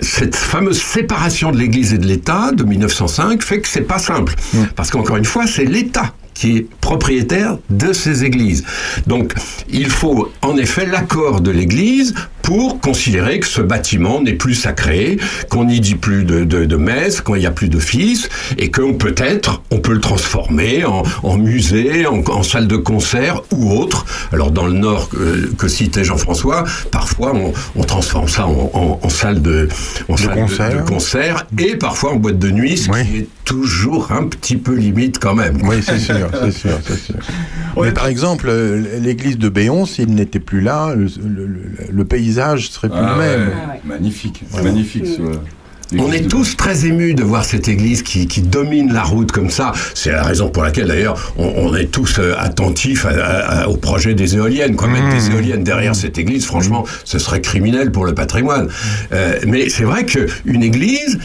cette 0.00 0.36
fameuse 0.36 0.80
séparation 0.80 1.50
de 1.50 1.58
l'Église 1.58 1.92
et 1.92 1.98
de 1.98 2.06
l'État 2.06 2.52
de 2.52 2.64
1905 2.64 3.42
fait 3.42 3.60
que 3.60 3.68
c'est 3.68 3.82
pas 3.82 3.98
simple. 3.98 4.34
Parce 4.76 4.90
qu'encore 4.90 5.16
une 5.16 5.24
fois, 5.24 5.46
c'est 5.46 5.64
l'État 5.64 6.12
qui 6.42 6.56
est 6.56 6.66
propriétaire 6.80 7.56
de 7.70 7.92
ces 7.92 8.24
églises. 8.24 8.64
Donc, 9.06 9.32
il 9.70 9.88
faut 9.88 10.32
en 10.42 10.56
effet 10.56 10.86
l'accord 10.86 11.40
de 11.40 11.52
l'Église 11.52 12.14
pour 12.42 12.80
considérer 12.80 13.38
que 13.38 13.46
ce 13.46 13.60
bâtiment 13.62 14.20
n'est 14.20 14.32
plus 14.32 14.56
sacré, 14.56 15.18
qu'on 15.48 15.66
n'y 15.66 15.78
dit 15.78 15.94
plus 15.94 16.24
de, 16.24 16.42
de, 16.42 16.64
de 16.64 16.76
messe, 16.76 17.20
qu'il 17.20 17.36
n'y 17.36 17.46
a 17.46 17.52
plus 17.52 17.68
d'office, 17.68 18.28
et 18.58 18.72
qu'on 18.72 18.94
peut-être, 18.94 19.62
on 19.70 19.78
peut 19.78 19.92
le 19.92 20.00
transformer 20.00 20.84
en, 20.84 21.04
en 21.22 21.36
musée, 21.38 22.06
en, 22.06 22.18
en 22.28 22.42
salle 22.42 22.66
de 22.66 22.76
concert 22.76 23.42
ou 23.52 23.70
autre. 23.78 24.04
Alors 24.32 24.50
dans 24.50 24.66
le 24.66 24.72
Nord 24.72 25.08
que, 25.10 25.52
que 25.56 25.68
citait 25.68 26.02
Jean-François, 26.02 26.64
parfois 26.90 27.32
on, 27.36 27.52
on 27.76 27.84
transforme 27.84 28.26
ça 28.28 28.48
en, 28.48 29.08
salle 29.08 29.40
de, 29.40 29.68
en 30.08 30.16
salle 30.16 30.34
de- 30.34 30.40
concert. 30.40 30.82
de 30.84 30.88
concert 30.88 31.46
et 31.56 31.76
parfois 31.76 32.14
en 32.14 32.16
boîte 32.16 32.40
de 32.40 32.50
nuit, 32.50 32.76
ce 32.76 32.90
qui 32.90 33.18
est 33.18 33.28
toujours 33.44 34.10
un 34.10 34.24
petit 34.26 34.56
peu 34.56 34.74
limite 34.74 35.20
quand 35.20 35.34
même. 35.36 35.58
Oui, 35.62 35.76
c'est 35.80 36.00
sûr, 36.00 36.28
c'est 36.32 36.50
sûr, 36.50 36.78
c'est 36.86 36.98
sûr. 36.98 37.14
Mais 37.82 37.92
par 37.92 38.06
exemple, 38.06 38.46
euh, 38.48 38.98
l'église 39.00 39.38
de 39.38 39.48
Béon, 39.48 39.86
s'il 39.86 40.14
n'était 40.14 40.40
plus 40.40 40.60
là, 40.60 40.94
le, 40.94 41.04
le- 41.24 41.46
le- 41.46 41.60
le 41.90 42.04
paysage 42.04 42.70
serait 42.70 42.88
plus 42.88 42.98
Ah 43.00 43.14
le 43.16 43.22
même. 43.22 43.48
ouais, 43.48 43.80
Magnifique, 43.84 44.42
magnifique. 44.62 45.06
ce- 45.06 45.38
On 45.98 46.10
est 46.10 46.26
tous 46.26 46.56
très 46.56 46.86
émus 46.86 47.12
de 47.12 47.22
voir 47.22 47.44
cette 47.44 47.68
église 47.68 48.02
qui, 48.02 48.26
qui 48.26 48.40
domine 48.40 48.94
la 48.94 49.02
route 49.02 49.30
comme 49.30 49.50
ça. 49.50 49.72
C'est 49.94 50.10
la 50.12 50.22
raison 50.22 50.48
pour 50.48 50.62
laquelle 50.62 50.86
d'ailleurs 50.86 51.34
on, 51.36 51.44
on 51.68 51.74
est 51.76 51.90
tous 51.92 52.18
euh, 52.18 52.34
attentifs 52.38 53.04
à- 53.04 53.10
à- 53.10 53.62
à- 53.64 53.68
au 53.68 53.76
projet 53.76 54.14
des 54.14 54.36
éoliennes. 54.36 54.74
Quoi. 54.74 54.88
Mettre 54.88 55.10
des 55.14 55.30
éoliennes 55.30 55.64
derrière 55.64 55.94
cette 55.94 56.16
église, 56.16 56.46
franchement, 56.46 56.86
ce 57.04 57.18
serait 57.18 57.42
criminel 57.42 57.92
pour 57.92 58.06
le 58.06 58.14
patrimoine. 58.14 58.68
Euh, 59.12 59.38
mais 59.46 59.68
c'est 59.68 59.84
vrai 59.84 60.06
qu'une 60.06 60.62
église, 60.62 61.18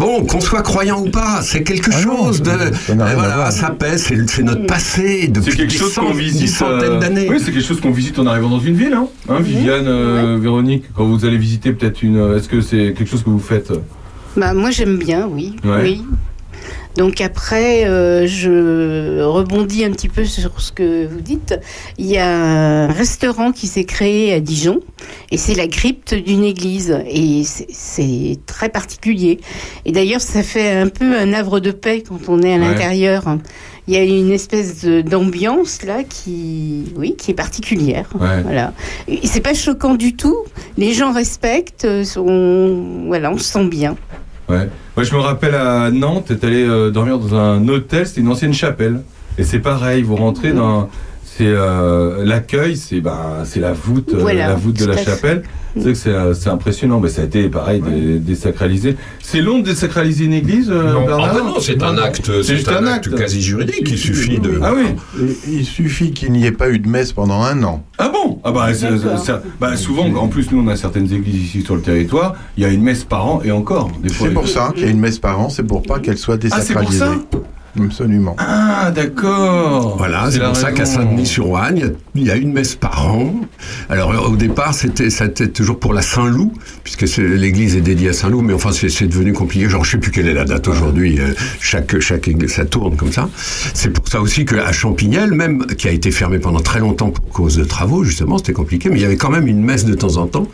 Bon, 0.00 0.24
qu'on 0.24 0.40
soit 0.40 0.62
croyant 0.62 1.02
ou 1.04 1.10
pas, 1.10 1.40
c'est 1.42 1.62
quelque 1.62 1.92
chose 1.92 2.40
de. 2.40 2.50
ça 2.50 2.92
euh, 2.92 3.14
voilà, 3.14 3.50
ça 3.50 3.70
pèse, 3.70 4.10
c'est 4.28 4.42
notre 4.42 4.64
passé 4.66 5.20
C'est 5.24 5.28
depuis 5.28 5.56
quelque 5.58 5.72
des, 5.72 5.76
chose 5.78 5.92
cent- 5.92 6.06
qu'on 6.06 6.14
des 6.14 6.20
visite. 6.22 6.48
centaines 6.48 6.92
euh, 6.92 6.98
d'années. 7.00 7.26
Oui, 7.30 7.36
c'est 7.38 7.52
quelque 7.52 7.66
chose 7.66 7.80
qu'on 7.82 7.90
visite 7.90 8.18
en 8.18 8.26
arrivant 8.26 8.48
dans 8.48 8.60
une 8.60 8.74
ville, 8.76 8.94
hein, 8.94 9.06
Hein, 9.28 9.40
Viviane, 9.40 9.86
euh, 9.86 10.38
Véronique, 10.40 10.84
quand 10.96 11.04
vous 11.04 11.24
allez 11.26 11.36
visiter 11.36 11.72
peut-être 11.72 12.02
une. 12.02 12.34
Est-ce 12.34 12.48
que 12.48 12.62
c'est 12.62 12.94
quelque 12.96 13.08
chose 13.10 13.22
que 13.22 13.28
vous 13.30 13.38
faites? 13.38 13.70
Bah, 14.36 14.54
moi, 14.54 14.70
j'aime 14.70 14.96
bien, 14.96 15.26
oui. 15.30 15.56
Ouais. 15.64 15.80
oui. 15.82 16.02
Donc 16.96 17.20
après, 17.20 17.84
euh, 17.86 18.26
je 18.26 19.22
rebondis 19.22 19.84
un 19.84 19.92
petit 19.92 20.08
peu 20.08 20.24
sur 20.24 20.60
ce 20.60 20.72
que 20.72 21.06
vous 21.06 21.20
dites. 21.20 21.54
Il 21.98 22.06
y 22.06 22.18
a 22.18 22.28
un 22.28 22.86
restaurant 22.88 23.52
qui 23.52 23.68
s'est 23.68 23.84
créé 23.84 24.32
à 24.34 24.40
Dijon 24.40 24.80
et 25.30 25.36
c'est 25.36 25.54
la 25.54 25.68
crypte 25.68 26.14
d'une 26.14 26.44
église 26.44 26.98
et 27.08 27.42
c'est- 27.44 28.38
très 28.46 28.68
particulier. 28.68 29.38
Et 29.84 29.92
d'ailleurs, 29.92 30.20
ça 30.20 30.42
fait 30.42 30.72
un 30.72 30.88
peu 30.88 31.16
un 31.16 31.32
havre 31.32 31.60
de 31.60 31.70
paix 31.70 32.02
quand 32.06 32.28
on 32.28 32.42
est 32.42 32.52
à 32.54 32.58
Ouais. 32.58 32.64
l'intérieur. 32.64 33.24
Il 33.86 33.94
y 33.94 33.96
a 33.96 34.02
une 34.04 34.30
espèce 34.32 34.84
d'ambiance 34.84 35.82
là 35.84 36.02
qui, 36.04 36.84
oui, 36.96 37.14
qui 37.16 37.30
est 37.30 37.34
particulière. 37.34 38.08
Ouais. 38.20 38.42
Voilà. 38.42 38.72
C'est 39.24 39.40
pas 39.40 39.54
choquant 39.54 39.94
du 39.94 40.14
tout. 40.16 40.36
Les 40.76 40.92
gens 40.92 41.12
respectent. 41.12 41.84
euh, 41.86 42.04
On, 42.16 43.06
voilà, 43.06 43.30
on 43.32 43.38
se 43.38 43.44
sent 43.44 43.64
bien. 43.68 43.96
Ouais. 44.50 44.68
Moi, 44.96 45.04
je 45.04 45.14
me 45.14 45.20
rappelle 45.20 45.54
à 45.54 45.90
Nantes, 45.90 46.26
t'es 46.38 46.44
allé 46.46 46.64
euh, 46.66 46.90
dormir 46.90 47.18
dans 47.18 47.34
un 47.36 47.66
hôtel, 47.68 48.06
c'était 48.06 48.20
une 48.20 48.28
ancienne 48.28 48.52
chapelle. 48.52 49.02
Et 49.38 49.44
c'est 49.44 49.60
pareil, 49.60 50.02
vous 50.02 50.16
rentrez 50.16 50.52
dans. 50.52 50.88
C'est 51.24 51.46
euh, 51.46 52.24
l'accueil, 52.24 52.76
c'est 52.76 53.00
bah, 53.00 53.42
c'est 53.44 53.60
la 53.60 53.72
voûte, 53.72 54.12
euh, 54.12 54.18
Voilà, 54.20 54.48
la 54.48 54.54
voûte 54.56 54.78
de 54.78 54.84
la 54.86 54.94
tout 54.94 54.98
à 55.00 55.02
fait. 55.04 55.10
chapelle. 55.12 55.42
C'est 55.74 55.80
vrai 55.82 55.92
que 55.92 55.98
c'est, 55.98 56.10
euh, 56.10 56.34
c'est 56.34 56.48
impressionnant, 56.50 57.00
mais 57.00 57.08
ça 57.08 57.22
a 57.22 57.24
été 57.26 57.48
pareil 57.48 57.80
dé- 57.80 58.18
désacralisé. 58.18 58.96
C'est 59.22 59.40
long 59.40 59.58
de 59.60 59.64
désacraliser 59.64 60.24
une 60.24 60.32
église, 60.32 60.68
euh, 60.70 60.92
Non. 60.92 61.06
Bernard 61.06 61.28
Ah 61.30 61.34
bah 61.34 61.44
non, 61.46 61.60
c'est 61.60 61.82
un 61.82 61.96
acte- 61.98 62.30
c'est 62.42 62.56
juste 62.56 62.68
un 62.68 62.86
acte 62.86 63.14
quasi 63.14 63.40
juridique, 63.40 63.86
il 63.88 63.98
suffit 63.98 64.38
de- 64.38 64.58
Ah 64.62 64.72
oui. 64.74 64.84
Il 65.48 65.64
suffit 65.64 66.12
qu'il 66.12 66.32
n'y 66.32 66.44
ait 66.46 66.52
pas 66.52 66.70
eu 66.70 66.78
de 66.78 66.88
messe 66.88 67.12
pendant 67.12 67.42
un 67.42 67.62
an. 67.62 67.84
Ah 67.98 68.08
bon? 68.08 68.40
Ah 68.44 68.52
bah, 68.52 68.68
bah, 69.60 69.76
souvent, 69.76 70.06
en 70.16 70.28
plus, 70.28 70.50
nous, 70.50 70.60
on 70.62 70.68
a 70.68 70.76
certaines 70.76 71.12
églises 71.12 71.42
ici 71.44 71.62
sur 71.62 71.76
le 71.76 71.82
territoire, 71.82 72.34
il 72.56 72.62
y 72.62 72.66
a 72.66 72.70
une 72.70 72.82
messe 72.82 73.04
par 73.04 73.26
an 73.26 73.40
et 73.44 73.52
encore. 73.52 73.90
C'est 74.06 74.32
pour 74.32 74.48
ça 74.48 74.72
qu'il 74.74 74.84
y 74.84 74.88
a 74.88 74.90
une 74.90 75.00
messe 75.00 75.18
par 75.18 75.40
an, 75.40 75.48
c'est 75.50 75.62
pour 75.62 75.82
pas 75.82 75.98
qu'elle 76.00 76.18
soit 76.18 76.38
Ah, 76.50 76.60
c'est 76.60 76.74
pour 76.74 76.82
désacralisée. 76.90 76.98
ça 77.32 77.38
Absolument. 77.78 78.34
Ah, 78.38 78.90
d'accord. 78.90 79.96
Voilà, 79.96 80.28
C'est 80.30 80.40
pour 80.40 80.56
ça 80.56 80.72
qu'à 80.72 80.84
raison. 80.84 81.00
Saint-Denis-sur-Ouane, 81.00 81.76
il 81.76 81.82
y 81.82 81.86
a- 81.86 81.90
il 82.16 82.22
y, 82.26 82.30
a 82.30 82.36
une 82.36 82.52
messe 82.52 82.74
par 82.74 83.06
an. 83.06 83.34
Alors 83.88 84.30
au 84.30 84.36
départ, 84.36 84.74
c'était 84.74 85.10
c'était 85.10 85.48
toujours 85.48 85.78
pour 85.78 85.94
la 85.94 86.02
Saint-Loup, 86.02 86.52
puisque 86.82 87.06
l'église 87.18 87.76
est 87.76 87.80
dédiée 87.80 88.08
à 88.08 88.12
Saint-Loup, 88.12 88.42
mais 88.42 88.52
enfin 88.52 88.70
c'est 88.72 89.06
devenu 89.06 89.32
compliqué. 89.32 89.68
Genre 89.68 89.84
je 89.84 89.92
sais 89.92 89.98
plus 89.98 90.10
quelle 90.10 90.26
est 90.28 90.34
la 90.34 90.44
date 90.44 90.66
aujourd'hui. 90.68 91.20
euh, 91.20 91.32
Chaque 91.60 91.98
chaque 92.00 92.26
église, 92.28 92.50
ça 92.52 92.64
tourne 92.64 92.96
comme 92.96 93.12
ça. 93.12 93.28
C'est 93.74 93.90
pour 93.90 94.06
ça 94.08 94.20
aussi 94.20 94.44
qu'à 94.44 94.72
Champignelles, 94.72 95.32
même 95.32 95.64
qui 95.66 95.86
a 95.88 95.92
été 95.92 96.10
fermé 96.10 96.38
pendant 96.40 96.60
très 96.60 96.80
longtemps 96.80 97.10
pour 97.10 97.28
cause 97.28 97.56
de 97.56 97.64
travaux, 97.64 98.02
justement, 98.02 98.38
c'était 98.38 98.52
compliqué, 98.52 98.88
mais 98.90 98.96
il 98.96 99.02
y 99.02 99.04
avait 99.04 99.16
quand 99.16 99.30
même 99.30 99.46
une 99.46 99.62
messe 99.62 99.84
de 99.84 99.94
temps 99.94 100.16
en 100.16 100.26
temps, 100.26 100.48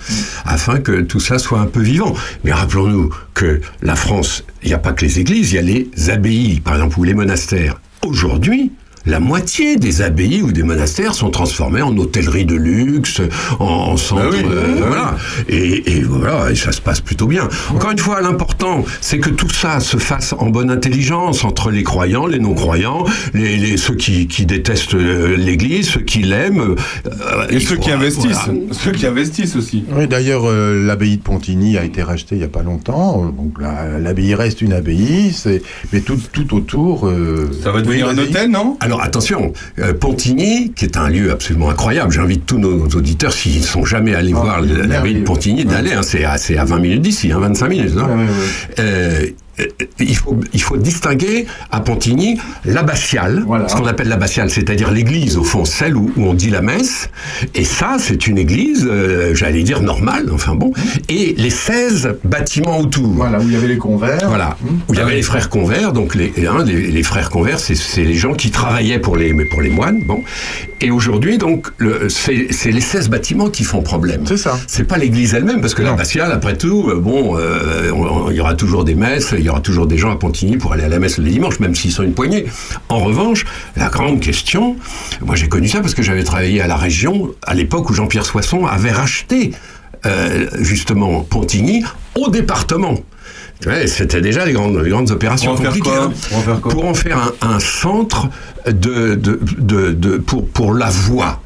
afin 0.44 0.78
que 0.78 1.00
tout 1.00 1.20
ça 1.20 1.38
soit 1.38 1.60
un 1.60 1.66
peu 1.66 1.80
vivant. 1.80 2.12
Mais 2.44 2.52
rappelons-nous 2.52 3.10
que 3.32 3.60
la 3.82 3.96
France, 3.96 4.44
il 4.62 4.68
n'y 4.68 4.74
a 4.74 4.78
pas 4.78 4.92
que 4.92 5.04
les 5.04 5.18
églises, 5.20 5.52
il 5.52 5.56
y 5.56 5.58
a 5.58 5.62
les 5.62 5.88
abbayes, 6.10 6.60
par 6.60 6.74
exemple, 6.74 6.98
ou 7.00 7.04
les 7.06 7.14
monastères. 7.14 7.80
Aujourd'hui, 8.04 8.72
la 9.06 9.20
moitié 9.20 9.76
des 9.76 10.02
abbayes 10.02 10.42
ou 10.42 10.52
des 10.52 10.62
monastères 10.62 11.14
sont 11.14 11.30
transformés 11.30 11.82
en 11.82 11.96
hôtellerie 11.96 12.44
de 12.44 12.56
luxe, 12.56 13.20
en, 13.60 13.64
en 13.64 13.96
centre, 13.96 14.22
Ah 14.26 14.30
oui, 14.32 14.42
euh, 14.50 14.62
ah 14.66 14.70
oui. 14.74 14.82
voilà. 14.86 15.16
Et, 15.48 15.92
et 15.98 16.00
voilà, 16.02 16.50
et 16.50 16.54
ça 16.56 16.72
se 16.72 16.80
passe 16.80 17.00
plutôt 17.00 17.26
bien. 17.26 17.48
Encore 17.70 17.90
une 17.92 17.98
fois, 17.98 18.20
l'important, 18.20 18.84
c'est 19.00 19.18
que 19.18 19.30
tout 19.30 19.48
ça 19.50 19.80
se 19.80 19.96
fasse 19.96 20.34
en 20.38 20.46
bonne 20.50 20.70
intelligence 20.70 21.44
entre 21.44 21.70
les 21.70 21.82
croyants, 21.84 22.26
les 22.26 22.38
non-croyants, 22.38 23.04
les, 23.34 23.56
les- 23.56 23.76
ceux 23.76 23.94
qui, 23.94 24.26
qui 24.26 24.44
détestent 24.46 24.94
euh, 24.94 25.36
l'Église, 25.36 25.88
ceux 25.88 26.00
qui 26.00 26.22
l'aiment. 26.22 26.74
euh, 27.06 27.46
Et 27.50 27.60
ceux 27.60 27.76
qui 27.76 27.90
investissent. 27.92 28.46
voilà. 28.46 28.60
Ceux 28.72 28.92
qui 28.92 29.06
investissent 29.06 29.56
aussi. 29.56 29.84
Oui, 29.96 30.06
d'ailleurs, 30.08 30.42
euh, 30.46 30.84
l'abbaye 30.84 31.16
de 31.18 31.22
Pontigny 31.22 31.78
a 31.78 31.84
été 31.84 32.02
rachetée 32.02 32.34
il 32.34 32.38
n'y 32.38 32.44
a 32.44 32.48
pas 32.48 32.62
longtemps. 32.62 33.32
Donc 33.36 33.60
la- 33.60 33.98
l'abbaye 33.98 34.34
reste 34.34 34.62
une 34.62 34.72
abbaye, 34.72 35.32
mais 35.92 36.00
tout, 36.00 36.18
tout 36.32 36.54
autour. 36.56 37.06
euh, 37.06 37.48
Ça 37.62 37.70
va 37.70 37.82
devenir 37.82 38.08
un 38.08 38.18
hôtel, 38.18 38.50
non? 38.50 38.76
Alors 38.80 38.95
attention, 39.02 39.52
euh, 39.78 39.92
Pontigny, 39.94 40.72
qui 40.74 40.84
est 40.84 40.96
un 40.96 41.08
lieu 41.08 41.30
absolument 41.32 41.70
incroyable, 41.70 42.12
j'invite 42.12 42.46
tous 42.46 42.58
nos 42.58 42.86
auditeurs, 42.88 43.32
s'ils 43.32 43.60
ne 43.60 43.64
sont 43.66 43.84
jamais 43.84 44.14
allés 44.14 44.32
Ah, 44.36 44.40
voir 44.40 44.60
c'est 44.66 44.86
l'abbaye 44.86 45.14
de. 45.14 45.20
Pontigny, 45.22 45.64
d'aller, 45.64 45.92
hein, 45.92 46.02
c'est 46.02 46.24
à, 46.24 46.38
c'est 46.38 46.56
à 46.56 46.64
20 46.64 46.78
minutes 46.78 47.02
d'ici, 47.02 47.32
hein, 47.32 47.38
25 47.40 47.68
minutes. 47.68 47.94
non 47.94 48.06
Ouais, 48.06 48.14
ouais, 48.14 48.20
ouais. 48.20 48.26
Euh, 48.78 48.82
euh, 48.82 49.26
il 50.00 50.16
faut, 50.16 50.38
il 50.52 50.60
faut 50.62 50.76
distinguer 50.76 51.46
à 51.70 51.80
Pontigny 51.80 52.38
l'abbatiale, 52.64 53.42
Voilà. 53.46 53.68
ce 53.68 53.76
qu'on 53.76 53.86
appelle 53.86 54.08
l'abbatiale, 54.08 54.50
c'est-à-dire 54.50 54.90
l'église, 54.90 55.36
au 55.36 55.44
fond, 55.44 55.64
celle 55.64 55.96
où, 55.96 56.10
où 56.16 56.24
on 56.26 56.34
dit 56.34 56.50
la 56.50 56.60
messe. 56.62 57.08
Et 57.54 57.64
ça, 57.64 57.96
c'est 57.98 58.26
une 58.26 58.38
église, 58.38 58.86
euh, 58.90 59.34
j'allais 59.34 59.62
dire 59.62 59.80
normale, 59.82 60.28
enfin 60.32 60.54
bon. 60.54 60.72
Et 61.08 61.34
les 61.38 61.50
16 61.50 62.16
bâtiments 62.24 62.78
autour. 62.78 63.08
Voilà, 63.08 63.38
où 63.40 63.42
il 63.44 63.52
y 63.52 63.56
avait 63.56 63.68
les 63.68 63.78
convers. 63.78 64.18
Voilà, 64.28 64.56
où 64.88 64.92
il 64.94 64.98
y 64.98 65.02
avait 65.02 65.14
les 65.14 65.22
frères 65.22 65.48
convers, 65.48 65.92
donc 65.92 66.14
les, 66.14 66.32
hein, 66.46 66.64
les, 66.66 66.88
les 66.90 67.02
frères 67.02 67.30
convers, 67.30 67.58
c'est 67.58 67.74
c'est 67.74 68.04
les 68.04 68.14
gens 68.14 68.34
qui 68.34 68.50
travaillaient 68.50 68.98
pour 68.98 69.16
les, 69.16 69.32
pour 69.46 69.62
les 69.62 69.70
moines, 69.70 70.02
bon. 70.06 70.22
Et 70.80 70.90
aujourd'hui, 70.90 71.38
donc, 71.38 71.68
le- 71.78 72.08
c'est 72.08 72.48
c'est 72.50 72.70
les 72.70 72.80
16 72.80 73.08
bâtiments 73.08 73.48
qui 73.48 73.64
font 73.64 73.82
problème. 73.82 74.22
C'est 74.26 74.36
ça. 74.36 74.58
C'est 74.66 74.84
pas 74.84 74.98
l'église 74.98 75.34
elle-même, 75.34 75.60
parce 75.60 75.74
que 75.74 75.82
l'abbatiale, 75.82 76.32
après 76.32 76.56
tout, 76.56 76.88
euh, 76.90 77.00
bon, 77.00 77.36
euh, 77.38 77.90
on- 77.94 78.26
on- 78.26 78.30
il 78.30 78.36
y 78.36 78.40
aura 78.40 78.54
toujours 78.54 78.84
des 78.84 78.94
messes, 78.94 79.32
y 79.46 79.48
aura 79.50 79.60
toujours 79.60 79.86
des 79.86 79.98
gens 79.98 80.10
à 80.12 80.16
Pontigny 80.16 80.56
pour 80.56 80.72
aller 80.72 80.84
à 80.84 80.88
la 80.88 80.98
messe 80.98 81.18
le 81.18 81.24
dimanche, 81.28 81.58
même 81.60 81.74
s'ils 81.74 81.92
sont 81.92 82.02
une 82.02 82.14
poignée. 82.14 82.46
En 82.88 82.98
revanche, 83.00 83.44
la 83.76 83.88
grande 83.88 84.20
question, 84.20 84.76
moi 85.22 85.34
j'ai 85.36 85.48
connu 85.48 85.68
ça 85.68 85.80
parce 85.80 85.94
que 85.94 86.02
j'avais 86.02 86.24
travaillé 86.24 86.60
à 86.60 86.66
la 86.66 86.76
région 86.76 87.30
à 87.46 87.54
l'époque 87.54 87.88
où 87.90 87.94
Jean-Pierre 87.94 88.26
Soisson 88.26 88.66
avait 88.66 88.92
racheté 88.92 89.52
euh, 90.04 90.46
justement 90.60 91.20
Pontigny 91.22 91.84
au 92.14 92.28
département. 92.30 92.94
C'était 93.86 94.20
déjà 94.20 94.44
les 94.44 94.52
grandes, 94.52 94.76
les 94.76 94.90
grandes 94.90 95.10
opérations 95.10 95.52
Pour 95.54 95.60
en 95.60 95.62
faire 95.62 95.72
compliquées. 95.72 95.96
hein. 95.96 96.12
Pour 96.28 96.38
en 96.38 96.40
faire 96.42 96.60
quoi 96.60 96.72
Pour 96.72 96.84
en 96.84 96.94
faire 96.94 97.32
un, 97.40 97.54
un 97.54 97.58
centre 97.58 98.28
de, 98.66 99.14
de, 99.14 99.40
de, 99.58 99.92
de- 99.92 100.18
pour, 100.18 100.46
pour 100.46 100.74
la 100.74 100.90
voix. 100.90 101.40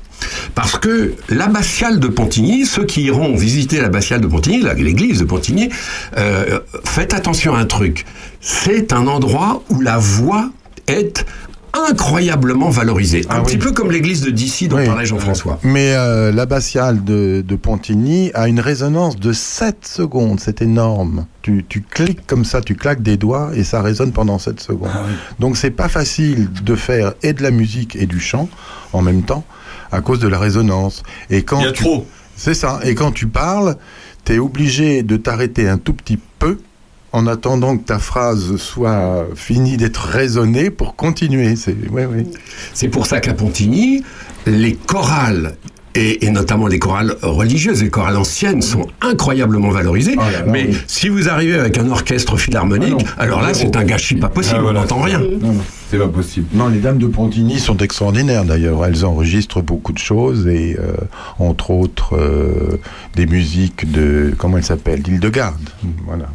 Parce 0.55 0.77
que 0.79 1.15
l'abbatiale 1.29 2.01
de 2.01 2.09
Pontigny, 2.09 2.67
ceux 2.67 2.85
qui 2.85 3.03
iront 3.03 3.35
visiter 3.37 3.81
l'abbatiale 3.81 4.21
de 4.21 4.27
Pontigny, 4.27 4.63
l'église 4.79 5.21
de 5.21 5.25
Pontigny, 5.25 5.69
euh, 6.17 6.61
faites 6.85 7.15
attention 7.15 7.55
à 7.55 7.59
un 7.61 7.67
truc. 7.67 8.05
C'est 8.41 8.93
un 8.93 9.07
endroit 9.07 9.63
où 9.71 9.81
la 9.81 9.99
voix 9.99 10.51
est 10.87 11.25
incroyablement 11.89 12.69
valorisée. 12.69 13.23
un 13.31 13.37
Ah 13.37 13.41
petit 13.43 13.57
peu 13.57 13.71
comme 13.73 13.93
l'église 13.93 14.23
de 14.23 14.31
Dissy 14.31 14.67
dont 14.69 14.77
Oui. 14.79 14.87
parlait 14.87 15.07
Jean-François. 15.07 15.61
Mais 15.63 15.95
euh, 15.95 16.33
l'abbatiale 16.33 17.05
de, 17.05 17.45
de 17.47 17.57
Pontigny 17.57 18.33
a 18.35 18.49
une 18.49 18.59
résonance 18.61 19.17
de 19.17 19.33
7 19.33 19.87
secondes, 19.87 20.41
c'est 20.41 20.63
énorme. 20.63 21.27
Tu, 21.43 21.65
tu 21.69 21.83
cliques 21.83 22.27
comme 22.27 22.45
ça, 22.45 22.61
tu 22.61 22.75
claques 22.75 23.03
des 23.03 23.17
doigts 23.17 23.51
et 23.55 23.63
ça 23.65 23.83
résonne 23.83 24.11
pendant 24.13 24.39
7 24.39 24.61
secondes. 24.61 24.91
Ah 24.93 25.03
oui. 25.07 25.15
Donc 25.39 25.57
c'est 25.57 25.71
pas 25.71 25.89
facile 25.89 26.49
de 26.65 26.75
faire 26.75 27.13
et 27.23 27.33
de 27.33 27.43
la 27.43 27.53
musique 27.53 27.95
et 27.97 28.07
du 28.07 28.19
chant 28.21 28.49
en 28.93 29.03
même 29.03 29.23
temps 29.23 29.45
à 29.93 30.01
cause 30.01 30.19
de 30.19 30.29
la 30.29 30.39
résonance. 30.39 31.03
Et 31.31 31.43
quand 31.43 31.61
Il 31.61 31.65
y 31.67 31.69
a 31.69 31.73
tu- 31.73 31.83
trop. 31.85 32.07
C'est 32.37 32.55
ça. 32.55 32.81
Et 32.85 32.95
quand 32.95 33.13
tu 33.13 33.27
parles, 33.27 33.77
tu 34.25 34.35
es 34.35 34.39
obligé 34.39 35.03
de 35.03 35.17
t'arrêter 35.17 35.69
un 35.69 35.79
tout 35.79 35.93
petit 35.95 36.19
peu 36.39 36.59
en 37.13 37.27
attendant 37.27 37.77
que 37.77 37.83
ta 37.85 37.99
phrase 37.99 38.57
soit 38.57 39.27
finie 39.35 39.77
d'être 39.77 39.99
raisonnée 40.05 40.71
pour 40.71 40.95
continuer. 40.97 41.57
C'est 41.57 41.75
ouais, 41.91 42.07
ouais. 42.07 42.25
C'est 42.73 42.89
pour 42.89 43.07
ça 43.07 43.21
qu'à 43.21 43.35
Pontigny, 43.35 44.05
les 44.47 44.75
chorales 44.75 45.57
et, 45.97 46.25
et 46.25 46.31
notamment 46.31 46.69
les 46.69 46.79
chorales 46.79 47.17
religieuses, 47.21 47.83
les 47.83 47.91
chorales 47.91 48.17
anciennes 48.17 48.63
sont 48.63 48.87
incroyablement 49.01 49.71
valorisées. 49.71 50.15
Oh 50.17 50.21
là 50.21 50.31
là, 50.31 50.43
mais 50.47 50.67
oui. 50.69 50.79
si 50.87 51.09
vous 51.09 51.29
arrivez 51.29 51.59
avec 51.59 51.79
un 51.79 51.91
orchestre 51.91 52.37
philharmonique, 52.37 53.05
Ah 53.19 53.23
alors 53.23 53.43
là, 53.43 53.53
c'est 53.55 53.75
un 53.77 53.83
gâchis 53.85 54.15
pas 54.15 54.29
possible, 54.29 54.59
Ah, 54.61 54.63
voilà. 54.63 54.79
on 54.79 54.83
n'entend 54.83 55.01
rien. 55.03 55.19
Non, 55.19 55.53
non. 55.53 55.63
C'est 55.91 55.99
pas 55.99 56.07
possible. 56.07 56.47
Non, 56.53 56.69
les 56.69 56.79
dames 56.79 56.99
de 56.99 57.09
Pontigny 57.09 57.59
sont 57.59 57.77
extraordinaires 57.79 58.45
d'ailleurs. 58.45 58.85
Elles 58.85 59.05
enregistrent 59.05 59.61
beaucoup 59.61 59.93
de 59.93 59.99
choses 59.99 60.47
et 60.47 60.79
euh, 60.79 60.93
entre 61.41 61.73
autres 61.73 62.17
euh, 62.17 62.79
des 63.17 63.27
musiques 63.27 63.91
de 63.91 64.33
comment 64.39 64.59
elle 64.59 64.65
s'appelle, 64.65 65.03
d'Île-de-Garde. 65.03 65.69
Voilà. 66.07 66.27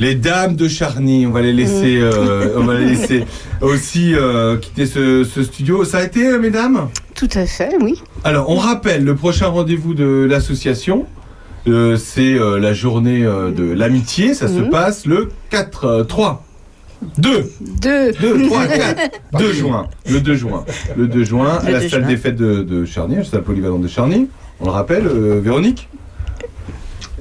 Les 0.00 0.16
dames 0.16 0.56
de 0.56 0.66
Charny, 0.66 1.24
on 1.24 1.30
va 1.30 1.40
les 1.40 1.52
laisser, 1.52 2.00
mm. 2.00 2.02
euh, 2.02 3.24
aussi 3.60 4.14
quitter 4.60 4.86
ce, 4.86 5.24
studio. 5.24 5.84
Ça 5.84 5.98
a 5.98 6.02
été, 6.02 6.36
mesdames? 6.38 6.88
Tout 7.14 7.28
à 7.34 7.46
fait, 7.46 7.76
oui. 7.80 8.02
Alors, 8.24 8.50
on 8.50 8.56
rappelle 8.56 9.04
le 9.04 9.14
prochain 9.14 9.46
rendez-vous 9.46 9.94
de 9.94 10.26
l'association. 10.28 11.06
c'est 11.64 12.38
la 12.58 12.72
journée 12.72 13.20
de 13.20 13.72
l'amitié. 13.72 14.34
Ça 14.34 14.48
se 14.48 14.54
mm. 14.54 14.70
passe 14.70 15.06
le 15.06 15.28
4-3. 15.52 16.38
2 17.18 17.50
2 17.80 18.12
2 18.12 18.46
3 18.46 18.66
4 18.66 19.20
2 19.38 19.52
juin, 19.52 19.86
le 20.08 20.20
2 20.20 20.34
juin. 20.34 20.64
Le 20.96 21.06
2 21.06 21.24
juin, 21.24 21.58
à 21.64 21.70
la 21.70 21.88
salle 21.88 22.06
des 22.06 22.16
fêtes 22.16 22.36
de, 22.36 22.62
de 22.62 22.84
Charny, 22.84 23.16
la 23.16 23.24
salle 23.24 23.42
polyvalente 23.42 23.82
de 23.82 23.88
Charny. 23.88 24.28
On 24.60 24.66
le 24.66 24.70
rappelle, 24.70 25.06
euh, 25.06 25.40
Véronique. 25.42 25.88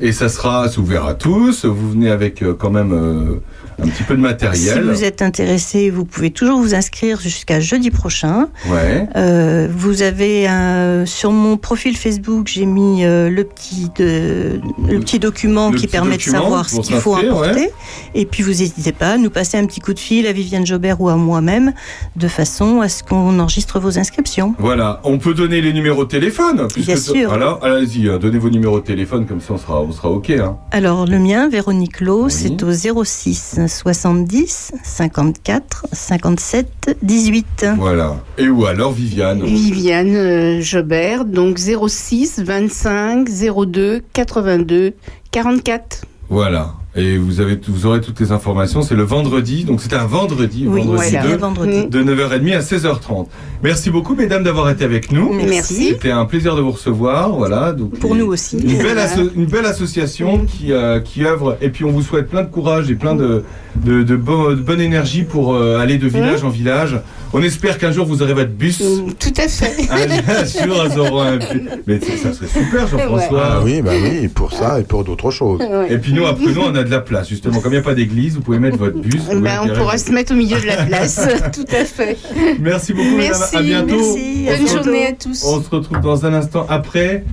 Et 0.02 0.12
ça 0.12 0.30
sera 0.30 0.68
ouvert 0.78 1.06
à 1.06 1.14
tous. 1.14 1.66
Vous 1.66 1.92
venez 1.92 2.10
avec 2.10 2.42
euh, 2.42 2.54
quand 2.54 2.70
même 2.70 2.94
euh, 2.94 3.42
un 3.84 3.88
petit 3.88 4.04
peu 4.04 4.14
de 4.16 4.20
Si 4.20 4.24
matériel. 4.24 4.84
vous 4.84 5.04
êtes 5.04 5.22
intéressé, 5.22 5.90
vous 5.90 6.06
pouvez 6.06 6.32
toujours 6.32 6.60
vous 6.60 6.76
inscrire 6.76 7.20
jusqu'à 7.20 7.60
jeudi 7.60 7.92
prochain. 7.92 8.50
Ouais. 8.70 9.08
Euh, 9.16 9.68
vous 9.74 10.02
avez 10.02 10.48
un, 10.48 11.06
sur 11.06 11.32
mon 11.32 11.58
profil 11.58 11.96
Facebook, 11.98 12.48
j'ai 12.48 12.66
mis 12.66 13.04
euh, 13.06 13.30
le 13.30 13.44
petit 13.44 13.90
de- 13.98 14.60
le 14.88 15.00
petit 15.00 15.20
document 15.20 15.70
Le 15.70 15.76
qui 15.78 15.86
petit 15.88 15.92
permet 15.92 16.12
document 16.18 16.38
de 16.40 16.44
savoir 16.44 16.70
ce 16.70 16.80
qu'il 16.82 16.96
faut 16.98 17.16
apporter. 17.16 17.60
ouais. 17.62 17.72
Et 18.16 18.26
puis 18.26 18.44
vous 18.44 18.50
n'hésitez 18.50 18.92
pas 18.92 19.12
à 19.14 19.18
nous 19.18 19.30
passer 19.30 19.58
un 19.58 19.66
petit 19.66 19.80
coup 19.80 19.94
de 19.94 20.00
fil 20.00 20.28
à 20.28 20.32
Viviane 20.32 20.66
Jobert 20.66 21.00
ou 21.02 21.10
à 21.10 21.16
moi-même, 21.16 21.74
de 22.16 22.28
façon 22.28 22.82
à 22.82 22.90
ce 22.90 23.04
qu'on 23.04 23.40
enregistre 23.40 23.80
vos 23.80 23.98
inscriptions. 24.00 24.56
Voilà, 24.60 25.00
on 25.04 25.18
peut 25.18 25.34
donner 25.34 25.62
les 25.62 25.74
numéros 25.74 26.04
de 26.06 26.10
téléphone. 26.10 26.68
Bien 26.76 26.96
sûr. 26.96 27.32
Alors, 27.34 27.64
allez-y, 27.64 28.10
hein, 28.10 28.18
donnez 28.20 28.38
vos 28.40 28.50
numéros 28.50 28.80
de 28.80 28.86
téléphone, 28.86 29.26
comme 29.26 29.42
ça 29.42 29.54
on 29.54 29.58
sera, 29.58 29.82
on 29.82 29.92
sera 29.92 30.10
OK. 30.10 30.30
Hein. 30.32 30.58
Alors 30.72 31.06
le 31.06 31.20
mien, 31.20 31.50
Véronique 31.50 32.02
Lowe, 32.02 32.26
Oui. 32.26 32.32
c'est 32.32 32.64
au 32.64 32.72
06 32.72 33.60
70 33.70 34.74
54 34.84 35.86
57 35.92 36.98
18. 37.02 37.68
Voilà. 37.78 38.18
Et 38.38 38.50
ou 38.50 38.66
alors 38.66 38.92
Viviane? 38.92 39.44
Viviane 39.44 40.16
euh, 40.16 40.62
Jobert, 40.62 41.26
donc 41.26 41.58
06 41.60 42.40
25 42.40 43.30
02 43.30 44.02
82 44.14 44.94
44. 45.32 46.06
Voilà. 46.30 46.74
Et 47.00 47.18
vous, 47.18 47.40
avez, 47.40 47.58
vous 47.68 47.86
aurez 47.86 48.02
toutes 48.02 48.20
les 48.20 48.32
informations. 48.34 48.82
C'est 48.82 48.96
le 48.96 49.04
vendredi, 49.04 49.64
donc 49.64 49.80
c'était 49.82 49.96
un 49.96 50.06
vendredi, 50.06 50.66
Oui, 50.68 50.82
vendredi 50.82 51.12
voilà, 51.12 51.24
2, 51.28 51.32
le 51.32 51.38
vendredi. 51.38 51.88
de 51.88 52.04
9h30 52.04 52.56
à 52.58 52.60
16h30. 52.60 53.28
Merci 53.64 53.90
beaucoup, 53.90 54.16
mesdames, 54.16 54.44
d'avoir 54.44 54.70
été 54.70 54.84
avec 54.84 55.12
nous. 55.12 55.32
Merci. 55.34 55.90
C'était 55.90 56.12
un 56.12 56.26
plaisir 56.26 56.56
de 56.58 56.62
vous 56.62 56.72
recevoir. 56.72 57.30
Voilà, 57.32 57.72
donc, 57.72 57.98
Pour 58.00 58.16
nous 58.16 58.26
aussi. 58.26 58.58
Une 58.58 58.78
belle, 58.84 59.00
asso- 59.00 59.32
une 59.36 59.46
belle 59.46 59.66
association 59.66 60.46
qui, 60.46 60.74
euh, 60.74 61.00
qui 61.00 61.24
œuvre. 61.26 61.58
Et 61.62 61.70
puis, 61.70 61.86
on 61.86 61.92
vous 61.92 62.02
souhaite 62.02 62.30
plein 62.30 62.44
de 62.44 62.50
courage 62.50 62.92
et 62.92 62.96
plein 62.96 63.16
de, 63.16 63.44
de, 63.84 64.04
de 64.04 64.16
bo- 64.16 64.52
de 64.56 64.62
bonne 64.62 64.82
énergie 64.82 65.24
pour 65.24 65.54
euh, 65.54 65.80
aller 65.80 65.98
de 65.98 66.08
village 66.08 66.44
en 66.44 66.50
village. 66.50 67.00
On 67.32 67.44
espère 67.44 67.78
qu'un 67.78 67.92
jour, 67.92 68.06
vous 68.08 68.24
aurez 68.24 68.34
votre 68.34 68.50
bus. 68.52 68.80
Tout 69.20 69.34
à 69.38 69.48
fait. 69.48 69.88
Un 69.92 70.66
jour, 70.66 70.84
elles 70.84 71.00
auront 71.00 71.22
un 71.22 71.38
bus. 71.38 71.62
Mais 71.86 72.00
ça 72.00 72.34
serait 72.34 72.48
super, 72.48 72.88
Jean-François. 72.88 73.50
Ah 73.58 73.62
oui, 73.64 73.82
bah 73.84 73.92
oui, 74.02 74.28
pour 74.30 74.52
ça 74.52 74.80
et 74.80 74.84
pour 74.84 75.04
d'autres 75.04 75.30
choses. 75.30 75.62
Et 75.90 75.98
puis 76.00 76.14
nous, 76.14 76.26
après 76.26 76.52
nous, 76.52 76.62
on 76.62 76.74
a 76.76 76.84
de 76.84 76.90
la 76.90 77.00
place, 77.02 77.30
justement. 77.30 77.60
Comme 77.60 77.72
il 77.74 77.76
n'y 77.76 77.82
a 77.82 77.84
pas 77.84 77.94
d'église, 77.94 78.34
vous 78.36 78.42
pouvez 78.42 78.58
mettre 78.58 78.78
votre 78.78 78.98
bus. 79.00 79.22
Ben, 79.42 79.60
on 79.64 79.68
pourra 79.78 79.98
se 80.00 80.12
mettre 80.12 80.34
au 80.34 80.36
milieu 80.36 80.60
de 80.60 80.66
la 80.66 80.86
place. 80.86 81.22
Tout 81.54 81.66
à 81.72 81.86
fait. 81.86 82.18
Merci 82.60 82.94
beaucoup. 82.94 83.16
Merci, 83.18 83.56
À 83.58 83.62
bientôt. 83.62 83.96
merci. 83.96 84.48
On 84.48 84.58
Bonne 84.58 84.84
journée 84.84 85.06
à 85.08 85.14
tous. 85.14 85.44
On 85.46 85.62
se 85.62 85.70
retrouve 85.70 86.00
dans 86.02 86.26
un 86.26 86.34
instant 86.34 86.66
après 86.68 87.24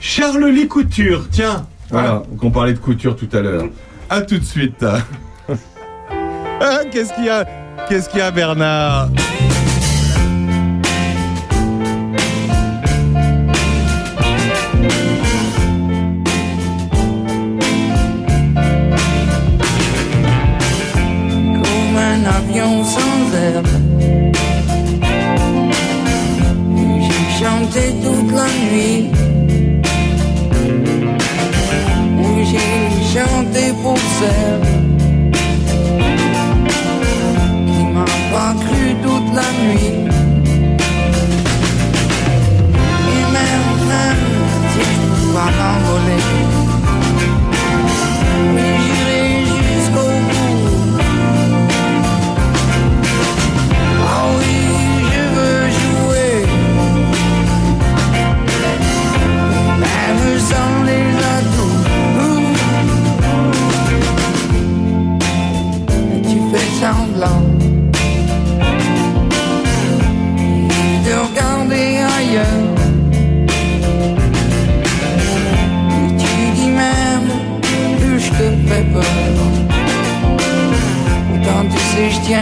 Charles 0.00 0.44
Lee 0.46 0.66
Couture. 0.66 1.28
Tiens, 1.30 1.66
voilà, 1.90 2.24
qu'on 2.38 2.50
parlait 2.50 2.72
de 2.72 2.78
couture 2.78 3.14
tout 3.14 3.28
à 3.32 3.40
l'heure. 3.40 3.66
À 4.10 4.20
tout 4.22 4.38
de 4.38 4.44
suite. 4.44 4.84
Ah, 6.60 6.80
Qu'est-ce 6.90 7.12
qu'il 7.14 7.24
y 7.24 7.28
a 7.28 7.44
Qu'est-ce 7.88 8.08
qu'il 8.08 8.18
y 8.18 8.22
a, 8.22 8.30
Bernard 8.30 9.08
comme 21.62 21.96
un 21.96 22.24
avion 22.38 22.84
sans 22.84 23.36
aile. 23.36 23.62
J'ai 27.04 27.44
chanté 27.44 27.82
toute 28.02 28.32
la 28.32 28.48
nuit. 28.64 29.10
J'ai 32.50 33.18
chanté 33.18 33.72
pour 33.82 33.98
celle 34.18 34.73
la 39.34 39.42
nuit. 39.62 39.90
Et 43.12 43.24
même, 43.36 43.68
même 43.92 44.24
si 44.70 44.80
je 44.80 45.32
pas 45.32 45.50
m'envoler, 45.58 46.22
j'irai 48.82 49.24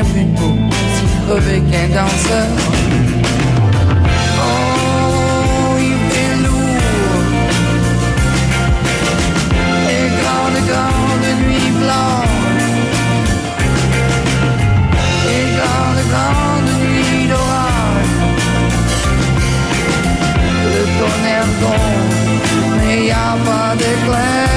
plus 0.01 0.25
debout, 0.25 0.57
si 0.95 1.05
crevé 1.27 1.61
qu'un 1.71 1.89
danseur. 1.89 2.49
Oh, 4.39 5.77
il 5.79 5.97
fait 6.11 6.35
lourd. 6.45 7.27
Et 9.93 10.07
grande, 10.19 10.59
grande 10.71 11.29
nuit 11.45 11.71
blanche. 11.81 12.39
Et 15.35 15.45
grande, 15.57 16.03
grande 16.13 16.73
nuit 16.81 17.27
d'orage. 17.29 18.13
Le 20.75 20.83
tonnerre 20.99 21.53
tombe, 21.61 22.79
mais 22.79 23.07
y 23.07 23.11
a 23.11 23.37
pas 23.45 23.71
d'éclair. 23.77 24.49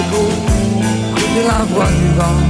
Écoute, 0.00 0.50
écoute 1.16 1.36
la 1.46 1.60
voix 1.64 1.90
du 1.98 2.08
vent 2.16 2.47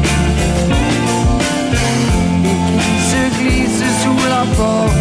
la 4.28 4.44
porte. 4.56 4.92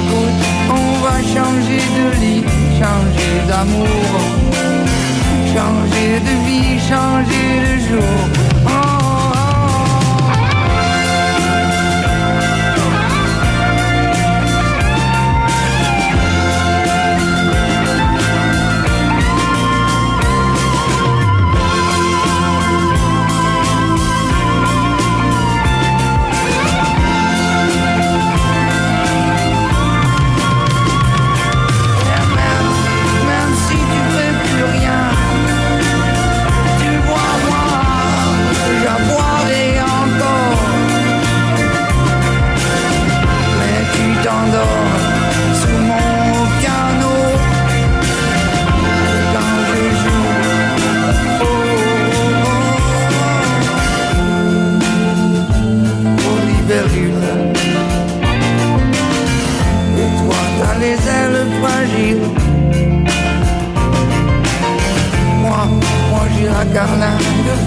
Écoute, 0.00 0.42
on 0.68 0.88
va 1.04 1.16
changer 1.34 1.82
de 1.98 2.06
lit, 2.20 2.44
changer 2.78 3.34
d'amour, 3.48 4.20
changer 5.54 6.20
de 6.26 6.34
vie, 6.46 6.78
changer 6.88 7.48
de 7.64 7.80
jour. 7.88 8.49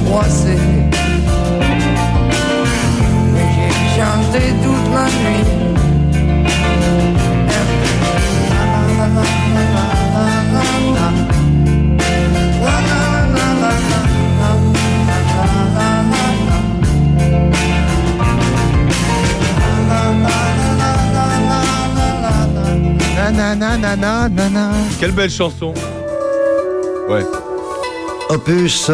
Froissée. 0.06 0.58
Mais 3.34 3.47
j'ai 3.56 4.01
chanté 4.01 4.54
toute 4.64 4.93
la 4.93 5.06
nuit. 5.06 5.64
Quelle 24.99 25.12
belle 25.12 25.30
chanson. 25.30 25.74
Ouais. 27.10 27.26
Opus, 28.30 28.89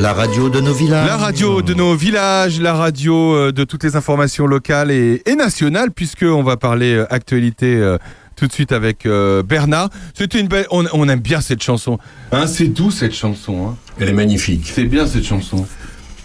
la 0.00 0.12
radio 0.14 0.48
de 0.48 0.60
nos 0.60 0.72
villages. 0.72 1.06
La 1.06 1.16
radio 1.16 1.60
de 1.62 1.74
nos 1.74 1.94
villages, 1.94 2.58
la 2.60 2.72
radio 2.74 3.34
euh, 3.34 3.52
de 3.52 3.64
toutes 3.64 3.84
les 3.84 3.96
informations 3.96 4.46
locales 4.46 4.90
et, 4.90 5.22
et 5.26 5.34
nationales, 5.34 5.90
puisqu'on 5.90 6.42
va 6.42 6.56
parler 6.56 6.94
euh, 6.94 7.06
actualité 7.12 7.76
euh, 7.76 7.98
tout 8.34 8.46
de 8.46 8.52
suite 8.52 8.72
avec 8.72 9.04
euh, 9.04 9.42
Bernard. 9.42 9.90
C'était 10.14 10.40
une 10.40 10.48
belle. 10.48 10.66
On, 10.70 10.84
on 10.94 11.08
aime 11.08 11.20
bien 11.20 11.40
cette 11.42 11.62
chanson. 11.62 11.98
Hein, 12.32 12.46
c'est 12.46 12.68
doux 12.68 12.90
cette 12.90 13.14
chanson. 13.14 13.68
hein. 13.68 13.76
Elle 13.98 14.08
est 14.08 14.14
magnifique. 14.14 14.70
C'est 14.72 14.84
bien 14.84 15.06
cette 15.06 15.24
chanson. 15.26 15.66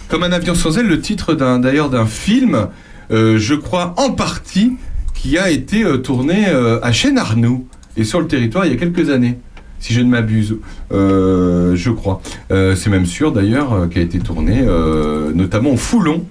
Comme 0.08 0.24
un 0.24 0.32
avion 0.32 0.56
sans 0.56 0.78
aile, 0.78 0.88
le 0.88 1.02
titre 1.02 1.34
d'un 1.34 1.60
d'ailleurs 1.60 1.90
d'un 1.90 2.06
film, 2.06 2.68
euh, 3.12 3.38
je 3.38 3.56
crois 3.56 3.94
en 3.98 4.12
partie, 4.12 4.78
qui 5.14 5.38
a 5.38 5.50
été 5.50 5.84
euh, 5.84 5.98
tourné 5.98 6.46
euh, 6.48 6.80
à 6.82 6.92
Chêne-Arnoux 6.94 7.68
et 7.98 8.04
sur 8.06 8.22
le 8.22 8.28
territoire 8.28 8.66
il 8.66 8.72
y 8.72 8.76
a 8.76 8.78
quelques 8.78 9.10
années, 9.10 9.38
si 9.80 9.94
je 9.94 10.02
ne 10.02 10.10
m'abuse, 10.10 10.58
Euh, 10.92 11.76
je 11.76 11.92
crois. 11.92 12.22
Euh, 12.52 12.76
c'est 12.76 12.90
même 12.90 13.06
sûr 13.06 13.32
d'ailleurs 13.32 13.74
euh, 13.74 13.88
a 13.96 14.00
été 14.00 14.20
tourné, 14.20 14.64
euh, 14.64 15.32
notamment 15.34 15.72
au 15.72 15.78
Foulon. 15.78 16.24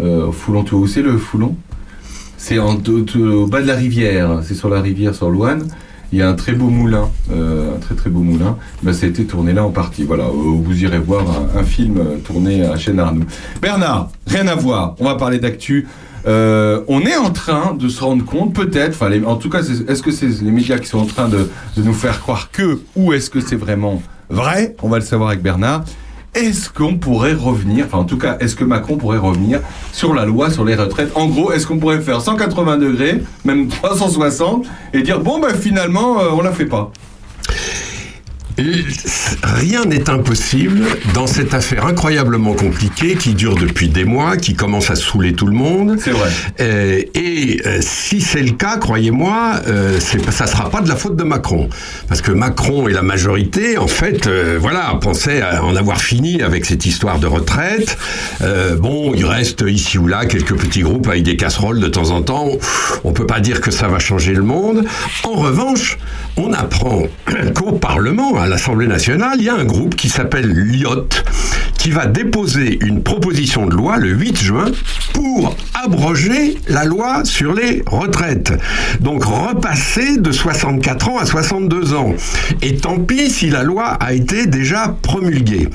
Au 0.00 0.32
Foulon, 0.32 0.64
tu 0.64 0.74
vois 0.74 0.80
où 0.84 0.86
c'est 0.88 1.02
le 1.02 1.16
Foulon? 1.16 1.54
C'est 2.36 2.58
au 2.58 3.46
bas 3.46 3.62
de 3.62 3.66
la 3.66 3.74
rivière, 3.76 4.40
c'est 4.42 4.54
sur 4.54 4.68
la 4.68 4.80
rivière, 4.80 5.14
sur 5.14 5.30
Loane. 5.30 5.68
il 6.12 6.18
y 6.18 6.22
a 6.22 6.28
un 6.28 6.34
très 6.34 6.52
beau 6.52 6.68
moulin, 6.68 7.08
un 7.30 7.78
très 7.80 7.94
très 7.94 8.10
beau 8.10 8.20
moulin. 8.20 8.56
Ben, 8.82 8.92
ça 8.92 9.06
a 9.06 9.08
été 9.08 9.24
tourné 9.24 9.52
là 9.52 9.64
en 9.64 9.70
partie. 9.70 10.04
Voilà, 10.04 10.24
vous 10.32 10.82
irez 10.82 10.98
voir 10.98 11.24
un, 11.30 11.60
un 11.60 11.64
film 11.64 12.02
tourné 12.24 12.64
à 12.64 12.76
Chêne 12.76 12.98
Arnoux. 12.98 13.24
Bernard, 13.62 14.10
rien 14.26 14.46
à 14.48 14.56
voir. 14.56 14.96
On 14.98 15.04
va 15.04 15.14
parler 15.14 15.38
d'actu. 15.38 15.86
Euh, 16.26 16.82
on 16.88 17.02
est 17.02 17.16
en 17.16 17.30
train 17.30 17.74
de 17.74 17.88
se 17.88 18.02
rendre 18.02 18.24
compte, 18.24 18.54
peut-être, 18.54 18.94
enfin, 19.00 19.10
en 19.24 19.36
tout 19.36 19.50
cas, 19.50 19.60
est-ce 19.60 20.02
que 20.02 20.10
c'est 20.10 20.26
les 20.26 20.50
médias 20.50 20.78
qui 20.78 20.86
sont 20.86 20.98
en 20.98 21.06
train 21.06 21.28
de, 21.28 21.48
nous 21.76 21.92
faire 21.92 22.20
croire 22.20 22.50
que, 22.50 22.80
ou 22.96 23.12
est-ce 23.12 23.30
que 23.30 23.40
c'est 23.40 23.56
vraiment 23.56 24.02
vrai? 24.30 24.74
On 24.82 24.88
va 24.88 24.98
le 24.98 25.04
savoir 25.04 25.30
avec 25.30 25.42
Bernard. 25.42 25.84
Est-ce 26.34 26.68
qu'on 26.68 26.96
pourrait 26.96 27.34
revenir, 27.34 27.86
enfin 27.86 27.98
en 27.98 28.04
tout 28.04 28.18
cas, 28.18 28.38
est-ce 28.40 28.56
que 28.56 28.64
Macron 28.64 28.96
pourrait 28.96 29.18
revenir 29.18 29.60
sur 29.92 30.14
la 30.14 30.24
loi 30.24 30.50
sur 30.50 30.64
les 30.64 30.74
retraites? 30.74 31.12
En 31.14 31.28
gros, 31.28 31.52
est-ce 31.52 31.64
qu'on 31.64 31.78
pourrait 31.78 32.00
faire 32.00 32.20
180 32.20 32.78
degrés, 32.78 33.22
même 33.44 33.68
360, 33.68 34.66
et 34.94 35.02
dire 35.02 35.20
bon 35.20 35.38
ben 35.38 35.54
finalement 35.54 36.20
euh, 36.20 36.30
on 36.32 36.42
la 36.42 36.50
fait 36.50 36.66
pas? 36.66 36.90
Rien 38.56 39.84
n'est 39.84 40.08
impossible 40.08 40.82
dans 41.12 41.26
cette 41.26 41.54
affaire 41.54 41.86
incroyablement 41.86 42.54
compliquée 42.54 43.16
qui 43.16 43.34
dure 43.34 43.56
depuis 43.56 43.88
des 43.88 44.04
mois, 44.04 44.36
qui 44.36 44.54
commence 44.54 44.90
à 44.90 44.96
saouler 44.96 45.32
tout 45.32 45.46
le 45.46 45.54
monde. 45.54 45.96
C'est 46.00 46.12
vrai. 46.12 46.30
Euh, 46.60 47.02
et 47.14 47.60
euh, 47.66 47.78
si 47.80 48.20
c'est 48.20 48.42
le 48.42 48.52
cas, 48.52 48.76
croyez-moi, 48.76 49.54
euh, 49.66 49.98
ça 50.30 50.46
sera 50.46 50.70
pas 50.70 50.80
de 50.82 50.88
la 50.88 50.94
faute 50.94 51.16
de 51.16 51.24
Macron, 51.24 51.68
parce 52.08 52.22
que 52.22 52.30
Macron 52.30 52.86
et 52.88 52.92
la 52.92 53.02
majorité, 53.02 53.76
en 53.76 53.88
fait, 53.88 54.28
voilà, 54.60 54.96
pensaient 55.00 55.42
à 55.42 55.64
en 55.64 55.74
avoir 55.74 56.00
fini 56.00 56.42
avec 56.42 56.64
cette 56.64 56.86
histoire 56.86 57.18
de 57.18 57.26
retraite. 57.26 57.96
Bon, 58.78 59.12
il 59.14 59.24
reste 59.24 59.64
ici 59.66 59.98
ou 59.98 60.06
là 60.06 60.26
quelques 60.26 60.56
petits 60.56 60.82
groupes 60.82 61.08
avec 61.08 61.22
des 61.22 61.36
casseroles 61.36 61.80
de 61.80 61.88
temps 61.88 62.10
en 62.10 62.22
temps. 62.22 62.50
On 63.02 63.12
peut 63.12 63.26
pas 63.26 63.40
dire 63.40 63.60
que 63.60 63.70
ça 63.70 63.88
va 63.88 63.98
changer 63.98 64.32
le 64.32 64.42
monde. 64.42 64.84
En 65.24 65.32
revanche, 65.32 65.98
on 66.36 66.52
apprend 66.52 67.04
qu'au 67.54 67.72
Parlement, 67.72 68.36
l'Assemblée 68.48 68.86
nationale, 68.86 69.36
il 69.38 69.44
y 69.44 69.48
a 69.48 69.54
un 69.54 69.64
groupe 69.64 69.94
qui 69.94 70.08
s'appelle 70.08 70.48
l'IOT, 70.48 71.08
qui 71.78 71.90
va 71.90 72.06
déposer 72.06 72.78
une 72.84 73.02
proposition 73.02 73.66
de 73.66 73.74
loi 73.74 73.98
le 73.98 74.08
8 74.08 74.38
juin 74.38 74.66
pour 75.12 75.56
abroger 75.74 76.56
la 76.68 76.84
loi 76.84 77.24
sur 77.24 77.54
les 77.54 77.82
retraites. 77.86 78.52
Donc 79.00 79.24
repasser 79.24 80.16
de 80.16 80.32
64 80.32 81.08
ans 81.08 81.18
à 81.18 81.26
62 81.26 81.94
ans. 81.94 82.14
Et 82.62 82.76
tant 82.76 82.98
pis 82.98 83.30
si 83.30 83.50
la 83.50 83.62
loi 83.62 83.84
a 83.84 84.12
été 84.12 84.46
déjà 84.46 84.96
promulguée. 85.02 85.68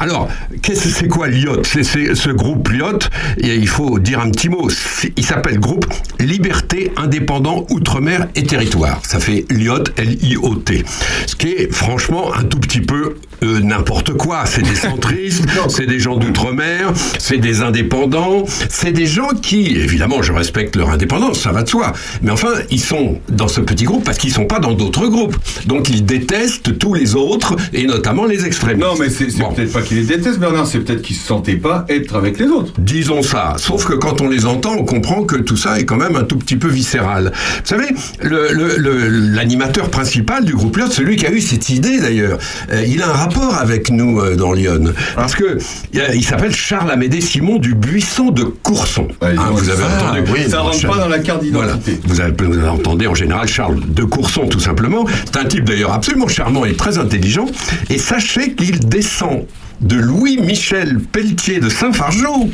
Alors, 0.00 0.28
c'est 0.62 1.08
quoi 1.08 1.28
l'IOT 1.28 1.62
C'est 1.64 1.84
ce 1.84 2.30
groupe 2.30 2.68
l'IOT, 2.68 2.98
il 3.38 3.68
faut 3.68 3.98
dire 3.98 4.20
un 4.20 4.30
petit 4.30 4.48
mot. 4.48 4.68
Il 5.16 5.24
s'appelle 5.24 5.58
groupe 5.58 5.86
Liberté 6.20 6.92
Indépendant 6.96 7.66
Outre-mer 7.70 8.28
et 8.34 8.44
Territoire. 8.44 9.00
Ça 9.04 9.18
fait 9.18 9.44
l'IOT, 9.50 9.84
L-I-O-T. 9.96 10.84
Ce 11.26 11.36
qui 11.36 11.48
est 11.48 11.72
franchement 11.72 12.13
un 12.36 12.44
tout 12.44 12.58
petit 12.58 12.80
peu 12.80 13.16
euh, 13.42 13.60
n'importe 13.60 14.12
quoi. 14.14 14.44
C'est 14.46 14.62
des 14.62 14.74
centristes, 14.74 15.44
c'est 15.68 15.86
des 15.86 15.98
gens 15.98 16.16
d'outre-mer, 16.16 16.92
c'est 17.18 17.38
des 17.38 17.60
indépendants, 17.62 18.44
c'est 18.68 18.92
des 18.92 19.06
gens 19.06 19.28
qui, 19.42 19.76
évidemment, 19.76 20.22
je 20.22 20.32
respecte 20.32 20.76
leur 20.76 20.90
indépendance, 20.90 21.40
ça 21.40 21.52
va 21.52 21.62
de 21.62 21.68
soi. 21.68 21.92
Mais 22.22 22.30
enfin, 22.30 22.52
ils 22.70 22.80
sont 22.80 23.18
dans 23.28 23.48
ce 23.48 23.60
petit 23.60 23.84
groupe 23.84 24.04
parce 24.04 24.18
qu'ils 24.18 24.32
sont 24.32 24.46
pas 24.46 24.60
dans 24.60 24.72
d'autres 24.72 25.06
groupes. 25.08 25.36
Donc 25.66 25.88
ils 25.90 26.04
détestent 26.04 26.78
tous 26.78 26.94
les 26.94 27.14
autres 27.16 27.56
et 27.72 27.86
notamment 27.86 28.24
les 28.26 28.44
extrémistes. 28.46 28.86
Non 28.86 28.94
mais 28.98 29.10
c'est 29.10 29.30
c'est 29.30 29.42
peut-être 29.54 29.72
pas 29.72 29.82
qu'ils 29.82 29.98
les 29.98 30.04
détestent 30.04 30.38
Bernard, 30.38 30.66
c'est 30.66 30.80
peut-être 30.80 31.02
qu'ils 31.02 31.16
se 31.16 31.26
sentaient 31.26 31.56
pas 31.56 31.84
être 31.88 32.16
avec 32.16 32.38
les 32.38 32.46
autres. 32.46 32.72
Disons 32.78 33.22
ça. 33.22 33.54
Sauf 33.58 33.84
que 33.86 33.94
quand 33.94 34.20
on 34.20 34.28
les 34.28 34.46
entend, 34.46 34.74
on 34.78 34.84
comprend 34.84 35.24
que 35.24 35.36
tout 35.36 35.56
ça 35.56 35.78
est 35.78 35.84
quand 35.84 35.96
même 35.96 36.16
un 36.16 36.24
tout 36.24 36.36
petit 36.36 36.56
peu 36.56 36.68
viscéral. 36.68 37.32
Vous 37.34 37.60
savez, 37.64 37.86
le- 38.22 38.52
le- 38.52 38.76
le- 38.78 39.08
l'animateur 39.08 39.90
principal 39.90 40.44
du 40.44 40.54
groupe 40.54 40.76
Lyon, 40.76 40.86
celui 40.90 41.16
qui 41.16 41.26
a 41.26 41.30
eu 41.32 41.40
cette 41.40 41.68
idée 41.68 41.98
d'ailleurs, 42.04 42.38
euh, 42.70 42.84
il 42.86 43.02
a 43.02 43.08
un 43.08 43.12
rapport 43.12 43.54
avec 43.56 43.90
nous 43.90 44.20
euh, 44.20 44.36
dans 44.36 44.52
Lyon. 44.52 44.92
Parce 45.16 45.34
que 45.34 45.58
il, 45.92 46.24
s'appelle 46.24 46.54
Charles 46.54 46.90
Amédée 46.90 47.20
Simon 47.20 47.58
du 47.58 47.74
Buisson 47.74 48.30
de 48.30 48.44
Courson. 48.44 49.08
Hein, 49.22 49.34
vous 49.52 49.70
avez 49.70 49.82
ça, 49.82 50.06
entendu 50.08 50.30
oui, 50.32 50.40
ça 50.48 50.60
rentre 50.60 50.86
pas 50.86 50.98
dans 50.98 51.08
la 51.08 51.18
carte 51.18 51.42
d'identité. 51.42 51.98
Voilà. 52.04 52.06
Vous, 52.06 52.20
avez, 52.20 52.58
vous 52.58 52.68
entendez 52.68 53.06
en 53.06 53.14
général 53.14 53.48
Charles 53.48 53.80
de 53.86 54.04
Courson 54.04 54.46
tout 54.46 54.60
simplement. 54.60 55.06
C'est 55.24 55.38
un 55.38 55.44
type 55.44 55.64
d'ailleurs 55.64 55.92
absolument 55.92 56.28
charmant 56.28 56.64
et 56.64 56.74
très 56.74 56.98
intelligent. 56.98 57.46
Et 57.88 57.98
sachez 57.98 58.54
qu'il 58.54 58.78
descend 58.80 59.46
de 59.80 59.96
Louis-Michel 59.96 60.98
Pelletier 61.00 61.60
de 61.60 61.68
Saint-Fargeau, 61.68 62.50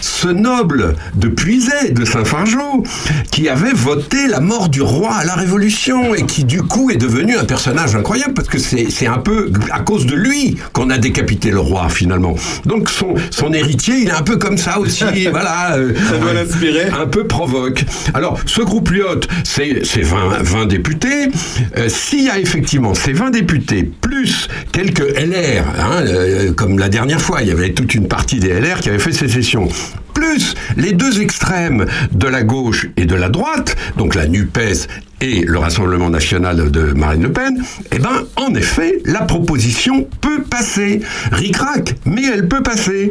ce 0.00 0.28
noble 0.28 0.96
de 1.14 1.28
Puiset 1.28 1.90
de 1.92 2.04
Saint-Fargeau, 2.04 2.82
qui 3.30 3.48
avait 3.48 3.72
voté 3.72 4.26
la 4.28 4.40
mort 4.40 4.68
du 4.68 4.82
roi 4.82 5.14
à 5.14 5.24
la 5.24 5.34
Révolution 5.34 6.14
et 6.14 6.24
qui 6.26 6.44
du 6.44 6.62
coup 6.62 6.90
est 6.90 6.96
devenu 6.96 7.36
un 7.36 7.44
personnage 7.44 7.94
incroyable 7.96 8.34
parce 8.34 8.48
que 8.48 8.58
c'est 8.58 9.06
un 9.06 9.18
peu 9.18 9.50
à 9.70 9.80
cause 9.80 10.06
de 10.06 10.14
lui 10.14 10.56
qu'on 10.72 10.90
a 10.90 10.98
décapité 10.98 11.50
le 11.50 11.60
roi 11.60 11.88
finalement. 11.88 12.34
Donc 12.64 12.88
son, 12.90 13.14
son 13.30 13.52
héritier, 13.52 13.94
il 14.02 14.08
est 14.08 14.12
un 14.12 14.22
peu 14.22 14.36
comme 14.36 14.58
ça 14.58 14.78
aussi, 14.78 15.04
voilà. 15.30 15.76
euh, 15.76 15.92
Ça 16.10 16.18
doit 16.18 16.32
l'inspirer. 16.32 16.86
un 16.98 17.06
peu 17.06 17.26
provoque. 17.26 17.84
Alors, 18.14 18.38
ce 18.46 18.62
groupe 18.62 18.90
Lyot, 18.90 19.20
c'est 19.44 19.84
c'est 19.84 20.02
20, 20.02 20.42
20 20.42 20.66
députés. 20.66 21.28
Euh, 21.76 21.88
S'il 21.88 22.24
y 22.24 22.30
a 22.30 22.38
effectivement 22.38 22.94
ces 22.94 23.12
20 23.12 23.30
députés, 23.30 23.82
plus 24.00 24.48
quelques 24.72 25.00
LR, 25.18 25.64
hein, 25.78 26.02
euh, 26.06 26.52
comme 26.54 26.78
la 26.78 26.88
dernière 26.88 27.20
fois, 27.20 27.42
il 27.42 27.48
y 27.48 27.50
avait 27.50 27.72
toute 27.72 27.94
une 27.94 28.08
partie 28.08 28.38
des 28.38 28.58
LR 28.60 28.80
qui 28.80 28.88
avait 28.88 28.98
fait 28.98 29.12
sécession, 29.12 29.68
plus 30.12 30.54
les 30.76 30.92
deux 30.92 31.20
extrêmes 31.20 31.86
de 32.12 32.26
la 32.26 32.42
gauche 32.42 32.88
et 32.96 33.06
de 33.06 33.14
la 33.14 33.28
droite, 33.28 33.76
donc 33.96 34.14
la 34.14 34.26
NUPES 34.26 34.88
et 35.24 35.42
le 35.46 35.58
Rassemblement 35.58 36.10
national 36.10 36.70
de 36.70 36.92
Marine 36.92 37.22
Le 37.22 37.32
Pen, 37.32 37.62
eh 37.92 37.98
ben, 37.98 38.24
en 38.36 38.54
effet, 38.54 39.00
la 39.06 39.22
proposition 39.22 40.06
peut 40.20 40.42
passer. 40.42 41.00
Ric-rac, 41.32 41.94
mais 42.04 42.22
elle 42.26 42.46
peut 42.46 42.62
passer. 42.62 43.10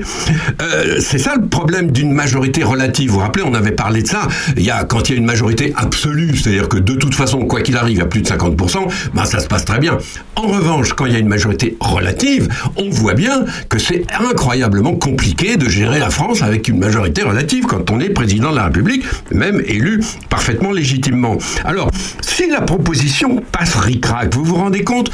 Euh, 0.62 0.98
c'est 1.00 1.18
ça 1.18 1.34
le 1.36 1.48
problème 1.48 1.90
d'une 1.92 2.12
majorité 2.14 2.64
relative. 2.64 3.10
Vous 3.10 3.16
vous 3.16 3.22
rappelez, 3.22 3.44
on 3.48 3.56
avait 3.56 3.72
parlé 3.72 4.04
de 4.04 4.08
ça. 4.08 4.28
Il 4.56 4.64
y 4.64 4.70
a, 4.70 4.84
quand 4.84 5.10
il 5.10 5.14
y 5.14 5.16
a 5.16 5.18
une 5.18 5.26
majorité 5.26 5.74
absolue, 5.76 6.38
c'est-à-dire 6.38 6.70
que 6.70 6.78
de 6.78 6.94
toute 6.94 7.16
façon, 7.16 7.46
quoi 7.46 7.62
qu'il 7.62 7.78
arrive, 7.78 8.02
à 8.02 8.06
plus 8.06 8.22
de 8.22 8.28
50%, 8.28 8.78
ben, 9.16 9.26
ça 9.26 9.40
se 9.40 9.48
passe 9.48 9.66
très 9.66 9.80
bien. 9.80 9.98
En 10.36 10.48
revanche, 10.48 10.94
quand 10.94 11.08
il 11.08 11.14
y 11.14 11.16
a 11.16 11.20
une 11.20 11.28
majorité 11.28 11.78
relative, 11.80 12.48
on 12.76 12.92
voit 12.92 13.16
bien 13.16 13.44
que 13.70 13.80
c'est 13.80 14.06
incroyablement 14.20 14.94
compliqué 14.94 15.58
de 15.58 15.68
gérer 15.68 15.98
la 15.98 16.12
France 16.12 16.44
avec 16.44 16.68
une 16.68 16.78
majorité 16.78 17.24
relative 17.24 17.66
quand 17.66 17.90
on 17.90 18.00
est 18.00 18.10
président 18.10 18.52
de 18.52 18.58
la 18.58 18.66
République, 18.66 19.04
même 19.32 19.64
élu 19.66 20.02
parfaitement 20.30 20.72
légitimement. 20.72 21.38
Alors, 21.66 21.90
si 22.22 22.48
la 22.50 22.62
proposition 22.62 23.42
passe 23.52 23.76
ric-rac, 23.76 24.34
vous 24.34 24.44
vous 24.44 24.56
rendez 24.56 24.84
compte 24.84 25.12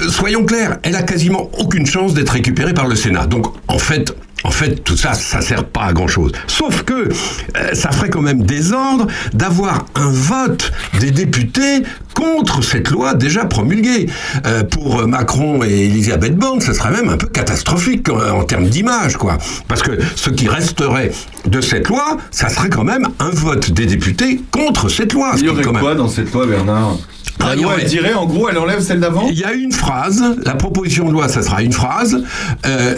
Euh, 0.00 0.08
Soyons 0.08 0.44
clairs, 0.44 0.78
elle 0.82 0.96
a 0.96 1.02
quasiment 1.02 1.50
aucune 1.58 1.86
chance 1.86 2.14
d'être 2.14 2.30
récupérée 2.30 2.74
par 2.74 2.86
le 2.86 2.96
Sénat. 2.96 3.26
Donc, 3.26 3.46
en 3.68 3.78
fait, 3.78 4.14
en 4.44 4.50
fait, 4.50 4.82
tout 4.84 4.96
ça, 4.96 5.14
ça 5.14 5.40
sert 5.40 5.64
pas 5.64 5.84
à 5.84 5.92
grand 5.92 6.08
chose. 6.08 6.32
Sauf 6.46 6.82
que 6.82 7.08
euh, 7.56 7.74
ça 7.74 7.90
ferait 7.90 8.10
quand 8.10 8.22
même 8.22 8.42
désordre 8.42 9.06
d'avoir 9.32 9.86
un 9.94 10.10
vote 10.10 10.72
des 10.98 11.10
députés 11.10 11.82
contre 12.14 12.62
cette 12.62 12.90
loi 12.90 13.14
déjà 13.14 13.44
promulguée. 13.44 14.08
Euh, 14.46 14.64
pour 14.64 15.06
Macron 15.06 15.62
et 15.64 15.86
Elisabeth 15.86 16.36
Borne, 16.36 16.60
ce 16.60 16.72
serait 16.72 16.90
même 16.90 17.08
un 17.08 17.16
peu 17.16 17.26
catastrophique 17.26 18.08
en, 18.08 18.40
en 18.40 18.44
termes 18.44 18.68
d'image, 18.68 19.16
quoi. 19.16 19.38
Parce 19.68 19.82
que 19.82 19.92
ce 20.16 20.30
qui 20.30 20.48
resterait 20.48 21.12
de 21.46 21.60
cette 21.60 21.88
loi, 21.88 22.16
ça 22.30 22.48
serait 22.48 22.70
quand 22.70 22.84
même 22.84 23.08
un 23.18 23.30
vote 23.30 23.70
des 23.70 23.86
députés 23.86 24.40
contre 24.50 24.88
cette 24.88 25.12
loi. 25.12 25.32
Il 25.36 25.44
y 25.44 25.48
aurait 25.48 25.62
quoi 25.64 25.94
dans 25.94 26.08
cette 26.08 26.32
loi 26.32 26.46
Bernard? 26.46 26.96
La 27.38 27.46
Ah, 27.50 27.54
loi, 27.56 27.74
elle 27.80 27.86
dirait, 27.86 28.12
en 28.14 28.26
gros, 28.26 28.48
elle 28.48 28.58
enlève 28.58 28.80
celle 28.80 29.00
d'avant 29.00 29.26
Il 29.30 29.38
y 29.38 29.44
a 29.44 29.52
une 29.52 29.72
phrase, 29.72 30.22
la 30.44 30.54
proposition 30.54 31.06
de 31.06 31.12
loi, 31.12 31.28
ça 31.28 31.42
sera 31.42 31.62
une 31.62 31.72
phrase. 31.72 32.22
euh, 32.66 32.94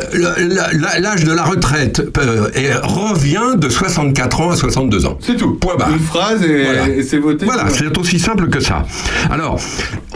L'âge 0.99 1.25
de 1.25 1.33
la 1.33 1.43
retraite 1.45 2.03
euh, 2.19 2.49
revient 2.83 3.57
de 3.57 3.69
64 3.69 4.41
ans 4.41 4.51
à 4.51 4.57
62 4.57 5.07
ans. 5.07 5.19
C'est 5.21 5.37
tout. 5.37 5.55
Point 5.55 5.77
barre. 5.77 5.91
Une 5.91 5.99
phrase 6.01 6.43
et, 6.43 6.65
Voilà. 6.65 6.89
et 6.89 7.03
c'est 7.03 7.19
voté. 7.19 7.45
Voilà, 7.45 7.67
c'est 7.71 7.97
aussi 7.97 8.19
simple 8.19 8.49
que 8.49 8.61
ça. 8.61 8.85
Alors, 9.31 9.59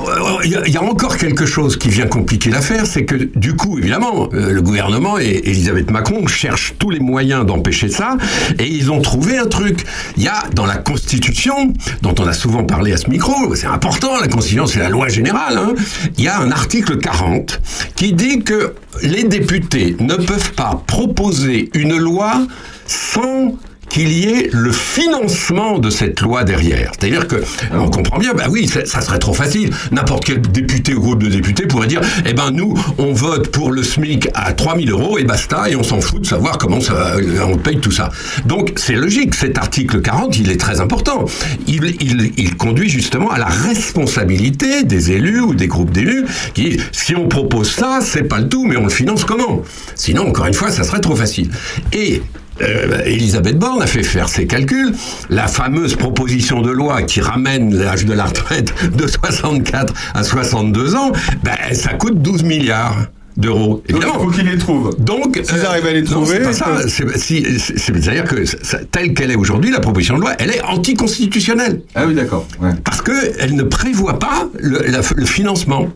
euh, 0.01 0.05
il 0.45 0.61
y, 0.69 0.73
y 0.73 0.77
a 0.77 0.83
encore 0.83 1.17
quelque 1.17 1.47
chose 1.47 1.77
qui 1.77 1.89
vient 1.89 2.07
compliquer 2.07 2.51
l'affaire, 2.51 2.87
c'est 2.87 3.05
que 3.05 3.17
du 3.37 3.55
coup, 3.55 3.79
évidemment, 3.79 4.29
le 4.33 4.61
gouvernement 4.63 5.19
et 5.19 5.43
Elisabeth 5.45 5.91
Macron 5.91 6.27
cherchent 6.27 6.75
tous 6.79 6.91
les 6.91 7.01
moyens 7.01 7.47
d'empêcher 7.47 7.89
ça, 7.89 8.17
et 8.59 8.67
ils 8.67 8.91
ont 8.91 9.01
trouvé 9.01 9.39
un 9.39 9.47
truc. 9.47 9.85
Il 10.17 10.23
y 10.25 10.29
a 10.29 10.45
dans 10.55 10.67
la 10.67 10.77
Constitution, 10.77 11.73
dont 12.03 12.15
on 12.19 12.27
a 12.27 12.33
souvent 12.33 12.65
parlé 12.65 12.93
à 12.93 12.97
ce 12.97 13.09
micro, 13.11 13.55
c'est 13.55 13.67
important, 13.67 14.11
la 14.21 14.29
Constitution, 14.29 14.67
c'est 14.67 14.79
la 14.79 14.89
loi 14.89 15.09
générale, 15.09 15.59
hein, 15.59 15.75
il 16.17 16.25
y 16.25 16.29
a 16.29 16.39
un 16.39 16.51
article 16.51 16.99
40 16.99 17.61
qui 17.95 18.13
dit 18.13 18.43
que 18.43 18.75
les 19.03 19.25
députés 19.25 19.97
ne 20.01 20.15
peuvent 20.15 20.53
pas 20.53 20.83
proposer 20.87 21.71
une 21.75 21.97
loi 21.97 22.47
sans 22.87 23.55
qu'il 23.89 24.13
y 24.13 24.25
ait 24.25 24.51
le 24.53 24.73
financement 24.73 25.79
de 25.79 25.91
cette 25.91 26.21
loi 26.21 26.45
derrière. 26.45 26.93
C'est-à-dire 26.99 27.27
que 27.29 27.37
on 27.73 27.89
comprend 27.89 28.19
bien, 28.19 28.35
bah 28.35 28.47
oui, 28.51 28.67
ça, 28.69 28.85
ça 28.85 29.01
serait 29.01 29.19
trop 29.19 29.35
facile. 29.35 29.71
N'importe 29.93 30.25
quel 30.25 30.41
député 30.41 30.95
ou 30.95 31.01
groupe 31.01 31.23
de 31.23 31.29
députés 31.29 31.67
pourrait 31.67 31.87
dire, 31.87 32.01
eh 32.27 32.33
ben 32.33 32.51
nous, 32.51 32.75
on 32.99 33.13
vote 33.13 33.49
pour 33.49 33.71
le 33.73 33.83
SMIC 33.83 34.29
à 34.35 34.53
3000 34.53 34.91
euros 34.91 35.19
et 35.19 35.25
basta, 35.25 35.69
et 35.69 35.77
on 35.77 35.83
s'en 35.83 36.01
fout 36.01 36.21
de 36.21 36.27
savoir 36.27 36.59
comment 36.59 36.81
ça, 36.81 37.17
on 37.47 37.57
paye 37.57 37.79
tout 37.79 37.91
ça. 37.91 38.11
Donc 38.45 38.73
c'est 38.77 38.95
logique, 38.95 39.35
cet 39.35 39.59
article 39.59 40.01
40, 40.01 40.39
il 40.39 40.51
est 40.51 40.61
très 40.61 40.81
important. 40.81 41.25
Il, 41.67 41.97
il, 42.01 42.33
il 42.37 42.57
conduit 42.57 42.89
justement 42.89 43.31
à 43.31 43.39
la 43.39 43.47
responsabilité 43.47 44.85
des 44.85 45.13
élus 45.13 45.41
ou 45.41 45.55
des 45.55 45.69
groupes 45.69 45.91
d'élus 45.91 46.25
qui, 46.55 46.81
si 46.93 47.15
on 47.15 47.29
propose 47.29 47.71
ça, 47.71 48.01
c'est 48.03 48.25
pas 48.25 48.41
le 48.41 48.49
tout, 48.49 48.65
mais 48.65 48.77
on 48.77 48.85
le 48.85 48.91
finance 48.91 49.25
comment? 49.25 49.63
Sinon, 49.95 50.29
encore 50.29 50.47
une 50.47 50.55
fois, 50.55 50.71
ça 50.71 50.85
serait 50.85 51.01
trop 51.01 51.17
facile. 51.17 51.51
Et 51.93 52.23
euh, 52.61 53.03
Elisabeth 53.05 53.59
Borne 53.59 53.83
a 53.83 53.87
fait 53.87 54.03
faire 54.03 54.29
ses 54.29 54.47
calculs. 54.47 54.93
La 55.31 55.47
fameuse 55.47 55.97
proposition 55.97 56.63
de 56.63 56.71
loi 56.71 57.03
qui 57.03 57.21
ramène 57.21 57.75
l'âge 57.75 58.05
de 58.05 58.13
la 58.13 58.25
retraite 58.25 58.73
de 58.97 59.07
64 59.07 59.93
à 60.15 60.23
62 60.23 60.95
ans, 60.95 61.13
ben, 61.43 61.57
ça 61.73 61.95
coûte 61.95 62.21
12 62.23 62.43
milliards 62.45 62.97
d'euros. 63.37 63.83
Donc, 63.89 64.03
il 64.03 64.13
faut 64.21 64.31
qu'ils 64.31 64.47
les 64.47 64.59
trouvent. 64.59 64.95
Donc, 64.99 65.41
S'ils 65.45 65.61
arrivent 65.67 65.87
à 65.87 65.93
les 65.93 66.05
trouver, 66.05 66.37
c'est 66.37 66.43
pas 66.43 66.53
ça. 66.53 66.89
C'est- 66.89 67.19
si- 67.19 67.59
c'est- 67.59 67.79
C'est-à-dire 67.79 68.25
que 68.25 68.45
ça- 68.45 68.79
telle 68.91 69.15
qu'elle 69.15 69.31
est 69.31 69.37
aujourd'hui, 69.37 69.71
la 69.71 69.81
proposition 69.81 70.17
de 70.17 70.21
loi, 70.23 70.33
elle 70.39 70.51
est 70.51 70.63
anticonstitutionnelle. 70.63 71.83
Ah 71.95 72.05
oui, 72.07 72.15
d'accord. 72.15 72.47
Ouais. 72.61 72.71
Parce 72.85 73.03
que 73.03 73.13
elle 73.39 73.55
ne 73.55 73.63
prévoit 73.63 74.19
pas 74.19 74.49
le, 74.59 74.79
la- 74.87 75.01
le 75.15 75.25
financement. 75.27 75.89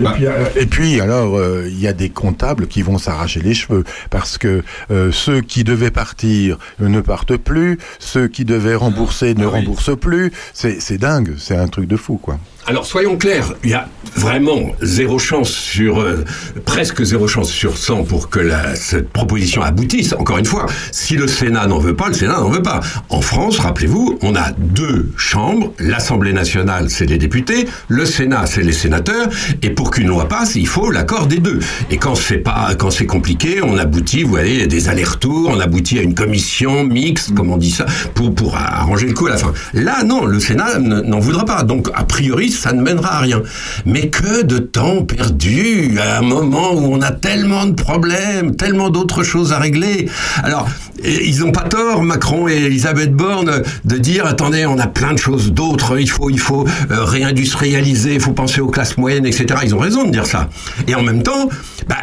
Et 0.00 0.04
puis, 0.14 0.26
euh, 0.26 0.32
et 0.56 0.66
puis, 0.66 1.00
alors, 1.00 1.36
euh, 1.38 1.66
il 1.68 1.80
y 1.80 1.86
a 1.86 1.92
des 1.92 2.08
comptables 2.10 2.66
qui 2.66 2.82
vont 2.82 2.98
s'arracher 2.98 3.40
les 3.40 3.54
cheveux 3.54 3.84
parce 4.10 4.36
que 4.36 4.62
euh, 4.90 5.12
ceux 5.12 5.40
qui 5.40 5.62
devaient 5.64 5.90
partir 5.92 6.58
euh, 6.82 6.88
ne 6.88 7.00
partent 7.00 7.36
plus, 7.36 7.78
ceux 7.98 8.26
qui 8.28 8.44
devaient 8.44 8.74
rembourser 8.74 9.34
ne 9.34 9.44
Ah 9.44 9.46
oui. 9.46 9.60
remboursent 9.60 9.96
plus. 9.98 10.32
C'est 10.52 10.80
c'est 10.80 10.98
dingue, 10.98 11.34
c'est 11.38 11.56
un 11.56 11.68
truc 11.68 11.86
de 11.86 11.96
fou, 11.96 12.16
quoi. 12.20 12.38
Alors 12.68 12.84
soyons 12.84 13.16
clairs, 13.16 13.54
il 13.62 13.70
y 13.70 13.74
a 13.74 13.88
vraiment 14.16 14.72
zéro 14.82 15.20
chance 15.20 15.50
sur 15.50 16.00
euh, 16.00 16.24
presque 16.64 17.04
zéro 17.04 17.28
chance 17.28 17.48
sur 17.48 17.78
100 17.78 18.02
pour 18.04 18.28
que 18.28 18.40
la, 18.40 18.74
cette 18.74 19.08
proposition 19.10 19.62
aboutisse. 19.62 20.14
Encore 20.18 20.38
une 20.38 20.46
fois, 20.46 20.66
si 20.90 21.14
le 21.14 21.28
Sénat 21.28 21.68
n'en 21.68 21.78
veut 21.78 21.94
pas, 21.94 22.08
le 22.08 22.14
Sénat 22.14 22.40
n'en 22.40 22.48
veut 22.48 22.62
pas. 22.62 22.80
En 23.08 23.20
France, 23.20 23.60
rappelez-vous, 23.60 24.18
on 24.20 24.34
a 24.34 24.50
deux 24.58 25.12
chambres. 25.16 25.72
L'Assemblée 25.78 26.32
nationale, 26.32 26.90
c'est 26.90 27.06
les 27.06 27.18
députés. 27.18 27.68
Le 27.86 28.04
Sénat, 28.04 28.46
c'est 28.46 28.62
les 28.62 28.72
sénateurs. 28.72 29.28
Et 29.62 29.70
pour 29.70 29.92
qu'une 29.92 30.08
loi 30.08 30.26
passe, 30.26 30.56
il 30.56 30.66
faut 30.66 30.90
l'accord 30.90 31.28
des 31.28 31.38
deux. 31.38 31.60
Et 31.92 31.98
quand 31.98 32.16
c'est 32.16 32.38
pas, 32.38 32.74
quand 32.76 32.90
c'est 32.90 33.06
compliqué, 33.06 33.62
on 33.62 33.78
aboutit, 33.78 34.24
vous 34.24 34.30
voyez, 34.30 34.64
à 34.64 34.66
des 34.66 34.88
allers-retours. 34.88 35.50
On 35.54 35.60
aboutit 35.60 36.00
à 36.00 36.02
une 36.02 36.14
commission 36.14 36.82
mixte, 36.82 37.32
comme 37.32 37.52
on 37.52 37.58
dit 37.58 37.70
ça, 37.70 37.86
pour 38.14 38.34
pour 38.34 38.56
arranger 38.56 39.06
le 39.06 39.14
coup 39.14 39.28
à 39.28 39.30
la 39.30 39.36
fin. 39.36 39.52
Là, 39.72 40.02
non, 40.02 40.24
le 40.24 40.40
Sénat 40.40 40.80
n'en 40.80 41.20
voudra 41.20 41.44
pas. 41.44 41.62
Donc, 41.62 41.90
a 41.94 42.02
priori, 42.02 42.55
ça 42.56 42.72
ne 42.72 42.82
mènera 42.82 43.16
à 43.16 43.20
rien. 43.20 43.42
Mais 43.84 44.08
que 44.08 44.42
de 44.42 44.58
temps 44.58 45.02
perdu 45.02 45.98
à 46.00 46.18
un 46.18 46.22
moment 46.22 46.72
où 46.72 46.94
on 46.94 47.00
a 47.00 47.12
tellement 47.12 47.66
de 47.66 47.72
problèmes, 47.72 48.56
tellement 48.56 48.90
d'autres 48.90 49.22
choses 49.22 49.52
à 49.52 49.58
régler. 49.58 50.08
Alors, 50.42 50.68
et 51.02 51.28
ils 51.28 51.40
n'ont 51.40 51.52
pas 51.52 51.62
tort, 51.62 52.02
Macron 52.02 52.48
et 52.48 52.54
Elisabeth 52.54 53.12
Borne, 53.12 53.62
de 53.84 53.98
dire 53.98 54.26
attendez, 54.26 54.66
on 54.66 54.78
a 54.78 54.86
plein 54.86 55.12
de 55.12 55.18
choses 55.18 55.52
d'autres, 55.52 55.98
il 56.00 56.08
faut, 56.08 56.30
il 56.30 56.40
faut 56.40 56.66
euh, 56.90 57.04
réindustrialiser, 57.04 58.14
il 58.14 58.20
faut 58.20 58.32
penser 58.32 58.60
aux 58.60 58.68
classes 58.68 58.96
moyennes, 58.96 59.26
etc. 59.26 59.60
Ils 59.64 59.74
ont 59.74 59.78
raison 59.78 60.04
de 60.04 60.10
dire 60.10 60.26
ça. 60.26 60.48
Et 60.88 60.94
en 60.94 61.02
même 61.02 61.22
temps, 61.22 61.48
bah, 61.88 61.96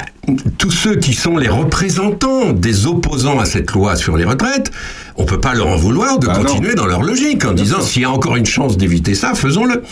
tous 0.58 0.72
ceux 0.72 0.96
qui 0.96 1.14
sont 1.14 1.38
les 1.38 1.50
représentants 1.50 2.54
des 2.54 2.86
opposants 2.86 3.40
à 3.40 3.46
cette 3.46 3.72
loi 3.72 3.96
sur 3.96 4.16
les 4.16 4.26
retraites, 4.26 4.72
on 5.18 5.26
peut 5.26 5.40
pas 5.40 5.54
leur 5.54 5.68
en 5.68 5.76
vouloir 5.76 6.20
de 6.20 6.28
Bah 6.28 6.38
non. 6.38 6.44
continuer 6.46 6.76
dans 6.76 6.86
leur 6.86 7.04
logique 7.04 7.46
en 7.46 7.54
disant 7.54 7.82
s'il 7.82 8.02
y 8.02 8.06
a 8.06 8.12
encore 8.12 8.36
une 8.36 8.46
chance 8.46 8.78
d'éviter 8.78 9.14
ça, 9.16 9.34
faisons-le. 9.36 9.84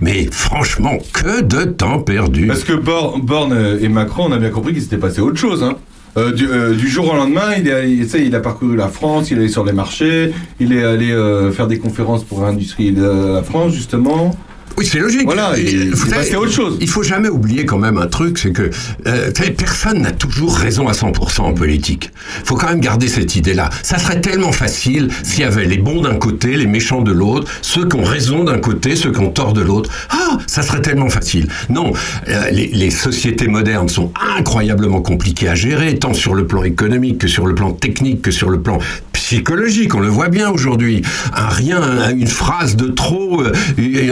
Mais 0.00 0.28
franchement, 0.30 0.98
que 1.12 1.42
de 1.42 1.64
temps 1.64 1.98
perdu. 2.00 2.46
Parce 2.46 2.64
que 2.64 2.72
Bor- 2.72 3.18
Borne 3.20 3.56
et 3.80 3.88
Macron, 3.88 4.26
on 4.28 4.32
a 4.32 4.38
bien 4.38 4.50
compris 4.50 4.72
qu'il 4.72 4.82
s'était 4.82 4.96
passé 4.98 5.20
autre 5.20 5.38
chose. 5.38 5.62
Hein. 5.62 5.76
Euh, 6.16 6.32
du, 6.32 6.48
euh, 6.48 6.74
du 6.74 6.88
jour 6.88 7.12
au 7.12 7.14
lendemain, 7.14 7.52
il, 7.56 8.08
sais, 8.08 8.26
il 8.26 8.34
a 8.34 8.40
parcouru 8.40 8.74
la 8.76 8.88
France, 8.88 9.30
il 9.30 9.36
est 9.36 9.40
allé 9.42 9.48
sur 9.48 9.64
les 9.64 9.72
marchés, 9.72 10.32
il 10.58 10.72
est 10.72 10.82
allé 10.82 11.12
euh, 11.12 11.52
faire 11.52 11.68
des 11.68 11.78
conférences 11.78 12.24
pour 12.24 12.42
l'industrie 12.42 12.90
de 12.90 13.34
la 13.34 13.42
France, 13.44 13.72
justement. 13.74 14.34
Oui, 14.78 14.86
c'est 14.86 14.98
logique. 14.98 15.24
Voilà, 15.24 15.52
il- 15.58 15.88
il 15.90 15.96
savez, 15.96 16.10
passait 16.12 16.34
à 16.34 16.40
autre 16.40 16.52
chose. 16.52 16.78
Il 16.80 16.88
faut 16.88 17.02
jamais 17.02 17.28
oublier 17.28 17.66
quand 17.66 17.78
même 17.78 17.98
un 17.98 18.06
truc, 18.06 18.38
c'est 18.38 18.52
que 18.52 18.70
euh, 19.06 19.30
personne 19.56 20.00
n'a 20.02 20.12
toujours 20.12 20.56
raison 20.56 20.88
à 20.88 20.92
100% 20.92 21.40
en 21.42 21.52
politique. 21.52 22.10
faut 22.44 22.54
quand 22.54 22.68
même 22.68 22.80
garder 22.80 23.08
cette 23.08 23.36
idée-là. 23.36 23.68
Ça 23.82 23.98
serait 23.98 24.20
tellement 24.20 24.52
facile 24.52 25.08
s'il 25.22 25.40
y 25.40 25.44
avait 25.44 25.64
les 25.66 25.78
bons 25.78 26.00
d'un 26.02 26.14
côté, 26.14 26.56
les 26.56 26.66
méchants 26.66 27.02
de 27.02 27.12
l'autre, 27.12 27.50
ceux 27.62 27.86
qui 27.86 27.96
ont 27.96 28.02
raison 28.04 28.44
d'un 28.44 28.58
côté, 28.58 28.96
ceux 28.96 29.12
qui 29.12 29.20
ont 29.20 29.30
tort 29.30 29.52
de 29.52 29.60
l'autre. 29.60 29.90
Ah, 30.10 30.38
ça 30.46 30.62
serait 30.62 30.80
tellement 30.82 31.10
facile. 31.10 31.48
Non, 31.68 31.92
euh, 32.28 32.50
les, 32.50 32.68
les 32.68 32.90
sociétés 32.90 33.48
modernes 33.48 33.88
sont 33.88 34.12
incroyablement 34.38 35.00
compliquées 35.02 35.48
à 35.48 35.54
gérer, 35.54 35.98
tant 35.98 36.14
sur 36.14 36.34
le 36.34 36.46
plan 36.46 36.62
économique 36.64 37.18
que 37.18 37.28
sur 37.28 37.46
le 37.46 37.54
plan 37.54 37.72
technique, 37.72 38.22
que 38.22 38.30
sur 38.30 38.48
le 38.50 38.60
plan 38.60 38.78
psychologique. 39.12 39.94
On 39.94 40.00
le 40.00 40.08
voit 40.08 40.28
bien 40.28 40.50
aujourd'hui. 40.50 41.02
Un 41.34 41.48
rien, 41.48 41.80
un- 41.82 42.10
une 42.16 42.26
phrase 42.26 42.76
de 42.76 42.86
trop, 42.88 43.42
euh, 43.42 43.52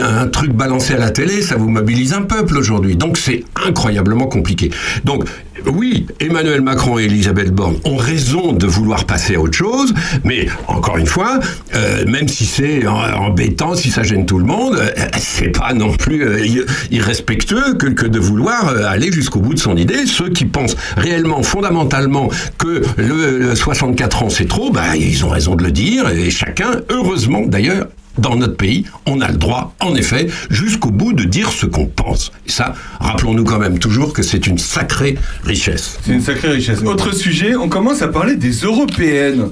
un 0.01 0.27
truc 0.27 0.48
balancé 0.53 0.93
à 0.93 0.97
la 0.97 1.09
télé, 1.11 1.41
ça 1.41 1.55
vous 1.55 1.69
mobilise 1.69 2.13
un 2.13 2.21
peuple 2.23 2.57
aujourd'hui. 2.57 2.95
Donc 2.95 3.17
c'est 3.17 3.43
incroyablement 3.65 4.27
compliqué. 4.27 4.71
Donc 5.03 5.25
oui, 5.65 6.07
Emmanuel 6.21 6.61
Macron 6.61 6.99
et 6.99 7.03
Elisabeth 7.03 7.51
Borne 7.51 7.75
ont 7.83 7.97
raison 7.97 8.53
de 8.53 8.65
vouloir 8.65 9.03
passer 9.05 9.35
à 9.35 9.41
autre 9.41 9.57
chose, 9.57 9.93
mais 10.23 10.47
encore 10.67 10.97
une 10.97 11.05
fois, 11.05 11.39
euh, 11.75 12.05
même 12.07 12.29
si 12.29 12.45
c'est 12.45 12.87
embêtant, 12.87 13.75
si 13.75 13.91
ça 13.91 14.03
gêne 14.03 14.25
tout 14.25 14.37
le 14.39 14.45
monde, 14.45 14.75
euh, 14.77 14.89
c'est 15.17 15.49
pas 15.49 15.73
non 15.73 15.91
plus 15.91 16.23
euh, 16.25 16.45
ir- 16.45 16.65
irrespectueux 16.91 17.73
que, 17.73 18.05
de 18.05 18.19
vouloir 18.19 18.69
euh, 18.69 18.85
aller 18.87 19.11
jusqu'au 19.11 19.39
bout 19.39 19.53
de 19.53 19.59
son 19.59 19.75
idée. 19.75 20.05
Ceux 20.05 20.29
qui 20.29 20.45
pensent 20.45 20.77
réellement, 20.95 21.43
fondamentalement, 21.43 22.29
que 22.57 22.81
le, 22.97 23.39
le 23.39 23.55
64 23.55 24.23
ans 24.23 24.29
c'est 24.29 24.47
trop, 24.47 24.71
bah, 24.71 24.95
ils 24.95 25.25
ont 25.25 25.29
raison 25.29 25.55
de 25.55 25.63
le 25.63 25.71
dire, 25.71 26.07
et 26.09 26.29
chacun, 26.29 26.71
heureusement 26.89 27.41
d'ailleurs, 27.45 27.87
dans 28.19 28.35
notre 28.35 28.55
pays, 28.55 28.85
on 29.05 29.21
a 29.21 29.29
le 29.29 29.37
droit, 29.37 29.73
en 29.79 29.95
effet, 29.95 30.27
jusqu'au 30.49 30.91
bout 30.91 31.13
de 31.13 31.23
dire 31.23 31.51
ce 31.51 31.65
qu'on 31.65 31.85
pense. 31.85 32.31
Et 32.47 32.51
ça, 32.51 32.73
rappelons-nous 32.99 33.43
quand 33.43 33.59
même 33.59 33.79
toujours 33.79 34.13
que 34.13 34.23
c'est 34.23 34.47
une 34.47 34.57
sacrée 34.57 35.17
richesse. 35.43 35.97
C'est 36.05 36.13
une 36.13 36.21
sacrée 36.21 36.49
richesse. 36.49 36.81
Autre 36.83 37.13
sujet, 37.13 37.55
on 37.55 37.69
commence 37.69 38.01
à 38.01 38.07
parler 38.07 38.35
des 38.35 38.51
européennes. 38.51 39.49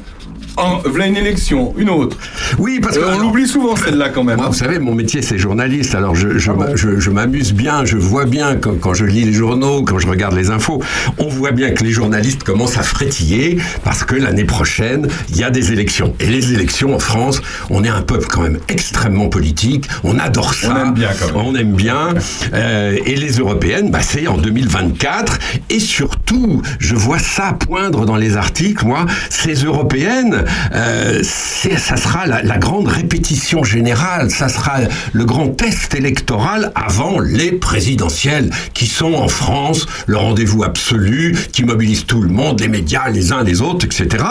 En, 0.58 0.80
voilà 0.86 1.06
une 1.08 1.18
élection, 1.18 1.74
une 1.78 1.90
autre. 1.90 2.18
Oui, 2.58 2.80
parce 2.82 2.98
Euh, 2.98 3.02
on 3.06 3.08
alors, 3.10 3.22
l'oublie 3.22 3.48
souvent 3.48 3.76
celle-là 3.76 4.10
quand 4.10 4.24
même. 4.24 4.38
Moi, 4.38 4.48
vous 4.48 4.54
savez, 4.54 4.80
mon 4.80 4.96
métier, 4.96 5.22
c'est 5.22 5.38
journaliste. 5.38 5.94
Alors, 5.96 6.16
je, 6.16 6.28
Ah 6.30 6.38
je, 6.38 6.52
m'a- 6.52 6.76
je- 6.76 7.00
je 7.00 7.10
m'amuse 7.12 7.54
bien, 7.54 7.86
je 7.86 7.98
vois 7.98 8.26
bien 8.26 8.56
quand, 8.56 8.80
quand 8.80 8.94
je 8.96 9.06
lis 9.06 9.24
les 9.24 9.34
journaux, 9.34 9.84
quand 9.84 10.00
je 10.00 10.08
regarde 10.08 10.36
les 10.36 10.50
infos, 10.50 10.82
on 11.20 11.28
voit 11.28 11.52
bien 11.52 11.72
que 11.72 11.84
les 11.84 11.92
journalistes 11.92 12.44
commencent 12.44 12.78
à 12.78 12.84
frétiller 12.84 13.60
parce 13.84 14.04
que 14.04 14.16
l'année 14.16 14.46
prochaine, 14.46 15.08
il 15.30 15.38
y 15.38 15.44
a 15.44 15.52
des 15.52 15.72
élections. 15.74 16.14
Et 16.20 16.26
les 16.28 16.54
élections 16.54 16.96
en 16.96 17.00
France, 17.00 17.42
on 17.70 17.84
est 17.84 17.90
un 17.90 18.02
peuple 18.02 18.26
quand 18.28 18.42
même 18.42 18.58
extrêmement 18.68 19.30
politique. 19.30 19.88
On 20.04 20.18
adore 20.18 20.54
ça. 20.56 20.74
On 20.74 20.88
aime 20.88 20.94
bien 20.94 21.10
quand 21.20 21.28
même. 21.28 21.46
On 21.46 21.56
aime 21.56 21.74
bien. 21.74 22.10
Euh, 22.54 22.98
et 23.06 23.16
les 23.16 23.34
européennes, 23.38 23.92
bah, 23.92 24.02
c'est 24.02 24.28
en 24.28 24.38
2024. 24.38 25.38
Et 25.70 25.80
surtout, 25.80 26.62
je 26.80 26.96
vois 26.96 27.20
ça 27.20 27.54
poindre 27.54 28.06
dans 28.06 28.16
les 28.16 28.38
articles, 28.38 28.86
moi, 28.86 29.06
ces 29.30 29.54
européennes, 29.54 30.46
euh, 30.74 31.22
ça 31.24 31.98
sera 31.98 32.26
la, 32.26 32.58
grande 32.58 32.88
répétition 32.88 33.64
générale, 33.64 34.32
ça 34.32 34.50
sera 34.50 34.80
le 35.14 35.26
grand 35.26 35.50
test 35.50 35.96
électoral 35.96 36.72
avant 36.76 37.20
les 37.20 37.52
présidentielles, 37.52 38.50
qui 38.74 38.88
sont 38.88 39.14
en 39.14 39.28
France 39.28 39.86
le 40.08 40.18
rendez-vous 40.18 40.64
absolu, 40.64 41.38
qui 41.52 41.64
mobilise 41.64 42.06
tout 42.06 42.22
le 42.22 42.30
monde, 42.30 42.60
les 42.60 42.68
médias, 42.68 43.10
les 43.10 43.32
uns 43.32 43.44
les 43.44 43.62
autres, 43.62 43.86
etc. 43.86 44.24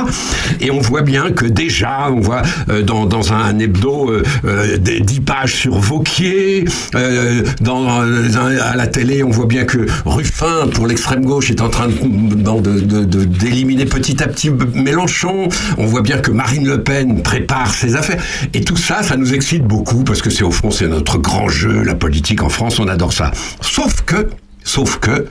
Et 0.60 0.70
on 0.70 0.80
voit 0.80 1.02
bien 1.02 1.30
que 1.32 1.46
déjà, 1.46 2.08
on 2.10 2.20
voit 2.20 2.42
euh, 2.68 2.82
dans, 2.82 3.32
un 3.32 3.58
hebdo 3.58 4.10
euh, 4.10 4.22
euh, 4.44 4.76
des 4.78 5.00
10 5.00 5.20
pages 5.20 5.54
sur 5.54 5.78
Vauquier, 5.78 6.64
à 6.94 8.76
la 8.76 8.86
télé, 8.86 9.22
on 9.22 9.30
voit 9.30 9.46
bien 9.46 9.64
que 9.64 9.86
Ruffin, 10.04 10.68
pour 10.72 10.86
l'extrême 10.86 11.24
gauche, 11.24 11.50
est 11.50 11.60
en 11.60 11.68
train 11.68 11.88
d'éliminer 11.88 13.86
petit 13.86 14.22
à 14.22 14.28
petit 14.28 14.50
Mélenchon. 14.50 15.48
Bien 16.06 16.18
que 16.18 16.30
Marine 16.30 16.68
Le 16.68 16.84
Pen 16.84 17.20
prépare 17.20 17.74
ses 17.74 17.96
affaires. 17.96 18.22
Et 18.54 18.60
tout 18.60 18.76
ça, 18.76 19.02
ça 19.02 19.16
nous 19.16 19.34
excite 19.34 19.64
beaucoup 19.64 20.04
parce 20.04 20.22
que 20.22 20.30
c'est 20.30 20.44
au 20.44 20.52
fond, 20.52 20.70
c'est 20.70 20.86
notre 20.86 21.18
grand 21.18 21.48
jeu, 21.48 21.82
la 21.82 21.96
politique 21.96 22.44
en 22.44 22.48
France, 22.48 22.78
on 22.78 22.86
adore 22.86 23.12
ça. 23.12 23.32
Sauf 23.60 24.02
que, 24.02 24.28
sauf 24.62 24.98
que, 24.98 25.26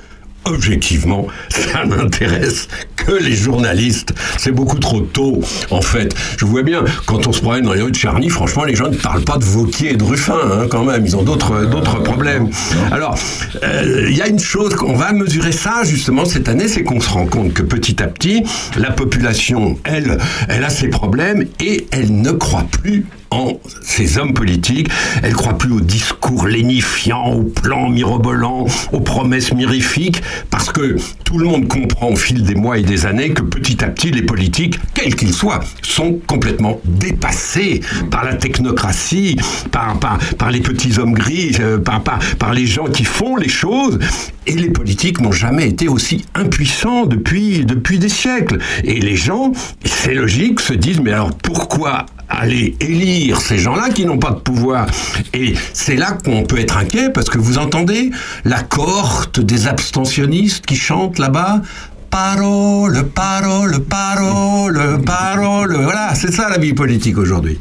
objectivement, 0.46 1.28
ça 1.50 1.86
n'intéresse 1.86 2.68
que 2.96 3.12
les 3.12 3.36
journalistes. 3.36 4.14
C'est 4.38 4.52
beaucoup 4.52 4.80
trop 4.80 5.02
tôt, 5.02 5.42
en 5.72 5.82
fait. 5.82 6.16
Je 6.38 6.46
vois 6.46 6.64
bien, 6.64 6.84
quand 7.06 7.28
on 7.28 7.32
se 7.32 7.42
promène 7.42 7.66
dans 7.66 7.74
les 7.74 7.82
rues 7.82 7.92
de 7.92 7.96
Charny, 7.96 8.30
franchement, 8.30 8.64
les 8.64 8.76
gens 8.76 8.90
ne 8.90 8.96
parlent 8.96 9.24
pas 9.24 9.38
de 9.38 9.46
Vauquier 9.46 9.92
et 9.92 9.96
de 9.96 10.04
Ruffin, 10.04 10.40
hein, 10.44 10.68
quand 10.70 10.84
même. 10.84 11.06
Ils 11.06 11.16
ont 11.16 11.24
d'autres 11.24 11.66
d'autres 11.66 12.02
problèmes. 12.02 12.50
Alors, 12.92 13.18
euh, 13.64 14.08
il 14.10 14.16
y 14.16 14.22
a 14.22 14.28
une 14.28 14.40
chose 14.40 14.76
qu'on 14.76 14.96
va 14.96 15.12
mesurer 15.12 15.52
ça, 15.52 15.84
justement, 15.84 16.26
cette 16.26 16.50
année, 16.50 16.68
c'est 16.68 16.84
qu'on 16.84 17.00
se 17.00 17.10
rend 17.10 17.26
compte 17.26 17.54
que 17.54 17.64
petit 17.64 18.02
à 18.02 18.08
petit, 18.08 18.44
la 18.78 18.92
population, 18.92 19.78
elle, 19.84 20.18
elle 20.50 20.64
a 20.64 20.70
ses 20.70 20.88
problèmes 20.88 21.46
et 21.60 21.88
elle 21.92 22.22
ne 22.22 22.32
croit 22.32 22.66
plus 22.82 23.06
en 23.36 23.60
ces 23.82 24.18
hommes 24.18 24.34
politiques. 24.34 24.90
Elle 25.22 25.34
croit 25.34 25.58
plus 25.58 25.72
aux 25.72 25.82
discours 25.82 26.48
lénifiants, 26.48 27.34
aux 27.34 27.44
plans 27.44 27.90
mirobolants, 27.90 28.66
aux 28.92 29.00
promesses 29.00 29.54
mirifiques, 29.54 30.22
parce 30.50 30.72
que 30.72 30.98
tout 31.24 31.38
le 31.38 31.46
monde 31.46 31.68
comprend 31.68 32.10
au 32.10 32.16
fil 32.16 32.44
des 32.44 32.56
mois 32.56 32.78
et 32.78 32.84
des 32.84 33.06
années 33.06 33.32
que 33.32 33.42
petit 33.42 33.84
à 33.84 33.88
petit, 33.88 34.12
les 34.12 34.22
politiques, 34.22 34.80
quels 34.94 35.16
qu'ils 35.16 35.34
soient, 35.34 35.60
sont 35.82 36.20
complètement 36.28 36.80
dépassés 36.86 37.82
par 38.10 38.24
la 38.24 38.36
technocratie, 38.36 39.38
par, 39.72 40.00
par, 40.00 40.18
par 40.38 40.52
les 40.52 40.62
petits 40.62 40.98
hommes 41.00 41.14
gris, 41.14 41.56
euh, 41.60 41.78
par, 41.78 42.02
par, 42.04 42.20
par 42.40 42.54
les 42.54 42.66
gens 42.66 42.86
qui 42.86 43.04
font 43.04 43.36
les 43.36 43.50
choses. 43.50 44.00
Et 44.48 44.54
les 44.54 44.70
politiques 44.70 45.22
n'ont 45.22 45.32
jamais 45.32 45.68
été 45.68 45.88
aussi 45.88 46.26
impuissants 46.36 47.06
depuis, 47.06 47.66
depuis 47.66 48.00
des 48.00 48.10
siècles. 48.10 48.60
Et 48.84 49.00
les 49.00 49.16
gens, 49.16 49.52
c'est 49.84 50.14
logique, 50.14 50.60
se 50.60 50.74
disent, 50.74 51.02
mais 51.02 51.12
alors 51.12 51.36
pourquoi 51.36 52.06
aller 52.36 52.76
élire 52.80 53.42
ces 53.42 53.58
gens-là 53.58 53.90
qui 53.90 54.06
n'ont 54.06 54.18
pas 54.18 54.32
de 54.32 54.40
pouvoir. 54.40 54.88
Et 55.34 55.54
c'est 55.74 55.96
là 55.96 56.18
qu'on 56.24 56.44
peut 56.44 56.60
être 56.60 56.78
inquiet 56.78 57.10
parce 57.10 57.30
que 57.30 57.38
vous 57.38 57.58
entendez 57.58 58.12
la 58.44 58.62
cohorte 58.62 59.40
des 59.40 59.68
abstentionnistes 59.68 60.66
qui 60.66 60.76
chantent 60.76 61.20
là-bas. 61.20 61.62
Parole, 62.10 63.04
parole, 63.14 63.80
parole, 63.82 65.02
parole. 65.06 65.76
Voilà, 65.76 66.16
c'est 66.16 66.32
ça 66.32 66.50
la 66.50 66.58
vie 66.58 66.74
politique 66.74 67.18
aujourd'hui. 67.18 67.60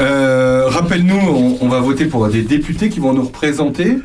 Euh, 0.00 0.66
Rappelle-nous, 0.68 1.58
on, 1.60 1.68
va 1.68 1.80
voter 1.80 2.06
pour 2.06 2.26
des 2.28 2.42
députés 2.42 2.88
qui 2.88 3.00
vont 3.00 3.12
nous 3.12 3.24
représenter, 3.24 3.98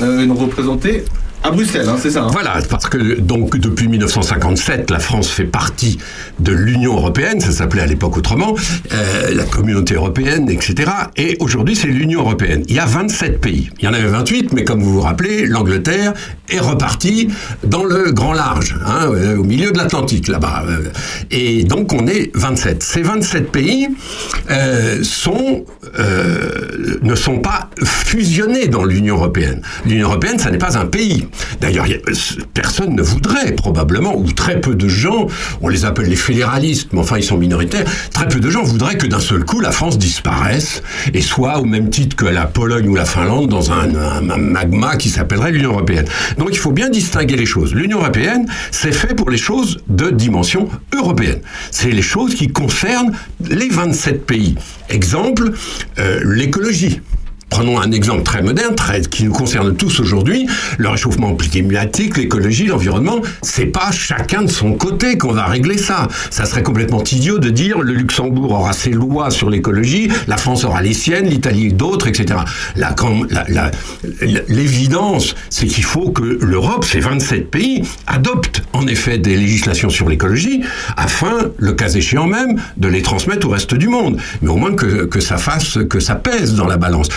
euh, 0.00 0.26
nous 0.26 0.34
représenter 0.34 1.04
à 1.46 1.50
Bruxelles, 1.52 1.88
hein, 1.88 1.96
c'est 2.00 2.10
ça 2.10 2.24
hein 2.24 2.28
Voilà, 2.32 2.58
parce 2.68 2.88
que 2.88 3.20
donc 3.20 3.56
depuis 3.56 3.86
1957, 3.86 4.90
la 4.90 4.98
France 4.98 5.28
fait 5.28 5.44
partie 5.44 5.98
de 6.40 6.50
l'Union 6.52 6.94
européenne, 6.94 7.40
ça 7.40 7.52
s'appelait 7.52 7.82
à 7.82 7.86
l'époque 7.86 8.16
autrement, 8.16 8.56
euh, 8.92 9.32
la 9.32 9.44
communauté 9.44 9.94
européenne, 9.94 10.50
etc. 10.50 10.90
Et 11.16 11.36
aujourd'hui, 11.38 11.76
c'est 11.76 11.86
l'Union 11.86 12.20
européenne. 12.20 12.64
Il 12.68 12.74
y 12.74 12.80
a 12.80 12.86
27 12.86 13.40
pays. 13.40 13.70
Il 13.78 13.84
y 13.84 13.88
en 13.88 13.94
avait 13.94 14.08
28, 14.08 14.52
mais 14.54 14.64
comme 14.64 14.82
vous 14.82 14.92
vous 14.92 15.00
rappelez, 15.00 15.46
l'Angleterre 15.46 16.14
est 16.48 16.58
repartie 16.58 17.28
dans 17.64 17.84
le 17.84 18.10
grand 18.10 18.32
large, 18.32 18.76
hein, 18.84 19.10
euh, 19.12 19.36
au 19.36 19.44
milieu 19.44 19.70
de 19.70 19.78
l'Atlantique, 19.78 20.26
là-bas. 20.26 20.64
Euh, 20.68 20.90
Et 21.30 21.62
donc, 21.62 21.92
on 21.92 22.08
est 22.08 22.30
27. 22.34 22.82
Ces 22.82 23.02
27 23.02 23.52
pays 23.52 23.88
sont, 25.02 25.64
ne 27.02 27.14
sont 27.14 27.38
pas 27.38 27.70
fusionnés 27.84 28.66
dans 28.68 28.84
l'Union 28.84 29.16
européenne. 29.16 29.62
L'Union 29.86 30.08
européenne, 30.08 30.38
ça 30.38 30.50
n'est 30.50 30.58
pas 30.58 30.76
un 30.76 30.86
pays. 30.86 31.28
D'ailleurs, 31.60 31.86
a- 31.86 32.42
personne 32.54 32.94
ne 32.94 33.02
voudrait 33.02 33.52
probablement, 33.52 34.16
ou 34.16 34.30
très 34.32 34.60
peu 34.60 34.74
de 34.74 34.88
gens, 34.88 35.26
on 35.60 35.68
les 35.68 35.84
appelle 35.84 36.06
les 36.08 36.16
fédéralistes, 36.16 36.88
mais 36.92 37.00
enfin 37.00 37.16
ils 37.18 37.24
sont 37.24 37.36
minoritaires, 37.38 37.84
très 38.12 38.28
peu 38.28 38.40
de 38.40 38.50
gens 38.50 38.62
voudraient 38.62 38.96
que 38.96 39.06
d'un 39.06 39.20
seul 39.20 39.44
coup 39.44 39.60
la 39.60 39.72
France 39.72 39.98
disparaisse 39.98 40.82
et 41.14 41.20
soit 41.20 41.58
au 41.58 41.64
même 41.64 41.90
titre 41.90 42.16
que 42.16 42.24
la 42.26 42.46
Pologne 42.46 42.88
ou 42.88 42.94
la 42.94 43.04
Finlande 43.04 43.48
dans 43.48 43.72
un 43.72 43.86
magma 44.38 44.96
qui 44.96 45.08
s'appellerait 45.10 45.52
l'Union 45.52 45.70
européenne. 45.72 46.06
Donc 46.38 46.48
il 46.52 46.58
faut 46.58 46.72
bien 46.72 46.88
distinguer 46.88 47.36
les 47.36 47.46
choses. 47.46 47.74
L'Union 47.74 47.98
européenne, 47.98 48.46
c'est 48.70 48.92
fait 48.92 49.14
pour 49.14 49.30
les 49.30 49.38
choses 49.38 49.78
de 49.88 50.10
dimension 50.10 50.68
européenne. 50.94 51.40
C'est 51.70 51.90
les 51.90 52.02
choses 52.02 52.34
qui 52.34 52.48
concernent 52.48 53.12
les 53.48 53.68
27 53.68 54.26
pays. 54.26 54.54
Exemple, 54.88 55.52
euh, 55.98 56.20
l'écologie. 56.24 57.00
Prenons 57.48 57.80
un 57.80 57.90
exemple 57.92 58.22
très 58.22 58.42
moderne, 58.42 58.74
très, 58.74 59.00
qui 59.02 59.24
nous 59.24 59.32
concerne 59.32 59.74
tous 59.76 60.00
aujourd'hui, 60.00 60.46
le 60.78 60.88
réchauffement 60.88 61.34
climatique, 61.34 62.18
l'écologie, 62.18 62.66
l'environnement, 62.66 63.20
c'est 63.40 63.66
pas 63.66 63.90
chacun 63.92 64.42
de 64.42 64.50
son 64.50 64.74
côté 64.74 65.16
qu'on 65.16 65.32
va 65.32 65.46
régler 65.46 65.78
ça. 65.78 66.08
Ça 66.30 66.44
serait 66.44 66.62
complètement 66.62 67.02
idiot 67.02 67.38
de 67.38 67.48
dire 67.48 67.80
le 67.80 67.94
Luxembourg 67.94 68.50
aura 68.52 68.72
ses 68.72 68.90
lois 68.90 69.30
sur 69.30 69.48
l'écologie, 69.48 70.10
la 70.26 70.36
France 70.36 70.64
aura 70.64 70.82
les 70.82 70.92
siennes, 70.92 71.28
l'Italie 71.28 71.72
d'autres, 71.72 72.08
etc. 72.08 72.40
L'évidence, 74.48 75.34
c'est 75.48 75.66
qu'il 75.66 75.84
faut 75.84 76.10
que 76.10 76.38
l'Europe, 76.42 76.84
ces 76.84 77.00
27 77.00 77.50
pays, 77.50 77.82
adoptent 78.06 78.64
en 78.72 78.86
effet 78.86 79.18
des 79.18 79.36
législations 79.36 79.88
sur 79.88 80.08
l'écologie, 80.08 80.62
afin, 80.96 81.50
le 81.56 81.72
cas 81.72 81.88
échéant 81.88 82.26
même, 82.26 82.60
de 82.76 82.88
les 82.88 83.02
transmettre 83.02 83.46
au 83.46 83.50
reste 83.50 83.74
du 83.74 83.88
monde. 83.88 84.18
Mais 84.42 84.50
au 84.50 84.56
moins 84.56 84.74
que, 84.74 85.06
que 85.06 85.20
ça 85.20 85.38
fasse, 85.38 85.78
que 85.88 86.00
ça 86.00 86.16
pèse 86.16 86.54
dans 86.54 86.66
la 86.66 86.76
balance. 86.76 87.08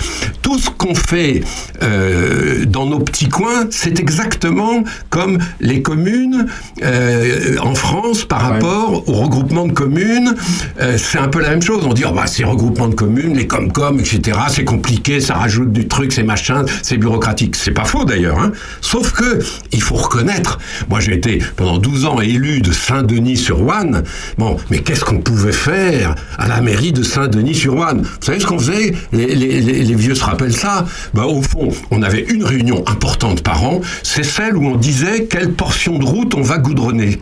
Tout 0.41 0.58
ce 0.58 0.70
qu'on 0.70 0.96
fait 0.96 1.41
euh, 1.84 2.66
dans 2.66 2.86
nos 2.86 3.00
petits 3.00 3.30
coins, 3.30 3.68
c'est 3.70 4.00
exactement 4.00 4.84
comme 5.10 5.38
les 5.60 5.82
communes 5.82 6.48
euh, 6.84 7.58
en 7.62 7.76
France 7.76 8.24
par 8.26 8.41
rapport 8.41 9.08
au 9.08 9.14
regroupement 9.14 9.68
de 9.68 9.74
communes. 9.74 10.36
Euh, 10.82 10.98
c'est 10.98 11.18
un 11.20 11.28
peu 11.28 11.41
la 11.41 11.50
même 11.50 11.62
chose. 11.62 11.84
On 11.86 11.94
dit, 11.94 12.04
oh, 12.08 12.14
bah, 12.14 12.26
ces 12.28 12.44
regroupements 12.44 12.88
de 12.88 12.96
communes, 12.96 13.36
les 13.36 13.48
com-com, 13.48 14.00
etc., 14.00 14.38
c'est 14.50 14.64
compliqué, 14.64 15.20
ça 15.20 15.36
rajoute 15.36 15.72
du 15.72 15.88
truc, 15.88 16.12
c'est 16.14 16.24
machin, 16.24 16.66
c'est 16.82 16.98
bureaucratique. 16.98 17.56
C'est 17.56 17.72
pas 17.72 17.86
faux 17.86 18.06
d'ailleurs. 18.06 18.40
Hein. 18.40 18.52
Sauf 18.82 19.12
que 19.14 19.40
il 19.72 19.82
faut 19.82 19.96
reconnaître. 19.96 20.58
Moi, 20.90 21.00
j'ai 21.00 21.14
été 21.14 21.40
pendant 21.56 21.78
12 21.78 22.06
ans 22.06 22.20
élu 22.22 22.62
de 22.62 22.72
Saint-Denis-sur-Ouane. 22.72 24.04
Bon, 24.38 24.58
mais 24.70 24.80
qu'est-ce 24.80 25.04
qu'on 25.04 25.20
pouvait 25.20 25.52
faire 25.52 26.16
à 26.38 26.48
la 26.48 26.62
mairie 26.62 26.91
de 26.94 27.04
Saint-Denis-sur-Ouane 27.04 28.02
Vous 28.02 28.08
savez 28.26 28.40
ce 28.40 28.46
qu'on 28.46 28.60
faisait? 28.60 28.94
Les, 29.12 29.36
les- 29.36 29.62
les- 29.62 29.84
les 29.84 29.96
vieux 29.96 30.09
se 30.15 30.23
rappellent 30.23 30.56
ça 30.56 30.86
bah, 31.14 31.26
Au 31.26 31.41
fond, 31.41 31.69
on 31.91 32.02
avait 32.02 32.26
une 32.30 32.44
réunion 32.44 32.84
importante 32.88 33.44
par 33.44 33.64
an. 33.64 33.81
C'est 34.03 34.23
celle 34.23 34.57
où 34.57 34.65
on 34.65 34.76
disait 34.76 35.26
quelle 35.26 35.53
portion 35.53 35.98
de 35.98 36.06
route 36.06 36.34
on 36.36 36.41
va 36.41 36.57
goudronner. 36.57 37.19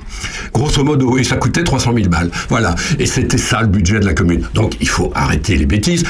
Grosso 0.53 0.84
modo, 0.84 1.18
et 1.18 1.23
ça 1.23 1.35
coûtait 1.35 1.64
300 1.64 1.93
000 1.95 2.09
balles. 2.09 2.31
Voilà. 2.49 2.76
Et 2.99 3.05
c'était 3.05 3.38
ça 3.38 3.61
le 3.61 3.68
budget 3.68 3.99
de 3.99 4.05
la 4.05 4.14
commune. 4.14 4.47
Donc, 4.53 4.76
il 4.80 4.89
faut 4.89 5.11
arrêter 5.15 5.55
les 5.55 5.65
bêtises. 5.65 6.03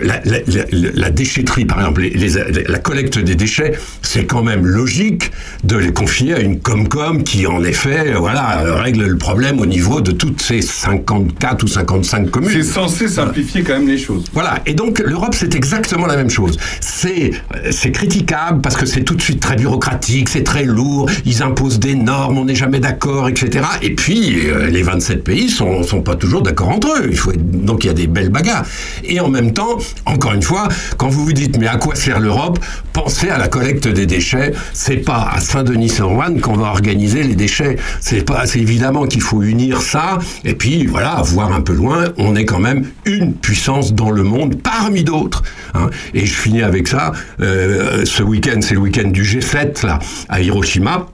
La, 0.00 0.20
la- 0.24 0.38
la- 0.46 0.64
la 0.94 1.10
déchetterie, 1.10 1.64
par 1.64 1.78
exemple, 1.80 2.02
les- 2.02 2.10
les- 2.10 2.64
la 2.68 2.78
collecte 2.78 3.18
des 3.18 3.34
déchets, 3.34 3.72
c'est 4.02 4.24
quand 4.24 4.42
même 4.42 4.64
logique 4.66 5.30
de 5.64 5.76
les 5.76 5.92
confier 5.92 6.34
à 6.34 6.40
une 6.40 6.60
Comcom 6.60 7.22
qui, 7.22 7.46
en 7.46 7.62
effet, 7.64 8.12
voilà, 8.18 8.62
règle 8.82 9.04
le 9.06 9.16
problème 9.18 9.60
au 9.60 9.66
niveau 9.66 10.00
de 10.00 10.12
toutes 10.12 10.40
ces 10.40 10.62
54 10.62 11.62
ou 11.64 11.66
55 11.68 12.30
communes. 12.30 12.50
C'est 12.52 12.62
censé 12.62 13.08
simplifier 13.08 13.62
quand 13.62 13.74
même 13.74 13.88
les 13.88 13.98
choses. 13.98 14.24
Voilà. 14.32 14.60
Et 14.66 14.74
donc, 14.74 15.00
l'Europe, 15.04 15.34
c'est 15.34 15.54
exactement 15.54 16.06
la 16.06 16.16
même 16.16 16.30
chose. 16.30 16.56
C'est, 16.80 17.32
c'est 17.70 17.90
critiquable 17.92 18.60
parce 18.60 18.76
que 18.76 18.86
c'est 18.86 19.02
tout 19.02 19.14
de 19.14 19.22
suite 19.22 19.40
très 19.40 19.56
bureaucratique, 19.56 20.28
c'est 20.28 20.42
très 20.44 20.64
lourd, 20.64 21.08
ils 21.24 21.42
imposent 21.42 21.78
des 21.78 21.94
normes, 21.94 22.38
on 22.38 22.44
n'est 22.44 22.54
jamais 22.54 22.80
d'accord, 22.80 23.28
etc. 23.28 23.64
Et 23.82 23.94
puis, 23.94 24.48
euh, 24.48 24.66
les 24.68 24.82
27 24.82 25.24
pays 25.24 25.48
sont, 25.48 25.82
sont 25.82 26.02
pas 26.02 26.16
toujours 26.16 26.42
d'accord 26.42 26.68
entre 26.68 26.88
eux. 27.00 27.08
Il 27.10 27.16
faut 27.16 27.32
donc, 27.32 27.84
il 27.84 27.88
y 27.88 27.90
a 27.90 27.94
des 27.94 28.06
belles 28.06 28.30
bagarres. 28.30 28.64
Et 29.04 29.20
en 29.20 29.28
même 29.28 29.52
temps, 29.52 29.78
encore 30.06 30.32
une 30.32 30.42
fois, 30.42 30.68
quand 30.96 31.08
vous 31.08 31.24
vous 31.24 31.32
dites, 31.32 31.58
mais 31.58 31.66
à 31.66 31.76
quoi 31.76 31.94
sert 31.94 32.20
l'Europe? 32.20 32.58
Pensez 32.92 33.28
à 33.28 33.38
la 33.38 33.48
collecte 33.48 33.88
des 33.88 34.06
déchets. 34.06 34.52
C'est 34.72 34.96
pas 34.98 35.30
à 35.32 35.40
Saint-Denis-sur-Ouane 35.40 36.40
qu'on 36.40 36.56
va 36.56 36.68
organiser 36.68 37.22
les 37.22 37.34
déchets. 37.34 37.76
C'est 38.00 38.24
pas, 38.24 38.44
évidemment 38.54 39.06
qu'il 39.06 39.22
faut 39.22 39.42
unir 39.42 39.80
ça. 39.82 40.18
Et 40.44 40.54
puis, 40.54 40.86
voilà, 40.86 41.22
voir 41.24 41.52
un 41.52 41.60
peu 41.60 41.72
loin, 41.74 42.06
on 42.18 42.34
est 42.36 42.44
quand 42.44 42.58
même 42.58 42.86
une 43.04 43.34
puissance 43.34 43.92
dans 43.94 44.10
le 44.10 44.22
monde 44.22 44.60
parmi 44.62 45.04
d'autres. 45.04 45.42
hein. 45.74 45.90
Et 46.14 46.26
je 46.26 46.34
finis 46.34 46.62
avec 46.62 46.88
ça. 46.88 47.12
Euh, 47.40 48.04
ce 48.04 48.22
week-end, 48.22 48.60
c'est 48.60 48.74
le 48.74 48.80
week-end 48.80 49.08
du 49.08 49.22
G7, 49.22 49.86
là, 49.86 49.98
à 50.28 50.40
Hiroshima. 50.40 51.06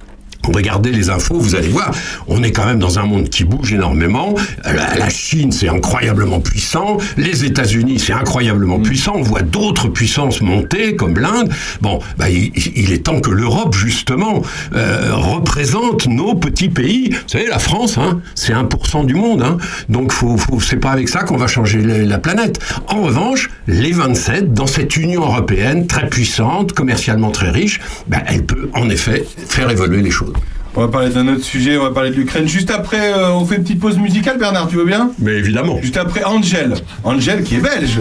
Regardez 0.53 0.91
les 0.91 1.11
infos, 1.11 1.39
vous 1.39 1.55
allez 1.55 1.69
voir, 1.69 1.93
on 2.29 2.43
est 2.43 2.53
quand 2.53 2.67
même 2.67 2.79
dans 2.79 2.99
un 2.99 3.05
monde 3.05 3.29
qui 3.29 3.45
bouge 3.45 3.73
énormément. 3.73 4.35
La, 4.65 4.97
la 4.97 5.09
Chine, 5.09 5.53
c'est 5.53 5.69
incroyablement 5.69 6.41
puissant. 6.41 6.99
Les 7.17 7.45
États-Unis, 7.45 7.99
c'est 7.99 8.13
incroyablement 8.13 8.81
puissant. 8.81 9.15
On 9.17 9.23
voit 9.23 9.43
d'autres 9.43 9.89
puissances 9.89 10.41
monter, 10.41 10.97
comme 10.97 11.19
l'Inde. 11.19 11.51
Bon, 11.81 12.01
bah, 12.19 12.31
il, 12.31 12.53
il 12.75 12.93
est 12.93 13.05
temps 13.05 13.21
que 13.21 13.31
l'Europe, 13.31 13.75
justement, 13.75 14.43
euh, 14.75 15.11
représente 15.15 16.07
nos 16.07 16.35
petits 16.35 16.69
pays. 16.69 17.11
Vous 17.11 17.29
savez, 17.29 17.47
la 17.47 17.59
France, 17.59 17.99
hein, 17.99 18.21
c'est 18.35 18.53
1% 18.53 19.07
du 19.07 19.15
monde. 19.15 19.43
Hein. 19.43 19.59
Donc, 19.89 20.13
faut, 20.13 20.37
faut, 20.37 20.61
c'est 20.61 20.77
pas 20.77 20.91
avec 20.91 21.09
ça 21.09 21.23
qu'on 21.23 21.37
va 21.37 21.47
changer 21.47 21.81
la, 21.81 21.99
la 21.99 22.19
planète. 22.19 22.59
En 22.89 23.03
revanche, 23.03 23.51
les 23.67 23.93
27, 23.93 24.53
dans 24.53 24.67
cette 24.67 24.97
Union 24.97 25.23
européenne 25.23 25.87
très 25.87 26.09
puissante, 26.09 26.73
commercialement 26.73 27.31
très 27.31 27.51
riche, 27.51 27.81
bah, 28.09 28.19
elle 28.27 28.45
peut 28.45 28.71
en 28.75 28.89
effet 28.91 29.25
faire 29.49 29.71
évoluer 29.71 30.03
les 30.03 30.11
choses. 30.11 30.35
On 30.79 30.83
va 30.83 30.89
parler 30.89 31.09
d'un 31.09 31.27
autre 31.29 31.43
sujet, 31.43 31.79
on 31.79 31.85
va 31.85 31.91
parler 31.91 32.11
de 32.11 32.17
l'Ukraine. 32.17 32.47
Juste 32.47 32.71
après, 32.71 33.15
euh, 33.15 33.33
on 33.33 33.47
fait 33.47 33.57
une 33.57 33.63
petite 33.63 33.81
pause 33.81 33.97
musicale, 33.97 34.37
Bernard, 34.37 34.69
tu 34.69 34.77
veux 34.77 34.85
bien? 34.85 35.11
Mais 35.19 35.33
évidemment. 35.33 35.79
Juste 35.81 35.97
après, 35.97 36.23
Angèle. 36.25 36.75
Angèle 37.03 37.45
qui 37.45 37.57
est 37.57 37.61
belge 37.61 38.01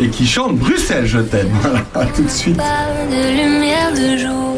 et 0.00 0.08
qui 0.08 0.26
chante 0.26 0.56
Bruxelles, 0.56 1.06
je 1.06 1.20
t'aime. 1.20 1.48
Voilà, 1.62 1.84
à 1.94 2.06
tout 2.06 2.24
de 2.24 2.28
suite. 2.28 2.56
Pas 2.56 2.88
de 3.08 3.40
lumière 3.40 3.92
de 3.92 4.16
jour. 4.18 4.56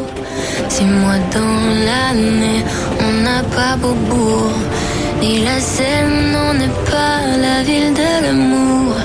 Six 0.69 0.85
mois 0.85 1.19
dans 1.31 1.85
l'année, 1.85 2.63
on 2.99 3.23
n'a 3.23 3.43
pas 3.55 3.75
Beaubourg. 3.77 4.51
Ni 5.21 5.43
la 5.43 5.59
Seine, 5.59 6.35
on 6.49 6.55
n'est 6.55 6.89
pas 6.89 7.19
la 7.39 7.61
ville 7.61 7.93
de 7.93 8.25
l'amour. 8.25 8.95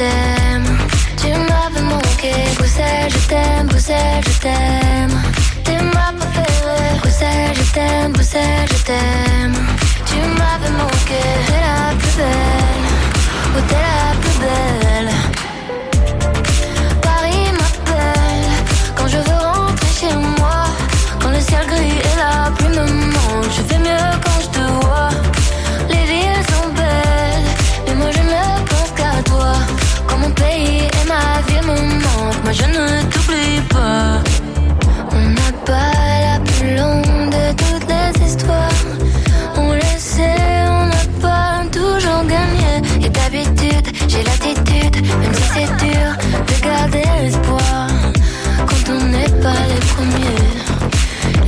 T'aime. 0.00 0.64
Tu 1.20 1.28
m'avais 1.28 1.86
manqué, 1.92 2.32
Bruxelles, 2.56 3.12
je 3.16 3.28
t'aime, 3.28 3.66
Bruxelles, 3.66 4.24
je 4.32 4.38
t'aime. 4.44 5.16
T'es 5.64 5.80
ma 5.94 6.08
préférée, 6.18 6.94
Bruxelles, 7.02 7.56
je 7.60 7.72
t'aime, 7.76 8.12
Bruxelles, 8.12 8.70
je 8.74 8.82
t'aime. 8.88 9.56
Tu 10.08 10.18
m'avais 10.38 10.74
manqué, 10.80 11.20
t'es 11.48 11.60
la 11.68 11.94
plus 12.00 12.14
belle, 12.20 12.86
oh 13.58 13.89
j'ai 44.10 44.24
l'attitude, 44.24 44.96
même 45.20 45.34
si 45.34 45.42
c'est 45.54 45.72
dur, 45.84 46.08
de 46.48 46.54
garder 46.64 47.04
l'espoir. 47.22 47.86
Quand 48.68 48.84
on 48.92 49.04
n'est 49.14 49.34
pas 49.44 49.62
les 49.70 49.82
premiers. 49.94 50.48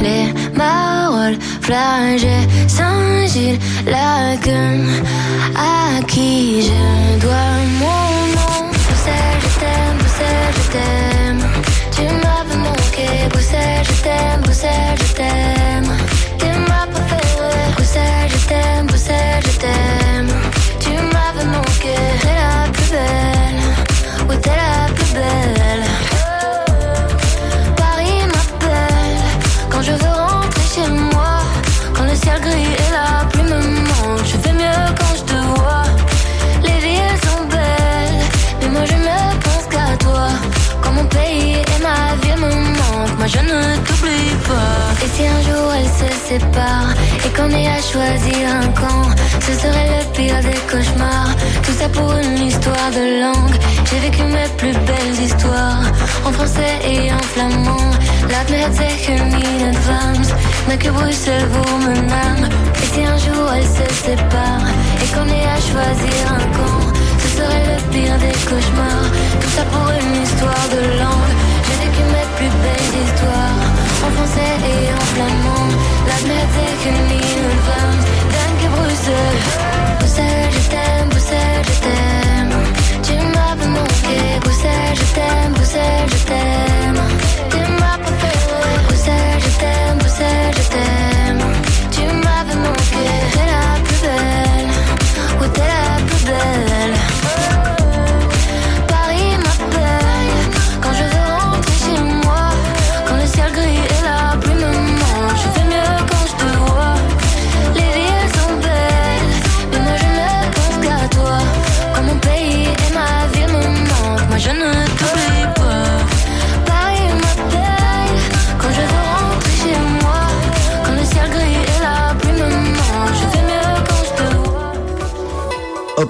Les 0.01 0.27
paroles 0.57 1.39
flagées 1.61 2.47
Saint-Gilles, 2.67 3.59
la 3.87 4.37
gueule 4.37 5.03
à 5.57 6.03
qui 6.07 6.63
je 6.63 7.19
dois 7.21 7.53
mon 7.81 8.13
nom? 8.37 8.59
Bruxelles, 8.87 9.41
je 9.43 9.61
t'aime, 9.61 9.97
Bruxelles, 9.99 10.55
je 10.59 10.67
t'aime. 10.75 11.43
Tu 11.97 12.03
m'avais 12.23 12.59
manqué, 12.67 13.09
Bruxelles, 13.31 13.87
je 13.91 14.03
t'aime, 14.03 14.41
Bruxelles, 14.43 14.99
je 15.07 15.13
t'aime. 15.19 15.91
T'es 16.39 16.55
ma 16.71 16.83
préférée, 16.93 17.73
Bruxelles, 17.77 18.31
je 18.35 18.49
t'aime, 18.49 18.87
Bruxelles, 18.87 19.45
je 19.47 19.59
t'aime. 19.65 20.31
Tu 20.81 20.91
m'avais 20.91 21.49
manqué, 21.57 21.95
la 25.23 25.91
Et 45.03 45.09
si 45.16 45.27
un 45.27 45.43
jour 45.43 45.66
elles 45.74 45.95
se 46.03 46.11
séparent 46.29 46.95
et 47.24 47.31
qu'on 47.37 47.51
ait 47.51 47.66
à 47.66 47.83
choisir 47.83 48.43
un 48.62 48.69
camp, 48.81 49.11
ce 49.41 49.53
serait 49.62 49.89
le 49.97 50.03
pire 50.16 50.41
des 50.41 50.61
cauchemars. 50.70 51.35
Tout 51.65 51.77
ça 51.81 51.89
pour 51.89 52.12
une 52.12 52.47
histoire 52.47 52.91
de 52.93 53.05
langue. 53.23 53.57
J'ai 53.89 53.99
vécu 53.99 54.23
mes 54.23 54.49
plus 54.57 54.73
belles 54.73 55.19
histoires 55.24 55.83
en 56.24 56.33
français 56.33 56.74
et 56.85 57.12
en 57.12 57.23
flamand. 57.33 57.91
Laat 58.31 58.49
me 58.51 58.57
het 58.57 58.74
zeggen 58.77 59.33
in 59.33 59.74
advance, 59.74 60.31
que 60.79 60.91
Bruxelles 60.91 61.49
vous 61.51 61.79
mename. 61.79 62.49
Et 62.83 62.89
si 62.95 63.05
un 63.05 63.19
jour 63.19 63.47
elles 63.57 63.73
se 63.79 63.87
séparent 64.07 64.70
et 65.03 65.09
qu'on 65.15 65.29
ait 65.29 65.49
à 65.57 65.59
choisir 65.70 66.23
un 66.39 66.47
camp, 66.57 66.83
ce 67.23 67.29
serait 67.37 67.65
le 67.70 67.79
pire 67.91 68.19
des 68.19 68.37
cauchemars. 68.49 69.11
Tout 69.41 69.53
ça 69.57 69.65
pour 69.73 69.89
une 70.01 70.23
histoire 70.23 70.66
de 70.77 70.83
langue. 71.03 71.35
J'ai 71.66 71.79
vécu 71.85 72.03
mes 72.15 72.29
plus 72.37 72.53
belles 72.62 72.95
histoires 73.05 73.72
en 74.07 74.11
français 74.16 74.55
et 74.73 74.93
en 74.93 75.05
flamand. 75.12 75.70
Laat 76.09 76.23
me 76.29 76.35
het 76.43 76.53
zeggen 76.57 76.97
in 77.19 77.45
advance, 77.55 78.07
dank 78.35 78.57
je 78.62 78.69
Bruxelles. 78.77 79.43
Bruxelles, 79.99 80.53
je 80.57 80.69
t'aime, 80.73 81.09
Bruxelles, 81.12 81.66
je 81.70 81.79
t'aime. 81.87 82.53
Tu 83.07 83.15
m'avais 83.35 83.70
manqué, 83.77 84.19
Bruxelles, 84.45 84.97
je 85.01 85.09
t'aime, 85.16 85.53
Bruxelles, 85.57 86.09
je 86.15 86.24
t'aime. 86.31 87.01
T'es 87.51 87.66
ma 87.81 87.93
préférée, 88.05 88.79
Bruxelles, 88.87 89.41
je 89.45 89.53
t'aime, 89.61 89.99
Bruxelles, 89.99 90.51
je 90.51 90.57
t'aime. 90.57 90.62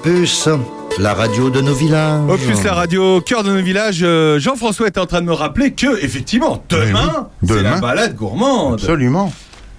Opus, 0.05 0.49
la 0.99 1.15
radio 1.15 1.49
de 1.49 1.61
nos 1.61 1.75
villages. 1.75 2.29
Opus 2.29 2.65
la 2.65 2.75
radio, 2.75 3.21
cœur 3.21 3.45
de 3.45 3.53
nos 3.53 3.63
villages. 3.63 4.01
euh, 4.03 4.41
Jean-François 4.41 4.89
est 4.89 4.99
en 4.99 5.07
train 5.07 5.21
de 5.21 5.27
me 5.27 5.33
rappeler 5.33 5.71
que, 5.71 6.03
effectivement, 6.05 6.61
demain, 6.69 7.29
oui. 7.41 7.49
c'est 7.49 7.63
la 7.63 7.71
Demain. 7.71 7.79
balade 7.81 8.17
gourmande. 8.17 8.75
Absolument. 8.75 9.33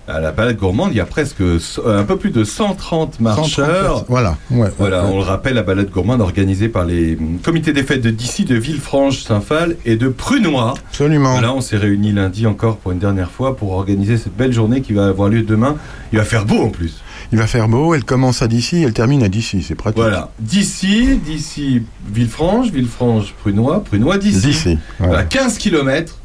À 0.08 0.22
la 0.22 0.32
balade 0.32 0.56
gourmande, 0.58 0.92
il 0.92 0.98
y 0.98 1.02
a 1.02 1.06
presque 1.06 1.60
so- 1.60 1.86
un 1.86 2.04
peu 2.04 2.16
plus 2.16 2.30
de 2.32 2.46
130 2.46 3.20
marcheurs. 3.20 3.98
130, 3.98 4.06
Voilà. 4.08 4.38
Ouais, 4.50 4.70
Voilà, 4.78 5.04
ouais, 5.04 5.10
on 5.14 5.18
le 5.18 5.24
rappelle, 5.24 5.56
la 5.56 5.64
balade 5.64 5.90
gourmande 5.90 6.22
organisée 6.22 6.70
par 6.70 6.86
les 6.86 7.18
hum, 7.18 7.40
comités 7.44 7.74
des 7.74 7.84
fêtes 7.84 8.02
de 8.02 8.10
d'ici, 8.10 8.46
de 8.46 8.56
Villefranche, 8.56 9.24
Saint-Phal 9.24 9.76
et 9.86 9.98
de 9.98 10.08
Prunois. 10.08 10.74
Absolument. 10.90 11.34
Voilà, 11.34 11.54
on 11.54 11.60
s'est 11.62 11.78
réunis 11.78 12.14
lundi 12.14 12.48
encore 12.48 12.78
pour 12.78 12.94
une 12.94 13.00
dernière 13.00 13.30
fois 13.32 13.58
pour 13.58 13.74
organiser 13.74 14.18
cette 14.18 14.38
belle 14.38 14.54
journée 14.54 14.80
qui 14.82 14.94
va 14.94 15.08
avoir 15.08 15.28
lieu 15.28 15.42
demain. 15.42 15.76
Il 16.14 16.18
va 16.20 16.24
faire 16.24 16.46
beau 16.46 16.62
en 16.64 16.70
plus. 16.70 17.02
Il 17.34 17.40
va 17.40 17.48
faire 17.48 17.68
beau, 17.68 17.96
elle 17.96 18.04
commence 18.04 18.44
à 18.44 18.48
d'ici, 18.48 18.84
elle 18.84 18.94
termine 18.94 19.24
à 19.24 19.28
d'ici, 19.28 19.64
c'est 19.68 19.74
pratique. 19.74 19.98
Voilà, 20.00 20.30
d'ici, 20.40 21.18
d'ici 21.26 21.82
Villefranche, 22.14 22.70
Villefranche, 22.70 23.34
Prunois, 23.42 23.84
Prunois, 23.84 24.20
d'ici. 24.20 24.40
D'ici, 24.48 24.78
voilà. 25.00 25.14
Voilà, 25.14 25.24
15 25.24 25.58
km. 25.58 26.20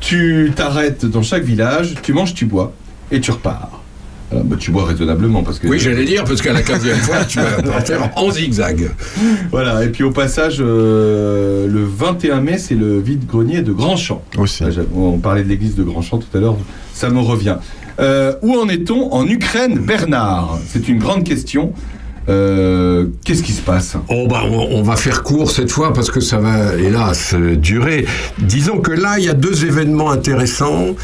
Tu 0.00 0.50
t'arrêtes 0.56 1.04
dans 1.04 1.22
chaque 1.22 1.42
village, 1.42 1.94
tu 2.02 2.14
manges, 2.14 2.32
tu 2.32 2.46
bois 2.46 2.72
et 3.12 3.20
tu 3.20 3.30
repars. 3.32 3.82
Alors, 4.32 4.44
bah, 4.44 4.56
tu 4.58 4.70
bois 4.70 4.86
raisonnablement 4.86 5.42
parce 5.42 5.58
que. 5.58 5.66
Oui, 5.68 5.78
j'allais 5.78 6.06
dire, 6.06 6.24
parce 6.24 6.40
qu'à 6.40 6.52
la 6.54 6.62
15e 6.62 6.94
fois, 6.94 7.24
tu 7.26 7.38
vas 7.38 7.62
partir 7.72 8.08
en 8.16 8.30
zigzag. 8.30 8.90
Voilà, 9.50 9.84
et 9.84 9.88
puis 9.88 10.04
au 10.04 10.10
passage, 10.12 10.56
euh, 10.60 11.66
le 11.66 11.84
21 11.84 12.40
mai, 12.40 12.56
c'est 12.56 12.76
le 12.76 12.98
vide-grenier 13.00 13.60
de 13.60 13.72
Grandchamp. 13.72 14.22
Aussi. 14.38 14.62
Là, 14.62 14.70
j'a- 14.70 14.82
on 14.94 15.18
parlait 15.18 15.42
de 15.42 15.48
l'église 15.48 15.74
de 15.74 15.82
Grandchamp 15.82 16.18
tout 16.18 16.34
à 16.34 16.40
l'heure, 16.40 16.56
ça 16.94 17.10
me 17.10 17.18
revient. 17.18 17.56
Euh, 17.98 18.34
où 18.42 18.54
en 18.54 18.68
est-on 18.68 19.12
en 19.12 19.26
Ukraine, 19.26 19.78
Bernard? 19.78 20.58
C'est 20.68 20.88
une 20.88 20.98
grande 20.98 21.24
question. 21.24 21.72
Euh, 22.28 23.06
Qu'est-ce 23.24 23.42
qui 23.42 23.52
se 23.52 23.62
passe? 23.62 23.96
Oh 24.08 24.26
bah 24.28 24.42
on, 24.44 24.76
on 24.78 24.82
va 24.82 24.94
faire 24.94 25.22
court 25.24 25.50
cette 25.50 25.70
fois 25.72 25.92
parce 25.92 26.10
que 26.10 26.20
ça 26.20 26.36
va 26.36 26.74
hélas 26.76 27.32
euh, 27.34 27.56
durer. 27.56 28.06
Disons 28.38 28.78
que 28.78 28.92
là 28.92 29.18
il 29.18 29.24
y 29.24 29.28
a 29.28 29.32
deux 29.34 29.64
événements 29.64 30.10
intéressants. 30.10 30.94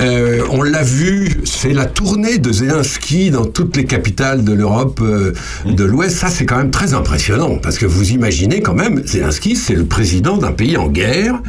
Euh, 0.00 0.42
on 0.50 0.62
l'a 0.62 0.82
vu, 0.82 1.30
c'est 1.44 1.72
la 1.72 1.86
tournée 1.86 2.38
de 2.38 2.52
Zelensky 2.52 3.30
dans 3.30 3.46
toutes 3.46 3.76
les 3.76 3.84
capitales 3.84 4.44
de 4.44 4.52
l'Europe 4.52 5.00
euh, 5.00 5.32
de 5.64 5.84
l'Ouest. 5.84 6.16
Ça 6.18 6.28
c'est 6.28 6.44
quand 6.44 6.58
même 6.58 6.72
très 6.72 6.92
impressionnant 6.92 7.56
parce 7.62 7.78
que 7.78 7.86
vous 7.86 8.10
imaginez 8.10 8.60
quand 8.60 8.74
même 8.74 9.06
Zelensky 9.06 9.54
c'est 9.56 9.74
le 9.76 9.84
président 9.86 10.36
d'un 10.36 10.52
pays 10.52 10.76
en 10.76 10.88
guerre 10.88 11.40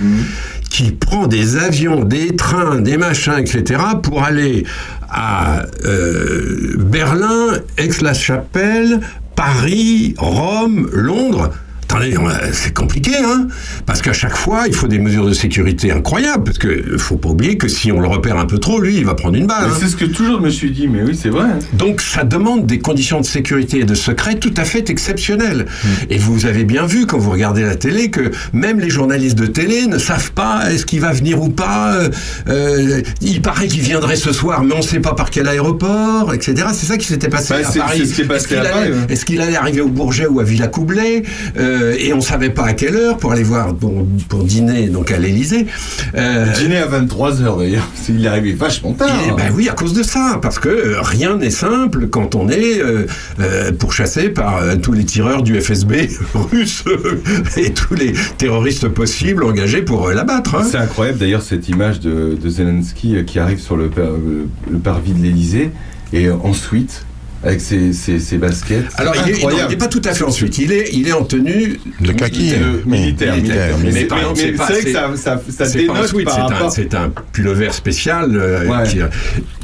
qui 0.69 0.91
prend 0.91 1.27
des 1.27 1.57
avions, 1.57 2.03
des 2.03 2.35
trains, 2.35 2.79
des 2.79 2.97
machins, 2.97 3.37
etc. 3.37 3.81
pour 4.01 4.23
aller 4.23 4.65
à 5.09 5.63
euh, 5.85 6.75
Berlin, 6.77 7.59
Aix-la-Chapelle, 7.77 8.99
Paris, 9.35 10.15
Rome, 10.17 10.89
Londres. 10.91 11.51
Attendez, 11.95 12.15
c'est 12.53 12.73
compliqué, 12.73 13.11
hein 13.23 13.47
Parce 13.85 14.01
qu'à 14.01 14.13
chaque 14.13 14.35
fois, 14.35 14.63
il 14.67 14.73
faut 14.73 14.87
des 14.87 14.99
mesures 14.99 15.25
de 15.25 15.33
sécurité 15.33 15.91
incroyables. 15.91 16.43
Parce 16.43 16.57
que 16.57 16.97
faut 16.97 17.17
pas 17.17 17.29
oublier 17.29 17.57
que 17.57 17.67
si 17.67 17.91
on 17.91 17.99
le 17.99 18.07
repère 18.07 18.37
un 18.37 18.45
peu 18.45 18.57
trop, 18.57 18.79
lui, 18.79 18.97
il 18.97 19.05
va 19.05 19.13
prendre 19.15 19.35
une 19.35 19.47
balle. 19.47 19.69
Hein. 19.69 19.77
C'est 19.79 19.87
ce 19.87 19.95
que 19.95 20.05
toujours 20.05 20.39
je 20.39 20.45
me 20.45 20.49
suis 20.49 20.71
dit, 20.71 20.87
mais 20.87 21.01
oui, 21.03 21.17
c'est 21.19 21.29
vrai. 21.29 21.45
Donc 21.73 22.01
ça 22.01 22.23
demande 22.23 22.65
des 22.65 22.79
conditions 22.79 23.19
de 23.21 23.25
sécurité 23.25 23.79
et 23.79 23.83
de 23.85 23.95
secret 23.95 24.35
tout 24.35 24.53
à 24.57 24.65
fait 24.65 24.89
exceptionnelles. 24.89 25.65
Hmm. 25.83 25.87
Et 26.09 26.17
vous 26.17 26.45
avez 26.45 26.63
bien 26.65 26.85
vu 26.85 27.05
quand 27.05 27.17
vous 27.17 27.31
regardez 27.31 27.63
la 27.63 27.75
télé 27.75 28.09
que 28.11 28.31
même 28.53 28.79
les 28.79 28.89
journalistes 28.89 29.37
de 29.37 29.45
télé 29.45 29.87
ne 29.87 29.97
savent 29.97 30.31
pas 30.31 30.71
est-ce 30.71 30.85
qu'il 30.85 30.99
va 31.01 31.11
venir 31.13 31.41
ou 31.41 31.49
pas. 31.49 31.93
euh, 31.95 32.09
euh, 32.49 33.01
il 33.21 33.41
paraît 33.41 33.67
qu'il 33.67 33.81
viendrait 33.81 34.15
ce 34.15 34.33
soir, 34.33 34.63
mais 34.63 34.73
on 34.73 34.77
ne 34.79 34.83
sait 34.83 34.99
pas 34.99 35.13
par 35.13 35.29
quel 35.29 35.47
aéroport, 35.47 36.33
etc. 36.33 36.67
C'est 36.73 36.85
ça 36.85 36.97
qui 36.97 37.07
s'était 37.07 37.29
passé 37.29 37.53
Bah, 37.53 37.59
à 37.69 37.71
Paris. 37.79 37.99
c'est 37.99 38.05
ce 38.05 38.13
qui 38.15 38.21
est 38.21 38.25
passé 38.25 38.35
Est-ce 38.45 38.47
qu'il 38.47 38.57
à 38.57 38.63
Paris, 38.69 38.83
allait- 38.83 38.91
ouais. 38.93 38.97
Est-ce 39.09 39.25
qu'il 39.25 39.41
allait 39.41 39.55
arriver 39.55 39.81
au 39.81 39.87
Bourget 39.89 40.27
ou 40.27 40.39
à 40.39 40.43
Villacoublay 40.43 41.23
euh, 41.57 41.84
Et 41.97 42.13
on 42.13 42.21
savait 42.21 42.49
pas 42.49 42.65
à 42.65 42.73
quelle 42.73 42.95
heure 42.95 43.17
pour 43.17 43.31
aller 43.31 43.43
voir 43.43 43.73
pour, 43.75 44.05
pour 44.29 44.43
dîner 44.43 44.87
donc 44.87 45.11
à 45.11 45.17
l'Élysée. 45.17 45.67
Euh, 46.15 46.45
Dîner 46.53 46.77
à 46.77 46.87
23h 46.87 47.59
d'ailleurs. 47.59 47.87
C'est- 47.95 48.13
Il 48.13 48.23
est 48.25 48.27
arrivé 48.29 48.53
vachement 48.53 48.93
tard. 48.93 49.09
eh 49.27 49.31
ben 49.31 49.51
oui, 49.55 49.67
à 49.69 49.73
cause 49.73 49.93
de 49.93 50.03
ça, 50.03 50.39
parce 50.41 50.57
que 50.59 50.69
euh, 50.69 51.01
rien 51.01 51.37
n'est 51.37 51.49
simple 51.49 52.07
quand 52.07 52.35
on 52.35 52.49
est 52.49 52.79
euh, 52.81 53.05
euh, 53.39 53.71
pourchassé 53.71 54.29
par 54.29 54.57
euh, 54.57 54.75
tous 54.81 54.93
les 54.93 55.03
tireurs 55.05 55.43
du 55.43 55.59
FSB 55.59 56.09
russe 56.33 56.83
et 57.57 57.71
tous 57.73 57.95
les 57.95 58.13
terroristes 58.37 58.87
possibles 58.87 59.43
engagés 59.43 59.81
pour 59.81 60.07
euh, 60.07 60.13
l'abattre. 60.13 60.55
hein. 60.55 60.63
C'est 60.69 60.77
incroyable 60.77 61.17
d'ailleurs 61.19 61.41
cette 61.41 61.67
image 61.69 61.99
de, 61.99 62.37
de 62.41 62.49
Zelensky 62.49 63.15
euh, 63.17 63.23
qui 63.23 63.39
arrive 63.39 63.59
sur 63.59 63.75
le, 63.77 63.87
par- 63.89 64.05
euh, 64.05 64.47
le 64.71 64.77
parvis 64.77 65.11
de 65.13 65.21
l'Elysée 65.21 65.71
et 66.13 66.27
euh, 66.27 66.35
ensuite 66.43 67.05
avec 67.45 67.61
ses, 67.61 67.93
ses- 67.93 68.19
ses 68.19 68.37
baskets. 68.37 68.85
Alors, 68.97 69.13
il 69.27 69.67
n'est 69.69 69.75
pas 69.77 69.87
tout 69.87 70.01
à 70.03 70.13
fait 70.13 70.23
ensuite. 70.23 70.57
Il 70.57 70.71
est, 70.71 70.89
il 70.93 71.07
est 71.07 71.13
en 71.13 71.23
tenue 71.23 71.79
De 72.01 72.11
kaki. 72.11 72.39
militaire. 72.39 72.59
Euh, 72.63 72.89
militaire, 72.89 73.35
militaire. 73.35 73.77
Mais, 73.83 73.91
c'est 74.35 74.51
vrai 74.51 74.81
que 74.83 74.91
ça, 74.91 75.11
ça, 75.15 75.41
ça 75.49 75.65
c'est 75.65 75.85
pas 75.85 75.93
un 75.93 76.47
dénote 76.49 76.71
c'est 76.73 76.93
un- 76.95 77.11
pullover 77.31 77.71
spécial. 77.71 78.35
euh, 78.35 78.65
Ouais. 78.67 78.87
qui- 78.87 78.99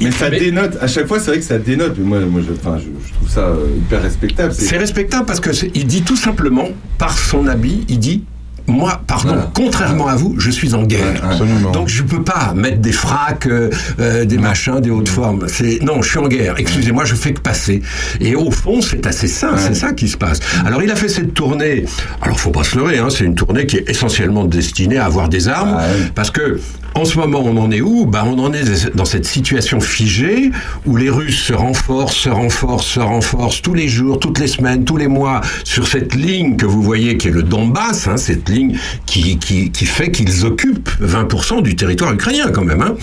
Mais 0.04 0.10
ça 0.12 0.30
dénote, 0.30 0.78
à 0.80 0.86
chaque 0.86 1.06
fois 1.08 1.18
c'est 1.18 1.30
vrai 1.32 1.38
que 1.40 1.44
ça 1.44 1.58
dénote. 1.58 1.98
Moi, 1.98 2.20
moi 2.20 2.40
je, 2.46 2.52
enfin, 2.52 2.78
je, 2.78 2.84
je 3.08 3.12
trouve 3.14 3.28
ça 3.28 3.40
euh, 3.48 3.66
hyper 3.78 4.02
respectable. 4.02 4.52
C'est 4.56 4.78
respectable 4.78 5.26
parce 5.26 5.40
que 5.40 5.50
il 5.74 5.86
dit 5.86 6.02
tout 6.02 6.16
simplement, 6.16 6.68
par 6.98 7.18
son 7.18 7.46
habit, 7.48 7.84
il 7.88 7.98
dit 7.98 8.22
moi, 8.66 9.00
pardon, 9.06 9.28
Voilà. 9.28 9.50
contrairement 9.54 10.08
à 10.08 10.14
vous, 10.14 10.36
je 10.38 10.50
suis 10.50 10.74
en 10.74 10.82
guerre. 10.84 11.22
Absolument. 11.24 11.70
Donc 11.72 11.88
je 11.88 12.02
peux 12.02 12.22
pas 12.22 12.52
mettre 12.54 12.78
des 12.78 12.92
fracs, 12.92 13.46
euh, 13.46 13.70
euh, 14.00 14.24
des 14.24 14.38
machins, 14.38 14.80
des 14.80 14.90
hautes 14.90 15.08
formes. 15.08 15.46
C'est 15.48 15.80
non, 15.82 16.02
je 16.02 16.08
suis 16.10 16.18
en 16.18 16.28
guerre. 16.28 16.54
Excusez-moi, 16.58 17.04
je 17.04 17.14
fais 17.14 17.32
que 17.32 17.40
passer. 17.40 17.82
Et 18.20 18.34
au 18.34 18.50
fond, 18.50 18.80
c'est 18.80 19.06
assez 19.06 19.28
simple. 19.28 19.58
C'est 19.58 19.74
ça 19.74 19.92
qui 19.92 20.08
se 20.08 20.16
passe. 20.16 20.40
Alors 20.64 20.82
il 20.82 20.90
a 20.90 20.96
fait 20.96 21.08
cette 21.08 21.34
tournée. 21.34 21.84
Alors 22.20 22.38
faut 22.38 22.50
pas 22.50 22.64
se 22.64 22.76
leurrer. 22.76 22.98
Hein, 22.98 23.08
c'est 23.10 23.24
une 23.24 23.34
tournée 23.34 23.66
qui 23.66 23.76
est 23.78 23.88
essentiellement 23.90 24.44
destinée 24.44 24.98
à 24.98 25.06
avoir 25.06 25.28
des 25.28 25.48
armes, 25.48 25.78
parce 26.14 26.30
que 26.30 26.60
en 26.94 27.06
ce 27.06 27.16
moment, 27.18 27.40
on 27.42 27.56
en 27.56 27.70
est 27.70 27.80
où? 27.80 28.04
Ben, 28.04 28.22
on 28.26 28.38
en 28.38 28.52
est 28.52 28.94
dans 28.94 29.06
cette 29.06 29.24
situation 29.24 29.80
figée 29.80 30.50
où 30.84 30.96
les 30.96 31.08
Russes 31.08 31.40
se 31.42 31.54
renforcent, 31.54 32.16
se 32.16 32.28
renforcent, 32.28 32.86
se 32.86 33.00
renforcent 33.00 33.62
tous 33.62 33.72
les 33.72 33.88
jours, 33.88 34.18
toutes 34.20 34.38
les 34.38 34.46
semaines, 34.46 34.84
tous 34.84 34.98
les 34.98 35.08
mois 35.08 35.40
sur 35.64 35.88
cette 35.88 36.14
ligne 36.14 36.56
que 36.56 36.66
vous 36.66 36.82
voyez 36.82 37.16
qui 37.16 37.28
est 37.28 37.30
le 37.30 37.42
Donbass, 37.44 38.08
hein, 38.08 38.18
cette 38.18 38.50
ligne 38.52 38.78
qui, 39.06 39.38
fait 39.86 40.10
qu'ils 40.10 40.44
occupent 40.46 40.90
20% 41.02 41.62
du 41.62 41.76
territoire 41.76 42.12
ukrainien 42.12 42.50
quand 42.52 42.64
même. 42.64 42.82
Hein. 42.82 42.94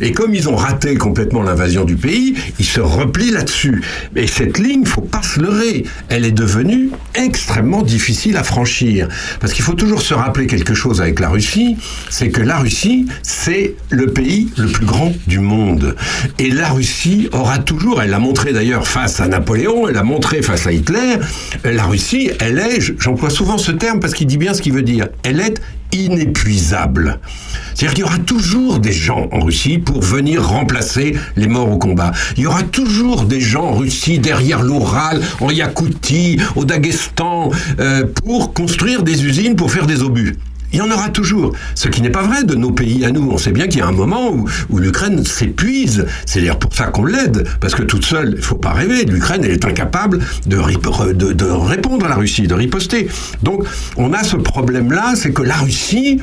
Et 0.00 0.12
comme 0.12 0.34
ils 0.34 0.48
ont 0.48 0.56
raté 0.56 0.96
complètement 0.96 1.42
l'invasion 1.42 1.84
du 1.84 1.96
pays, 1.96 2.34
ils 2.58 2.64
se 2.66 2.80
replient 2.80 3.30
là-dessus. 3.30 3.82
Et 4.16 4.26
cette 4.26 4.58
ligne, 4.58 4.84
faut 4.84 5.00
pas 5.00 5.22
se 5.22 5.40
leurrer, 5.40 5.84
elle 6.08 6.24
est 6.24 6.32
devenue 6.32 6.90
extrêmement 7.14 7.82
difficile 7.82 8.36
à 8.36 8.42
franchir. 8.42 9.08
Parce 9.40 9.52
qu'il 9.52 9.64
faut 9.64 9.74
toujours 9.74 10.02
se 10.02 10.14
rappeler 10.14 10.46
quelque 10.46 10.74
chose 10.74 11.00
avec 11.00 11.20
la 11.20 11.28
Russie, 11.28 11.76
c'est 12.10 12.30
que 12.30 12.42
la 12.42 12.58
Russie, 12.58 13.06
c'est 13.22 13.74
le 13.90 14.06
pays 14.06 14.48
le 14.56 14.66
plus 14.66 14.86
grand 14.86 15.12
du 15.26 15.38
monde. 15.38 15.96
Et 16.38 16.50
la 16.50 16.68
Russie 16.68 17.28
aura 17.32 17.58
toujours, 17.58 18.02
elle 18.02 18.10
l'a 18.10 18.18
montré 18.18 18.52
d'ailleurs 18.52 18.86
face 18.86 19.20
à 19.20 19.28
Napoléon, 19.28 19.88
elle 19.88 19.94
l'a 19.94 20.02
montré 20.02 20.42
face 20.42 20.66
à 20.66 20.72
Hitler, 20.72 21.16
la 21.64 21.84
Russie, 21.84 22.30
elle 22.40 22.58
est, 22.58 22.80
j'emploie 22.98 23.30
souvent 23.30 23.58
ce 23.58 23.72
terme 23.72 24.00
parce 24.00 24.14
qu'il 24.14 24.26
dit 24.26 24.38
bien 24.38 24.54
ce 24.54 24.62
qu'il 24.62 24.72
veut 24.72 24.82
dire, 24.82 24.93
elle 25.22 25.40
est 25.40 25.60
inépuisable. 25.92 27.20
C'est-à-dire 27.74 27.94
qu'il 27.94 28.04
y 28.04 28.06
aura 28.06 28.18
toujours 28.18 28.78
des 28.78 28.92
gens 28.92 29.28
en 29.32 29.40
Russie 29.40 29.78
pour 29.78 30.00
venir 30.00 30.46
remplacer 30.46 31.16
les 31.36 31.46
morts 31.46 31.70
au 31.70 31.78
combat. 31.78 32.12
Il 32.36 32.42
y 32.42 32.46
aura 32.46 32.62
toujours 32.62 33.24
des 33.24 33.40
gens 33.40 33.64
en 33.64 33.74
Russie, 33.74 34.18
derrière 34.18 34.62
l'Oural, 34.62 35.20
en 35.40 35.50
Yakoutie, 35.50 36.38
au 36.56 36.64
Daghestan, 36.64 37.50
euh, 37.78 38.04
pour 38.24 38.52
construire 38.54 39.02
des 39.02 39.24
usines 39.24 39.56
pour 39.56 39.70
faire 39.70 39.86
des 39.86 40.02
obus. 40.02 40.36
Il 40.74 40.78
y 40.78 40.80
en 40.80 40.90
aura 40.90 41.08
toujours. 41.08 41.52
Ce 41.76 41.86
qui 41.86 42.02
n'est 42.02 42.10
pas 42.10 42.24
vrai 42.24 42.42
de 42.42 42.56
nos 42.56 42.72
pays 42.72 43.04
à 43.04 43.12
nous. 43.12 43.30
On 43.30 43.38
sait 43.38 43.52
bien 43.52 43.68
qu'il 43.68 43.78
y 43.78 43.82
a 43.82 43.86
un 43.86 43.92
moment 43.92 44.32
où, 44.32 44.78
l'Ukraine 44.78 45.24
s'épuise. 45.24 46.04
C'est 46.26 46.40
d'ailleurs 46.40 46.58
pour 46.58 46.74
ça 46.74 46.86
qu'on 46.86 47.04
l'aide. 47.04 47.46
Parce 47.60 47.76
que 47.76 47.84
toute 47.84 48.04
seule, 48.04 48.34
il 48.36 48.42
faut 48.42 48.56
pas 48.56 48.72
rêver. 48.72 49.04
L'Ukraine, 49.04 49.42
elle 49.44 49.52
est 49.52 49.64
incapable 49.64 50.18
de, 50.46 50.56
de, 51.12 51.44
répondre 51.44 52.06
à 52.06 52.08
la 52.08 52.16
Russie, 52.16 52.48
de 52.48 52.54
riposter. 52.54 53.06
Donc, 53.44 53.62
on 53.96 54.12
a 54.12 54.24
ce 54.24 54.34
problème-là, 54.34 55.12
c'est 55.14 55.32
que 55.32 55.42
la 55.42 55.54
Russie, 55.54 56.20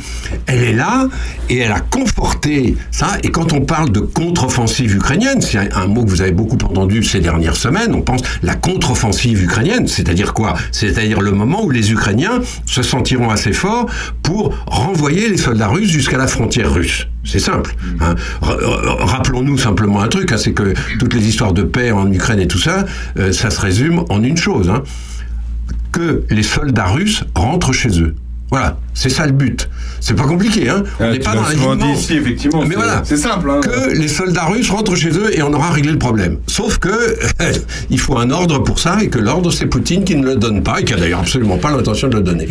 elle 0.47 0.63
est 0.63 0.73
là 0.73 1.07
et 1.49 1.59
elle 1.59 1.71
a 1.71 1.79
conforté 1.79 2.75
ça. 2.91 3.11
Et 3.23 3.31
quand 3.31 3.53
on 3.53 3.61
parle 3.61 3.89
de 3.93 4.01
contre-offensive 4.01 4.93
ukrainienne, 4.93 5.41
c'est 5.41 5.73
un 5.73 5.87
mot 5.87 6.03
que 6.03 6.09
vous 6.09 6.21
avez 6.21 6.33
beaucoup 6.33 6.57
entendu 6.61 7.03
ces 7.03 7.21
dernières 7.21 7.55
semaines, 7.55 7.93
on 7.95 8.01
pense 8.01 8.21
la 8.43 8.55
contre-offensive 8.55 9.41
ukrainienne. 9.41 9.87
C'est-à-dire 9.87 10.33
quoi? 10.33 10.55
C'est-à-dire 10.73 11.21
le 11.21 11.31
moment 11.31 11.63
où 11.63 11.69
les 11.69 11.93
Ukrainiens 11.93 12.41
se 12.65 12.83
sentiront 12.83 13.29
assez 13.29 13.53
forts 13.53 13.85
pour 14.21 14.40
renvoyer 14.67 15.29
les 15.29 15.37
soldats 15.37 15.67
russes 15.67 15.89
jusqu'à 15.89 16.17
la 16.17 16.27
frontière 16.27 16.73
russe. 16.73 17.07
C'est 17.23 17.39
simple. 17.39 17.75
hein. 17.99 18.15
R- 18.41 18.59
r- 18.59 19.03
Rappelons-nous 19.05 19.57
simplement 19.57 20.01
un 20.01 20.07
truc, 20.07 20.31
hein, 20.31 20.37
c'est 20.37 20.53
que 20.53 20.73
toutes 20.99 21.13
les 21.13 21.27
histoires 21.27 21.53
de 21.53 21.63
paix 21.63 21.91
en 21.91 22.11
Ukraine 22.11 22.39
et 22.39 22.47
tout 22.47 22.57
ça, 22.59 22.85
euh, 23.17 23.31
ça 23.31 23.49
se 23.51 23.59
résume 23.61 24.03
en 24.09 24.23
une 24.23 24.37
chose. 24.37 24.69
hein. 24.69 24.83
que 25.91 26.23
les 26.29 26.43
soldats 26.43 26.87
russes 26.87 27.23
rentrent 27.35 27.73
chez 27.73 28.01
eux. 28.01 28.15
Voilà, 28.51 28.77
c'est 28.93 29.09
ça 29.09 29.25
le 29.25 29.31
but. 29.31 29.69
C'est 30.01 30.13
pas 30.13 30.25
compliqué, 30.25 30.67
hein. 30.67 30.83
On 30.99 31.09
n'est 31.09 31.19
pas 31.19 31.35
dans 31.35 31.43
la 31.43 31.85
ici, 31.93 32.17
effectivement, 32.17 32.65
Mais 32.67 32.75
voilà, 32.75 33.01
c'est 33.05 33.15
simple, 33.15 33.49
hein. 33.49 33.61
Que 33.61 33.97
les 33.97 34.09
soldats 34.09 34.43
russes 34.43 34.69
rentrent 34.69 34.95
chez 34.95 35.11
eux 35.11 35.37
et 35.37 35.41
on 35.41 35.53
aura 35.53 35.71
réglé 35.71 35.93
le 35.93 35.97
problème. 35.97 36.37
Sauf 36.47 36.77
que 36.77 37.17
il 37.89 37.97
faut 37.97 38.17
un 38.17 38.29
ordre 38.29 38.59
pour 38.59 38.79
ça 38.79 38.97
et 39.01 39.07
que 39.07 39.19
l'ordre 39.19 39.51
c'est 39.51 39.67
Poutine 39.67 40.03
qui 40.03 40.17
ne 40.17 40.25
le 40.25 40.35
donne 40.35 40.63
pas 40.63 40.81
et 40.81 40.83
qui 40.83 40.93
a 40.93 40.97
d'ailleurs 40.97 41.21
absolument 41.21 41.57
pas 41.57 41.71
l'intention 41.71 42.09
de 42.09 42.17
le 42.17 42.23
donner. 42.23 42.49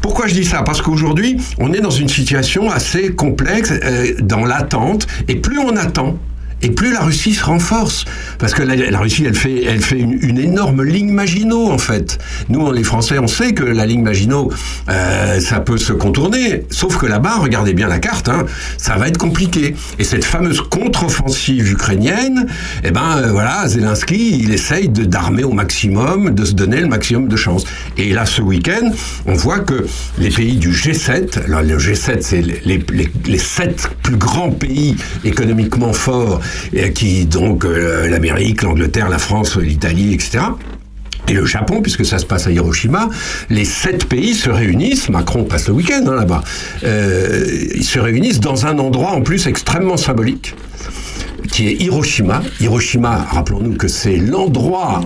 Pourquoi 0.00 0.28
je 0.28 0.34
dis 0.34 0.44
ça? 0.44 0.62
Parce 0.62 0.80
qu'aujourd'hui, 0.80 1.38
on 1.58 1.72
est 1.72 1.80
dans 1.80 1.90
une 1.90 2.08
situation 2.08 2.70
assez 2.70 3.12
complexe, 3.12 3.72
euh, 3.72 4.14
dans 4.20 4.44
l'attente, 4.44 5.08
et 5.26 5.34
plus 5.34 5.58
on 5.58 5.76
attend, 5.76 6.16
et 6.64 6.70
plus 6.70 6.92
la 6.92 7.00
Russie 7.00 7.34
se 7.34 7.44
renforce. 7.44 8.04
Parce 8.38 8.54
que 8.54 8.62
la, 8.62 8.98
Russie, 8.98 9.24
elle 9.26 9.34
fait, 9.34 9.64
elle 9.64 9.82
fait 9.82 9.98
une, 9.98 10.38
énorme 10.38 10.82
ligne 10.82 11.10
Maginot, 11.12 11.70
en 11.70 11.78
fait. 11.78 12.18
Nous, 12.48 12.72
les 12.72 12.82
Français, 12.82 13.18
on 13.18 13.26
sait 13.26 13.52
que 13.52 13.62
la 13.64 13.86
ligne 13.86 14.02
Maginot, 14.02 14.50
euh, 14.88 15.40
ça 15.40 15.60
peut 15.60 15.76
se 15.76 15.92
contourner. 15.92 16.64
Sauf 16.70 16.96
que 16.96 17.06
là-bas, 17.06 17.36
regardez 17.38 17.74
bien 17.74 17.86
la 17.86 17.98
carte, 17.98 18.28
hein, 18.28 18.44
ça 18.78 18.96
va 18.96 19.08
être 19.08 19.18
compliqué. 19.18 19.74
Et 19.98 20.04
cette 20.04 20.24
fameuse 20.24 20.62
contre-offensive 20.62 21.70
ukrainienne, 21.70 22.46
eh 22.82 22.90
ben, 22.90 23.18
euh, 23.18 23.32
voilà, 23.32 23.68
Zelensky, 23.68 24.40
il 24.42 24.52
essaye 24.52 24.88
d'armer 24.88 25.44
au 25.44 25.52
maximum, 25.52 26.34
de 26.34 26.44
se 26.44 26.52
donner 26.52 26.80
le 26.80 26.88
maximum 26.88 27.28
de 27.28 27.36
chance. 27.36 27.64
Et 27.98 28.12
là, 28.12 28.24
ce 28.26 28.40
week-end, 28.40 28.90
on 29.26 29.34
voit 29.34 29.60
que 29.60 29.86
les 30.18 30.30
pays 30.30 30.56
du 30.56 30.70
G7, 30.70 31.44
alors 31.44 31.62
le 31.62 31.76
G7, 31.76 32.18
c'est 32.20 32.40
les, 32.40 32.60
les, 32.64 33.10
les- 33.26 33.38
sept 33.38 33.90
plus 34.02 34.16
grands 34.16 34.50
pays 34.50 34.96
économiquement 35.24 35.92
forts, 35.92 36.40
qui 36.94 37.26
donc 37.26 37.64
euh, 37.64 38.08
l'Amérique, 38.08 38.62
l'Angleterre, 38.62 39.08
la 39.08 39.18
France, 39.18 39.56
l'Italie, 39.56 40.14
etc. 40.14 40.44
Et 41.28 41.32
le 41.32 41.46
Japon, 41.46 41.80
puisque 41.80 42.04
ça 42.04 42.18
se 42.18 42.26
passe 42.26 42.46
à 42.46 42.50
Hiroshima, 42.50 43.08
les 43.48 43.64
sept 43.64 44.04
pays 44.06 44.34
se 44.34 44.50
réunissent, 44.50 45.08
Macron 45.08 45.44
passe 45.44 45.68
le 45.68 45.74
week-end 45.74 46.04
hein, 46.06 46.16
là-bas, 46.16 46.42
euh, 46.84 47.46
ils 47.74 47.84
se 47.84 47.98
réunissent 47.98 48.40
dans 48.40 48.66
un 48.66 48.78
endroit 48.78 49.12
en 49.12 49.22
plus 49.22 49.46
extrêmement 49.46 49.96
symbolique. 49.96 50.54
qui 51.50 51.68
est 51.68 51.82
Hiroshima. 51.82 52.42
Hiroshima, 52.60 53.26
rappelons-nous 53.30 53.76
que 53.76 53.86
c'est 53.86 54.16
l'endroit, 54.16 55.02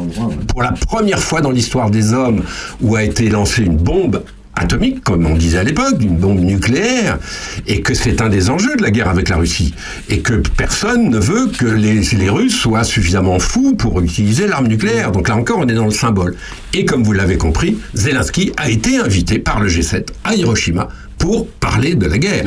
pour 0.48 0.62
la 0.62 0.72
première 0.72 1.18
fois 1.18 1.40
dans 1.40 1.50
l'histoire 1.50 1.90
des 1.90 2.12
hommes, 2.14 2.42
où 2.80 2.96
a 2.96 3.02
été 3.02 3.28
lancée 3.28 3.62
une 3.62 3.76
bombe 3.76 4.22
atomique, 4.58 5.02
comme 5.02 5.26
on 5.26 5.34
disait 5.34 5.58
à 5.58 5.64
l'époque, 5.64 5.98
d'une 5.98 6.16
bombe 6.16 6.40
nucléaire, 6.40 7.18
et 7.66 7.80
que 7.80 7.94
c'est 7.94 8.20
un 8.20 8.28
des 8.28 8.50
enjeux 8.50 8.76
de 8.76 8.82
la 8.82 8.90
guerre 8.90 9.08
avec 9.08 9.28
la 9.28 9.36
Russie, 9.36 9.74
et 10.08 10.20
que 10.20 10.34
personne 10.56 11.10
ne 11.10 11.18
veut 11.18 11.46
que 11.46 11.66
les, 11.66 12.00
les 12.00 12.30
Russes 12.30 12.56
soient 12.56 12.84
suffisamment 12.84 13.38
fous 13.38 13.74
pour 13.74 14.00
utiliser 14.00 14.46
l'arme 14.46 14.68
nucléaire. 14.68 15.12
Donc 15.12 15.28
là 15.28 15.36
encore, 15.36 15.58
on 15.58 15.68
est 15.68 15.74
dans 15.74 15.86
le 15.86 15.90
symbole. 15.90 16.36
Et 16.74 16.84
comme 16.84 17.02
vous 17.02 17.12
l'avez 17.12 17.38
compris, 17.38 17.78
Zelensky 17.94 18.52
a 18.56 18.68
été 18.70 18.98
invité 18.98 19.38
par 19.38 19.60
le 19.60 19.68
G7 19.68 20.06
à 20.24 20.34
Hiroshima 20.34 20.88
pour 21.18 21.48
parler 21.48 21.94
de 21.94 22.06
la 22.06 22.18
guerre. 22.18 22.44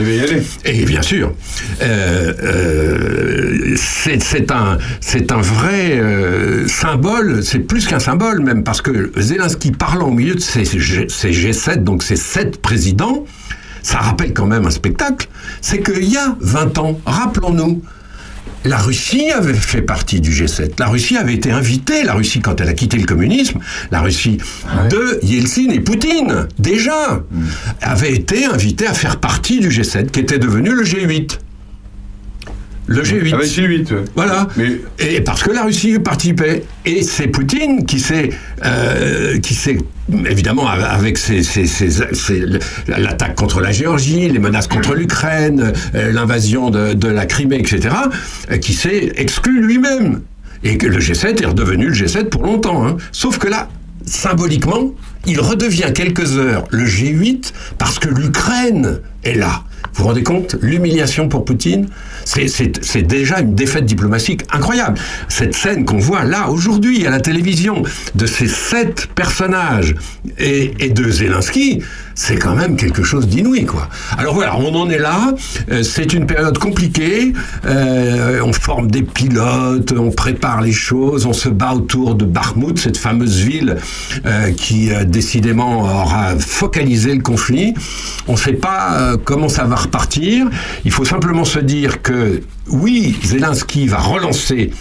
Et 0.65 0.85
bien 0.85 1.02
sûr, 1.02 1.34
euh, 1.81 2.34
euh, 2.43 3.76
c'est 3.76 4.52
un, 4.52 4.77
un 5.30 5.41
vrai 5.41 5.99
euh, 5.99 6.68
symbole, 6.68 7.43
c'est 7.43 7.60
plus 7.60 7.85
qu'un 7.88 7.99
symbole 7.99 8.41
même, 8.41 8.64
parce 8.64 8.81
que 8.81 9.11
Zelensky 9.18 9.72
parlant 9.72 10.07
au 10.07 10.11
milieu 10.11 10.35
de 10.35 10.39
ces, 10.39 10.65
ces 10.65 11.31
G7, 11.31 11.84
donc 11.84 12.03
ces 12.03 12.15
sept 12.15 12.61
présidents, 12.61 13.26
ça 13.84 13.98
rappelle 13.99 14.34
quand 14.34 14.45
même 14.45 14.65
un 14.65 14.72
spectacle, 14.72 15.27
c'est 15.61 15.81
qu'il 15.81 16.10
y 16.10 16.18
a 16.18 16.35
20 16.39 16.77
ans, 16.77 16.99
rappelons-nous, 17.06 17.81
la 18.65 18.77
Russie 18.77 19.31
avait 19.31 19.53
fait 19.53 19.81
partie 19.81 20.21
du 20.21 20.31
G7. 20.31 20.73
La 20.79 20.88
Russie 20.88 21.17
avait 21.17 21.33
été 21.33 21.51
invitée, 21.51 22.03
la 22.03 22.13
Russie, 22.13 22.39
quand 22.39 22.61
elle 22.61 22.69
a 22.69 22.73
quitté 22.73 22.97
le 22.97 23.05
communisme, 23.05 23.59
la 23.91 24.01
Russie 24.01 24.38
de 24.89 25.19
Yeltsin 25.23 25.69
et 25.69 25.79
Poutine, 25.79 26.47
déjà, 26.59 27.23
avait 27.81 28.13
été 28.13 28.45
invitée 28.45 28.88
à 28.88 28.93
faire 28.93 29.19
partie 29.19 29.59
du 29.59 29.69
G7, 29.69 30.11
qui 30.11 30.19
était 30.19 30.39
devenu 30.39 30.73
le 30.73 30.83
G8. 30.83 31.39
Le 32.88 33.03
G8. 33.03 33.30
Ah 33.34 33.38
bah, 33.38 33.44
G8, 33.44 33.94
ouais. 33.94 34.03
Voilà. 34.16 34.48
Et 34.99 35.22
parce 35.22 35.44
que 35.44 35.52
la 35.52 35.64
Russie 35.64 35.98
participait. 35.99 36.64
Et 36.86 37.03
c'est 37.03 37.28
Poutine 37.28 37.86
qui 37.86 37.99
s'est, 37.99 38.30
euh, 38.66 39.38
qui 39.40 39.53
s'est 39.53 39.78
évidemment 40.30 40.68
avec 40.68 41.18
ses- 41.18 41.44
ses- 41.44 41.68
ses- 41.68 41.90
ses- 42.14 42.44
l'attaque 42.88 43.36
contre 43.36 43.62
la 43.62 43.72
Géorgie, 43.72 44.28
les 44.30 44.40
menaces 44.40 44.68
contre 44.68 44.94
l'Ukraine, 44.95 45.72
euh, 45.95 46.12
l'invasion 46.12 46.70
de, 46.70 46.94
de 46.94 47.08
la 47.08 47.26
Crimée, 47.26 47.60
etc., 47.60 47.95
euh, 48.52 48.58
qui 48.58 48.74
s'est 48.74 49.14
exclu 49.16 49.62
lui-même. 49.66 50.22
Et 50.64 50.78
que 50.78 50.86
le 50.88 50.99
G7 50.99 51.41
est 51.41 51.45
redevenu 51.45 51.88
le 51.88 51.94
G7 51.94 52.26
pour 52.30 52.44
longtemps. 52.44 52.86
hein. 52.86 52.98
Sauf 53.12 53.38
que 53.38 53.48
là, 53.48 53.70
symboliquement, 54.06 54.91
il 55.26 55.40
redevient 55.40 55.91
quelques 55.94 56.38
heures 56.38 56.66
le 56.72 56.86
G8 56.86 57.53
parce 57.78 57.99
que 57.99 58.10
l'Ukraine 58.10 58.99
est 59.24 59.36
là. 59.36 59.64
Vous 59.93 60.03
vous 60.03 60.07
rendez 60.09 60.23
compte 60.23 60.55
L'humiliation 60.61 61.27
pour 61.27 61.43
Poutine, 61.45 61.88
c'est- 62.26 63.01
déjà 63.01 63.39
une 63.41 63.55
défaite 63.55 63.85
diplomatique 63.85 64.43
incroyable. 64.51 64.97
Cette 65.27 65.53
scène 65.55 65.85
qu'on 65.85 65.97
voit 65.97 66.23
là, 66.23 66.49
aujourd'hui, 66.49 67.05
à 67.05 67.09
la 67.09 67.19
télévision, 67.19 67.84
de 68.15 68.26
ces 68.26 68.47
sept 68.47 69.07
personnages 69.15 69.95
et, 70.38 70.73
et 70.80 70.89
de 70.89 71.09
Zelensky, 71.09 71.81
c'est 72.15 72.38
quand 72.38 72.55
même 72.55 72.75
quelque 72.75 73.03
chose 73.03 73.27
d'inouï, 73.27 73.65
quoi. 73.65 73.89
Alors 74.17 74.33
voilà, 74.33 74.57
on 74.57 74.73
en 74.75 74.89
est 74.89 74.97
là. 74.97 75.33
Euh, 75.71 75.83
c'est 75.83 76.13
une 76.13 76.25
période 76.25 76.57
compliquée. 76.57 77.33
Euh, 77.65 78.41
on 78.43 78.53
forme 78.53 78.89
des 78.89 79.03
pilotes, 79.03 79.93
on 79.97 80.11
prépare 80.11 80.61
les 80.61 80.73
choses, 80.73 81.25
on 81.25 81.33
se 81.33 81.49
bat 81.49 81.73
autour 81.73 82.15
de 82.15 82.25
Bakhmut, 82.25 82.77
cette 82.77 82.97
fameuse 82.97 83.39
ville 83.39 83.77
euh, 84.25 84.51
qui 84.51 84.89
décidément 85.05 85.81
aura 85.81 86.38
focalisé 86.38 87.13
le 87.15 87.21
conflit. 87.21 87.73
On 88.27 88.33
ne 88.33 88.38
sait 88.38 88.53
pas 88.53 89.15
comment 89.23 89.49
ça 89.49 89.63
va 89.63 89.75
repartir. 89.75 90.47
Il 90.85 90.91
faut 90.91 91.05
simplement 91.05 91.45
se 91.45 91.59
dire 91.59 92.01
que 92.01 92.41
oui, 92.67 93.17
Zelensky 93.23 93.88
va 93.88 93.97
relancer 93.97 94.71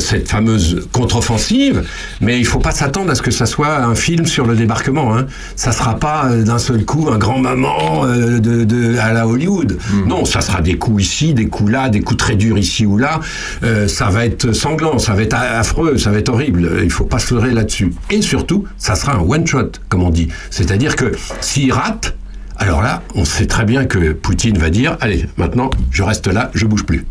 cette 0.00 0.28
fameuse 0.28 0.88
contre-offensive, 0.92 1.84
mais 2.20 2.38
il 2.38 2.44
faut 2.46 2.58
pas 2.58 2.70
s'attendre 2.72 3.10
à 3.10 3.14
ce 3.14 3.22
que 3.22 3.30
ça 3.30 3.46
soit 3.46 3.76
un 3.78 3.94
film 3.94 4.26
sur 4.26 4.46
le 4.46 4.54
débarquement. 4.56 5.16
Hein. 5.16 5.26
Ça 5.56 5.72
sera 5.72 5.98
pas 5.98 6.26
euh, 6.30 6.42
d'un 6.42 6.58
seul 6.58 6.84
coup 6.84 7.08
un 7.10 7.18
grand 7.18 7.38
maman 7.38 8.04
euh, 8.04 8.38
de, 8.40 8.64
de- 8.64 8.98
à 8.98 9.12
la 9.12 9.26
Hollywood. 9.26 9.78
Non, 10.06 10.24
ça 10.24 10.40
sera 10.40 10.60
des 10.60 10.76
coups 10.76 11.02
ici, 11.04 11.34
des 11.34 11.46
coups 11.46 11.70
là, 11.70 11.88
des 11.88 12.00
coups 12.00 12.18
très 12.18 12.36
durs 12.36 12.58
ici 12.58 12.86
ou 12.86 12.98
là. 12.98 13.20
Euh, 13.62 13.88
ça 13.88 14.06
va 14.06 14.24
être 14.26 14.52
sanglant, 14.52 14.98
ça 14.98 15.14
va 15.14 15.22
être 15.22 15.34
affreux, 15.36 15.98
ça 15.98 16.10
va 16.10 16.18
être 16.18 16.28
horrible. 16.28 16.80
Il 16.82 16.90
faut 16.90 17.04
pas 17.04 17.18
se 17.18 17.34
leurrer 17.34 17.52
là-dessus. 17.52 17.92
Et 18.10 18.22
surtout, 18.22 18.64
ça 18.78 18.94
sera 18.94 19.14
un 19.14 19.20
one 19.20 19.46
shot, 19.46 19.72
comme 19.88 20.02
on 20.02 20.10
dit. 20.10 20.28
C'est-à-dire 20.50 20.96
que 20.96 21.12
s'il 21.40 21.72
rate, 21.72 22.16
alors 22.56 22.82
là, 22.82 23.02
on 23.14 23.24
sait 23.24 23.46
très 23.46 23.64
bien 23.64 23.86
que 23.86 24.12
Poutine 24.12 24.58
va 24.58 24.68
dire 24.70 24.96
allez, 25.00 25.26
maintenant, 25.36 25.70
je 25.90 26.02
reste 26.02 26.26
là, 26.26 26.50
je 26.54 26.66
bouge 26.66 26.84
plus. 26.84 27.06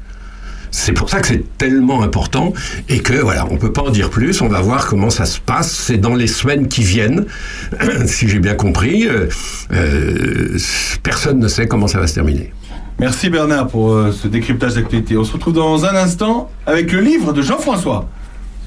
C'est 0.71 0.93
pour 0.93 1.09
ça 1.09 1.19
que 1.19 1.27
c'est 1.27 1.57
tellement 1.57 2.03
important 2.03 2.53
et 2.87 2.99
que 2.99 3.13
voilà, 3.13 3.47
on 3.49 3.57
peut 3.57 3.71
pas 3.71 3.81
en 3.83 3.89
dire 3.89 4.09
plus. 4.09 4.41
On 4.41 4.47
va 4.47 4.61
voir 4.61 4.87
comment 4.87 5.09
ça 5.09 5.25
se 5.25 5.39
passe. 5.39 5.71
C'est 5.71 5.97
dans 5.97 6.15
les 6.15 6.27
semaines 6.27 6.67
qui 6.67 6.83
viennent, 6.83 7.25
si 8.05 8.27
j'ai 8.27 8.39
bien 8.39 8.55
compris. 8.55 9.07
Euh, 9.07 9.27
euh, 9.73 10.57
personne 11.03 11.39
ne 11.39 11.47
sait 11.47 11.67
comment 11.67 11.87
ça 11.87 11.99
va 11.99 12.07
se 12.07 12.15
terminer. 12.15 12.53
Merci 12.99 13.29
Bernard 13.29 13.67
pour 13.67 13.93
euh, 13.93 14.11
ce 14.11 14.27
décryptage 14.27 14.75
d'actualité. 14.75 15.17
On 15.17 15.23
se 15.23 15.33
retrouve 15.33 15.53
dans 15.53 15.85
un 15.85 15.95
instant 15.95 16.49
avec 16.65 16.91
le 16.91 16.99
livre 16.99 17.33
de 17.33 17.41
Jean-François. 17.41 18.09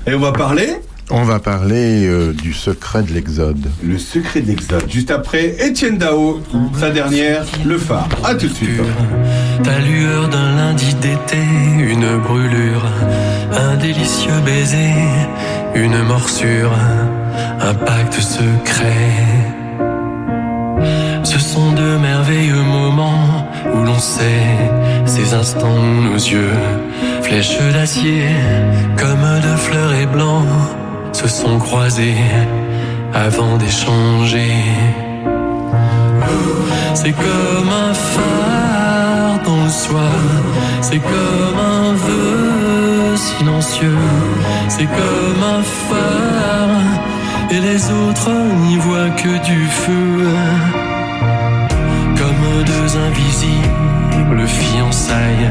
Et 0.06 0.14
on 0.14 0.20
va 0.20 0.32
parler 0.32 0.68
On 1.10 1.24
va 1.24 1.38
parler 1.38 2.06
euh, 2.06 2.32
du 2.32 2.52
secret 2.52 3.02
de 3.02 3.12
l'Exode. 3.12 3.70
Le 3.82 3.98
secret 3.98 4.40
de 4.40 4.46
l'Exode. 4.46 4.84
Juste 4.88 5.10
après, 5.10 5.56
Étienne 5.58 5.98
Dao, 5.98 6.40
sa 6.78 6.90
dernière, 6.90 7.44
Le 7.66 7.76
Phare. 7.76 8.08
À 8.24 8.34
tout 8.34 8.48
de 8.48 8.54
suite. 8.54 8.80
Ta 9.62 9.78
lueur 9.80 10.28
d'un 10.28 10.56
lundi 10.56 10.94
d'été, 10.94 11.38
une 11.78 12.18
brûlure, 12.18 12.84
un 13.52 13.76
délicieux 13.76 14.40
baiser, 14.44 14.94
une 15.74 16.02
morsure, 16.02 16.72
un 17.60 17.74
pacte 17.74 18.14
secret. 18.14 19.42
Ce 21.24 21.38
sont 21.38 21.72
de 21.72 21.96
merveilleux 21.98 22.62
moments 22.62 23.48
où 23.74 23.84
l'on 23.84 23.98
sait 23.98 24.70
ces 25.04 25.34
instants 25.34 25.78
où 25.78 26.02
nos 26.02 26.16
yeux, 26.16 26.52
flèches 27.22 27.58
d'acier, 27.72 28.24
comme 28.96 29.40
de 29.40 29.56
fleurs 29.56 29.92
et 29.94 30.06
blancs, 30.06 30.46
se 31.22 31.28
sont 31.28 31.58
croisés 31.58 32.16
avant 33.14 33.56
d'échanger. 33.56 34.54
C'est 36.94 37.12
comme 37.12 37.70
un 37.88 37.94
phare 37.94 39.38
dans 39.44 39.62
le 39.64 39.70
soir, 39.70 40.20
c'est 40.80 40.98
comme 40.98 41.58
un 41.58 41.92
vœu 41.92 43.16
silencieux, 43.16 44.04
c'est 44.68 44.90
comme 44.98 45.42
un 45.58 45.62
phare, 45.88 46.90
et 47.50 47.60
les 47.60 47.82
autres 47.90 48.30
n'y 48.64 48.78
voient 48.78 49.14
que 49.22 49.34
du 49.44 49.66
feu. 49.66 50.26
Comme 52.18 52.64
deux 52.64 52.96
invisibles 53.08 54.46
fiançailles 54.46 55.50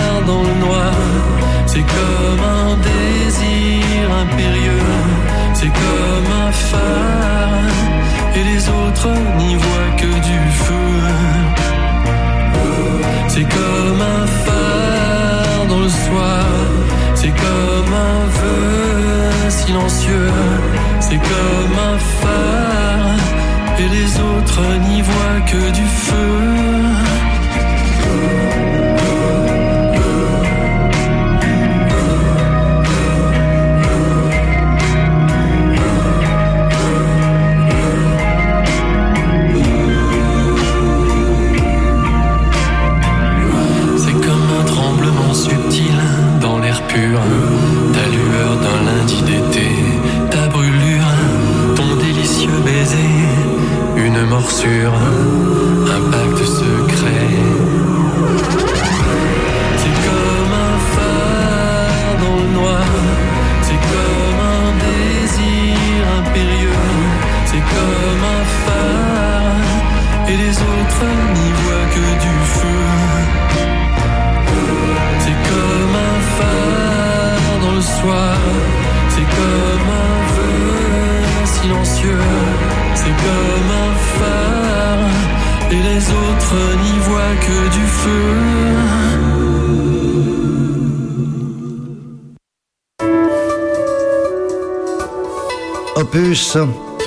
dans 0.25 0.43
le 0.43 0.53
noir, 0.65 0.93
c'est 1.65 1.85
comme 1.95 2.43
un 2.61 2.75
désir 2.89 4.03
impérieux, 4.23 4.89
c'est 5.53 5.73
comme 5.81 6.29
un 6.47 6.51
phare. 6.51 7.71
Et 8.35 8.43
les 8.43 8.69
autres 8.69 9.09
n'y 9.39 9.55
voient 9.55 9.93
que 9.97 10.11
du 10.29 10.39
feu. 10.65 10.91
C'est 13.27 13.47
comme 13.57 14.01
un 14.01 14.27
phare 14.45 15.65
dans 15.69 15.79
le 15.79 15.89
soir, 15.89 16.45
c'est 17.15 17.35
comme 17.45 17.93
un 17.93 18.25
vœu 18.39 19.49
silencieux, 19.49 20.31
c'est 20.99 21.21
comme 21.31 21.77
un 21.93 21.97
phare, 22.19 23.17
et 23.79 23.87
les 23.97 24.19
autres 24.19 24.65
n'y 24.89 25.01
voient 25.01 25.41
que 25.51 25.71
du 25.71 25.85
feu. 26.07 26.80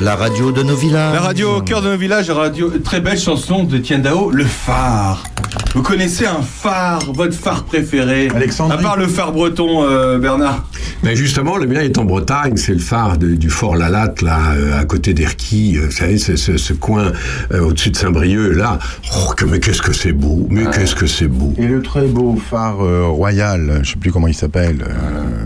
La 0.00 0.16
radio 0.16 0.52
de 0.52 0.62
nos 0.62 0.74
villages. 0.74 1.12
La 1.14 1.20
radio 1.20 1.56
au 1.56 1.60
cœur 1.60 1.82
de 1.82 1.88
nos 1.90 1.96
villages, 1.98 2.28
la 2.28 2.34
radio, 2.34 2.70
très 2.82 3.00
belle 3.00 3.18
chanson 3.18 3.64
de 3.64 3.76
Dao, 3.98 4.30
Le 4.30 4.44
Phare. 4.44 5.22
Vous 5.74 5.82
connaissez 5.82 6.24
un 6.26 6.40
phare, 6.40 7.00
votre 7.12 7.34
phare 7.34 7.64
préféré? 7.64 8.28
Alexandrie. 8.34 8.78
À 8.78 8.82
part 8.82 8.96
le 8.96 9.06
phare 9.06 9.32
breton, 9.32 9.84
euh, 9.84 10.18
Bernard 10.18 10.64
Mais 11.02 11.14
justement, 11.16 11.56
le 11.58 11.66
mien 11.66 11.80
est 11.80 11.98
en 11.98 12.04
Bretagne, 12.04 12.56
c'est 12.56 12.72
le 12.72 12.78
phare 12.78 13.18
de- 13.18 13.34
du 13.34 13.50
fort 13.50 13.76
Lalatte, 13.76 14.22
là, 14.22 14.38
euh, 14.56 14.80
à 14.80 14.84
côté 14.84 15.12
d'Erquy. 15.14 15.76
euh, 15.76 15.86
Vous 15.86 15.90
savez, 15.92 16.16
c'est 16.18 16.36
ce, 16.36 16.56
ce 16.56 16.72
coin 16.72 17.12
euh, 17.52 17.60
au-dessus 17.60 17.90
de 17.90 17.96
Saint-Brieuc, 17.96 18.54
là. 18.56 18.78
Oh, 19.16 19.32
que- 19.36 19.44
mais 19.44 19.60
qu'est-ce 19.60 19.82
que 19.82 19.92
c'est 19.92 20.12
beau 20.12 20.46
Mais 20.48 20.64
qu'est-ce 20.72 20.94
que 20.94 21.06
c'est 21.06 21.28
beau 21.28 21.52
Et 21.58 21.66
le 21.66 21.82
très 21.82 22.06
beau 22.06 22.36
phare 22.50 22.82
euh, 22.82 23.06
royal, 23.08 23.80
je 23.82 23.90
sais 23.90 23.96
plus 23.96 24.10
comment 24.12 24.28
il 24.28 24.34
s'appelle, 24.34 24.78
euh, 24.88 25.43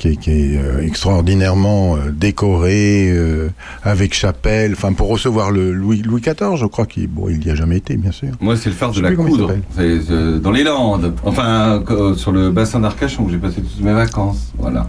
qui 0.00 0.08
est, 0.08 0.16
qui 0.16 0.30
est, 0.30 0.56
euh, 0.56 0.82
extraordinairement 0.82 1.96
euh, 1.96 2.10
décoré, 2.10 3.10
euh, 3.10 3.50
avec 3.82 4.14
chapelle, 4.14 4.72
enfin 4.72 4.94
pour 4.94 5.08
recevoir 5.08 5.50
le 5.50 5.72
Louis, 5.72 6.00
Louis 6.00 6.22
XIV, 6.22 6.56
je 6.56 6.64
crois 6.64 6.86
qu'il 6.86 7.06
bon, 7.06 7.28
il 7.28 7.46
y 7.46 7.50
a 7.50 7.54
jamais 7.54 7.76
été, 7.76 7.96
bien 7.98 8.10
sûr. 8.10 8.30
Moi, 8.40 8.56
c'est 8.56 8.70
le 8.70 8.74
phare 8.74 8.92
de 8.92 9.00
la 9.02 9.12
Coudre. 9.12 9.52
C'est 9.76 10.40
dans 10.40 10.50
les 10.50 10.64
Landes. 10.64 11.14
Enfin, 11.24 11.84
sur 12.16 12.32
le 12.32 12.50
bassin 12.50 12.80
d'Arcachon 12.80 13.24
où 13.24 13.30
j'ai 13.30 13.36
passé 13.36 13.56
toutes 13.60 13.84
mes 13.84 13.92
vacances. 13.92 14.52
Voilà. 14.58 14.88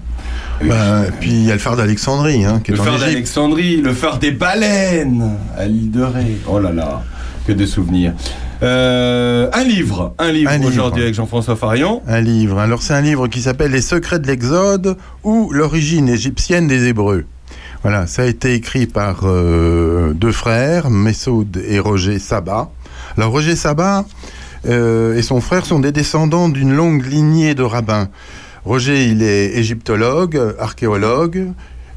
Ben, 0.63 1.05
puis 1.19 1.31
il 1.31 1.45
y 1.45 1.51
a 1.51 1.55
le 1.55 1.59
phare 1.59 1.75
d'Alexandrie, 1.75 2.45
hein, 2.45 2.61
qui 2.63 2.71
est 2.71 2.75
Le 2.75 2.81
phare 2.81 2.99
d'Alexandrie, 2.99 3.81
le 3.81 3.93
phare 3.93 4.17
des 4.17 4.31
baleines 4.31 5.31
à 5.57 5.65
l'île 5.65 5.91
de 5.91 6.03
Ré. 6.03 6.37
Oh 6.47 6.59
là 6.59 6.71
là, 6.71 7.03
que 7.45 7.51
de 7.51 7.65
souvenirs. 7.65 8.13
Euh, 8.63 9.49
un 9.53 9.63
livre, 9.63 10.13
un 10.19 10.31
livre 10.31 10.51
aujourd'hui 10.65 11.01
avec 11.01 11.15
Jean-François 11.15 11.55
Farion. 11.55 12.03
Un 12.07 12.21
livre. 12.21 12.59
Alors 12.59 12.83
c'est 12.83 12.93
un 12.93 13.01
livre 13.01 13.27
qui 13.27 13.41
s'appelle 13.41 13.71
Les 13.71 13.81
secrets 13.81 14.19
de 14.19 14.27
l'Exode 14.27 14.97
ou 15.23 15.51
l'origine 15.51 16.07
égyptienne 16.07 16.67
des 16.67 16.87
Hébreux. 16.87 17.25
Voilà, 17.81 18.05
ça 18.05 18.21
a 18.21 18.25
été 18.25 18.53
écrit 18.53 18.85
par 18.85 19.21
euh, 19.23 20.13
deux 20.13 20.31
frères, 20.31 20.91
Messoud 20.91 21.63
et 21.67 21.79
Roger 21.79 22.19
Sabat. 22.19 22.69
Alors 23.17 23.31
Roger 23.31 23.55
Sabat 23.55 24.05
euh, 24.67 25.17
et 25.17 25.23
son 25.23 25.41
frère 25.41 25.65
sont 25.65 25.79
des 25.79 25.91
descendants 25.91 26.47
d'une 26.47 26.73
longue 26.73 27.03
lignée 27.03 27.55
de 27.55 27.63
rabbins. 27.63 28.09
Roger, 28.63 29.07
il 29.07 29.23
est 29.23 29.57
égyptologue, 29.57 30.39
archéologue, 30.59 31.47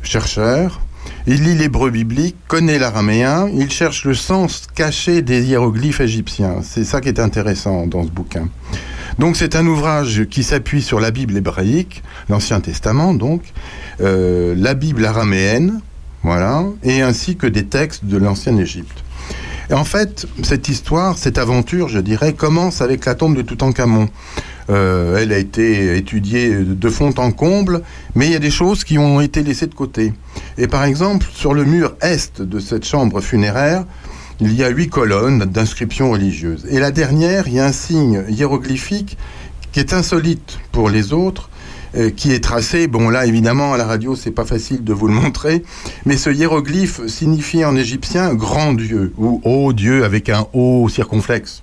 chercheur. 0.03 0.81
Il 1.27 1.43
lit 1.43 1.55
l'hébreu 1.55 1.91
biblique, 1.91 2.37
connaît 2.49 2.79
l'araméen, 2.79 3.49
il 3.55 3.71
cherche 3.71 4.05
le 4.05 4.15
sens 4.15 4.67
caché 4.75 5.23
des 5.23 5.43
hiéroglyphes 5.45 6.01
égyptiens. 6.01 6.57
C'est 6.63 6.85
ça 6.85 7.01
qui 7.01 7.09
est 7.09 7.21
intéressant 7.21 7.87
dans 7.87 8.05
ce 8.05 8.11
bouquin. 8.11 8.49
Donc 9.19 9.37
c'est 9.37 9.57
un 9.57 9.67
ouvrage 9.67 10.25
qui 10.31 10.43
s'appuie 10.43 10.83
sur 10.83 11.01
la 11.01 11.11
Bible 11.11 11.37
hébraïque, 11.37 12.03
l'Ancien 12.29 12.61
Testament 12.61 13.15
donc, 13.15 13.43
euh, 14.01 14.55
la 14.57 14.75
Bible 14.75 15.05
araméenne, 15.07 15.81
voilà, 16.23 16.65
et 16.83 17.01
ainsi 17.01 17.37
que 17.37 17.47
des 17.47 17.65
textes 17.65 18.05
de 18.05 18.17
l'Ancienne 18.17 18.59
Égypte. 18.59 19.05
Et 19.71 19.75
en 19.75 19.85
fait, 19.85 20.27
cette 20.43 20.69
histoire, 20.69 21.17
cette 21.17 21.39
aventure, 21.39 21.89
je 21.89 21.99
dirais, 21.99 22.35
commence 22.35 22.83
avec 22.83 23.07
la 23.07 23.15
tombe 23.15 23.37
de 23.37 23.43
Toutankhamon. 23.43 24.09
Euh, 24.71 25.19
elle 25.19 25.33
a 25.33 25.39
été 25.39 25.97
étudiée 25.97 26.55
de 26.55 26.89
fond 26.89 27.13
en 27.19 27.33
comble, 27.33 27.83
mais 28.15 28.27
il 28.27 28.33
y 28.33 28.37
a 28.37 28.41
des 28.41 28.51
choses 28.51 28.85
qui 28.85 28.99
ont 28.99 29.21
été 29.21 29.43
laissées 29.43 29.67
de 29.67 29.75
côté. 29.75 30.13
Et 30.59 30.69
par 30.69 30.85
exemple, 30.85 31.27
sur 31.33 31.55
le 31.55 31.65
mur 31.65 31.95
est 32.01 32.41
de 32.41 32.59
cette 32.59 32.85
chambre 32.85 33.21
funéraire, 33.21 33.85
il 34.41 34.55
y 34.55 34.65
a 34.65 34.69
huit 34.69 34.89
colonnes 34.89 35.45
d'inscriptions 35.45 36.11
religieuses. 36.11 36.67
Et 36.71 36.81
la 36.81 36.91
dernière, 36.91 37.47
il 37.47 37.55
y 37.55 37.61
a 37.61 37.67
un 37.67 37.73
signe 37.73 38.25
hiéroglyphique 38.29 39.17
qui 39.73 39.81
est 39.81 39.93
insolite 39.93 40.59
pour 40.73 40.89
les 40.89 41.13
autres, 41.13 41.51
euh, 41.97 42.11
qui 42.11 42.33
est 42.33 42.43
tracé. 42.43 42.87
Bon, 42.89 43.09
là, 43.11 43.27
évidemment, 43.27 43.75
à 43.75 43.77
la 43.77 43.85
radio, 43.85 44.17
c'est 44.17 44.33
pas 44.33 44.45
facile 44.45 44.83
de 44.83 44.93
vous 44.93 45.07
le 45.07 45.15
montrer, 45.15 45.63
mais 46.05 46.17
ce 46.17 46.31
hiéroglyphe 46.31 47.07
signifie 47.07 47.65
en 47.65 47.77
égyptien 47.77 48.35
grand 48.35 48.73
Dieu 48.73 49.13
ou 49.17 49.41
haut 49.45 49.73
Dieu 49.73 50.05
avec 50.05 50.29
un 50.29 50.47
haut 50.53 50.89
circonflexe. 50.89 51.63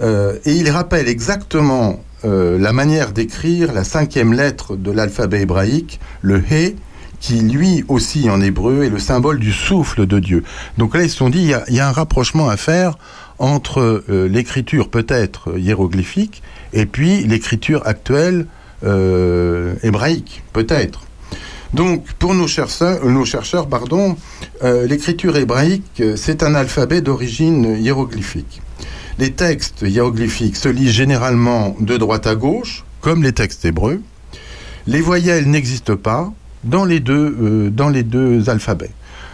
Euh, 0.00 0.38
et 0.44 0.52
il 0.52 0.70
rappelle 0.70 1.08
exactement 1.08 2.00
euh, 2.24 2.58
la 2.58 2.72
manière 2.72 3.12
d'écrire 3.12 3.72
la 3.72 3.84
cinquième 3.84 4.32
lettre 4.32 4.76
de 4.76 4.90
l'alphabet 4.90 5.42
hébraïque, 5.42 6.00
le 6.22 6.38
He, 6.38 6.74
qui 7.20 7.40
lui 7.40 7.84
aussi 7.88 8.30
en 8.30 8.40
hébreu 8.40 8.84
est 8.84 8.90
le 8.90 8.98
symbole 8.98 9.38
du 9.38 9.52
souffle 9.52 10.06
de 10.06 10.18
Dieu. 10.18 10.42
Donc 10.78 10.94
là, 10.94 11.02
ils 11.02 11.10
se 11.10 11.16
sont 11.16 11.28
dit, 11.28 11.52
il 11.68 11.74
y 11.74 11.80
a, 11.80 11.88
un 11.88 11.92
rapprochement 11.92 12.48
à 12.48 12.56
faire 12.56 12.98
entre 13.38 14.04
euh, 14.08 14.28
l'écriture 14.28 14.88
peut-être 14.88 15.58
hiéroglyphique 15.58 16.42
et 16.72 16.86
puis 16.86 17.24
l'écriture 17.24 17.86
actuelle 17.86 18.46
euh, 18.84 19.74
hébraïque, 19.82 20.42
peut-être. 20.52 21.00
Donc, 21.72 22.04
pour 22.18 22.34
nos 22.34 22.46
chercheurs, 22.46 23.66
pardon, 23.68 24.16
l'écriture 24.62 25.36
hébraïque, 25.36 26.00
c'est 26.14 26.44
un 26.44 26.54
alphabet 26.54 27.00
d'origine 27.00 27.76
hiéroglyphique. 27.76 28.62
Les 29.18 29.30
textes 29.30 29.82
hiéroglyphiques 29.82 30.56
se 30.56 30.68
lisent 30.68 30.90
généralement 30.90 31.76
de 31.78 31.96
droite 31.96 32.26
à 32.26 32.34
gauche, 32.34 32.84
comme 33.00 33.22
les 33.22 33.32
textes 33.32 33.64
hébreux. 33.64 34.00
Les 34.86 35.00
voyelles 35.00 35.48
n'existent 35.48 35.96
pas 35.96 36.32
dans 36.64 36.84
les 36.84 36.98
deux, 36.98 37.36
euh, 37.40 37.70
dans 37.70 37.88
les 37.88 38.02
deux 38.02 38.50
alphabets. 38.50 38.90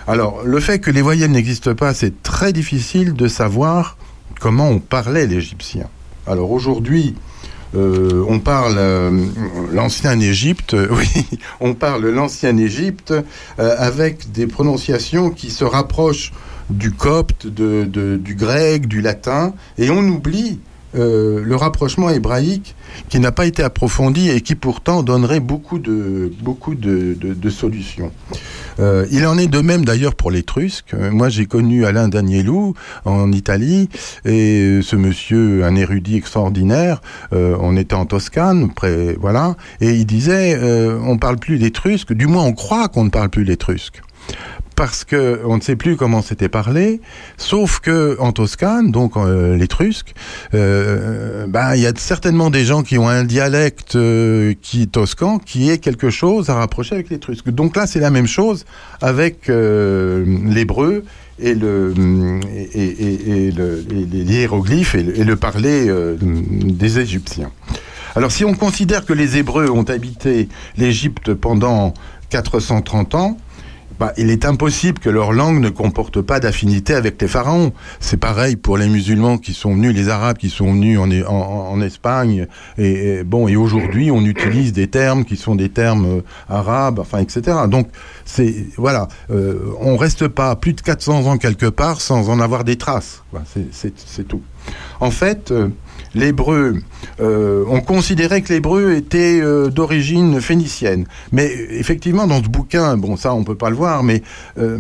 Alors, 0.06 0.42
le 0.44 0.60
fait 0.60 0.80
que 0.80 0.90
les 0.90 1.02
voyelles 1.02 1.30
n'existent 1.30 1.74
pas, 1.74 1.94
c'est 1.94 2.22
très 2.22 2.52
difficile 2.52 3.14
de 3.14 3.26
savoir 3.26 3.96
comment 4.38 4.68
on 4.68 4.80
parlait 4.80 5.26
l'égyptien. 5.26 5.86
Alors 6.26 6.50
aujourd'hui, 6.50 7.14
euh, 7.76 8.24
on 8.28 8.40
parle 8.40 8.76
euh, 8.78 9.26
l'ancien 9.72 10.18
Égypte, 10.18 10.74
euh, 10.74 10.88
oui, 10.90 11.38
on 11.60 11.74
parle 11.74 12.08
l'ancien 12.08 12.56
Égypte 12.56 13.14
avec 13.58 14.32
des 14.32 14.46
prononciations 14.46 15.30
qui 15.30 15.50
se 15.50 15.64
rapprochent 15.64 16.32
du 16.68 16.92
copte, 16.92 17.46
du 17.46 18.34
grec, 18.34 18.86
du 18.86 19.00
latin, 19.00 19.54
et 19.76 19.90
on 19.90 20.02
oublie 20.06 20.60
euh, 20.96 21.42
le 21.44 21.54
rapprochement 21.54 22.10
hébraïque 22.10 22.74
qui 23.08 23.20
n'a 23.20 23.30
pas 23.30 23.46
été 23.46 23.62
approfondi 23.62 24.28
et 24.28 24.40
qui 24.40 24.56
pourtant 24.56 25.04
donnerait 25.04 25.38
beaucoup 25.38 25.78
de, 25.78 26.30
solutions. 27.48 28.10
Euh, 28.80 29.06
il 29.12 29.24
en 29.26 29.38
est 29.38 29.46
de 29.46 29.60
même 29.60 29.84
d'ailleurs 29.84 30.14
pour 30.16 30.30
l'Étrusque. 30.30 30.94
Moi, 30.94 31.28
j'ai 31.28 31.46
connu 31.46 31.84
Alain 31.84 32.08
Danielou 32.08 32.74
en 33.04 33.30
Italie, 33.30 33.88
et 34.24 34.80
ce 34.82 34.96
monsieur, 34.96 35.64
un 35.64 35.76
érudit 35.76 36.16
extraordinaire, 36.16 37.00
euh, 37.32 37.56
on 37.60 37.76
était 37.76 37.94
en 37.94 38.06
Toscane, 38.06 38.72
près, 38.72 39.16
voilà, 39.20 39.56
et 39.80 39.90
il 39.90 40.06
disait, 40.06 40.58
on 41.02 41.18
parle 41.18 41.36
plus 41.38 41.56
l'étrusque, 41.56 42.12
du 42.12 42.26
moins 42.26 42.44
on 42.44 42.52
croit 42.52 42.88
qu'on 42.88 43.04
ne 43.04 43.10
parle 43.10 43.28
plus 43.28 43.44
l'étrusque 43.44 44.02
parce 44.80 45.04
que 45.04 45.40
on 45.44 45.58
ne 45.58 45.60
sait 45.60 45.76
plus 45.76 45.94
comment 45.96 46.22
c'était 46.22 46.48
parlé, 46.48 47.02
sauf 47.36 47.80
que 47.80 48.16
en 48.18 48.32
Toscane, 48.32 48.90
donc 48.90 49.12
euh, 49.18 49.54
l'étrusque, 49.54 50.14
euh, 50.54 51.46
ben 51.46 51.74
il 51.74 51.82
y 51.82 51.86
a 51.86 51.92
certainement 51.96 52.48
des 52.48 52.64
gens 52.64 52.82
qui 52.82 52.96
ont 52.96 53.06
un 53.06 53.24
dialecte 53.24 53.96
euh, 53.96 54.54
qui 54.62 54.88
toscan 54.88 55.38
qui 55.38 55.68
est 55.68 55.76
quelque 55.76 56.08
chose 56.08 56.48
à 56.48 56.54
rapprocher 56.54 56.94
avec 56.94 57.10
l'étrusque. 57.10 57.50
Donc 57.50 57.76
là, 57.76 57.86
c'est 57.86 58.00
la 58.00 58.08
même 58.08 58.26
chose 58.26 58.64
avec 59.02 59.50
euh, 59.50 60.24
l'hébreu 60.46 61.04
et 61.38 61.50
et, 61.50 61.54
le- 61.54 61.92
et 62.74 63.50
les 63.50 64.24
hiéroglyphes 64.34 64.94
et 64.94 65.02
le, 65.02 65.18
et 65.20 65.24
le 65.24 65.36
parler 65.36 65.88
euh, 65.90 66.16
des 66.22 66.98
Égyptiens. 66.98 67.50
Alors 68.16 68.32
si 68.32 68.46
on 68.46 68.54
considère 68.54 69.04
que 69.04 69.12
les 69.12 69.36
Hébreux 69.36 69.68
ont 69.68 69.84
habité 69.84 70.48
l'Égypte 70.78 71.34
pendant 71.34 71.92
430 72.30 73.14
ans, 73.14 73.36
il 74.16 74.30
est 74.30 74.44
impossible 74.44 74.98
que 74.98 75.10
leur 75.10 75.32
langue 75.32 75.60
ne 75.60 75.68
comporte 75.68 76.20
pas 76.20 76.40
d'affinité 76.40 76.94
avec 76.94 77.20
les 77.20 77.28
pharaons. 77.28 77.72
C'est 77.98 78.16
pareil 78.16 78.56
pour 78.56 78.78
les 78.78 78.88
musulmans 78.88 79.38
qui 79.38 79.52
sont 79.52 79.74
venus, 79.74 79.94
les 79.94 80.08
Arabes 80.08 80.38
qui 80.38 80.48
sont 80.48 80.72
venus 80.72 80.98
en, 80.98 81.80
Espagne. 81.80 82.46
Et, 82.78 83.22
bon, 83.24 83.48
et 83.48 83.56
aujourd'hui, 83.56 84.10
on 84.10 84.24
utilise 84.24 84.72
des 84.72 84.88
termes 84.88 85.24
qui 85.24 85.36
sont 85.36 85.54
des 85.54 85.70
termes 85.70 86.18
euh, 86.18 86.20
arabes, 86.48 86.98
enfin, 86.98 87.18
etc. 87.18 87.56
Donc, 87.68 87.88
c'est 88.24 88.66
voilà, 88.76 89.08
euh, 89.30 89.72
on 89.80 89.96
reste 89.96 90.28
pas 90.28 90.56
plus 90.56 90.74
de 90.74 90.80
400 90.82 91.26
ans 91.26 91.38
quelque 91.38 91.66
part 91.66 92.00
sans 92.00 92.28
en 92.28 92.40
avoir 92.40 92.64
des 92.64 92.76
traces. 92.76 93.22
C'est 93.72 94.28
tout. 94.28 94.42
En 95.00 95.10
fait, 95.10 95.50
euh, 95.50 95.68
l'hébreu, 96.14 96.76
euh, 97.20 97.64
on 97.68 97.80
considérait 97.80 98.40
que 98.42 98.52
l'hébreu 98.52 98.92
était 98.94 99.40
euh, 99.40 99.68
d'origine 99.68 100.40
phénicienne. 100.40 101.06
Mais 101.32 101.50
effectivement, 101.70 102.26
dans 102.26 102.42
ce 102.42 102.48
bouquin, 102.48 102.96
bon, 102.96 103.16
ça, 103.16 103.34
on 103.34 103.44
peut 103.44 103.54
pas 103.54 103.70
le 103.70 103.76
voir, 103.76 104.02
mais 104.02 104.22
euh, 104.58 104.78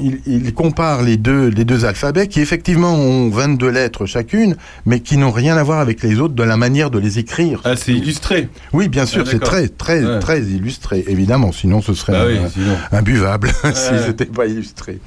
il, 0.00 0.20
il 0.26 0.54
compare 0.54 1.02
les 1.02 1.16
deux, 1.16 1.48
les 1.48 1.64
deux 1.64 1.84
alphabets 1.84 2.28
qui, 2.28 2.40
effectivement, 2.40 2.94
ont 2.94 3.28
22 3.30 3.68
lettres 3.70 4.06
chacune, 4.06 4.56
mais 4.86 5.00
qui 5.00 5.16
n'ont 5.16 5.30
rien 5.32 5.56
à 5.56 5.62
voir 5.62 5.80
avec 5.80 6.02
les 6.02 6.20
autres 6.20 6.34
de 6.34 6.42
la 6.42 6.56
manière 6.56 6.90
de 6.90 6.98
les 6.98 7.18
écrire. 7.18 7.60
Ah, 7.64 7.76
c'est 7.76 7.92
illustré 7.92 8.48
Oui, 8.72 8.88
bien 8.88 9.06
sûr, 9.06 9.24
Ah, 9.26 9.30
c'est 9.30 9.40
très, 9.40 9.68
très, 9.68 10.04
Ouais. 10.04 10.18
très 10.20 10.40
illustré, 10.42 11.04
évidemment, 11.08 11.52
sinon 11.52 11.82
ce 11.82 11.92
serait 11.94 12.12
Bah 12.12 12.24
oui, 12.28 12.38
un- 12.38 12.48
sinon. 12.50 12.76
imbuvable 12.92 13.48
si 13.74 13.92
Ouais. 13.92 13.98
c'était 14.06 14.24
pas 14.26 14.46
illustré. 14.46 14.98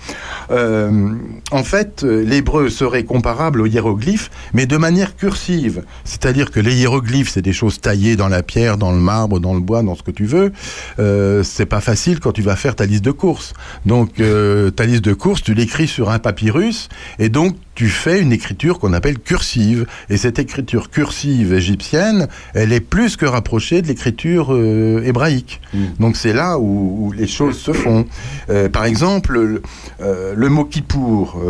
Euh, 0.52 1.10
en 1.52 1.64
fait, 1.64 2.04
l'hébreu 2.04 2.70
serait 2.70 3.04
comparable 3.04 3.62
aux 3.62 3.66
hiéroglyphes, 3.68 4.30
mais 4.54 4.66
de 4.66 4.78
manière 4.78 5.16
cursive. 5.16 5.61
C'est-à-dire 6.04 6.52
que 6.52 6.60
les 6.60 6.76
hiéroglyphes, 6.76 7.30
c'est 7.30 7.42
des 7.42 7.54
choses 7.54 7.80
taillées 7.80 8.16
dans 8.16 8.28
la 8.28 8.44
pierre, 8.44 8.78
dans 8.78 8.92
le 8.92 9.00
marbre, 9.00 9.40
dans 9.40 9.54
le 9.54 9.60
bois, 9.60 9.84
dans 9.84 9.96
ce 9.96 10.04
que 10.04 10.12
tu 10.12 10.26
veux. 10.26 10.52
Euh, 11.00 11.44
c'est 11.44 11.66
pas 11.66 11.82
facile 11.82 12.20
quand 12.20 12.32
tu 12.32 12.42
vas 12.42 12.56
faire 12.56 12.76
ta 12.76 12.86
liste 12.86 13.04
de 13.04 13.12
courses. 13.12 13.54
Donc, 13.86 14.20
euh, 14.20 14.72
ta 14.72 14.86
liste 14.86 15.04
de 15.04 15.14
courses, 15.14 15.42
tu 15.42 15.54
l'écris 15.54 15.88
sur 15.88 16.10
un 16.10 16.20
papyrus, 16.20 16.90
et 17.20 17.30
donc 17.30 17.56
tu 17.82 17.90
fais 17.90 18.22
une 18.22 18.32
écriture 18.32 18.80
qu'on 18.80 18.94
appelle 18.94 19.18
cursive. 19.18 19.88
Et 20.10 20.18
cette 20.18 20.40
écriture 20.40 20.90
cursive 20.90 21.54
égyptienne, 21.54 22.28
elle 22.54 22.74
est 22.74 22.82
plus 22.82 23.16
que 23.16 23.26
rapprochée 23.26 23.82
de 23.82 23.88
l'écriture 23.88 24.54
euh, 24.54 25.02
hébraïque. 25.04 25.62
Donc 26.00 26.16
c'est 26.18 26.34
là 26.34 26.60
où, 26.60 27.08
où 27.08 27.12
les 27.12 27.28
choses 27.28 27.58
se 27.58 27.72
font. 27.72 28.06
Euh, 28.50 28.70
par 28.70 28.86
exemple, 28.86 29.40
le, 29.40 29.62
euh, 30.02 30.34
le 30.36 30.50
mot 30.50 30.66
Kippour, 30.66 31.42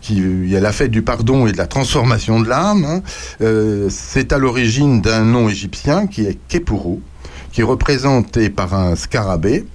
qui 0.00 0.16
il 0.18 0.48
y 0.48 0.56
a 0.56 0.60
la 0.60 0.72
fête 0.72 0.90
du 0.90 1.02
pardon 1.02 1.46
et 1.46 1.52
de 1.52 1.58
la 1.58 1.66
transformation 1.66 2.40
de 2.40 2.48
l'âme, 2.48 2.84
hein, 2.84 3.02
euh, 3.40 3.88
c'est 3.90 4.32
à 4.32 4.38
l'origine 4.38 5.00
d'un 5.00 5.24
nom 5.24 5.48
égyptien 5.48 6.06
qui 6.06 6.24
est 6.26 6.38
Kepuru, 6.48 6.98
qui 7.52 7.60
est 7.60 7.64
représenté 7.64 8.50
par 8.50 8.74
un 8.74 8.96
scarabée. 8.96 9.66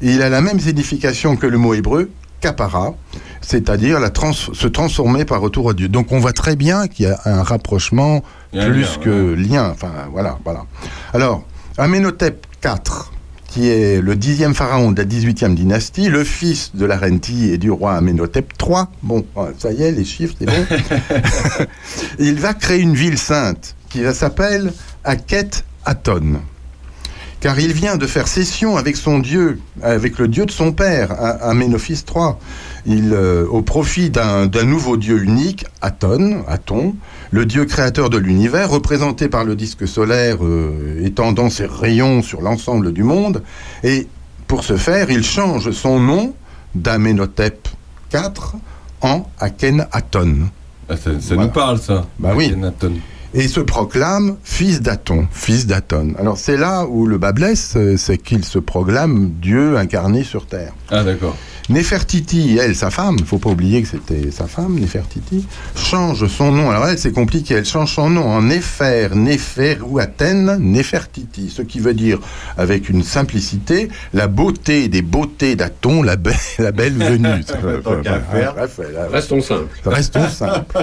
Il 0.00 0.22
a 0.22 0.28
la 0.28 0.40
même 0.40 0.58
signification 0.60 1.36
que 1.36 1.46
le 1.46 1.58
mot 1.58 1.74
hébreu, 1.74 2.10
kapara, 2.40 2.94
c'est-à-dire 3.42 4.00
la 4.00 4.10
trans- 4.10 4.32
se 4.32 4.66
transformer 4.66 5.24
par 5.24 5.40
retour 5.40 5.70
à 5.70 5.74
Dieu. 5.74 5.88
Donc 5.88 6.12
on 6.12 6.18
voit 6.20 6.32
très 6.32 6.56
bien 6.56 6.88
qu'il 6.88 7.06
y 7.06 7.08
a 7.08 7.20
un 7.26 7.42
rapprochement 7.42 8.22
plus 8.52 8.80
lien, 8.82 8.96
que 9.02 9.34
lien. 9.34 9.70
Enfin 9.70 9.92
voilà, 10.10 10.38
voilà. 10.44 10.64
Alors, 11.12 11.44
Amenhotep 11.76 12.46
IV, 12.64 13.10
qui 13.50 13.68
est 13.68 14.00
le 14.00 14.16
dixième 14.16 14.54
pharaon 14.54 14.92
de 14.92 15.02
la 15.02 15.08
18e 15.08 15.54
dynastie, 15.54 16.08
le 16.08 16.24
fils 16.24 16.70
de 16.74 16.86
la 16.86 16.96
reine 16.96 17.20
Ti 17.20 17.50
et 17.50 17.58
du 17.58 17.70
roi 17.70 17.94
Amenhotep 17.94 18.52
III. 18.62 18.84
Bon, 19.02 19.26
ça 19.58 19.72
y 19.72 19.82
est, 19.82 19.92
les 19.92 20.04
chiffres, 20.04 20.34
c'est 20.38 20.46
bon. 20.46 20.66
Il 22.18 22.36
va 22.36 22.54
créer 22.54 22.80
une 22.80 22.94
ville 22.94 23.18
sainte 23.18 23.74
qui 23.88 24.02
va 24.02 24.14
s'appelle 24.14 24.72
Aket 25.04 25.64
Aton 25.84 26.40
car 27.40 27.58
il 27.58 27.72
vient 27.72 27.96
de 27.96 28.06
faire 28.06 28.28
cession 28.28 28.76
avec 28.76 28.96
son 28.96 29.18
dieu, 29.18 29.58
avec 29.82 30.18
le 30.18 30.28
dieu 30.28 30.44
de 30.46 30.50
son 30.50 30.72
père, 30.72 31.10
A- 31.12 31.48
Aménophis 31.50 32.04
III, 32.14 32.34
il, 32.86 33.12
euh, 33.12 33.46
au 33.48 33.62
profit 33.62 34.10
d'un 34.10 34.46
nouveau 34.64 34.96
dieu 34.96 35.22
unique, 35.22 35.64
Aton, 35.80 36.44
Aton, 36.46 36.94
le 37.30 37.46
dieu 37.46 37.64
créateur 37.64 38.10
de 38.10 38.18
l'univers, 38.18 38.70
représenté 38.70 39.28
par 39.28 39.44
le 39.44 39.56
disque 39.56 39.88
solaire 39.88 40.38
euh, 40.44 41.04
étendant 41.04 41.48
ses 41.50 41.66
rayons 41.66 42.22
sur 42.22 42.42
l'ensemble 42.42 42.92
du 42.92 43.02
monde. 43.04 43.42
Et 43.84 44.06
pour 44.46 44.64
ce 44.64 44.76
faire, 44.76 45.10
il 45.10 45.22
change 45.24 45.70
son 45.70 45.98
nom 45.98 46.34
d'Amenhotep 46.74 47.68
IV 48.12 48.20
en 49.00 49.26
Akhenaton. 49.38 50.48
Ah, 50.88 50.96
ça 50.96 51.10
ça 51.20 51.36
nous 51.36 51.48
parle, 51.48 51.78
ça. 51.78 52.04
Bah 52.18 52.32
oui. 52.36 52.52
Et 53.32 53.46
se 53.46 53.60
proclame 53.60 54.36
fils 54.42 54.80
d'Aton, 54.80 55.28
fils 55.30 55.66
d'Aton. 55.66 56.14
Alors 56.18 56.36
c'est 56.36 56.56
là 56.56 56.86
où 56.86 57.06
le 57.06 57.16
bas 57.16 57.32
blesse, 57.32 57.74
euh, 57.76 57.96
c'est 57.96 58.18
qu'il 58.18 58.44
se 58.44 58.58
proclame 58.58 59.30
Dieu 59.40 59.76
incarné 59.76 60.24
sur 60.24 60.46
terre. 60.46 60.72
Ah, 60.90 61.04
d'accord. 61.04 61.36
Néfertiti, 61.70 62.58
elle, 62.60 62.74
sa 62.74 62.90
femme, 62.90 63.16
il 63.20 63.24
faut 63.24 63.38
pas 63.38 63.50
oublier 63.50 63.80
que 63.80 63.88
c'était 63.88 64.30
sa 64.32 64.46
femme, 64.48 64.74
Néfertiti, 64.78 65.46
change 65.76 66.26
son 66.26 66.50
nom. 66.50 66.68
Alors 66.70 66.86
elle, 66.88 66.98
c'est 66.98 67.12
compliqué, 67.12 67.54
elle 67.54 67.64
change 67.64 67.94
son 67.94 68.10
nom 68.10 68.24
en 68.28 68.42
Néfer, 68.42 69.08
Néfer 69.14 69.78
ou 69.80 70.00
Athènes, 70.00 70.56
Néfertiti, 70.58 71.48
ce 71.48 71.62
qui 71.62 71.78
veut 71.78 71.94
dire, 71.94 72.18
avec 72.58 72.88
une 72.88 73.04
simplicité, 73.04 73.88
la 74.12 74.26
beauté 74.26 74.88
des 74.88 75.00
beautés 75.02 75.54
d'Aton, 75.54 76.02
la, 76.10 76.16
belle- 76.16 76.34
la 76.58 76.72
belle 76.72 76.94
venue. 76.94 77.44
Restons 79.12 79.40
simples. 79.40 79.68
Restons 79.86 80.28
simples. 80.28 80.76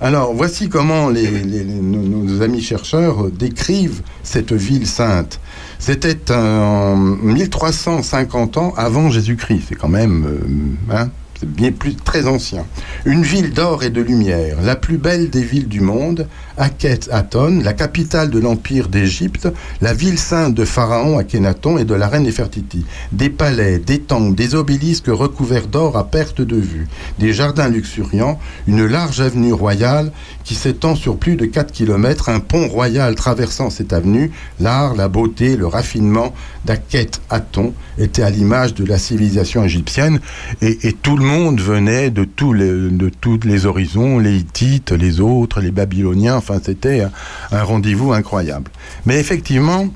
Alors, 0.00 0.34
voici 0.34 0.68
comment 0.68 1.08
les, 1.10 1.30
les- 1.30 1.62
les- 1.64 1.74
nos, 1.80 2.02
nos 2.24 2.42
amis 2.42 2.60
chercheurs 2.60 3.26
euh, 3.26 3.30
décrivent 3.30 4.02
cette 4.24 4.52
ville 4.52 4.86
sainte. 4.86 5.38
C'était 5.80 6.32
en 6.32 6.96
1350 6.96 8.56
ans 8.56 8.74
avant 8.76 9.10
Jésus-Christ. 9.10 9.62
C'est 9.68 9.74
quand 9.76 9.88
même, 9.88 10.07
euh, 10.10 10.94
hein, 10.94 11.10
c'est 11.38 11.48
bien 11.48 11.70
plus 11.70 11.94
très 11.94 12.26
ancien. 12.26 12.66
Une 13.04 13.22
ville 13.22 13.52
d'or 13.52 13.84
et 13.84 13.90
de 13.90 14.00
lumière, 14.00 14.60
la 14.60 14.74
plus 14.74 14.98
belle 14.98 15.30
des 15.30 15.42
villes 15.42 15.68
du 15.68 15.80
monde, 15.80 16.26
Akhet 16.56 17.12
Aton, 17.12 17.60
la 17.62 17.74
capitale 17.74 18.30
de 18.30 18.40
l'empire 18.40 18.88
d'Égypte, 18.88 19.48
la 19.80 19.94
ville 19.94 20.18
sainte 20.18 20.54
de 20.54 20.64
Pharaon 20.64 21.16
Akhenaton 21.16 21.78
et 21.78 21.84
de 21.84 21.94
la 21.94 22.08
reine 22.08 22.24
Néfertiti. 22.24 22.84
Des 23.12 23.30
palais, 23.30 23.78
des 23.78 24.00
temples, 24.00 24.34
des 24.34 24.56
obélisques 24.56 25.06
recouverts 25.06 25.68
d'or 25.68 25.96
à 25.96 26.08
perte 26.08 26.40
de 26.40 26.56
vue, 26.56 26.88
des 27.20 27.32
jardins 27.32 27.68
luxuriants, 27.68 28.40
une 28.66 28.84
large 28.86 29.20
avenue 29.20 29.52
royale 29.52 30.10
qui 30.48 30.54
s'étend 30.54 30.96
sur 30.96 31.18
plus 31.18 31.36
de 31.36 31.44
4 31.44 31.72
km, 31.72 32.30
un 32.30 32.40
pont 32.40 32.68
royal 32.68 33.14
traversant 33.14 33.68
cette 33.68 33.92
avenue, 33.92 34.30
l'art, 34.60 34.94
la 34.94 35.06
beauté, 35.06 35.58
le 35.58 35.66
raffinement 35.66 36.32
d'Akhet 36.64 37.10
Aton 37.28 37.74
étaient 37.98 38.22
à 38.22 38.30
l'image 38.30 38.72
de 38.72 38.86
la 38.86 38.96
civilisation 38.96 39.62
égyptienne 39.62 40.20
et, 40.62 40.94
tout 41.02 41.18
le 41.18 41.24
monde 41.24 41.60
venait 41.60 42.08
de 42.08 42.24
tous 42.24 42.54
les, 42.54 43.66
horizons, 43.66 44.18
les 44.18 44.38
Hittites, 44.38 44.92
les 44.92 45.20
autres, 45.20 45.60
les 45.60 45.70
Babyloniens, 45.70 46.36
enfin 46.36 46.60
c'était 46.64 47.02
un, 47.02 47.10
un 47.52 47.62
rendez-vous 47.62 48.14
incroyable. 48.14 48.70
Mais 49.04 49.20
effectivement, 49.20 49.88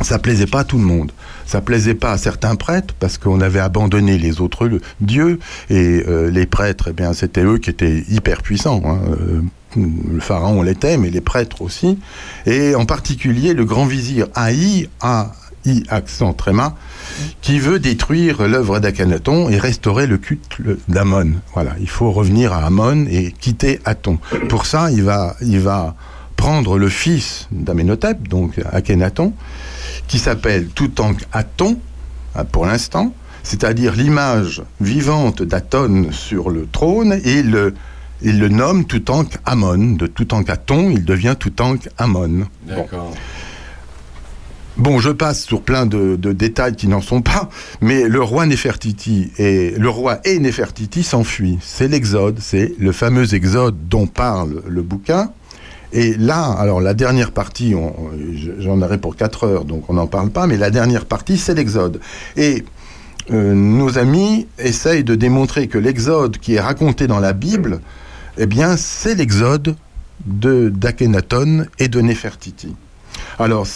ça 0.00 0.20
plaisait 0.20 0.46
pas 0.46 0.60
à 0.60 0.64
tout 0.64 0.78
le 0.78 0.84
monde. 0.84 1.10
Ça 1.46 1.60
plaisait 1.60 1.94
pas 1.94 2.12
à 2.12 2.18
certains 2.18 2.56
prêtres 2.56 2.94
parce 2.98 3.18
qu'on 3.18 3.40
avait 3.40 3.60
abandonné 3.60 4.18
les 4.18 4.40
autres 4.40 4.68
dieux 5.00 5.38
et 5.70 6.02
euh, 6.06 6.30
les 6.30 6.44
prêtres, 6.46 6.88
eh 6.90 6.92
bien, 6.92 7.12
c'était 7.12 7.44
eux 7.44 7.58
qui 7.58 7.70
étaient 7.70 8.04
hyper 8.08 8.42
puissants. 8.42 8.82
hein. 8.84 8.98
Euh, 9.10 9.40
le 9.76 10.20
pharaon 10.20 10.62
l'était, 10.62 10.96
mais 10.96 11.10
les 11.10 11.20
prêtres 11.20 11.60
aussi. 11.60 11.98
Et 12.46 12.74
en 12.74 12.86
particulier 12.86 13.52
le 13.52 13.64
grand 13.64 13.84
vizir 13.84 14.26
Haï, 14.34 14.88
A-I 15.00 15.82
accent 15.88 16.32
tréma, 16.32 16.76
qui 17.42 17.58
veut 17.58 17.78
détruire 17.78 18.48
l'œuvre 18.48 18.78
d'Akhenaton 18.78 19.50
et 19.50 19.58
restaurer 19.58 20.06
le 20.06 20.16
culte 20.16 20.56
d'Amon. 20.88 21.32
Voilà, 21.52 21.72
il 21.78 21.88
faut 21.90 22.10
revenir 22.10 22.52
à 22.54 22.64
Amon 22.64 23.06
et 23.10 23.32
quitter 23.38 23.80
Aton. 23.84 24.18
Pour 24.48 24.64
ça, 24.66 24.90
il 24.90 25.02
va, 25.02 25.36
il 25.42 25.60
va 25.60 25.94
prendre 26.36 26.78
le 26.78 26.88
fils 26.88 27.48
d'Amenhotep, 27.50 28.28
donc 28.28 28.60
Akhenaton, 28.72 29.32
qui 30.08 30.18
s'appelle 30.18 30.68
Toutankh-Aton, 30.68 31.78
hein, 32.34 32.44
pour 32.44 32.66
l'instant, 32.66 33.14
c'est-à-dire 33.42 33.94
l'image 33.94 34.62
vivante 34.80 35.42
d'Aton 35.42 36.08
sur 36.10 36.50
le 36.50 36.66
trône, 36.66 37.12
et 37.24 37.38
il 37.40 37.50
le, 37.50 37.74
il 38.22 38.38
le 38.40 38.48
nomme 38.48 38.84
Toutankh-Amon. 38.84 39.96
De 39.96 40.06
Toutankh-Aton, 40.06 40.90
il 40.90 41.04
devient 41.04 41.36
Toutankh-Amon. 41.38 42.46
D'accord. 42.66 43.14
Bon, 44.76 44.98
je 44.98 45.08
passe 45.08 45.44
sur 45.44 45.62
plein 45.62 45.86
de, 45.86 46.16
de 46.16 46.32
détails 46.32 46.76
qui 46.76 46.86
n'en 46.86 47.00
sont 47.00 47.22
pas, 47.22 47.48
mais 47.80 48.08
le 48.08 48.22
roi 48.22 48.44
Néfertiti 48.44 49.32
et 49.38 49.70
le 49.70 49.88
roi 49.88 50.18
et 50.24 50.38
Néfertiti 50.38 51.02
s'enfuient. 51.02 51.58
C'est 51.62 51.88
l'exode, 51.88 52.40
c'est 52.40 52.74
le 52.78 52.92
fameux 52.92 53.32
exode 53.32 53.88
dont 53.88 54.06
parle 54.06 54.62
le 54.68 54.82
bouquin. 54.82 55.30
Et 55.92 56.14
là, 56.14 56.44
alors 56.58 56.80
la 56.80 56.94
dernière 56.94 57.32
partie, 57.32 57.74
j'en 58.58 58.82
aurai 58.82 58.98
pour 58.98 59.16
4 59.16 59.44
heures, 59.44 59.64
donc 59.64 59.88
on 59.88 59.94
n'en 59.94 60.06
parle 60.06 60.30
pas, 60.30 60.46
mais 60.46 60.56
la 60.56 60.70
dernière 60.70 61.06
partie, 61.06 61.38
c'est 61.38 61.54
l'exode. 61.54 62.00
Et 62.36 62.64
euh, 63.30 63.54
nos 63.54 63.98
amis 63.98 64.46
essayent 64.58 65.04
de 65.04 65.14
démontrer 65.14 65.68
que 65.68 65.78
l'exode 65.78 66.38
qui 66.38 66.54
est 66.54 66.60
raconté 66.60 67.06
dans 67.06 67.20
la 67.20 67.32
Bible, 67.32 67.80
eh 68.38 68.46
bien, 68.46 68.76
c'est 68.76 69.14
l'exode 69.14 69.74
de 70.24 70.68
d'Akhenaton 70.68 71.66
et 71.78 71.88
de 71.88 72.00
Néfertiti. 72.00 72.74
Alors, 73.38 73.66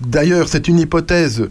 d'ailleurs, 0.00 0.48
c'est 0.48 0.68
une 0.68 0.78
hypothèse 0.78 1.48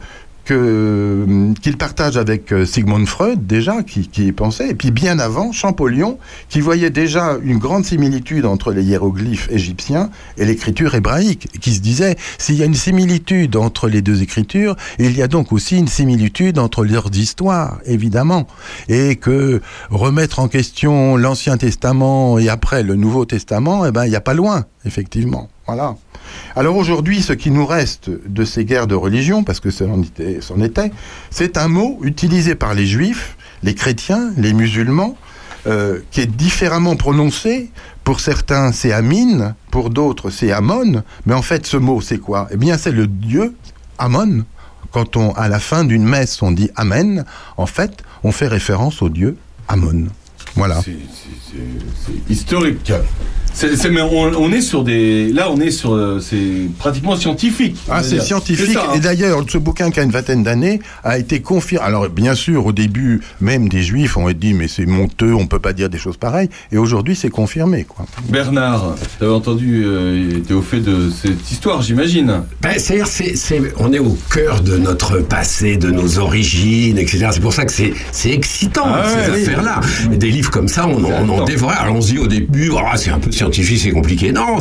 que 0.49 1.53
qu'il 1.61 1.77
partage 1.77 2.17
avec 2.17 2.51
euh, 2.51 2.65
Sigmund 2.65 3.07
Freud 3.07 3.45
déjà, 3.45 3.83
qui, 3.83 4.07
qui 4.07 4.27
y 4.27 4.31
pensait, 4.31 4.69
et 4.69 4.73
puis 4.73 4.89
bien 4.89 5.19
avant 5.19 5.51
Champollion, 5.51 6.17
qui 6.49 6.59
voyait 6.59 6.89
déjà 6.89 7.37
une 7.43 7.59
grande 7.59 7.85
similitude 7.85 8.45
entre 8.47 8.71
les 8.71 8.83
hiéroglyphes 8.83 9.47
égyptiens 9.51 10.09
et 10.37 10.45
l'écriture 10.45 10.95
hébraïque, 10.95 11.49
qui 11.61 11.75
se 11.75 11.81
disait 11.81 12.15
s'il 12.39 12.55
y 12.55 12.63
a 12.63 12.65
une 12.65 12.73
similitude 12.73 13.55
entre 13.57 13.87
les 13.87 14.01
deux 14.01 14.23
écritures, 14.23 14.75
il 14.97 15.15
y 15.15 15.21
a 15.21 15.27
donc 15.27 15.51
aussi 15.51 15.77
une 15.77 15.87
similitude 15.87 16.57
entre 16.57 16.83
leurs 16.83 17.15
histoires, 17.15 17.77
évidemment, 17.85 18.47
et 18.87 19.17
que 19.17 19.61
remettre 19.91 20.39
en 20.39 20.47
question 20.47 21.15
l'Ancien 21.15 21.57
Testament 21.57 22.39
et 22.39 22.49
après 22.49 22.81
le 22.81 22.95
Nouveau 22.95 23.25
Testament, 23.25 23.85
eh 23.85 23.91
ben 23.91 24.05
il 24.05 24.09
n'y 24.09 24.15
a 24.15 24.21
pas 24.21 24.33
loin, 24.33 24.65
effectivement. 24.83 25.47
Voilà. 25.67 25.95
Alors 26.55 26.75
aujourd'hui, 26.75 27.21
ce 27.21 27.33
qui 27.33 27.51
nous 27.51 27.65
reste 27.65 28.09
de 28.09 28.45
ces 28.45 28.65
guerres 28.65 28.87
de 28.87 28.95
religion, 28.95 29.43
parce 29.43 29.59
que 29.59 29.69
c'en 29.69 30.01
était, 30.61 30.91
c'est 31.29 31.57
un 31.57 31.67
mot 31.67 31.99
utilisé 32.03 32.55
par 32.55 32.73
les 32.73 32.85
juifs, 32.85 33.37
les 33.63 33.75
chrétiens, 33.75 34.31
les 34.37 34.53
musulmans, 34.53 35.15
euh, 35.67 35.99
qui 36.11 36.21
est 36.21 36.25
différemment 36.25 36.95
prononcé. 36.95 37.69
Pour 38.03 38.21
certains, 38.21 38.71
c'est 38.71 38.93
Amin, 38.93 39.55
pour 39.71 39.89
d'autres, 39.89 40.29
c'est 40.29 40.51
Amon. 40.51 41.03
Mais 41.25 41.33
en 41.33 41.41
fait, 41.41 41.67
ce 41.67 41.77
mot, 41.77 41.99
c'est 42.01 42.17
quoi? 42.17 42.47
Eh 42.51 42.57
bien, 42.57 42.77
c'est 42.77 42.91
le 42.91 43.07
dieu 43.07 43.55
Amon. 43.97 44.45
Quand 44.91 45.17
on, 45.17 45.33
à 45.33 45.49
la 45.49 45.59
fin 45.59 45.83
d'une 45.83 46.05
messe, 46.05 46.41
on 46.41 46.51
dit 46.51 46.71
Amen, 46.75 47.25
en 47.57 47.65
fait, 47.65 48.03
on 48.23 48.31
fait 48.31 48.47
référence 48.47 49.01
au 49.01 49.09
dieu 49.09 49.37
Amon. 49.67 50.07
Voilà. 50.55 50.81
C'est 50.83 50.93
historique. 52.29 52.91
Mais 53.91 54.01
on, 54.01 54.21
on 54.41 54.51
est 54.53 54.61
sur 54.61 54.83
des. 54.83 55.33
Là, 55.33 55.49
on 55.51 55.59
est 55.59 55.71
sur. 55.71 55.93
euh, 55.93 56.19
C'est 56.21 56.69
pratiquement 56.77 57.15
scientifique. 57.17 57.75
Ah, 57.89 58.03
c'est 58.03 58.21
scientifique. 58.21 58.71
Ça, 58.73 58.85
hein. 58.89 58.93
Et 58.95 58.99
d'ailleurs, 58.99 59.43
ce 59.49 59.57
bouquin 59.57 59.91
qui 59.91 59.99
a 59.99 60.03
une 60.03 60.11
vingtaine 60.11 60.43
d'années 60.43 60.79
a 61.03 61.17
été 61.17 61.41
confirmé. 61.41 61.85
Alors, 61.85 62.07
bien 62.09 62.35
sûr, 62.35 62.65
au 62.67 62.71
début, 62.71 63.21
même 63.41 63.67
des 63.67 63.81
juifs 63.81 64.15
ont 64.17 64.31
dit, 64.31 64.53
mais 64.53 64.67
c'est 64.69 64.85
monteux, 64.85 65.33
on 65.33 65.47
peut 65.47 65.59
pas 65.59 65.73
dire 65.73 65.89
des 65.89 65.97
choses 65.97 66.15
pareilles. 66.15 66.49
Et 66.71 66.77
aujourd'hui, 66.77 67.15
c'est 67.15 67.29
confirmé, 67.29 67.83
quoi. 67.83 68.05
Bernard, 68.29 68.95
tu 69.17 69.23
avais 69.25 69.33
entendu, 69.33 69.83
euh, 69.85 70.39
tu 70.47 70.53
au 70.53 70.61
fait 70.61 70.79
de 70.79 71.09
cette 71.09 71.51
histoire, 71.51 71.81
j'imagine. 71.81 72.43
Ben, 72.61 72.73
c'est-à-dire, 72.77 73.07
c'est, 73.07 73.35
c'est- 73.35 73.73
on 73.77 73.91
est 73.91 73.99
au 73.99 74.17
cœur 74.31 74.61
de 74.61 74.77
notre 74.77 75.17
passé, 75.19 75.75
de 75.75 75.89
nos 75.89 76.19
origines, 76.19 76.97
etc. 76.97 77.29
C'est 77.33 77.41
pour 77.41 77.53
ça 77.53 77.65
que 77.65 77.71
c'est, 77.73 77.93
c'est 78.13 78.31
excitant, 78.31 78.85
Ah 78.85 79.03
ces 79.09 79.31
ouais, 79.31 79.37
oui. 79.37 79.41
affaires-là. 79.43 79.81
Et 80.13 80.17
Des 80.17 80.29
livres 80.39 80.51
comme 80.51 80.67
ça, 80.67 80.87
on, 80.87 81.03
en- 81.03 81.11
on 81.27 81.39
en 81.39 81.43
dévorait. 81.43 81.75
Alors 81.77 81.95
on 81.95 82.01
se 82.01 82.11
dit 82.11 82.17
au 82.17 82.27
début, 82.27 82.71
Ah, 82.77 82.95
c'est 82.97 83.09
un 83.11 83.19
peu 83.19 83.31
scientifique, 83.31 83.79
c'est 83.79 83.91
compliqué. 83.91 84.31
Non, 84.31 84.57
Ah 84.57 84.59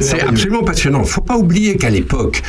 c'est, 0.00 0.20
absolument 0.20 0.62
passionnant. 0.62 1.04
Faut 1.04 1.20
pas 1.20 1.36
oublier 1.36 1.76
qu'à 1.76 1.90
l'époque, 1.90 2.42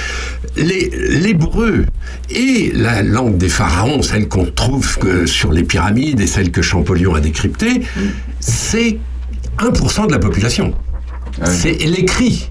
les, 0.58 0.90
l'hébreu 1.10 1.86
et 2.30 2.72
la 2.74 3.04
langue 3.04 3.38
des 3.38 3.50
pharaons, 3.50 4.02
celle 4.02 4.28
qu'on 4.28 4.46
trouve 4.46 4.98
que 4.98 5.26
sur 5.26 5.52
les 5.52 5.64
pyramides 5.64 6.20
et 6.20 6.28
celle 6.28 6.52
que 6.52 6.62
Champollion 6.62 7.14
a 7.16 7.20
décryptée, 7.20 7.82
c'est 8.40 8.98
1% 9.60 10.08
de 10.08 10.12
la 10.12 10.20
population. 10.20 10.74
C'est 11.46 11.74
l'écrit. 11.86 12.50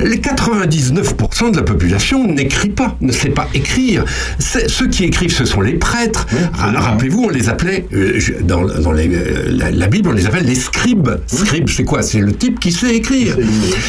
Les 0.00 0.18
99% 0.18 1.52
de 1.52 1.56
la 1.56 1.62
population 1.62 2.26
n'écrit 2.26 2.70
pas, 2.70 2.96
ne 3.00 3.12
sait 3.12 3.30
pas 3.30 3.48
écrire. 3.54 4.04
Ceux 4.38 4.88
qui 4.88 5.04
écrivent, 5.04 5.32
ce 5.32 5.44
sont 5.44 5.60
les 5.60 5.74
prêtres. 5.74 6.26
Ah, 6.58 6.72
Rappelez-vous, 6.76 7.24
on 7.24 7.28
les 7.28 7.48
appelait, 7.48 7.86
euh, 7.92 8.18
dans, 8.42 8.64
dans 8.64 8.92
les, 8.92 9.08
euh, 9.08 9.44
la, 9.50 9.70
la 9.70 9.86
Bible, 9.86 10.08
on 10.08 10.12
les 10.12 10.26
appelle 10.26 10.44
les 10.44 10.54
scribes. 10.54 11.08
Scribe, 11.26 11.68
c'est 11.68 11.84
quoi? 11.84 12.02
C'est 12.02 12.20
le 12.20 12.32
type 12.32 12.60
qui 12.60 12.72
sait 12.72 12.94
écrire. 12.94 13.36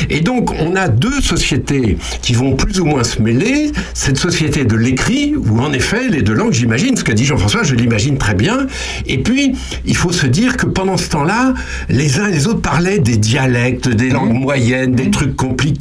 Et 0.09 0.21
donc, 0.21 0.51
on 0.59 0.75
a 0.75 0.87
deux 0.87 1.21
sociétés 1.21 1.97
qui 2.21 2.33
vont 2.33 2.55
plus 2.55 2.79
ou 2.79 2.85
moins 2.85 3.03
se 3.03 3.21
mêler. 3.21 3.71
Cette 3.93 4.17
société 4.17 4.65
de 4.65 4.75
l'écrit, 4.75 5.35
où 5.35 5.59
en 5.59 5.73
effet, 5.73 6.07
les 6.09 6.21
deux 6.21 6.33
langues, 6.33 6.53
j'imagine, 6.53 6.95
ce 6.95 7.03
qu'a 7.03 7.13
dit 7.13 7.25
Jean-François, 7.25 7.63
je 7.63 7.75
l'imagine 7.75 8.17
très 8.17 8.33
bien. 8.33 8.67
Et 9.05 9.19
puis, 9.19 9.53
il 9.85 9.95
faut 9.95 10.11
se 10.11 10.27
dire 10.27 10.57
que 10.57 10.65
pendant 10.65 10.97
ce 10.97 11.09
temps-là, 11.09 11.53
les 11.89 12.19
uns 12.19 12.27
et 12.27 12.31
les 12.31 12.47
autres 12.47 12.61
parlaient 12.61 12.99
des 12.99 13.17
dialectes, 13.17 13.87
des 13.89 14.09
langues 14.09 14.33
moyennes, 14.33 14.93
des 14.93 15.09
trucs 15.11 15.35
compliqués. 15.35 15.76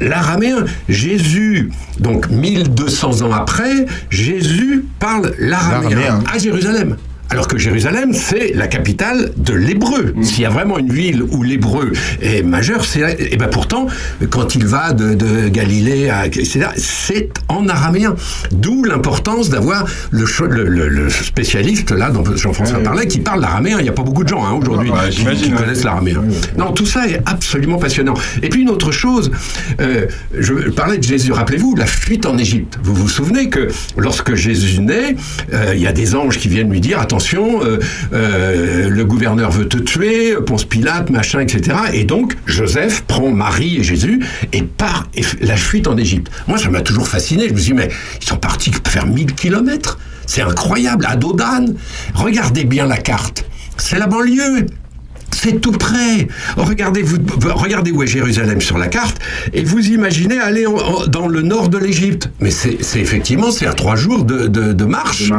L'araméen, 0.00 0.64
Jésus, 0.88 1.70
donc 1.98 2.28
1200 2.30 3.22
ans 3.22 3.32
après, 3.32 3.86
Jésus 4.10 4.84
parle 4.98 5.34
l'araméen 5.38 5.90
L'araméen. 5.90 6.24
à 6.32 6.38
Jérusalem. 6.38 6.96
Alors 7.30 7.46
que 7.46 7.58
Jérusalem, 7.58 8.12
c'est 8.12 8.52
la 8.54 8.66
capitale 8.66 9.32
de 9.36 9.54
l'hébreu. 9.54 10.14
S'il 10.22 10.42
y 10.42 10.46
a 10.46 10.50
vraiment 10.50 10.78
une 10.78 10.92
ville 10.92 11.22
où 11.22 11.42
l'hébreu 11.44 11.92
est 12.20 12.42
majeur, 12.42 12.84
c'est 12.84 13.16
et 13.32 13.36
ben 13.36 13.48
pourtant 13.48 13.86
quand 14.30 14.56
il 14.56 14.66
va 14.66 14.92
de, 14.92 15.14
de 15.14 15.48
Galilée 15.48 16.10
à 16.10 16.24
c'est 16.76 17.30
en 17.48 17.68
araméen. 17.68 18.16
D'où 18.50 18.82
l'importance 18.84 19.48
d'avoir 19.48 19.86
le, 20.10 21.08
spécialiste 21.10 21.92
là 21.92 22.10
dont 22.10 22.24
Jean-François 22.34 22.80
parlait 22.80 23.06
qui 23.06 23.20
parle 23.20 23.40
l'araméen. 23.40 23.78
Il 23.78 23.84
n'y 23.84 23.88
a 23.88 23.92
pas 23.92 24.02
beaucoup 24.02 24.24
de 24.24 24.28
gens 24.28 24.44
hein, 24.44 24.58
aujourd'hui 24.60 24.90
Ouais, 24.90 25.10
qui, 25.10 25.24
ouais. 25.24 25.56
connaissent 25.56 25.84
l'araméen. 25.84 26.22
Non, 26.58 26.72
tout 26.72 26.86
ça 26.86 27.06
est 27.06 27.20
absolument 27.26 27.78
passionnant. 27.78 28.14
Et 28.42 28.48
puis 28.48 28.62
une 28.62 28.70
autre 28.70 28.90
chose, 28.90 29.30
euh, 29.80 30.06
je 30.36 30.54
parlais 30.70 30.98
de 30.98 31.02
Jésus. 31.04 31.32
Rappelez-vous 31.32 31.76
la 31.76 31.86
fuite 31.86 32.26
en 32.26 32.36
Égypte. 32.38 32.78
Vous 32.82 32.94
vous 32.94 33.08
souvenez 33.08 33.48
que 33.48 33.68
lorsque 33.96 34.34
Jésus 34.34 34.80
naît, 34.80 35.14
euh, 35.52 35.72
il 35.74 35.80
y 35.80 35.86
a 35.86 35.92
des 35.92 36.14
anges 36.14 36.38
qui 36.38 36.48
viennent 36.48 36.70
lui 36.70 36.80
dire 36.80 36.98
attention, 36.98 37.19
euh, 37.62 37.78
euh, 38.12 38.88
le 38.88 39.04
gouverneur 39.04 39.50
veut 39.50 39.68
te 39.68 39.78
tuer, 39.78 40.34
Ponce 40.44 40.64
Pilate, 40.64 41.10
machin, 41.10 41.40
etc. 41.40 41.76
Et 41.92 42.04
donc 42.04 42.36
Joseph 42.46 43.02
prend 43.02 43.30
Marie 43.30 43.78
et 43.78 43.82
Jésus 43.82 44.24
et 44.52 44.62
part 44.62 45.08
et 45.14 45.22
la 45.40 45.56
fuite 45.56 45.86
en 45.86 45.96
Égypte. 45.96 46.30
Moi, 46.48 46.58
ça 46.58 46.70
m'a 46.70 46.80
toujours 46.80 47.08
fasciné. 47.08 47.48
Je 47.48 47.54
me 47.54 47.58
suis 47.58 47.72
dit 47.72 47.78
mais 47.78 47.88
ils 48.20 48.26
sont 48.26 48.36
partis 48.36 48.72
faire 48.86 49.06
1000 49.06 49.34
kilomètres. 49.34 49.98
C'est 50.26 50.42
incroyable, 50.42 51.06
à 51.08 51.16
dos 51.16 51.32
d'âne. 51.32 51.74
Regardez 52.14 52.64
bien 52.64 52.86
la 52.86 52.98
carte. 52.98 53.44
C'est 53.76 53.98
la 53.98 54.06
banlieue. 54.06 54.66
C'est 55.32 55.60
tout 55.60 55.72
près. 55.72 56.28
Regardez, 56.56 57.02
vous, 57.02 57.16
regardez 57.54 57.90
où 57.92 58.02
est 58.02 58.06
Jérusalem 58.06 58.60
sur 58.60 58.76
la 58.78 58.88
carte 58.88 59.18
et 59.52 59.62
vous 59.64 59.88
imaginez 59.88 60.38
aller 60.38 60.66
en- 60.66 60.76
en- 60.76 61.06
dans 61.06 61.28
le 61.28 61.42
nord 61.42 61.68
de 61.68 61.78
l'Égypte. 61.78 62.28
Mais 62.40 62.50
c'est 62.50 62.78
effectivement, 62.96 63.50
c'est 63.50 63.66
à 63.66 63.72
trois 63.72 63.96
jours 63.96 64.24
de, 64.24 64.48
de- 64.48 64.72
de 64.72 64.84
marche. 64.84 65.32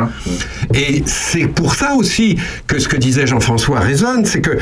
Et 0.74 1.04
c'est 1.06 1.48
pour 1.48 1.76
ça 1.76 1.94
aussi 1.96 2.38
que 2.68 2.80
ce 2.80 2.88
que 2.88 2.98
disait 2.98 3.28
Jean-François 3.28 3.80
résonne, 3.80 4.26
c'est 4.26 4.42
que 4.42 4.58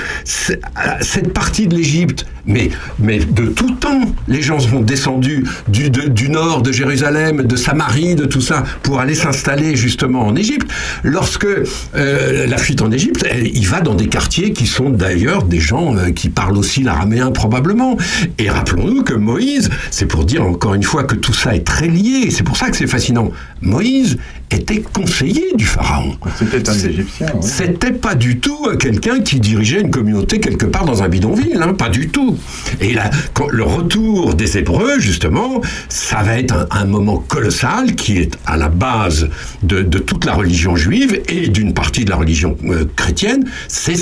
à 0.75 1.01
cette 1.01 1.31
partie 1.33 1.67
de 1.67 1.75
l'Égypte, 1.75 2.25
mais, 2.49 3.19
de 3.19 3.45
tout 3.45 3.71
temps, 3.75 4.01
les 4.27 4.41
gens 4.41 4.59
sont 4.59 4.81
descendus 4.81 5.45
du, 5.67 6.29
nord 6.29 6.61
de 6.61 6.71
Jérusalem, 6.71 7.43
de 7.43 7.55
Samarie, 7.55 8.15
de 8.15 8.25
tout 8.25 8.41
ça, 8.41 8.63
pour 8.83 8.99
aller 8.99 9.15
s'installer 9.15 9.75
justement 9.75 10.25
en 10.25 10.35
Égypte. 10.35 10.69
Lorsque 11.03 11.45
euh, 11.45 12.47
la 12.47 12.57
fuite 12.57 12.81
en 12.81 12.91
Égypte, 12.91 13.25
il 13.41 13.67
va 13.67 13.81
dans 13.81 13.95
des 13.95 14.07
quartiers 14.07 14.51
qui 14.51 14.65
sont 14.65 14.89
d'ailleurs 14.89 15.43
des 15.43 15.59
gens 15.59 15.95
euh, 15.95 16.11
qui 16.11 16.29
parlent 16.29 16.57
aussi 16.57 16.83
l'araméen 16.83 17.31
probablement. 17.31 17.97
Et 18.37 18.49
rappelons-nous 18.49 19.03
que 19.03 19.13
Moïse, 19.13 19.69
c'est 19.91 20.07
pour 20.07 20.25
dire 20.25 20.43
encore 20.43 20.73
une 20.73 20.83
fois 20.83 21.03
que 21.03 21.15
tout 21.15 21.33
ça 21.33 21.55
est 21.55 21.65
très 21.65 21.87
lié, 21.87 22.31
c'est 22.31 22.43
pour 22.43 22.57
ça 22.57 22.69
que 22.69 22.77
c'est 22.77 22.87
fascinant. 22.87 23.31
Moïse 23.61 24.17
était 24.51 24.81
conseiller 24.81 25.45
du 25.55 25.65
pharaon. 25.65 26.15
C'était 26.37 26.67
un 26.69 26.73
Égyptien. 26.73 27.27
ouais. 27.27 27.41
C'était 27.41 27.91
pas 27.91 28.15
du 28.15 28.39
tout 28.39 28.57
euh, 28.67 28.75
quelqu'un 28.77 29.19
qui 29.21 29.39
dirigeait 29.39 29.81
une 29.81 29.91
communauté 29.91 30.39
quelque 30.39 30.65
part 30.65 30.85
dans 30.85 31.03
un 31.03 31.09
bidonville, 31.09 31.59
hein, 31.61 31.73
pas 31.73 31.89
du 31.89 32.09
tout. 32.09 32.37
Et 32.81 32.93
là, 32.93 33.09
quand 33.33 33.47
le 33.49 33.63
retour 33.63 34.33
des 34.35 34.57
Hébreux, 34.57 34.99
justement, 34.99 35.61
ça 35.89 36.23
va 36.23 36.39
être 36.39 36.67
un, 36.71 36.81
un 36.81 36.85
moment 36.85 37.17
colossal 37.17 37.95
qui 37.95 38.17
est 38.17 38.37
à 38.45 38.57
la 38.57 38.69
base 38.69 39.29
de, 39.63 39.81
de 39.83 39.99
toute 39.99 40.25
la 40.25 40.33
religion 40.33 40.75
juive 40.75 41.21
et 41.27 41.47
d'une 41.49 41.73
partie 41.73 42.05
de 42.05 42.09
la 42.09 42.15
religion 42.15 42.57
euh, 42.65 42.85
chrétienne. 42.95 43.45
C'est 43.67 43.95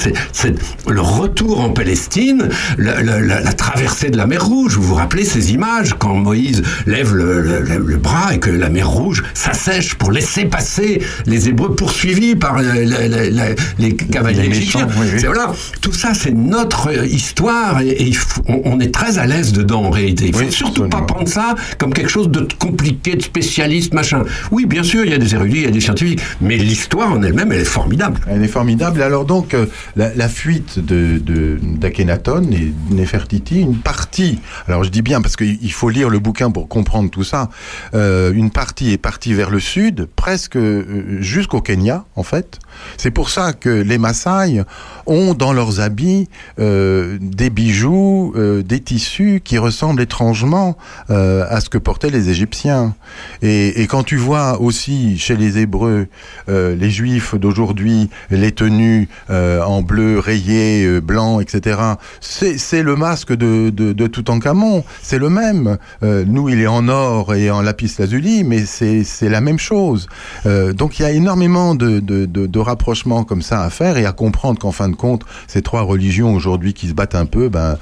le 0.88 1.02
retour 1.02 1.60
en 1.62 1.70
Palestine, 1.72 2.50
la, 2.78 3.02
la- 3.04 3.20
la- 3.20 3.42
la 3.42 3.54
traversée 3.54 4.10
de 4.10 4.18
la 4.18 4.28
mer 4.28 4.46
Rouge. 4.46 4.76
Vous 4.76 4.84
vous 4.84 4.96
rappelez 4.96 5.26
ces 5.26 5.52
images 5.54 5.94
quand 5.98 6.14
Moïse 6.16 6.62
lève 6.86 7.14
le, 7.14 7.42
le- 7.42 7.62
le- 7.62 7.78
le 7.86 7.98
bras 7.98 8.34
et 8.34 8.40
que 8.40 8.50
la 8.50 8.70
mer 8.70 8.90
Rouge 8.90 9.24
s'assèche 9.34 9.96
pour 9.96 10.12
laisser 10.12 10.37
passer 10.46 11.02
les 11.26 11.50
Hébreux 11.50 11.76
poursuivis 11.76 12.36
par 12.36 12.58
euh, 12.58 12.62
la- 12.86 13.08
la- 13.08 13.30
la- 13.30 13.56
les 13.80 13.96
cavaliers 13.96 14.44
Les 14.50 14.58
égyptiens. 14.58 14.86
méchants, 14.86 15.00
oui, 15.02 15.08
oui. 15.14 15.20
C'est- 15.20 15.28
Voilà, 15.28 15.52
tout 15.82 15.94
ça 15.94 16.14
c'est 16.14 16.34
notre 16.34 16.90
euh, 16.90 17.06
histoire 17.06 17.82
et, 17.82 17.90
et 17.90 18.04
il 18.04 18.16
faut- 18.16 18.42
on, 18.48 18.62
on 18.66 18.80
est 18.80 18.94
très 18.94 19.18
à 19.18 19.26
l'aise 19.26 19.52
dedans 19.54 19.84
en 19.86 19.90
réalité. 19.90 20.26
Il 20.28 20.34
faut 20.34 20.42
Oui, 20.42 20.52
surtout 20.52 20.88
pas 20.90 21.02
prendre 21.02 21.28
ça 21.28 21.56
comme 21.78 21.94
quelque 21.94 22.10
chose 22.10 22.30
de 22.30 22.48
compliqué, 22.58 23.16
de 23.16 23.22
spécialiste, 23.22 23.94
machin. 23.94 24.24
Oui, 24.52 24.66
bien 24.66 24.84
sûr, 24.84 25.04
il 25.06 25.12
y 25.12 25.14
a 25.14 25.18
des 25.18 25.34
érudits, 25.34 25.58
il 25.58 25.64
y 25.64 25.68
a 25.68 25.72
des 25.72 25.82
scientifiques, 25.82 26.22
mais 26.42 26.58
l'histoire 26.58 27.12
en 27.12 27.22
elle-même, 27.24 27.52
elle 27.52 27.62
est 27.62 27.66
formidable. 27.66 28.20
Elle 28.28 28.44
est 28.44 28.48
formidable. 28.48 29.02
Alors 29.02 29.26
donc, 29.26 29.54
euh, 29.54 29.66
la, 29.96 30.14
la 30.14 30.30
fuite 30.30 30.80
de, 30.80 31.18
de- 31.24 31.58
d'Akhenaton 31.62 32.50
et 32.52 32.72
Nefertiti, 32.94 33.62
une 33.62 33.78
partie, 33.78 34.40
alors 34.68 34.84
je 34.84 34.90
dis 34.90 35.02
bien 35.02 35.22
parce 35.22 35.36
qu'il 35.36 35.58
il 35.62 35.72
faut 35.72 35.90
lire 35.90 36.10
le 36.10 36.20
bouquin 36.20 36.52
pour 36.52 36.68
comprendre 36.68 37.10
tout 37.10 37.24
ça, 37.24 37.50
euh, 37.94 38.32
une 38.34 38.52
partie 38.52 38.92
est 38.92 38.98
partie 38.98 39.34
vers 39.34 39.50
le 39.50 39.60
sud, 39.60 40.08
presque 40.28 40.58
euh, 40.58 41.22
jusqu'au 41.22 41.62
Kenya, 41.62 42.04
en 42.18 42.24
fait. 42.24 42.60
C'est 42.98 43.12
pour 43.12 43.30
ça 43.30 43.54
que 43.54 43.70
les 43.70 43.98
Maasai 43.98 44.64
ont 45.06 45.34
dans 45.34 45.54
leurs 45.54 45.80
habits 45.80 46.28
euh, 46.60 47.18
des 47.22 47.50
bijoux, 47.50 48.34
euh, 48.36 48.62
des 48.64 48.80
tissus 48.80 49.42
qui 49.44 49.58
ressemblent 49.58 50.02
étrangement 50.02 50.78
euh, 51.10 51.46
à 51.50 51.62
ce 51.62 51.70
que 51.70 51.78
portaient 51.78 52.10
les 52.10 52.30
Égyptiens. 52.30 52.96
Et, 53.42 53.88
quand 53.88 54.04
tu 54.04 54.18
vois 54.18 54.60
aussi 54.60 55.18
chez 55.18 55.38
les 55.38 55.60
Hébreux, 55.60 56.08
les 56.48 56.90
Juifs 56.90 57.36
d'aujourd'hui, 57.36 58.10
les 58.30 58.52
tenues 58.52 59.08
en 59.30 59.82
bleu 59.82 60.20
rayé, 60.20 61.00
blanc, 61.00 61.40
etc., 61.40 61.80
c'est 62.20 62.84
le 62.84 62.96
masque 62.96 63.34
de, 63.34 63.70
de, 63.70 63.94
de 63.94 64.08
Toutankhamon. 64.08 64.84
C'est 65.02 65.20
le 65.20 65.30
même. 65.30 65.78
Nous, 66.02 66.50
il 66.50 66.60
est 66.60 66.68
en 66.68 66.90
or 66.90 67.34
et 67.34 67.50
en 67.50 67.62
lapis 67.62 67.96
lazuli, 67.98 68.44
mais 68.44 68.66
c'est 68.66 69.30
la 69.30 69.40
même 69.40 69.60
chose. 69.60 70.08
Donc 70.46 71.00
il 71.00 71.04
y 71.04 71.06
a 71.06 71.12
énormément 71.12 71.76
de, 71.76 72.00
de, 72.00 72.46
de 72.68 72.70
rapprochements 72.70 73.24
comme 73.24 73.42
ça 73.42 73.64
à 73.64 73.70
faire 73.70 73.98
et 73.98 74.06
à 74.06 74.12
comprendre 74.12 74.60
qu'en 74.60 74.74
fin 74.74 74.90
de 74.90 74.96
compte, 74.96 75.24
ces 75.48 75.62
trois 75.62 75.82
religions 75.84 76.34
aujourd'hui 76.36 76.74
qui 76.74 76.88
se 76.90 76.94
battent 76.94 77.16
un 77.16 77.26
peu, 77.26 77.48
ben 77.48 77.78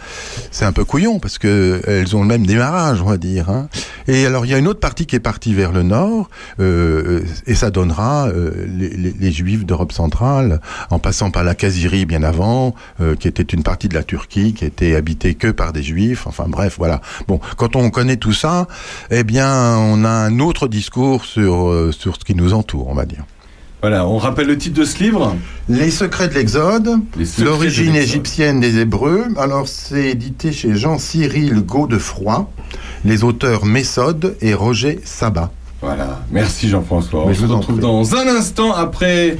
c'est 0.51 0.65
un 0.65 0.71
peu 0.71 0.85
couillon 0.85 1.19
parce 1.19 1.39
que 1.39 1.81
elles 1.87 2.15
ont 2.15 2.21
le 2.21 2.27
même 2.27 2.45
démarrage, 2.45 3.01
on 3.01 3.05
va 3.05 3.17
dire. 3.17 3.49
hein. 3.49 3.67
Et 4.07 4.27
alors 4.27 4.45
il 4.45 4.51
y 4.51 4.53
a 4.53 4.59
une 4.59 4.67
autre 4.67 4.79
partie 4.79 5.07
qui 5.07 5.15
est 5.15 5.19
partie 5.19 5.55
vers 5.55 5.71
le 5.71 5.81
nord 5.81 6.29
euh, 6.59 7.23
et 7.47 7.55
ça 7.55 7.71
donnera 7.71 8.27
euh, 8.27 8.51
les, 8.67 9.31
Juifs 9.31 9.65
d'Europe 9.65 9.91
centrale, 9.91 10.61
en 10.91 10.99
passant 10.99 11.29
par 11.31 11.43
la 11.43 11.55
Kasyrie 11.55 12.05
bien 12.05 12.23
avant, 12.23 12.73
euh, 13.01 13.15
qui 13.15 13.27
était 13.27 13.43
une 13.43 13.63
partie 13.63 13.89
de 13.89 13.95
la 13.95 14.03
Turquie, 14.03 14.53
qui 14.53 14.63
était 14.63 14.95
habitée 14.95 15.33
que 15.33 15.47
par 15.49 15.73
des 15.73 15.83
Juifs. 15.83 16.25
Enfin 16.27 16.45
bref, 16.47 16.75
voilà. 16.77 17.01
Bon, 17.27 17.41
quand 17.57 17.75
on 17.75 17.89
connaît 17.89 18.15
tout 18.15 18.31
ça, 18.31 18.67
eh 19.11 19.23
bien, 19.23 19.75
on 19.77 20.05
a 20.05 20.09
un 20.09 20.39
autre 20.39 20.67
discours 20.67 21.25
sur 21.25 21.69
euh, 21.69 21.91
sur 21.91 22.15
ce 22.15 22.23
qui 22.23 22.35
nous 22.35 22.53
entoure, 22.53 22.87
on 22.87 22.93
va 22.93 23.05
dire. 23.05 23.25
Voilà, 23.87 24.07
on 24.07 24.17
rappelle 24.17 24.47
le 24.47 24.57
titre 24.57 24.79
de 24.79 24.83
ce 24.83 24.97
livre 25.03 25.35
Les 25.69 25.91
secrets 25.91 26.27
de 26.27 26.33
l'Exode, 26.33 27.01
de 27.15 27.43
l'origine 27.43 27.95
égyptienne 27.95 28.59
des 28.59 28.79
Hébreux. 28.79 29.25
Alors, 29.37 29.67
c'est 29.67 30.09
édité 30.09 30.51
chez 30.51 30.75
Jean-Cyril 30.75 31.61
Godefroy, 31.61 32.49
les 33.03 33.23
auteurs 33.23 33.63
Mésode 33.63 34.37
et 34.41 34.55
Roger 34.55 35.01
Sabat. 35.03 35.51
Voilà, 35.83 36.23
merci 36.31 36.67
Jean-François. 36.67 37.25
On 37.25 37.27
se 37.27 37.39
je 37.39 37.45
vous 37.45 37.53
en 37.53 37.59
retrouve 37.59 37.79
dans 37.79 38.15
un 38.15 38.25
instant 38.25 38.73
après 38.73 39.37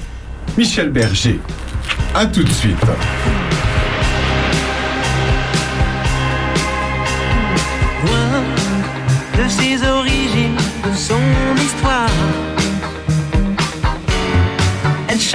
Michel 0.59 0.91
Berger. 0.91 1.39
A 2.13 2.27
tout 2.27 2.43
de 2.43 2.51
suite. 2.51 2.77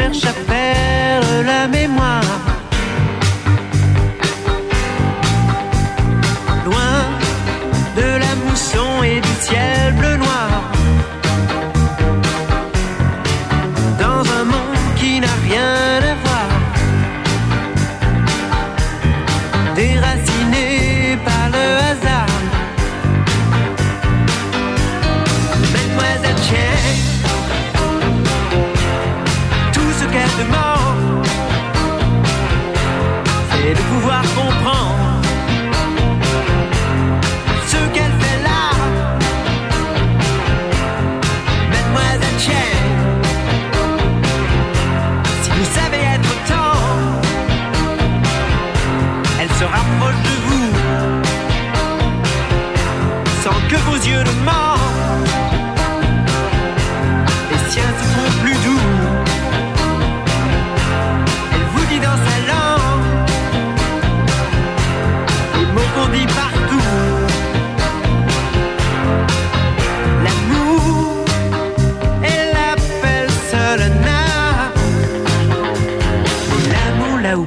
Cherche 0.01 0.25
à 0.25 0.33
perdre 0.33 1.45
la 1.45 1.69
mémoire. 1.69 2.50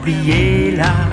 L'amour 0.05 0.15
l'a 0.15 0.21
oublié 0.21 0.71
là. 0.71 1.12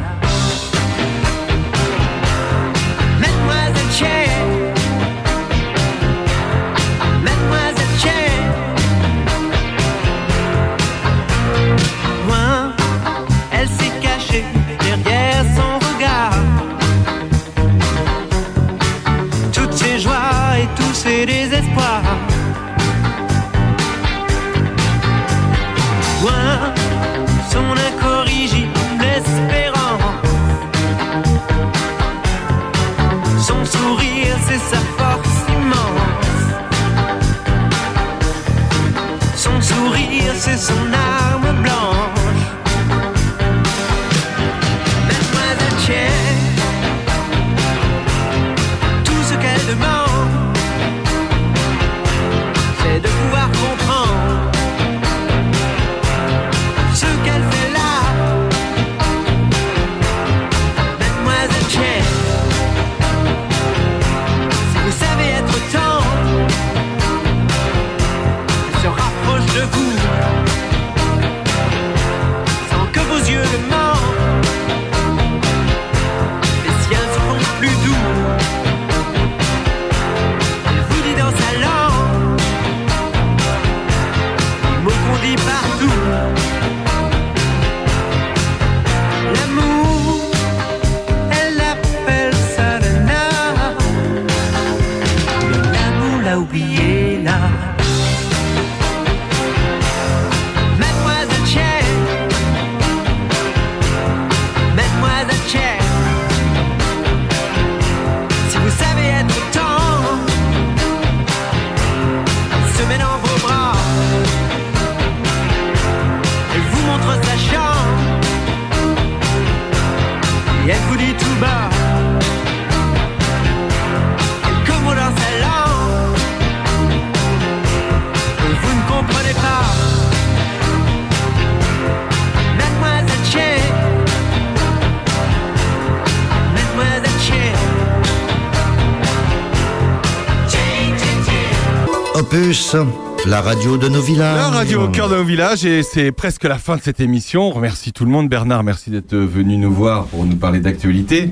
La 143.26 143.40
radio 143.40 143.76
de 143.76 143.88
nos 143.88 144.00
villages. 144.00 144.36
La 144.36 144.48
radio 144.48 144.84
au 144.84 144.88
cœur 144.88 145.08
de 145.08 145.16
nos 145.16 145.24
villages 145.24 145.64
et 145.64 145.82
c'est 145.82 146.12
presque 146.12 146.44
la 146.44 146.58
fin 146.58 146.76
de 146.76 146.82
cette 146.82 147.00
émission. 147.00 147.48
On 147.48 147.50
remercie 147.50 147.92
tout 147.92 148.04
le 148.04 148.10
monde. 148.10 148.28
Bernard, 148.28 148.62
merci 148.62 148.90
d'être 148.90 149.16
venu 149.16 149.56
nous 149.56 149.72
voir 149.72 150.04
pour 150.06 150.24
nous 150.24 150.36
parler 150.36 150.60
d'actualité. 150.60 151.30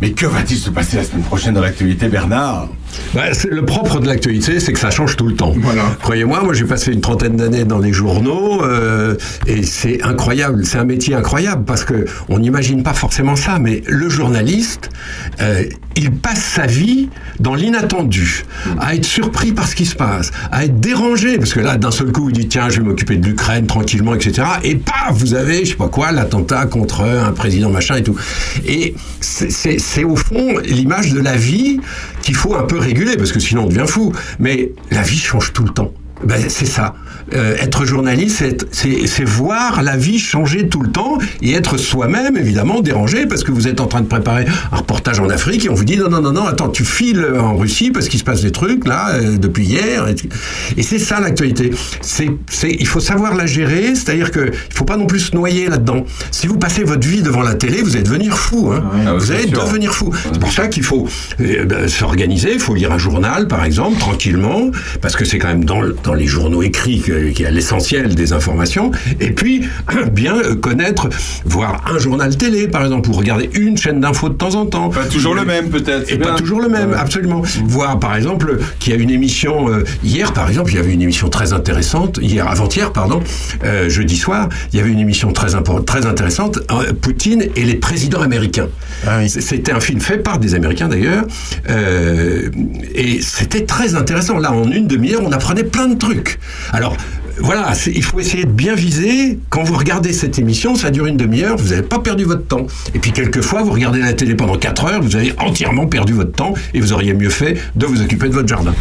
Mais 0.00 0.12
que 0.12 0.26
va-t-il 0.26 0.58
se 0.58 0.70
passer 0.70 0.96
la 0.96 1.04
semaine 1.04 1.24
prochaine 1.24 1.54
dans 1.54 1.60
l'actualité, 1.60 2.08
Bernard? 2.08 2.68
Bah, 3.14 3.24
le 3.50 3.64
propre 3.64 4.00
de 4.00 4.06
l'actualité, 4.06 4.60
c'est 4.60 4.72
que 4.72 4.78
ça 4.78 4.90
change 4.90 5.16
tout 5.16 5.26
le 5.26 5.34
temps. 5.34 5.54
Croyez-moi, 6.02 6.42
moi 6.42 6.54
j'ai 6.54 6.64
passé 6.64 6.92
une 6.92 7.00
trentaine 7.00 7.36
d'années 7.36 7.64
dans 7.64 7.78
les 7.78 7.92
journaux 7.92 8.62
euh, 8.62 9.14
et 9.46 9.62
c'est 9.62 10.02
incroyable, 10.02 10.64
c'est 10.64 10.78
un 10.78 10.84
métier 10.84 11.14
incroyable 11.14 11.64
parce 11.64 11.84
que 11.84 12.04
on 12.28 12.38
n'imagine 12.38 12.82
pas 12.82 12.94
forcément 12.94 13.36
ça, 13.36 13.58
mais 13.58 13.82
le 13.86 14.08
journaliste, 14.08 14.90
euh, 15.40 15.64
il 15.98 16.12
passe 16.12 16.42
sa 16.42 16.66
vie 16.66 17.08
dans 17.40 17.54
l'inattendu, 17.54 18.44
à 18.78 18.94
être 18.94 19.04
surpris 19.04 19.52
par 19.52 19.66
ce 19.66 19.74
qui 19.74 19.84
se 19.86 19.96
passe, 19.96 20.30
à 20.52 20.64
être 20.64 20.78
dérangé 20.78 21.38
parce 21.38 21.52
que 21.52 21.60
là 21.60 21.76
d'un 21.76 21.90
seul 21.90 22.12
coup 22.12 22.30
il 22.30 22.34
dit 22.34 22.48
tiens 22.48 22.68
je 22.68 22.80
vais 22.80 22.86
m'occuper 22.86 23.16
de 23.16 23.26
l'Ukraine 23.26 23.66
tranquillement 23.66 24.14
etc 24.14 24.46
et 24.62 24.76
paf 24.76 25.12
vous 25.12 25.34
avez 25.34 25.64
je 25.64 25.70
sais 25.70 25.76
pas 25.76 25.88
quoi 25.88 26.12
l'attentat 26.12 26.66
contre 26.66 27.02
un 27.02 27.32
président 27.32 27.70
machin 27.70 27.96
et 27.96 28.02
tout 28.02 28.16
et 28.66 28.94
c'est 29.20 30.04
au 30.04 30.16
fond 30.16 30.58
l'image 30.64 31.12
de 31.12 31.20
la 31.20 31.36
vie 31.36 31.80
qu'il 32.28 32.36
faut 32.36 32.54
un 32.54 32.64
peu 32.64 32.78
réguler 32.78 33.16
parce 33.16 33.32
que 33.32 33.40
sinon 33.40 33.62
on 33.64 33.66
devient 33.68 33.86
fou. 33.86 34.12
Mais 34.38 34.72
la 34.90 35.00
vie 35.00 35.16
change 35.16 35.54
tout 35.54 35.64
le 35.64 35.70
temps 35.70 35.94
ben, 36.24 36.42
c'est 36.48 36.66
ça. 36.66 36.94
Euh, 37.34 37.56
être 37.58 37.84
journaliste, 37.84 38.66
c'est- 38.70 39.24
voir 39.24 39.82
la 39.82 39.96
vie 39.96 40.18
changer 40.18 40.68
tout 40.68 40.80
le 40.80 40.90
temps 40.90 41.18
et 41.42 41.52
être 41.52 41.76
soi-même, 41.76 42.36
évidemment, 42.36 42.80
dérangé 42.80 43.26
parce 43.26 43.44
que 43.44 43.52
vous 43.52 43.68
êtes 43.68 43.80
en 43.80 43.86
train 43.86 44.00
de 44.00 44.06
préparer 44.06 44.46
un 44.72 44.76
reportage 44.76 45.20
en 45.20 45.28
Afrique 45.28 45.66
et 45.66 45.68
on 45.68 45.74
vous 45.74 45.84
dit 45.84 45.96
non, 45.98 46.08
non, 46.08 46.20
non, 46.22 46.32
non, 46.32 46.46
attends, 46.46 46.68
tu 46.70 46.84
files 46.84 47.26
en 47.38 47.56
Russie 47.56 47.90
parce 47.90 48.08
qu'il 48.08 48.18
se 48.18 48.24
passe 48.24 48.40
des 48.42 48.50
trucs 48.52 48.86
là 48.86 49.10
euh, 49.10 49.36
depuis 49.36 49.64
hier. 49.66 50.08
Et, 50.08 50.14
et 50.78 50.82
c'est 50.82 50.98
ça 50.98 51.20
l'actualité. 51.20 51.70
C'est, 52.00 52.28
il 52.68 52.86
faut 52.86 53.00
savoir 53.00 53.34
la 53.34 53.46
gérer, 53.46 53.94
c'est-à-dire 53.94 54.30
que 54.30 54.50
il 54.50 54.74
faut 54.74 54.84
pas 54.84 54.96
non 54.96 55.06
plus 55.06 55.20
se 55.20 55.34
noyer 55.36 55.68
là-dedans. 55.68 56.04
Si 56.30 56.46
vous 56.46 56.56
passez 56.58 56.84
votre 56.84 57.06
vie 57.06 57.22
devant 57.22 57.42
la 57.42 57.54
télé, 57.54 57.82
vous 57.82 57.94
allez 57.94 58.04
devenir 58.04 58.38
fou. 58.38 58.70
Hein. 58.72 58.84
Ah 59.06 59.12
oui, 59.14 59.18
vous 59.18 59.32
allez 59.32 59.48
sûr. 59.48 59.64
devenir 59.64 59.92
fou. 59.94 60.12
C'est 60.32 60.40
pour 60.40 60.52
ça 60.52 60.68
qu'il 60.68 60.82
faut 60.82 61.06
euh, 61.40 61.64
ben, 61.64 61.86
s'organiser, 61.88 62.52
il 62.54 62.60
faut 62.60 62.74
lire 62.74 62.92
un 62.92 62.98
journal, 62.98 63.48
par 63.48 63.64
exemple, 63.64 63.98
tranquillement, 63.98 64.70
parce 65.02 65.14
que 65.16 65.24
c'est 65.24 65.38
quand 65.38 65.48
même 65.48 65.64
dans, 65.64 65.80
le- 65.82 65.96
dans 66.08 66.14
les 66.14 66.26
journaux 66.26 66.62
écrits 66.62 67.02
y 67.38 67.44
a 67.44 67.50
l'essentiel 67.50 68.14
des 68.14 68.32
informations. 68.32 68.90
Et 69.20 69.30
puis, 69.30 69.68
bien 70.12 70.36
euh, 70.38 70.54
connaître, 70.54 71.10
voir 71.44 71.84
un 71.94 71.98
journal 71.98 72.34
télé, 72.34 72.66
par 72.66 72.82
exemple, 72.82 73.10
ou 73.10 73.12
regarder 73.12 73.50
une 73.52 73.76
chaîne 73.76 74.00
d'infos 74.00 74.30
de 74.30 74.34
temps 74.34 74.54
en 74.54 74.64
temps. 74.64 74.88
Pas 74.88 75.04
toujours 75.04 75.34
le 75.34 75.44
même, 75.44 75.68
peut-être. 75.68 76.10
Et 76.10 76.16
pas 76.16 76.32
toujours 76.32 76.60
le 76.62 76.70
même, 76.70 76.94
absolument. 76.94 77.42
Voir, 77.66 77.98
par 78.00 78.16
exemple, 78.16 78.58
qu'il 78.78 78.94
y 78.94 78.96
a 78.96 78.98
une 78.98 79.10
émission, 79.10 79.68
euh, 79.68 79.84
hier, 80.02 80.32
par 80.32 80.48
exemple, 80.48 80.70
il 80.72 80.76
y 80.76 80.78
avait 80.78 80.94
une 80.94 81.02
émission 81.02 81.28
très 81.28 81.52
intéressante, 81.52 82.18
hier, 82.22 82.48
avant-hier, 82.48 82.90
pardon, 82.92 83.20
euh, 83.64 83.90
jeudi 83.90 84.16
soir, 84.16 84.48
il 84.72 84.78
y 84.78 84.80
avait 84.80 84.90
une 84.90 85.00
émission 85.00 85.30
très, 85.32 85.54
impor- 85.54 85.84
très 85.84 86.06
intéressante, 86.06 86.58
euh, 86.72 86.94
Poutine 86.98 87.44
et 87.54 87.64
les 87.64 87.74
présidents 87.74 88.22
américains. 88.22 88.68
C- 89.26 89.42
C'était 89.42 89.72
un 89.72 89.80
film 89.80 90.00
fait 90.00 90.18
par 90.18 90.38
des 90.38 90.54
Américains, 90.54 90.88
d'ailleurs, 90.88 91.24
et 92.94 93.20
c'était 93.20 93.64
très 93.66 93.94
intéressant. 93.94 94.38
Là, 94.38 94.52
en 94.52 94.70
une 94.70 94.86
demi-heure, 94.86 95.20
on 95.24 95.32
apprenait 95.32 95.64
plein 95.64 95.86
de 95.88 95.94
trucs. 95.98 96.38
Alors, 96.72 96.96
voilà, 97.40 97.72
il 97.86 98.02
faut 98.02 98.18
essayer 98.20 98.44
de 98.44 98.50
bien 98.50 98.74
viser. 98.74 99.38
Quand 99.50 99.62
vous 99.62 99.76
regardez 99.76 100.12
cette 100.12 100.38
émission, 100.38 100.74
ça 100.74 100.90
dure 100.90 101.06
une 101.06 101.16
demi-heure, 101.16 101.56
vous 101.56 101.68
n'avez 101.70 101.82
pas 101.82 101.98
perdu 101.98 102.24
votre 102.24 102.46
temps. 102.46 102.66
Et 102.94 102.98
puis 102.98 103.12
quelquefois, 103.12 103.62
vous 103.62 103.72
regardez 103.72 104.00
la 104.00 104.12
télé 104.12 104.34
pendant 104.34 104.56
4 104.56 104.84
heures, 104.86 105.02
vous 105.02 105.16
avez 105.16 105.32
entièrement 105.38 105.86
perdu 105.86 106.12
votre 106.12 106.32
temps 106.32 106.54
et 106.74 106.80
vous 106.80 106.92
auriez 106.92 107.14
mieux 107.14 107.30
fait 107.30 107.56
de 107.76 107.86
vous 107.86 108.00
occuper 108.02 108.28
de 108.28 108.34
votre 108.34 108.48
jardin. 108.48 108.74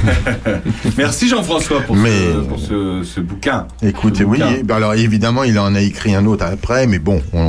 Merci 0.98 1.28
Jean-François 1.30 1.82
pour, 1.82 1.96
Mais- 1.96 2.10
ce, 2.10 2.38
pour 2.48 2.60
ce, 2.60 3.02
ce 3.04 3.20
bouquin. 3.20 3.68
Écoutez, 3.82 4.24
oui, 4.24 4.40
bouquin. 4.40 4.54
ben 4.64 4.76
alors 4.76 4.94
évidemment, 4.94 5.44
il 5.44 5.58
en 5.60 5.74
a 5.76 5.82
écrit 5.82 6.16
un 6.16 6.26
autre 6.26 6.46
après, 6.46 6.88
mais 6.88 7.00
bon, 7.00 7.22
on, 7.34 7.40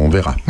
on 0.00 0.08
verra. 0.08 0.36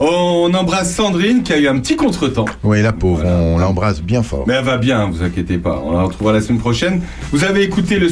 On 0.00 0.52
embrasse 0.54 0.94
Sandrine 0.94 1.42
qui 1.42 1.52
a 1.52 1.58
eu 1.58 1.66
un 1.66 1.78
petit 1.80 1.96
contretemps. 1.96 2.44
Oui, 2.62 2.80
la 2.82 2.92
pauvre, 2.92 3.24
on 3.24 3.58
l'embrasse 3.58 4.00
bien 4.00 4.22
fort. 4.22 4.44
Mais 4.46 4.54
elle 4.54 4.64
va 4.64 4.76
bien, 4.78 5.10
vous 5.10 5.24
inquiétez 5.24 5.58
pas. 5.58 5.82
On 5.84 5.92
la 5.92 6.04
retrouvera 6.04 6.32
la 6.34 6.40
semaine 6.40 6.60
prochaine. 6.60 7.00
Vous 7.32 7.42
avez 7.42 7.62
écouté 7.64 7.98
le 7.98 8.08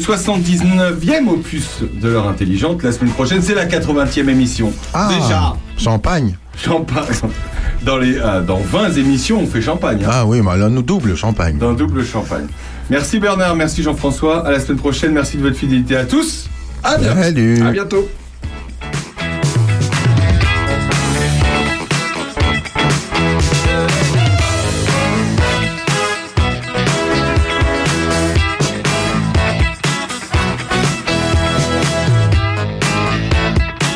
79e 1.06 1.28
opus 1.28 1.68
de 2.00 2.08
l'heure 2.08 2.28
intelligente. 2.28 2.82
La 2.82 2.92
semaine 2.92 3.12
prochaine, 3.12 3.40
c'est 3.42 3.54
la 3.54 3.66
80e 3.66 4.28
émission. 4.28 4.72
Ah, 4.92 5.08
Déjà, 5.08 5.56
champagne. 5.78 6.36
champagne. 6.56 7.06
Dans, 7.82 7.98
les, 7.98 8.18
ah, 8.18 8.40
dans 8.40 8.58
20 8.58 8.92
émissions, 8.96 9.40
on 9.40 9.46
fait 9.46 9.62
champagne. 9.62 10.02
hein. 10.04 10.10
Ah 10.10 10.26
oui, 10.26 10.40
mais 10.42 10.56
là, 10.56 10.68
nous 10.68 10.82
double 10.82 11.14
champagne. 11.16 11.58
Dans 11.58 11.72
double 11.74 12.04
champagne. 12.04 12.46
Merci 12.90 13.18
Bernard, 13.18 13.54
merci 13.56 13.82
Jean-François. 13.82 14.46
À 14.46 14.50
la 14.50 14.60
semaine 14.60 14.78
prochaine. 14.78 15.12
Merci 15.12 15.36
de 15.36 15.42
votre 15.42 15.56
fidélité 15.56 15.96
à 15.96 16.04
tous. 16.04 16.48
À 16.82 16.96
bientôt. 16.98 17.22
Salut. 17.22 17.62
À 17.66 17.70
bientôt. 17.70 18.08